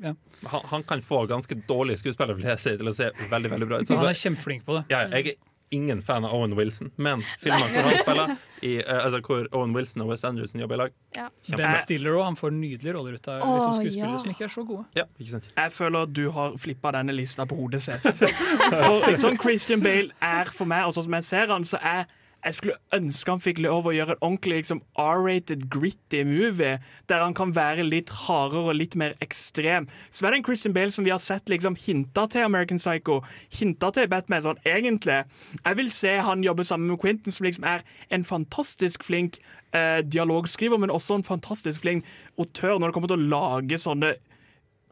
ja. 0.00 0.14
Han, 0.48 0.66
han 0.72 0.82
kan 0.88 1.02
få 1.04 1.26
ganske 1.30 1.56
dårlige 1.68 2.00
skuespillere 2.00 2.56
til 2.56 2.90
å 2.90 2.96
se 2.96 3.10
veldig 3.30 3.54
veldig 3.54 3.70
bra 3.70 3.80
ut. 3.80 3.94
Han 3.94 4.10
er 4.10 4.18
kjempeflink 4.18 4.66
på 4.66 4.80
det. 4.80 4.84
ja, 4.92 5.06
jeg 5.12 5.34
er 5.34 5.46
ingen 5.70 6.02
fan 6.02 6.24
av 6.24 6.34
Owen 6.34 6.56
Wilson, 6.56 6.90
men 6.96 7.22
filmer 7.38 7.68
hvor 7.70 7.86
han 7.86 7.98
spiller, 8.02 8.32
i, 8.60 8.72
eh, 8.80 9.04
altså, 9.04 9.20
hvor 9.22 9.46
Owen 9.54 9.74
Wilson 9.76 10.02
og 10.02 10.10
Wes 10.10 10.24
Anderson 10.26 10.60
jobber 10.60 10.74
i 10.74 10.78
lag 10.80 10.96
Ja. 11.16 11.28
Ben 11.56 11.74
Stiller 11.78 12.16
òg. 12.16 12.24
Han 12.24 12.36
får 12.36 12.50
nydelige 12.56 12.94
roller 12.96 13.14
ut 13.14 13.28
av 13.28 13.44
liksom, 13.44 13.76
skuespillere 13.78 14.10
ja. 14.10 14.18
som 14.18 14.32
ikke 14.34 14.44
er 14.44 14.54
så 14.54 14.64
gode. 14.66 14.84
Ja, 14.98 15.04
ikke 15.18 15.30
sant? 15.36 15.46
Jeg 15.56 15.72
føler 15.72 16.08
at 16.08 16.14
du 16.16 16.24
har 16.34 16.56
flippa 16.58 16.92
denne 16.98 17.14
lista 17.14 17.46
på 17.46 17.58
hodet 17.58 17.82
sitt. 17.86 18.02
For 18.72 19.20
sånn 19.22 19.38
Christian 19.40 19.84
Bale 19.84 20.10
er 20.18 20.50
for 20.50 20.66
meg, 20.70 20.88
og 20.88 20.96
sånn 20.96 21.06
som 21.06 21.20
jeg 21.20 21.28
ser 21.30 21.54
han, 21.54 21.66
så 21.66 21.78
er 21.82 22.10
Jeg 22.40 22.56
skulle 22.56 22.76
ønske 22.96 23.34
han 23.34 23.42
fikk 23.42 23.58
lov 23.60 23.88
å 23.88 23.92
gjøre 23.92 24.14
en 24.16 24.22
ordentlig 24.24 24.62
liksom, 24.62 24.80
R-rated, 24.96 25.66
gritty 25.72 26.22
movie, 26.24 26.78
der 27.10 27.24
han 27.24 27.36
kan 27.36 27.52
være 27.56 27.84
litt 27.84 28.12
hardere 28.24 28.72
og 28.72 28.78
litt 28.78 28.96
mer 29.00 29.12
ekstrem. 29.24 29.88
Så 30.08 30.24
er 30.24 30.32
det 30.32 30.40
en 30.40 30.46
Christian 30.46 30.76
Bale 30.76 30.94
som 30.94 31.04
vi 31.04 31.12
har 31.12 31.20
sett 31.20 31.52
liksom, 31.52 31.76
hinta 31.76 32.24
til 32.32 32.46
American 32.46 32.80
Psycho, 32.80 33.20
hinta 33.58 33.92
til 33.96 34.08
Batman. 34.08 34.44
Sånn, 34.46 34.62
egentlig. 34.64 35.20
Jeg 35.60 35.80
vil 35.82 35.92
se 35.92 36.16
han 36.24 36.46
jobbe 36.46 36.64
sammen 36.64 36.88
med 36.88 37.02
Quentin, 37.02 37.34
som 37.34 37.44
liksom 37.44 37.68
er 37.68 37.84
en 38.08 38.24
fantastisk 38.24 39.04
flink 39.04 39.36
eh, 39.76 40.00
dialogskriver, 40.06 40.80
men 40.80 40.94
også 40.94 41.20
en 41.20 41.28
fantastisk 41.28 41.84
flink 41.84 42.08
autør 42.40 42.78
når 42.78 42.88
det 42.88 42.96
kommer 42.96 43.12
til 43.12 43.20
å 43.20 43.30
lage 43.36 43.80
sånne 43.80 44.14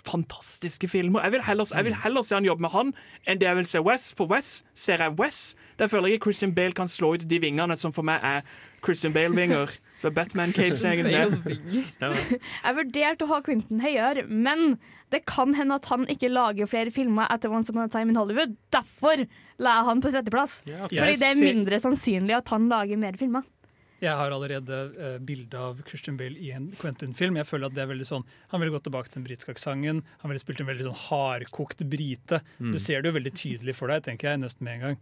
fantastiske 0.06 0.88
filmer. 0.88 1.22
Jeg 1.26 1.32
vil, 1.32 1.42
heller, 1.46 1.66
jeg 1.74 1.84
vil 1.84 1.96
heller 2.02 2.22
se 2.22 2.36
han 2.36 2.46
jobbe 2.46 2.64
med 2.64 2.74
han 2.74 2.94
enn 3.26 3.40
det 3.40 3.48
jeg 3.48 3.58
vil 3.58 3.68
se 3.70 3.82
Wes. 3.84 4.12
For 4.18 4.30
Wes 4.30 4.62
ser 4.74 5.02
jeg 5.02 5.18
Wes. 5.18 5.56
Der 5.78 5.90
føler 5.90 6.14
jeg 6.14 6.22
Christian 6.24 6.54
Bale 6.54 6.76
kan 6.76 6.88
slå 6.88 7.14
ut 7.16 7.26
de 7.30 7.40
vingene 7.42 7.76
som 7.76 7.92
for 7.92 8.06
meg 8.06 8.22
er 8.22 8.42
Christian 8.84 9.12
Bale-vinger. 9.12 9.74
Så 9.98 10.12
Batman 10.14 10.52
Capes, 10.54 10.84
egentlig. 10.86 11.18
Jeg 11.98 12.74
vurderte 12.76 13.26
å 13.26 13.30
ha 13.32 13.40
Quentin 13.42 13.80
høyere, 13.82 14.22
men 14.30 14.76
det 15.10 15.24
kan 15.26 15.56
hende 15.58 15.74
at 15.80 15.88
han 15.90 16.04
ikke 16.06 16.30
lager 16.30 16.70
flere 16.70 16.92
filmer 16.94 17.26
etter 17.34 17.50
Once 17.50 17.72
Upon 17.72 17.82
a 17.82 17.90
Time 17.90 18.14
in 18.14 18.20
Hollywood. 18.20 18.54
Derfor 18.70 19.24
la 19.58 19.72
jeg 19.80 19.88
han 19.88 20.02
på 20.04 20.12
tretteplass. 20.14 20.60
Ja, 20.70 20.84
okay. 20.86 21.00
Fordi 21.00 21.18
det 21.18 21.30
er 21.32 21.42
mindre 21.42 21.80
sannsynlig 21.82 22.36
at 22.38 22.54
han 22.54 22.68
lager 22.70 23.00
mer 23.00 23.18
filmer. 23.18 23.42
Jeg 24.00 24.14
har 24.14 24.30
allerede 24.30 24.76
uh, 24.94 25.18
bilde 25.26 25.58
av 25.58 25.80
Christian 25.88 26.16
Bale 26.20 26.38
i 26.38 26.52
en 26.54 26.68
Quentin-film. 26.78 27.38
Jeg 27.40 27.48
føler 27.48 27.66
at 27.70 27.74
det 27.74 27.82
er 27.82 27.90
veldig 27.90 28.06
sånn 28.06 28.26
Han 28.52 28.62
ville 28.62 28.74
gått 28.76 28.84
tilbake 28.86 29.10
til 29.10 29.20
den 29.20 29.26
britiske 29.26 29.56
aksenten. 29.56 30.04
Han 30.22 30.30
ville 30.32 30.42
spilt 30.42 30.62
en 30.62 30.70
veldig 30.70 30.86
sånn 30.90 31.00
hardkokt 31.08 31.82
brite. 31.90 32.42
Mm. 32.58 32.72
Du 32.74 32.78
ser 32.82 33.02
det 33.02 33.10
jo 33.10 33.18
veldig 33.18 33.34
tydelig 33.34 33.74
for 33.78 33.90
deg, 33.90 34.04
tenker 34.06 34.32
jeg, 34.32 34.42
nesten 34.44 34.68
med 34.68 34.78
en 34.78 34.84
gang. 34.88 35.00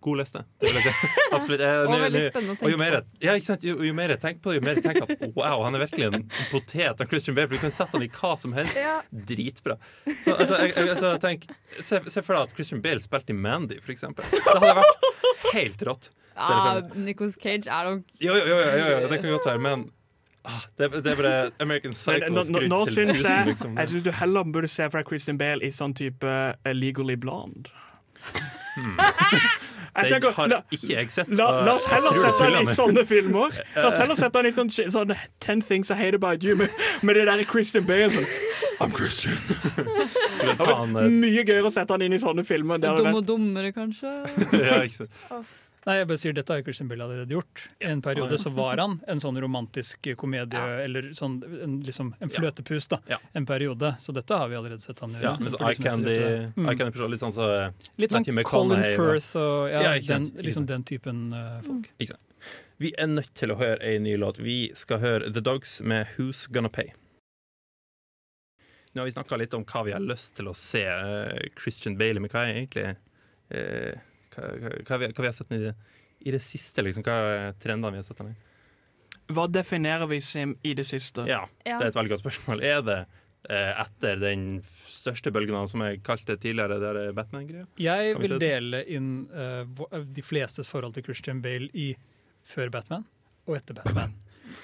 God 0.00 0.18
liste. 0.18 0.40
Det 0.58 0.66
vil 0.66 0.80
jeg 0.80 0.94
si. 0.98 1.08
Absolutt. 1.36 1.60
Jeg, 1.62 1.82
Og 1.86 2.00
veldig 2.02 2.22
spennende 2.24 2.54
å 2.56 2.58
tenke 2.58 2.70
jo 2.72 2.78
mer, 2.80 2.96
jeg- 2.96 3.26
ja, 3.28 3.34
ikke 3.38 3.46
sant? 3.46 3.66
Jo, 3.66 3.76
jo 3.86 3.94
mer 3.94 4.12
jeg 4.14 4.20
tenker 4.24 4.42
på 4.42 4.50
det, 4.50 4.56
jo 4.58 4.64
mer 4.66 4.80
jeg 4.80 4.84
tenker 4.86 5.06
at 5.06 5.22
wow, 5.38 5.62
han 5.62 5.78
er 5.78 5.84
virkelig 5.84 6.08
en 6.08 6.24
potet 6.50 7.02
av 7.04 7.10
Christian 7.12 7.36
Bale. 7.38 7.50
Du 7.52 7.58
kan 7.62 7.74
sette 7.74 7.94
han 7.94 8.02
i 8.06 8.10
hva 8.16 8.32
som 8.40 8.56
helst. 8.56 8.74
Ja. 8.80 8.96
Dritbra. 9.30 9.78
Så, 10.24 10.34
altså, 10.34 10.58
jeg, 10.64 10.72
jeg, 10.74 10.90
altså, 10.96 11.12
tenk, 11.22 11.46
se, 11.78 12.00
se 12.10 12.24
for 12.26 12.34
deg 12.34 12.48
at 12.48 12.56
Christian 12.58 12.82
Bale 12.82 13.04
spilte 13.04 13.30
i 13.34 13.38
Mandy, 13.38 13.78
for 13.84 13.94
eksempel. 13.94 14.26
Det 14.34 14.42
hadde 14.48 14.74
vært 14.80 15.10
helt 15.56 15.86
rått. 15.90 16.10
Ja, 16.36 16.74
Nicholas 16.74 16.96
Nicolas 16.96 17.38
Cage 17.42 17.70
er 17.70 17.84
nok 17.84 18.02
Jo, 18.20 18.34
jo, 18.34 18.44
jo, 18.46 18.56
jo, 18.56 18.88
jo, 19.00 19.08
det 19.08 19.20
kan 19.20 19.30
godt 19.30 19.46
være, 19.46 19.58
men 19.58 19.90
ah, 20.44 20.64
det, 20.78 20.90
det 20.92 21.12
er 21.12 21.16
bare 21.16 21.50
American 21.60 21.92
Psycho 21.92 22.28
nå, 22.28 22.42
nå, 22.50 22.60
nå 22.68 22.84
til 22.86 23.06
tusen, 23.06 23.30
jeg 23.30 23.46
liksom. 23.46 23.78
Jeg 23.78 23.88
syns 23.88 24.02
du 24.02 24.10
heller 24.10 24.42
burde 24.52 24.68
se 24.68 24.90
fra 24.90 25.02
Christian 25.08 25.38
Bale 25.38 25.64
i 25.64 25.70
sånn 25.70 25.94
type 25.96 26.36
eh, 26.64 26.74
Legally 26.74 27.16
Blonde. 27.16 27.70
Den 29.96 30.12
tenker, 30.12 30.32
har 30.36 30.52
ikke 30.70 30.92
jeg 30.92 31.12
sett. 31.12 31.30
la, 31.32 31.46
la 31.64 31.72
oss 31.78 31.86
heller 31.88 32.12
sette 32.20 32.44
han 32.44 32.68
i 32.68 32.74
sånne 32.76 33.06
filmer. 33.08 33.54
La 33.78 33.86
oss 33.88 33.96
heller 33.96 34.18
sette 34.18 34.42
han 34.42 34.48
i 34.48 34.52
sånn, 34.52 34.68
sånn 34.92 35.14
Ten 35.40 35.62
Things 35.64 35.88
I 35.88 35.96
Hate 35.96 36.20
About 36.20 36.44
You 36.44 36.58
med, 36.60 36.74
med 37.00 37.16
det 37.16 37.24
der 37.30 37.44
Christian 37.48 37.86
Bale. 37.88 38.10
Sånn. 38.12 38.28
I'm 38.80 38.92
Christian. 38.92 39.38
Det 40.46 40.66
han, 40.68 40.92
eh, 41.00 41.08
mye 41.08 41.44
gøyere 41.48 41.64
å 41.64 41.72
sette 41.72 41.96
han 41.96 42.04
inn 42.04 42.12
i 42.12 42.20
sånne 42.20 42.44
filmer. 42.44 42.80
Det 42.82 42.90
Dum 42.98 43.16
og 43.16 43.24
dummere, 43.24 43.72
kanskje. 43.72 44.10
ja, 44.66 44.82
ikke 44.84 45.06
sant. 45.06 45.54
Nei, 45.86 46.00
jeg 46.00 46.06
bare 46.10 46.18
sier 46.18 46.34
Dette 46.34 46.50
har 46.50 46.62
Christian 46.66 46.88
Bale 46.90 47.04
allerede 47.06 47.30
gjort. 47.30 47.68
I 47.78 47.86
en 47.92 48.00
periode 48.02 48.34
Ja, 48.34 48.40
ja. 48.40 48.42
så 48.42 48.50
var 48.56 48.80
han 48.82 48.96
en 49.06 49.20
sånn 49.22 49.36
romantisk 49.38 50.08
komedie, 50.18 50.62
eller 50.82 51.12
sånn, 51.14 51.36
en, 51.62 51.76
liksom, 51.86 52.10
en 52.18 52.32
fløtepus. 52.32 52.88
da, 52.90 52.98
En 53.38 53.46
periode. 53.46 53.92
Så 54.02 54.14
dette 54.16 54.34
har 54.34 54.50
vi 54.50 54.58
allerede 54.58 54.82
sett 54.82 54.98
han 55.04 55.14
gjøre. 55.14 55.22
Ja, 55.22 55.36
men 55.38 55.54
så 55.54 55.60
Eye 55.62 55.76
er 55.76 55.82
Candy, 55.82 56.10
i 56.10 56.18
det. 56.18 56.52
Mm. 56.56 56.66
Eye 56.66 56.80
Candy 56.80 57.08
litt 57.12 57.22
sånn 57.22 57.36
så 57.36 57.48
Litt 58.02 58.16
sånn 58.16 58.42
Colin 58.50 58.82
Firth 58.82 59.30
og 59.38 59.70
ja, 59.70 59.84
Ja, 59.86 59.96
den, 60.10 60.32
liksom 60.42 60.66
den 60.66 60.82
typen 60.88 61.28
uh, 61.36 61.60
folk. 61.66 61.86
Ikke 62.00 62.16
sant. 62.16 62.22
Vi 62.82 62.90
er 62.98 63.08
nødt 63.08 63.30
til 63.38 63.54
å 63.54 63.56
høre 63.56 63.78
ei 63.86 63.96
ny 64.02 64.18
låt. 64.20 64.42
Vi 64.42 64.58
skal 64.76 65.00
høre 65.00 65.30
The 65.32 65.40
Dogs 65.40 65.78
med 65.80 66.10
Who's 66.16 66.44
Gonna 66.52 66.68
Pay. 66.68 66.90
Nå 68.92 69.00
har 69.00 69.08
vi 69.08 69.14
snakka 69.14 69.38
litt 69.38 69.54
om 69.54 69.64
hva 69.68 69.84
vi 69.86 69.94
har 69.94 70.02
lyst 70.02 70.34
til 70.38 70.50
å 70.50 70.54
se 70.56 70.82
eh, 70.82 71.48
Christian 71.56 71.96
Bailey, 72.00 72.20
men 72.20 72.32
hva 72.32 72.42
er 72.44 72.54
egentlig 72.54 72.86
eh, 73.52 74.05
hva, 74.36 74.50
hva, 74.60 74.74
hva, 74.86 75.00
vi, 75.02 75.08
hva 75.10 75.24
vi 75.24 75.30
har 75.30 75.36
sett 75.36 75.54
i 75.56 75.62
det, 75.62 75.74
i 76.26 76.34
det 76.34 76.42
siste? 76.44 76.84
Liksom, 76.84 77.04
hva 77.06 77.16
er 77.32 77.56
trendene 77.62 77.96
vi 77.96 78.02
har 78.02 78.06
sett? 78.06 78.22
i? 78.22 78.34
Hva 79.34 79.46
definerer 79.50 80.06
vi 80.10 80.20
som 80.22 80.54
i 80.62 80.74
det 80.78 80.86
siste? 80.86 81.26
Ja, 81.26 81.46
det 81.64 81.78
er 81.78 81.88
et 81.88 81.98
veldig 81.98 82.14
godt 82.14 82.22
spørsmål. 82.22 82.62
Er 82.62 82.82
det 82.86 82.98
eh, 83.50 83.72
etter 83.82 84.20
den 84.22 84.44
største 84.90 85.32
bølgen 85.34 85.58
av, 85.58 85.70
som 85.72 85.82
jeg 85.86 86.02
kalte 86.06 86.34
det 86.34 86.44
tidligere, 86.44 86.78
det 86.82 86.92
er 86.92 87.16
Batman-greia? 87.16 87.66
Jeg 87.82 88.12
vi 88.12 88.20
vil 88.22 88.28
det 88.28 88.36
sånn? 88.36 88.44
dele 88.44 88.82
inn 88.96 89.10
uh, 89.32 89.98
de 90.06 90.24
flestes 90.24 90.70
forhold 90.70 90.94
til 90.96 91.08
Christian 91.08 91.42
Bale 91.42 91.70
i 91.74 91.90
før 92.46 92.70
Batman 92.74 93.06
og 93.46 93.58
etter 93.58 93.78
Batman. 93.78 94.14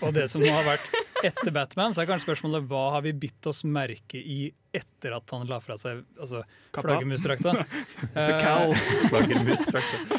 Og 0.02 0.14
det 0.14 0.28
som 0.30 0.42
har 0.46 0.64
vært 0.66 0.86
etter 1.28 1.52
Batman, 1.54 1.94
så 1.94 2.02
er 2.02 2.08
kanskje 2.10 2.28
spørsmålet 2.30 2.66
hva 2.70 2.82
har 2.96 3.04
vi 3.06 3.12
bitt 3.26 3.46
oss 3.50 3.62
merke 3.64 4.18
i 4.20 4.52
etter 4.72 5.12
at 5.12 5.28
han 5.34 5.44
la 5.50 5.58
fra 5.60 5.74
seg 5.76 5.98
altså, 6.16 6.40
flaggermusdrakta? 6.72 7.52
Cowl. 8.44 8.72
Flaggermusdrakta. 9.10 10.16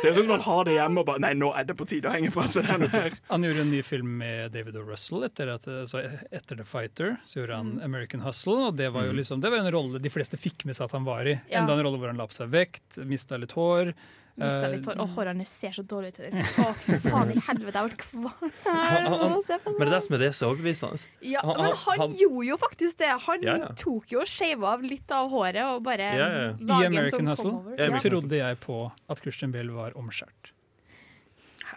Det 0.00 0.10
er 0.10 0.14
sånn 0.16 0.26
at 0.26 0.32
man 0.34 0.44
har 0.44 0.66
det 0.68 0.74
hjemme 0.76 1.02
og 1.02 1.06
bare 1.08 1.22
Nei, 1.24 1.30
nå 1.38 1.48
er 1.56 1.66
det 1.68 1.76
på 1.78 1.86
tide 1.88 2.08
å 2.10 2.12
henge 2.14 2.30
fra 2.34 2.44
seg 2.50 2.68
den 2.68 2.86
her. 2.92 3.16
Han 3.30 3.44
gjorde 3.46 3.64
en 3.64 3.72
ny 3.72 3.80
film 3.86 4.12
med 4.20 4.52
David 4.54 4.76
O. 4.80 4.84
Russell 4.88 5.24
etter, 5.26 5.50
at, 5.54 5.64
så 5.88 6.02
etter 6.04 6.60
The 6.60 6.66
Fighter. 6.68 7.16
Så 7.26 7.40
gjorde 7.42 7.58
han 7.60 7.72
American 7.84 8.24
Hustle, 8.24 8.58
og 8.70 8.78
det 8.80 8.90
var 8.94 9.08
jo 9.08 9.10
Mm. 9.10 9.16
liksom, 9.18 9.40
det 9.42 9.50
var 9.50 9.58
en 9.64 9.72
rolle 9.74 9.98
de 9.98 10.10
fleste 10.12 10.38
fikk 10.38 10.64
med 10.68 10.76
seg 10.76 10.86
at 10.86 10.92
han 10.94 11.04
var 11.08 11.26
i. 11.26 11.34
Enda 11.50 11.74
en 11.74 11.82
rolle 11.84 11.98
hvor 11.98 12.12
han 12.12 12.20
la 12.20 12.28
på 12.30 12.36
seg 12.36 12.52
vekt, 12.52 13.00
mista 13.08 13.36
litt 13.40 13.52
hår. 13.56 13.90
Mista 14.36 14.66
Eh, 14.66 14.70
litt 14.76 14.86
hår. 14.86 15.00
Og 15.02 15.08
hårene 15.16 15.44
ser 15.46 15.70
så 15.74 15.82
dårlig 15.84 16.12
ut. 16.14 16.20
Å, 16.64 16.74
fy 16.84 16.98
faen 17.04 17.32
i 17.34 17.40
helvete, 17.48 17.74
jeg 17.76 17.90
ble 17.90 17.96
kvalm. 18.00 18.30
Men 19.78 19.80
det 19.80 19.88
er 19.88 19.92
det 19.94 20.02
som 20.06 20.14
er 20.16 20.22
det 20.22 20.30
så 20.38 20.50
overbevisende. 20.50 21.06
Ja, 21.22 21.40
Han- 21.44 21.56
men 21.60 21.72
han- 21.76 22.14
gjorde 22.16 22.46
jo 22.46 22.56
faktisk 22.56 22.98
det. 22.98 23.10
Han 23.26 23.42
Ja, 23.42 23.56
ja. 23.58 23.68
tok 23.76 24.06
jo 24.12 24.20
og 24.20 24.26
shava 24.30 24.72
av 24.74 24.82
litt 24.82 25.10
av 25.12 25.30
håret 25.30 25.64
og 25.64 25.82
bare 25.82 25.98
Ja, 26.16 26.28
ja, 26.28 26.54
ja. 26.58 26.80
I 26.80 26.86
American 26.86 27.20
sånn 27.20 27.28
Hustle 27.28 27.52
så 27.76 27.90
Ja. 27.90 27.96
trodde 27.98 28.36
jeg 28.36 28.60
på 28.60 28.92
at 29.08 29.20
Christian 29.20 29.52
Bale 29.52 29.72
var 29.72 29.92
omskjært. 29.92 30.52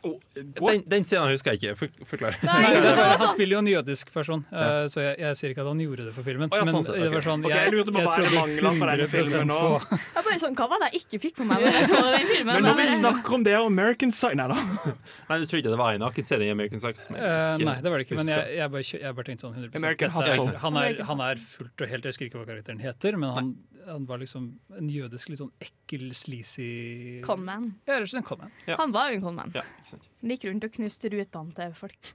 Den, 0.04 0.84
den 0.90 1.06
scenen 1.08 1.30
husker 1.34 1.54
jeg 1.54 1.60
ikke. 1.62 1.76
For, 1.80 2.06
forklar. 2.14 2.38
Nei, 2.44 2.72
det 2.84 2.94
han 3.22 3.30
spiller 3.32 3.54
jo 3.58 3.62
en 3.64 3.70
jødisk 3.72 4.12
person, 4.14 4.42
uh, 4.52 4.86
så 4.92 5.04
jeg, 5.04 5.18
jeg 5.22 5.38
sier 5.40 5.54
ikke 5.54 5.64
at 5.64 5.70
han 5.70 5.82
gjorde 5.84 6.08
det 6.08 6.14
for 6.16 6.26
filmen. 6.28 6.50
Oh, 6.52 6.58
ja, 6.60 6.66
men 6.68 6.76
sånn 6.78 6.88
sett, 6.88 6.98
det 7.04 7.10
var 7.14 7.26
sånn, 7.28 7.44
Ok, 7.46 7.54
jeg 7.54 7.74
lurte 7.76 7.94
på 7.96 8.04
hva 8.04 8.16
er 8.18 8.26
det 8.26 8.34
manglet 8.34 8.80
for 8.80 8.92
denne 8.94 9.08
100% 9.08 9.14
filmen 9.14 9.52
nå? 9.54 9.60
Jeg 9.94 10.26
bare 10.28 10.40
sånn, 10.44 10.58
Hva 10.60 10.68
var 10.74 10.84
det 10.84 10.90
jeg 10.94 11.04
ikke 11.04 11.22
fikk 11.28 11.38
på 11.42 11.48
meg 11.50 11.64
når 11.64 11.78
jeg 11.80 11.90
så 11.94 12.02
den 12.08 12.28
filmen? 12.32 12.52
Men 12.54 12.68
når 12.70 12.80
vi 12.82 12.88
Jeg 12.90 13.00
snakker 13.04 13.38
om 13.38 13.46
det 13.48 13.56
og 13.60 13.68
American 13.70 14.14
Psycho 14.16 14.40
Nei 14.40 14.48
da. 14.54 14.58
Nei, 15.30 15.38
du 15.44 15.46
tror 15.52 15.62
ikke 15.64 15.74
det 15.76 15.80
var 15.84 15.98
en 15.98 16.04
nakenscene 16.08 16.48
i 16.48 16.52
American 16.54 16.82
Psycho? 16.84 17.06
som 17.08 17.18
jeg 17.20 17.24
Eh, 17.24 17.54
ikke 17.60 17.68
nei, 17.70 17.76
det 17.84 17.92
var 17.94 18.02
det 18.02 18.06
ikke. 18.08 18.18
Men 18.20 18.30
jeg, 18.34 18.58
jeg, 18.58 18.72
bare, 18.74 18.84
jeg 19.04 19.16
bare 19.20 19.28
tenkte 19.30 19.46
sånn 19.48 19.54
100 19.58 19.80
American 19.80 20.10
er- 20.10 20.16
Hustle. 20.18 20.58
Han 20.64 20.78
er, 20.82 21.00
han 21.08 21.22
er 21.30 21.40
fullt 21.42 21.84
og 21.86 21.92
helt 21.94 22.08
Jeg 22.08 22.14
husker 22.16 22.28
ikke 22.30 22.42
hva 22.42 22.48
karakteren 22.50 22.82
heter, 22.84 23.18
men 23.22 23.32
han, 23.38 23.52
han 23.88 24.06
var 24.10 24.20
liksom 24.22 24.48
en 24.78 24.90
jødisk, 24.90 25.30
litt 25.34 25.40
sånn 25.42 25.52
ekkel, 25.64 26.10
sleazy 26.16 27.22
Conman. 27.26 27.72
Ja, 27.88 27.98
rett 28.00 28.08
og 28.08 28.12
slett 28.14 28.24
en 28.24 28.28
conman. 28.30 28.52
Ja. 28.68 28.78
Han 28.82 28.92
var 28.96 29.12
jo 29.12 29.20
en 29.20 29.26
conman. 29.28 29.54
Ja. 29.56 29.64
Han 29.92 30.34
Gikk 30.34 30.46
rundt 30.50 30.68
og 30.68 30.76
knuste 30.78 31.12
rutene 31.14 31.56
til 31.58 31.74
folk. 31.78 32.14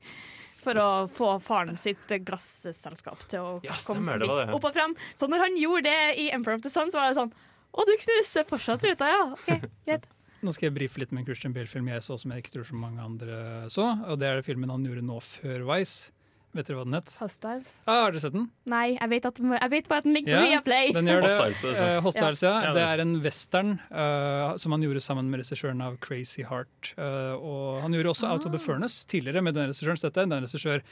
For 0.59 0.75
å 0.83 0.89
få 1.15 1.29
faren 1.41 1.77
sitt 1.79 2.11
glasselskap 2.27 3.21
til 3.31 3.41
å 3.45 3.51
Ja, 3.65 3.77
komme 3.87 4.17
det 4.19 4.27
litt 4.27 4.41
det. 4.49 4.55
opp 4.57 4.65
og 4.67 4.75
frem. 4.75 4.95
Så 5.15 5.29
når 5.31 5.45
han 5.47 5.57
gjorde 5.61 5.85
det 5.87 6.19
i 6.19 6.29
Emperor 6.35 6.59
of 6.59 6.63
the 6.67 6.73
Sun, 6.73 6.91
så 6.91 6.99
var 7.01 7.13
det 7.13 7.21
sånn 7.21 7.33
Å, 7.79 7.85
du 7.87 7.93
knuser 8.01 8.47
fortsatt 8.49 8.83
ruta, 8.89 9.07
ja. 9.13 9.21
Okay, 9.37 9.61
greit. 9.87 10.07
Nå 10.43 10.53
skal 10.55 10.69
jeg 10.69 10.75
brife 10.77 10.99
litt 11.03 11.11
med 11.13 11.23
en 11.23 11.27
Christian 11.29 11.53
Bale-film 11.55 11.89
jeg 11.91 12.03
så 12.07 12.17
som 12.19 12.31
jeg 12.33 12.43
ikke 12.45 12.53
tror 12.57 12.67
så 12.69 12.77
mange 12.79 13.03
andre 13.03 13.39
så. 13.71 13.87
Og 14.09 14.19
det 14.19 14.29
er 14.31 14.43
filmen 14.47 14.71
han 14.71 14.85
gjorde 14.87 15.03
nå 15.07 15.19
før 15.23 15.65
Vice. 15.69 16.13
Vet 16.57 16.65
dere 16.65 16.79
hva 16.79 16.85
den 16.87 16.97
het? 16.97 17.11
Hostiles? 17.21 17.75
Ah, 17.85 18.07
har 18.07 18.15
dere 18.15 18.23
sett 18.25 18.33
den? 18.33 18.47
Nei, 18.73 18.95
jeg 18.95 19.11
vet, 19.13 19.27
at, 19.29 19.41
jeg 19.43 19.73
vet 19.75 19.91
bare 19.91 20.01
at 20.01 20.09
den 20.09 20.17
ligger 20.17 20.33
på 20.33 20.39
Ja, 20.39 20.55
Viaplay. 20.55 20.95
Den 20.97 21.11
gjør 21.11 21.27
det. 21.27 21.33
Hostiles? 21.37 21.83
Eh, 21.85 21.99
Hostiles, 22.07 22.43
ja. 22.47 22.55
Ja, 22.65 22.73
Det 22.77 22.87
er 22.87 23.03
en 23.05 23.15
western 23.25 23.77
uh, 23.93 24.57
som 24.57 24.73
han 24.73 24.87
gjorde 24.87 25.05
sammen 25.05 25.29
med 25.29 25.43
regissøren 25.43 25.85
av 25.85 26.01
Crazy 26.05 26.47
Heart. 26.49 26.95
Uh, 26.97 27.37
og 27.37 27.83
han 27.85 27.95
gjorde 27.99 28.15
også 28.15 28.33
Out 28.33 28.49
of 28.49 28.57
the 28.57 28.63
Furnace 28.63 29.05
tidligere 29.07 29.45
med 29.45 29.59
den 29.61 29.69
regissøren. 29.69 30.01
Dette 30.01 30.25
er 30.25 30.31
en 30.31 30.39
regissør 30.41 30.85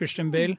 Christian 0.00 0.32
Bale 0.32 0.56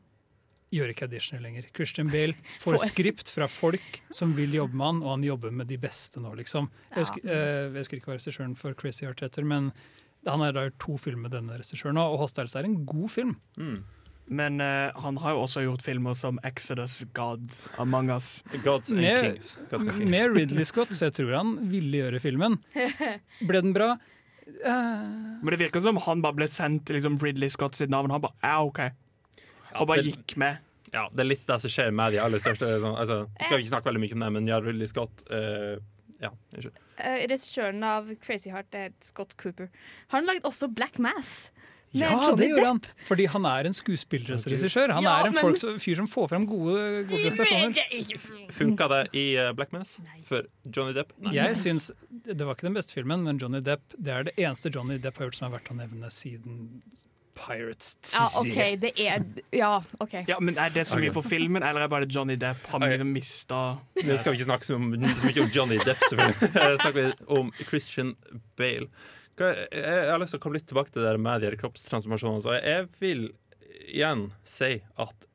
gjør 0.73 0.93
ikke 0.93 1.07
auditioner 1.07 1.43
lenger. 1.45 1.67
Christian 1.75 2.09
Bale 2.13 2.35
får 2.63 2.79
skript 2.89 3.31
fra 3.33 3.47
folk 3.51 3.99
som 4.13 4.33
vil 4.37 4.55
jobbe 4.57 4.77
med 4.77 4.89
han, 4.89 5.01
og 5.05 5.11
han 5.17 5.25
jobber 5.27 5.53
med 5.53 5.69
de 5.69 5.77
beste 5.81 6.21
nå, 6.23 6.33
liksom. 6.39 6.69
Jeg 6.91 7.05
husker, 7.05 7.25
eh, 7.27 7.49
jeg 7.67 7.83
husker 7.83 7.99
ikke 7.99 8.11
hva 8.11 8.17
regissøren 8.17 8.55
for 8.59 8.77
Crazy 8.77 9.05
Heart 9.05 9.25
heter, 9.25 9.45
men 9.47 9.71
han 10.25 10.41
har 10.43 10.55
da 10.55 10.67
gjort 10.67 10.79
to 10.81 10.97
filmer 11.01 11.27
med 11.27 11.35
denne 11.35 11.59
regissøren 11.59 11.97
nå, 11.99 12.05
og 12.13 12.23
Hostiles 12.23 12.55
er 12.57 12.69
en 12.69 12.79
god 12.89 13.11
film. 13.13 13.35
Mm. 13.59 13.83
Men 14.25 14.61
uh, 14.63 14.93
han 15.03 15.17
har 15.19 15.35
jo 15.35 15.43
også 15.43 15.63
gjort 15.65 15.83
filmer 15.83 16.15
som 16.15 16.39
Exodus, 16.47 17.01
God, 17.13 17.43
Among 17.81 18.09
Us. 18.13 18.43
Gods 18.63 18.91
and 18.93 19.01
Med- 19.03 19.21
Kings. 19.25 19.53
Gods 19.69 19.87
and 19.87 19.97
Kings. 19.99 20.11
Med 20.13 20.37
Ridley 20.37 20.65
Scott, 20.65 20.93
så 20.95 21.09
jeg 21.09 21.17
tror 21.19 21.33
han 21.35 21.55
ville 21.71 22.03
gjøre 22.05 22.21
filmen. 22.23 22.59
Ble 23.49 23.63
den 23.65 23.75
bra? 23.75 23.93
Uh... 24.63 25.39
Men 25.43 25.51
det 25.53 25.59
virker 25.65 25.83
som 25.83 25.99
han 26.05 26.23
bare 26.23 26.39
ble 26.39 26.47
sendt 26.51 26.91
liksom, 26.95 27.19
Ridley 27.23 27.51
Scott 27.53 27.75
sitt 27.79 27.91
navn. 27.91 28.11
Han 28.15 28.23
bare 28.23 28.37
ja, 28.43 28.61
OK. 28.63 28.79
Og 29.81 29.89
bare 29.89 30.03
det- 30.05 30.13
gikk 30.13 30.37
med. 30.39 30.61
Ja, 30.93 31.07
det 31.09 31.23
er 31.23 31.29
litt 31.31 31.47
det 31.49 31.55
som 31.63 31.71
skjer 31.73 31.89
med 31.95 32.13
de 32.13 32.19
aller 32.21 32.37
største 32.37 32.67
sånn, 32.77 32.93
altså, 33.01 33.15
Skal 33.41 33.57
vi 33.57 33.63
ikke 33.63 33.71
snakke 33.71 33.89
veldig 33.89 34.01
mye 34.03 34.13
om 34.13 34.23
det, 34.27 34.27
men 34.35 34.49
ja, 34.51 34.59
Ridley 34.61 34.85
Scott 34.91 35.23
uh, 35.33 35.79
Ja, 36.21 36.29
unnskyld. 36.53 36.75
Eh, 37.01 37.23
Regissøren 37.25 37.81
av 37.87 38.11
Crazy 38.21 38.51
Heart 38.53 38.77
er 38.77 38.91
Scott 39.01 39.33
Cooper. 39.41 39.71
Han 40.13 40.29
lagde 40.29 40.45
også 40.45 40.69
Black 40.69 40.99
Mass. 41.01 41.49
Ja, 41.93 42.09
Johnny 42.09 42.37
det 42.41 42.47
gjorde 42.49 42.65
han! 42.65 42.79
Fordi 43.05 43.25
han 43.29 43.45
er 43.45 43.67
en 43.69 43.75
skuespillerregissør. 43.77 44.93
Han 44.97 45.03
Ja, 45.05 45.13
er 45.21 45.27
en 45.27 45.33
men- 45.35 45.43
folk, 45.45 45.57
som- 45.61 45.77
fyr 45.79 45.95
som 45.95 46.07
får 46.07 46.29
frem 46.31 46.47
gode, 46.49 47.05
gode 47.05 47.21
prestasjoner. 47.27 48.49
Funka 48.51 48.87
det 48.89 49.03
i 49.13 49.25
eh, 49.37 49.51
Black 49.53 49.71
Mass 49.71 49.97
for 50.25 50.47
Johnny 50.65 50.93
Depp? 50.93 51.13
Nei. 51.21 51.35
Jeg 51.37 51.55
syns 51.55 51.91
Det 52.25 52.39
var 52.45 52.55
ikke 52.55 52.67
den 52.69 52.73
beste 52.73 52.93
filmen, 52.93 53.23
men 53.23 53.37
Johnny 53.37 53.61
Depp 53.61 53.81
Det 53.97 54.11
er 54.13 54.23
det 54.23 54.33
eneste 54.37 54.73
Johnny 54.73 54.97
Depp 54.97 55.17
har 55.17 55.27
gjort 55.29 55.35
som 55.35 55.51
er 55.51 55.57
verdt 55.59 55.69
å 55.73 55.77
nevne 55.77 56.09
siden 56.09 56.81
Pirates 57.33 57.95
3. 58.01 58.13
Ja, 58.13 58.27
OK, 58.39 58.81
det 58.81 58.91
er 59.01 59.23
Ja, 59.51 59.79
OK. 59.99 60.13
Ja, 60.27 60.39
men 60.39 60.57
Er 60.57 60.69
det 60.69 60.85
så 60.87 60.99
mye 61.01 61.13
for 61.13 61.25
filmen, 61.25 61.63
eller 61.63 61.81
er 61.81 61.87
det 61.87 61.89
bare 61.93 62.07
Johnny 62.09 62.35
Depp 62.35 62.67
Han 62.73 62.83
okay. 62.83 63.03
mista 63.03 63.77
Nå 64.03 64.17
skal 64.19 64.33
vi 64.33 64.39
ikke 64.39 64.49
snakke 64.49 64.65
så, 64.65 64.77
så 64.77 65.29
mye 65.29 65.43
om 65.45 65.49
Johnny 65.53 65.77
Depp, 65.81 65.97
selvfølgelig. 66.09 66.53
snakker 66.53 66.77
snakker 66.81 67.37
om 67.39 67.51
Christian 67.69 68.15
Bale. 68.57 68.87
Jeg, 69.39 70.09
har 70.11 70.21
lyst 70.21 70.35
til 70.35 70.41
å 70.41 70.43
komme 70.43 70.59
litt 70.59 70.67
tilbake 70.69 70.93
til 70.93 71.05
det 71.05 71.13
med 71.21 71.41
de 71.41 71.53
kroppstransformasjonene. 71.57 72.43
Så 72.45 72.57
jeg 72.59 72.89
vil 73.01 73.23
igjen 73.89 74.27
si 74.47 74.75
at 75.01 75.25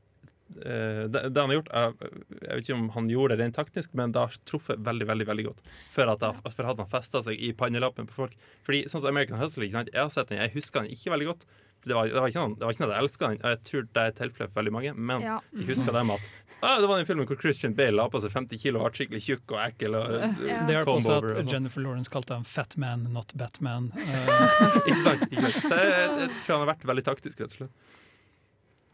eh, 0.63 1.05
det, 1.11 1.25
det 1.35 1.43
han 1.43 1.51
har 1.51 1.59
gjort 1.59 1.73
jeg, 1.75 2.11
jeg 2.39 2.49
vet 2.53 2.65
ikke 2.65 2.77
om 2.79 2.89
han 2.95 3.11
gjorde 3.13 3.37
det 3.37 3.43
rent 3.45 3.59
taktisk, 3.59 3.95
men 3.99 4.15
det 4.15 4.23
har 4.23 4.39
truffet 4.49 4.83
veldig 4.87 5.09
veldig, 5.11 5.29
veldig 5.33 5.47
godt. 5.51 5.65
Før, 5.95 6.15
at, 6.15 6.25
jeg, 6.25 6.55
for 6.55 6.71
hadde 6.71 6.85
han 6.87 6.93
festa 6.93 7.25
seg 7.27 7.43
i 7.43 7.53
pannelappen 7.59 8.09
på 8.11 8.21
folk. 8.23 8.37
Fordi 8.67 8.85
sånn 8.91 9.03
som 9.03 9.11
American 9.11 9.41
Hustle, 9.43 9.67
jeg 9.69 9.91
har 9.95 10.13
sett 10.15 10.31
den, 10.31 10.43
jeg 10.45 10.55
husker 10.55 10.85
den 10.85 10.95
ikke 10.95 11.15
veldig 11.17 11.33
godt. 11.33 11.49
Det 11.87 11.95
var, 11.95 12.11
det 12.11 12.19
var 12.19 12.31
ikke 12.31 12.43
noe 12.43 12.75
jeg 12.75 12.99
elska 12.99 13.29
den. 13.31 13.43
Jeg 13.45 13.61
tror 13.69 13.89
det 13.95 14.05
er 14.05 14.15
tilfellet 14.19 14.51
for 14.51 14.61
veldig 14.61 14.75
mange, 14.75 14.95
men 14.99 15.23
Ja. 15.27 15.37
de 15.55 15.67
husker 15.69 15.95
dem 15.95 16.11
at 16.15 16.31
ah, 16.63 16.79
Det 16.81 16.89
var 16.89 16.97
den 17.01 17.07
filmen 17.07 17.27
hvor 17.29 17.39
Christian 17.41 17.75
Bale 17.79 17.95
la 17.97 18.09
på 18.11 18.21
seg 18.23 18.33
50 18.35 18.59
kilo 18.63 18.81
og 18.83 18.89
ble 18.91 18.99
skikkelig 19.01 19.23
tjukk 19.27 19.55
og 19.57 19.61
ekkel. 19.67 19.95
Og, 19.99 20.17
Ja. 20.47 20.63
Det 20.67 20.75
hjalp 20.79 20.89
også 20.95 21.13
og 21.19 21.29
at 21.31 21.37
sånn. 21.45 21.53
Jennifer 21.53 21.81
Lawrence 21.85 22.11
kalte 22.11 22.35
ham 22.39 22.45
Fat 22.45 22.77
Man, 22.77 23.07
not 23.13 23.33
Batman. 23.39 23.93
Eh, 23.99 24.81
ikke 24.89 25.03
sant? 25.05 25.23
Ikke 25.31 25.43
sant? 25.47 25.63
Så 25.69 25.77
jeg, 25.79 25.93
jeg, 25.93 26.19
jeg 26.25 26.31
tror 26.47 26.57
han 26.59 26.67
har 26.67 26.73
vært 26.75 26.89
veldig 26.93 27.05
taktisk, 27.07 27.41
rett 27.45 27.55
og 27.55 27.61
slett. 27.63 27.85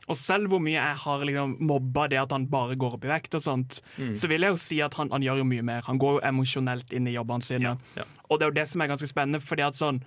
Og 0.05 0.19
selv 0.21 0.51
hvor 0.53 0.61
mye 0.61 0.77
jeg 0.77 0.97
har 1.01 1.23
liksom 1.25 1.55
mobba 1.65 2.03
det 2.13 2.19
at 2.21 2.33
han 2.35 2.43
bare 2.53 2.75
går 2.77 2.99
opp 2.99 3.07
i 3.07 3.09
vekt, 3.09 3.35
og 3.39 3.41
sånt, 3.41 3.79
Mm. 3.97 4.11
så 4.21 4.29
vil 4.29 4.43
jeg 4.45 4.53
jo 4.53 4.59
si 4.61 4.81
at 4.85 4.93
han, 4.99 5.09
han 5.15 5.23
gjør 5.25 5.39
jo 5.41 5.47
mye 5.49 5.65
mer. 5.65 5.81
Han 5.87 5.97
går 6.03 6.19
jo 6.19 6.21
emosjonelt 6.29 6.93
inn 6.93 7.07
i 7.09 7.15
jobbene 7.17 7.43
sine. 7.47 7.77
ja. 7.97 8.05
Og 8.29 8.39
det 8.41 8.45
er 8.45 8.51
jo 8.53 8.57
det 8.61 8.69
som 8.69 8.83
er 8.85 8.89
ganske 8.93 9.09
spennende, 9.09 9.41
fordi 9.41 9.63
at 9.65 9.75
sånn 9.79 10.03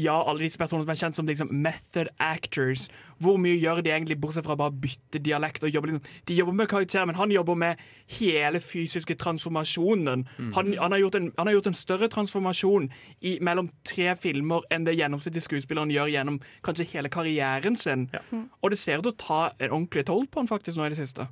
ja, 0.00 0.14
alle 0.24 0.40
disse 0.46 0.58
personene 0.58 0.86
som 0.86 0.92
er 0.92 1.00
kjent 1.00 1.16
som 1.16 1.26
liksom 1.28 1.50
method 1.52 2.08
actors, 2.22 2.86
hvor 3.22 3.36
mye 3.40 3.58
gjør 3.60 3.82
de 3.84 3.92
egentlig, 3.92 4.16
bortsett 4.20 4.46
fra 4.46 4.56
bare 4.56 4.72
bytte 4.72 5.20
dialekt? 5.22 5.64
og 5.64 5.70
jobbe 5.70 5.90
liksom, 5.90 6.06
De 6.28 6.34
jobber 6.34 6.52
med 6.52 6.68
karakterer, 6.68 7.04
men 7.04 7.14
han 7.14 7.30
jobber 7.30 7.54
med 7.54 7.82
hele 8.18 8.60
fysiske 8.60 9.14
transformasjonen. 9.14 10.26
Mm. 10.38 10.52
Han, 10.52 10.74
han, 10.78 10.92
har 10.92 10.98
gjort 10.98 11.14
en, 11.14 11.32
han 11.38 11.46
har 11.46 11.54
gjort 11.54 11.66
en 11.66 11.74
større 11.74 12.08
transformasjon 12.08 12.90
i, 13.20 13.38
mellom 13.40 13.68
tre 13.84 14.16
filmer 14.16 14.64
enn 14.72 14.88
det 14.88 14.96
gjennomsnittlige 14.96 15.48
skuespilleren 15.48 15.92
gjør 15.92 16.10
gjennom 16.14 16.40
kanskje 16.64 16.88
hele 16.94 17.12
karrieren 17.12 17.76
sin. 17.76 18.08
Og 18.62 18.72
det 18.72 18.80
ser 18.80 18.98
ut 18.98 19.06
til 19.06 19.12
å 19.12 19.20
ta 19.26 19.42
en 19.58 19.70
ordentlig 19.70 20.06
toll 20.08 20.26
på 20.26 20.40
han 20.40 20.50
faktisk 20.50 20.80
nå 20.80 20.88
i 20.88 20.94
det 20.94 21.00
siste. 21.02 21.28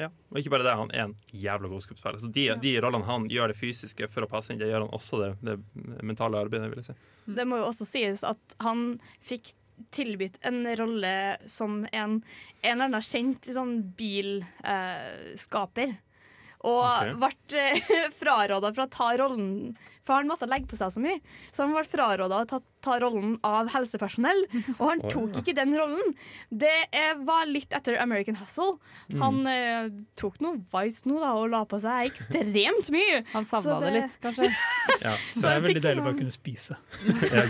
Ja, 0.00 0.08
og 0.30 0.38
ikke 0.40 0.50
bare 0.56 0.66
det, 0.66 0.74
han 0.78 0.90
er 0.90 1.02
en 1.06 1.16
jævla 1.30 1.68
god 1.70 1.82
skuespiller. 1.84 2.18
Så 2.18 2.30
de, 2.34 2.48
de 2.62 2.72
rollene 2.82 3.06
han 3.06 3.28
gjør 3.30 3.52
det 3.52 3.58
fysiske 3.58 4.08
for 4.10 4.26
å 4.26 4.30
passe 4.30 4.50
inn, 4.50 4.58
det 4.58 4.70
gjør 4.72 4.86
han 4.86 4.96
også 4.96 5.20
det, 5.22 5.30
det 5.46 5.56
mentale 6.02 6.40
arbeidet, 6.42 6.70
vil 6.72 6.80
jeg 6.82 6.88
si. 6.90 6.96
Det 7.38 7.44
må 7.48 7.60
jo 7.60 7.68
også 7.68 7.86
sies 7.88 8.24
at 8.26 8.56
han 8.64 8.78
fikk 9.24 9.54
tilbudt 9.94 10.36
en 10.46 10.76
rolle 10.78 11.38
som 11.50 11.86
en, 11.92 12.22
en 12.62 12.74
eller 12.74 12.84
annen 12.88 13.02
kjent 13.02 13.44
sånn 13.54 13.76
bilskaper. 13.98 15.88
Og 16.64 16.84
okay. 16.84 17.12
ble 17.20 18.12
fraråda 18.16 18.72
fra 18.74 18.86
å 18.86 18.92
ta 18.92 19.10
rollen, 19.20 19.74
for 20.04 20.18
han 20.18 20.28
måtte 20.28 20.48
legge 20.48 20.68
på 20.68 20.76
seg 20.78 20.92
så 20.92 21.00
mye. 21.00 21.20
Så 21.52 21.64
han 21.64 21.72
ble 21.72 21.84
fraråda 21.88 22.42
å 22.42 22.48
ta, 22.48 22.60
ta 22.84 22.96
rollen 23.00 23.36
av 23.46 23.70
helsepersonell, 23.72 24.44
og 24.76 24.84
han 24.84 25.02
tok 25.04 25.36
ja. 25.36 25.42
ikke 25.42 25.56
den 25.56 25.76
rollen. 25.78 26.14
Det 26.48 26.74
var 27.24 27.48
litt 27.48 27.72
etter 27.76 27.98
American 28.02 28.38
Hustle. 28.40 28.78
Mm. 29.12 29.24
Han 29.24 29.40
eh, 29.50 29.90
tok 30.20 30.40
noe 30.44 30.60
Vice 30.74 31.08
nå 31.08 31.20
da, 31.22 31.34
og 31.40 31.50
la 31.54 31.64
på 31.68 31.80
seg 31.84 32.10
ekstremt 32.10 32.92
mye. 32.94 33.22
Han 33.36 33.48
savna 33.48 33.80
det... 33.80 33.90
det 33.92 34.02
litt, 34.02 34.20
kanskje. 34.24 34.52
Ja. 35.04 35.12
Så 35.34 35.42
det 35.42 35.50
er 35.50 35.62
veldig 35.64 35.80
deilig 35.82 36.00
sånn- 36.00 36.06
bare 36.06 36.16
å 36.16 36.22
kunne 36.22 36.34
spise. 36.36 36.78
Ja. 37.34 37.44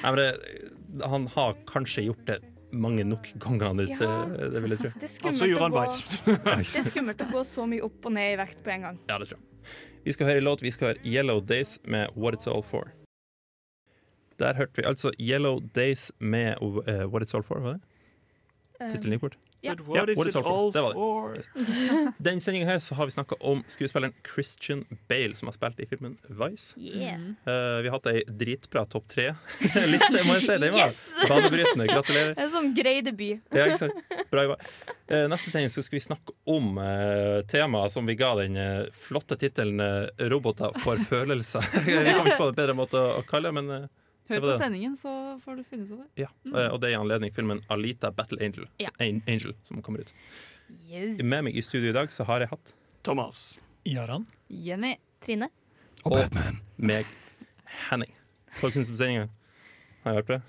Nei, 0.00 0.10
men 0.12 0.18
det, 0.20 1.04
han 1.08 1.26
har 1.34 1.56
kanskje 1.68 2.04
gjort 2.08 2.22
det 2.28 2.38
mange 2.72 3.04
nok 3.04 3.28
ganger, 3.38 3.66
han, 3.66 3.80
ut, 3.80 3.88
Ja. 3.88 4.24
det 4.50 4.62
vil 4.62 4.70
jeg 4.76 4.78
tro. 4.78 4.90
Det 5.00 5.10
skummelt, 5.10 5.42
å 5.60 5.68
gå, 5.70 5.84
det 6.46 6.78
er 6.80 6.88
skummelt 6.88 7.20
å 7.24 7.28
gå 7.32 7.44
så 7.44 7.66
mye 7.66 7.82
opp 7.86 8.06
og 8.06 8.12
ned 8.12 8.34
i 8.34 8.36
vekt 8.40 8.62
på 8.64 8.70
en 8.74 8.86
gang. 8.88 9.00
Ja, 9.08 9.18
det 9.18 9.28
tror 9.30 9.38
jeg. 9.38 9.46
Vi 10.04 10.12
skal 10.16 10.26
høre 10.30 10.40
en 10.40 10.44
låt. 10.44 10.62
Vi 10.62 10.70
skal 10.72 10.88
høre 10.94 11.02
'Yellow 11.04 11.40
Days' 11.44 11.78
med 11.84 12.08
'What 12.16 12.34
It's 12.34 12.48
All 12.48 12.62
For'. 12.62 12.90
Der 14.38 14.54
hørte 14.54 14.76
vi 14.76 14.82
altså 14.86 15.12
'Yellow 15.18 15.60
Days' 15.76 16.10
med 16.18 16.56
uh, 16.62 17.04
'What 17.10 17.22
It's 17.22 17.34
All 17.36 17.42
For'. 17.44 17.60
Var 17.60 17.72
det? 17.72 17.80
Eh, 18.80 18.90
Tittelen 18.90 19.12
gikk 19.12 19.20
bort? 19.20 19.36
Ja. 19.62 19.74
But 19.74 19.86
what 20.16 20.26
is 20.26 20.34
it 20.34 20.36
all 20.36 20.72
Det 20.72 20.80
for? 20.80 21.36
Den 22.18 22.40
sendinga 22.40 22.66
her 22.66 22.78
så 22.78 22.94
har 22.94 23.04
vi 23.04 23.10
snakka 23.10 23.36
om 23.40 23.62
skuespilleren 23.68 24.14
Christian 24.34 24.84
Bale, 25.08 25.34
som 25.36 25.48
har 25.48 25.52
spilt 25.52 25.80
i 25.80 25.86
filmen 25.86 26.16
Vice. 26.28 26.80
Yeah. 26.80 27.20
Uh, 27.20 27.82
vi 27.82 27.90
har 27.90 27.98
hatt 27.98 28.08
ei 28.10 28.22
dritbra 28.26 28.86
topp 28.88 29.08
tre-liste, 29.12 30.22
må 30.28 30.38
jeg 30.38 30.46
si. 30.46 30.56
Den 30.64 30.72
var 30.72 30.86
Yes! 30.86 31.02
banebrytende. 31.28 31.88
Gratulerer. 31.92 32.34
En 32.40 32.50
sånn 32.52 32.72
grei 32.76 32.96
debut. 33.04 33.44
Ja, 33.52 33.68
ikke 33.68 33.82
sant? 33.84 34.26
Bra 34.32 34.46
jobba. 34.48 34.58
Uh, 35.10 35.26
neste 35.32 35.52
sending 35.52 35.72
så 35.74 35.84
skal 35.84 35.98
vi 36.00 36.04
snakke 36.08 36.36
om 36.50 36.72
uh, 36.80 37.40
temaet 37.50 37.92
som 37.92 38.08
vi 38.08 38.16
ga 38.20 38.32
den 38.40 38.56
flotte 38.96 39.36
tittelen 39.40 39.80
'Roboter 40.16 40.72
for 40.84 41.00
følelser'. 41.10 41.66
vi 41.84 42.14
kom 42.14 42.28
ikke 42.30 42.40
på 42.40 42.52
en 42.52 42.60
bedre 42.62 42.76
måte 42.78 43.00
å, 43.00 43.18
å 43.20 43.26
kalle 43.28 43.50
det, 43.50 43.60
men 43.60 43.88
Hør 44.34 44.40
på 44.40 44.50
det. 44.52 44.58
sendingen, 44.58 44.96
så 44.96 45.12
får 45.44 45.56
du 45.56 45.64
finne 45.64 45.84
ut 45.86 45.92
av 45.92 45.98
det. 45.98 46.08
Ja, 46.22 46.28
mm. 46.44 46.54
og 46.72 46.80
det 46.80 46.88
er 46.90 46.94
i 46.94 47.00
anledning 47.00 47.34
filmen 47.34 47.60
'Alita 47.68 48.10
Battle 48.14 48.38
Angel', 48.40 48.68
Ja. 48.80 48.88
An- 49.00 49.22
Angel 49.26 49.54
som 49.62 49.82
kommer 49.82 50.00
ut. 50.00 50.14
Yo. 50.88 51.16
Med 51.24 51.42
meg 51.44 51.56
i 51.56 51.62
studio 51.62 51.90
i 51.90 51.92
dag 51.92 52.08
så 52.12 52.24
har 52.24 52.40
jeg 52.40 52.48
hatt 52.48 52.74
Thomas. 53.02 53.58
Jaran. 53.86 54.26
Jenny. 54.48 54.94
Trine. 55.20 55.48
Og 56.04 56.12
og 56.12 56.18
Batman. 56.30 56.60
meg, 56.78 57.04
Henning. 57.90 58.12
Folk 58.60 58.72
syns 58.74 58.88
om 58.90 58.96
sendinga? 58.96 59.28
Har 60.04 60.12
jeg 60.14 60.24
hørt 60.24 60.28
det? 60.28 60.42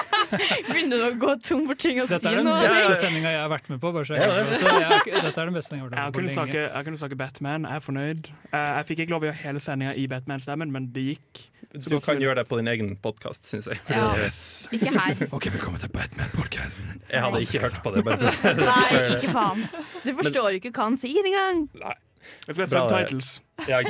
Begynner 0.30 0.96
du 1.00 1.04
å 1.06 1.10
gå 1.20 1.34
tom 1.44 1.64
for 1.68 1.78
ting 1.80 2.00
å 2.02 2.06
si 2.06 2.14
Dette 2.14 2.30
er 2.30 2.40
den 2.40 2.46
nå? 2.48 2.54
beste 2.64 2.96
sendinga 3.02 3.32
jeg 3.34 3.40
har 3.42 3.50
vært 3.52 3.70
med 3.72 3.80
på. 3.82 3.92
Bare 3.94 4.06
så 4.08 4.18
jeg, 4.18 4.58
så 4.60 4.74
jeg, 4.80 5.14
dette 5.14 5.34
er 5.34 5.50
den 5.50 5.56
beste 5.56 5.74
jeg 5.76 5.82
har 5.82 5.88
vært 5.90 5.96
Jeg 5.98 6.04
med 6.04 6.14
på 6.14 6.20
kunne, 6.20 6.34
snakke, 6.36 6.58
lenge. 6.58 6.72
jeg 6.76 6.88
kunne 6.88 7.00
snakke 7.02 7.18
Batman, 7.20 7.68
jeg 7.70 7.80
er 7.80 7.86
fornøyd. 7.86 8.30
Eh, 8.50 8.58
jeg 8.80 8.88
fikk 8.90 9.02
ikke 9.04 9.14
lov 9.16 9.24
å 9.26 9.30
gjøre 9.30 9.40
hele 9.44 9.62
sendinga 9.64 9.94
i 9.98 10.04
Batman-stemmen, 10.10 10.74
men 10.74 10.90
det 10.94 11.06
gikk. 11.12 11.42
Du 11.70 11.98
kan 12.02 12.18
gjøre 12.18 12.40
det 12.40 12.46
på 12.50 12.58
din 12.58 12.66
egen 12.72 12.94
podkast, 12.98 13.46
syns 13.46 13.68
jeg. 13.70 13.78
Ja. 13.90 14.08
Yes. 14.18 14.40
Ikke 14.74 14.90
her. 14.96 15.20
Ok, 15.36 15.46
velkommen 15.54 15.78
til 15.82 15.92
Batman-podkasten. 15.94 17.00
Jeg 17.10 17.22
hadde 17.26 17.42
ikke 17.46 17.60
hørt 17.66 17.78
på 17.84 17.92
det. 17.94 18.04
Nei, 18.06 18.86
ikke 19.16 19.34
faen. 19.34 19.66
Du 20.02 20.10
forstår 20.18 20.54
jo 20.56 20.62
ikke 20.62 20.72
hva 20.74 20.88
han 20.90 20.98
sier 21.00 21.26
engang. 21.30 21.66
Jeg 21.78 21.98
skal 22.46 22.64
ha 22.64 22.70
Bra, 22.70 22.86
subtitles. 22.88 23.30
Ja. 23.68 23.80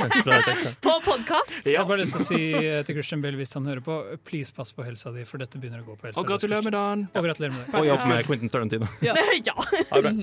På 0.82 0.96
podkast. 1.04 1.60
Jeg 1.66 1.78
har 1.78 1.86
bare 1.86 2.02
lyst 2.02 2.16
til 2.16 2.22
å 2.22 2.26
si 2.26 2.40
eh, 2.58 2.80
til 2.86 2.98
Christian 2.98 3.22
Bale 3.22 3.38
hvis 3.38 3.54
han 3.58 3.68
hører 3.70 3.82
på, 3.86 3.98
please 4.26 4.54
pass 4.54 4.74
på 4.74 4.86
helsa 4.86 5.12
di, 5.14 5.26
for 5.28 5.42
dette 5.42 5.60
begynner 5.62 5.84
å 5.84 5.90
gå 5.92 5.98
på 5.98 6.10
helsa. 6.10 6.22
Og 6.22 6.30
gratulerer 6.30 6.66
med 6.66 6.74
dagen. 6.74 7.06
Og 7.14 7.28
gratulerer 7.28 7.58
med 7.58 7.74
Og 7.78 7.90
jobb 7.90 8.06
med 8.10 8.26
Quentin 8.30 8.52
Tarantino. 8.52 8.90
Ja. 9.04 9.14
Bra. 9.90 10.14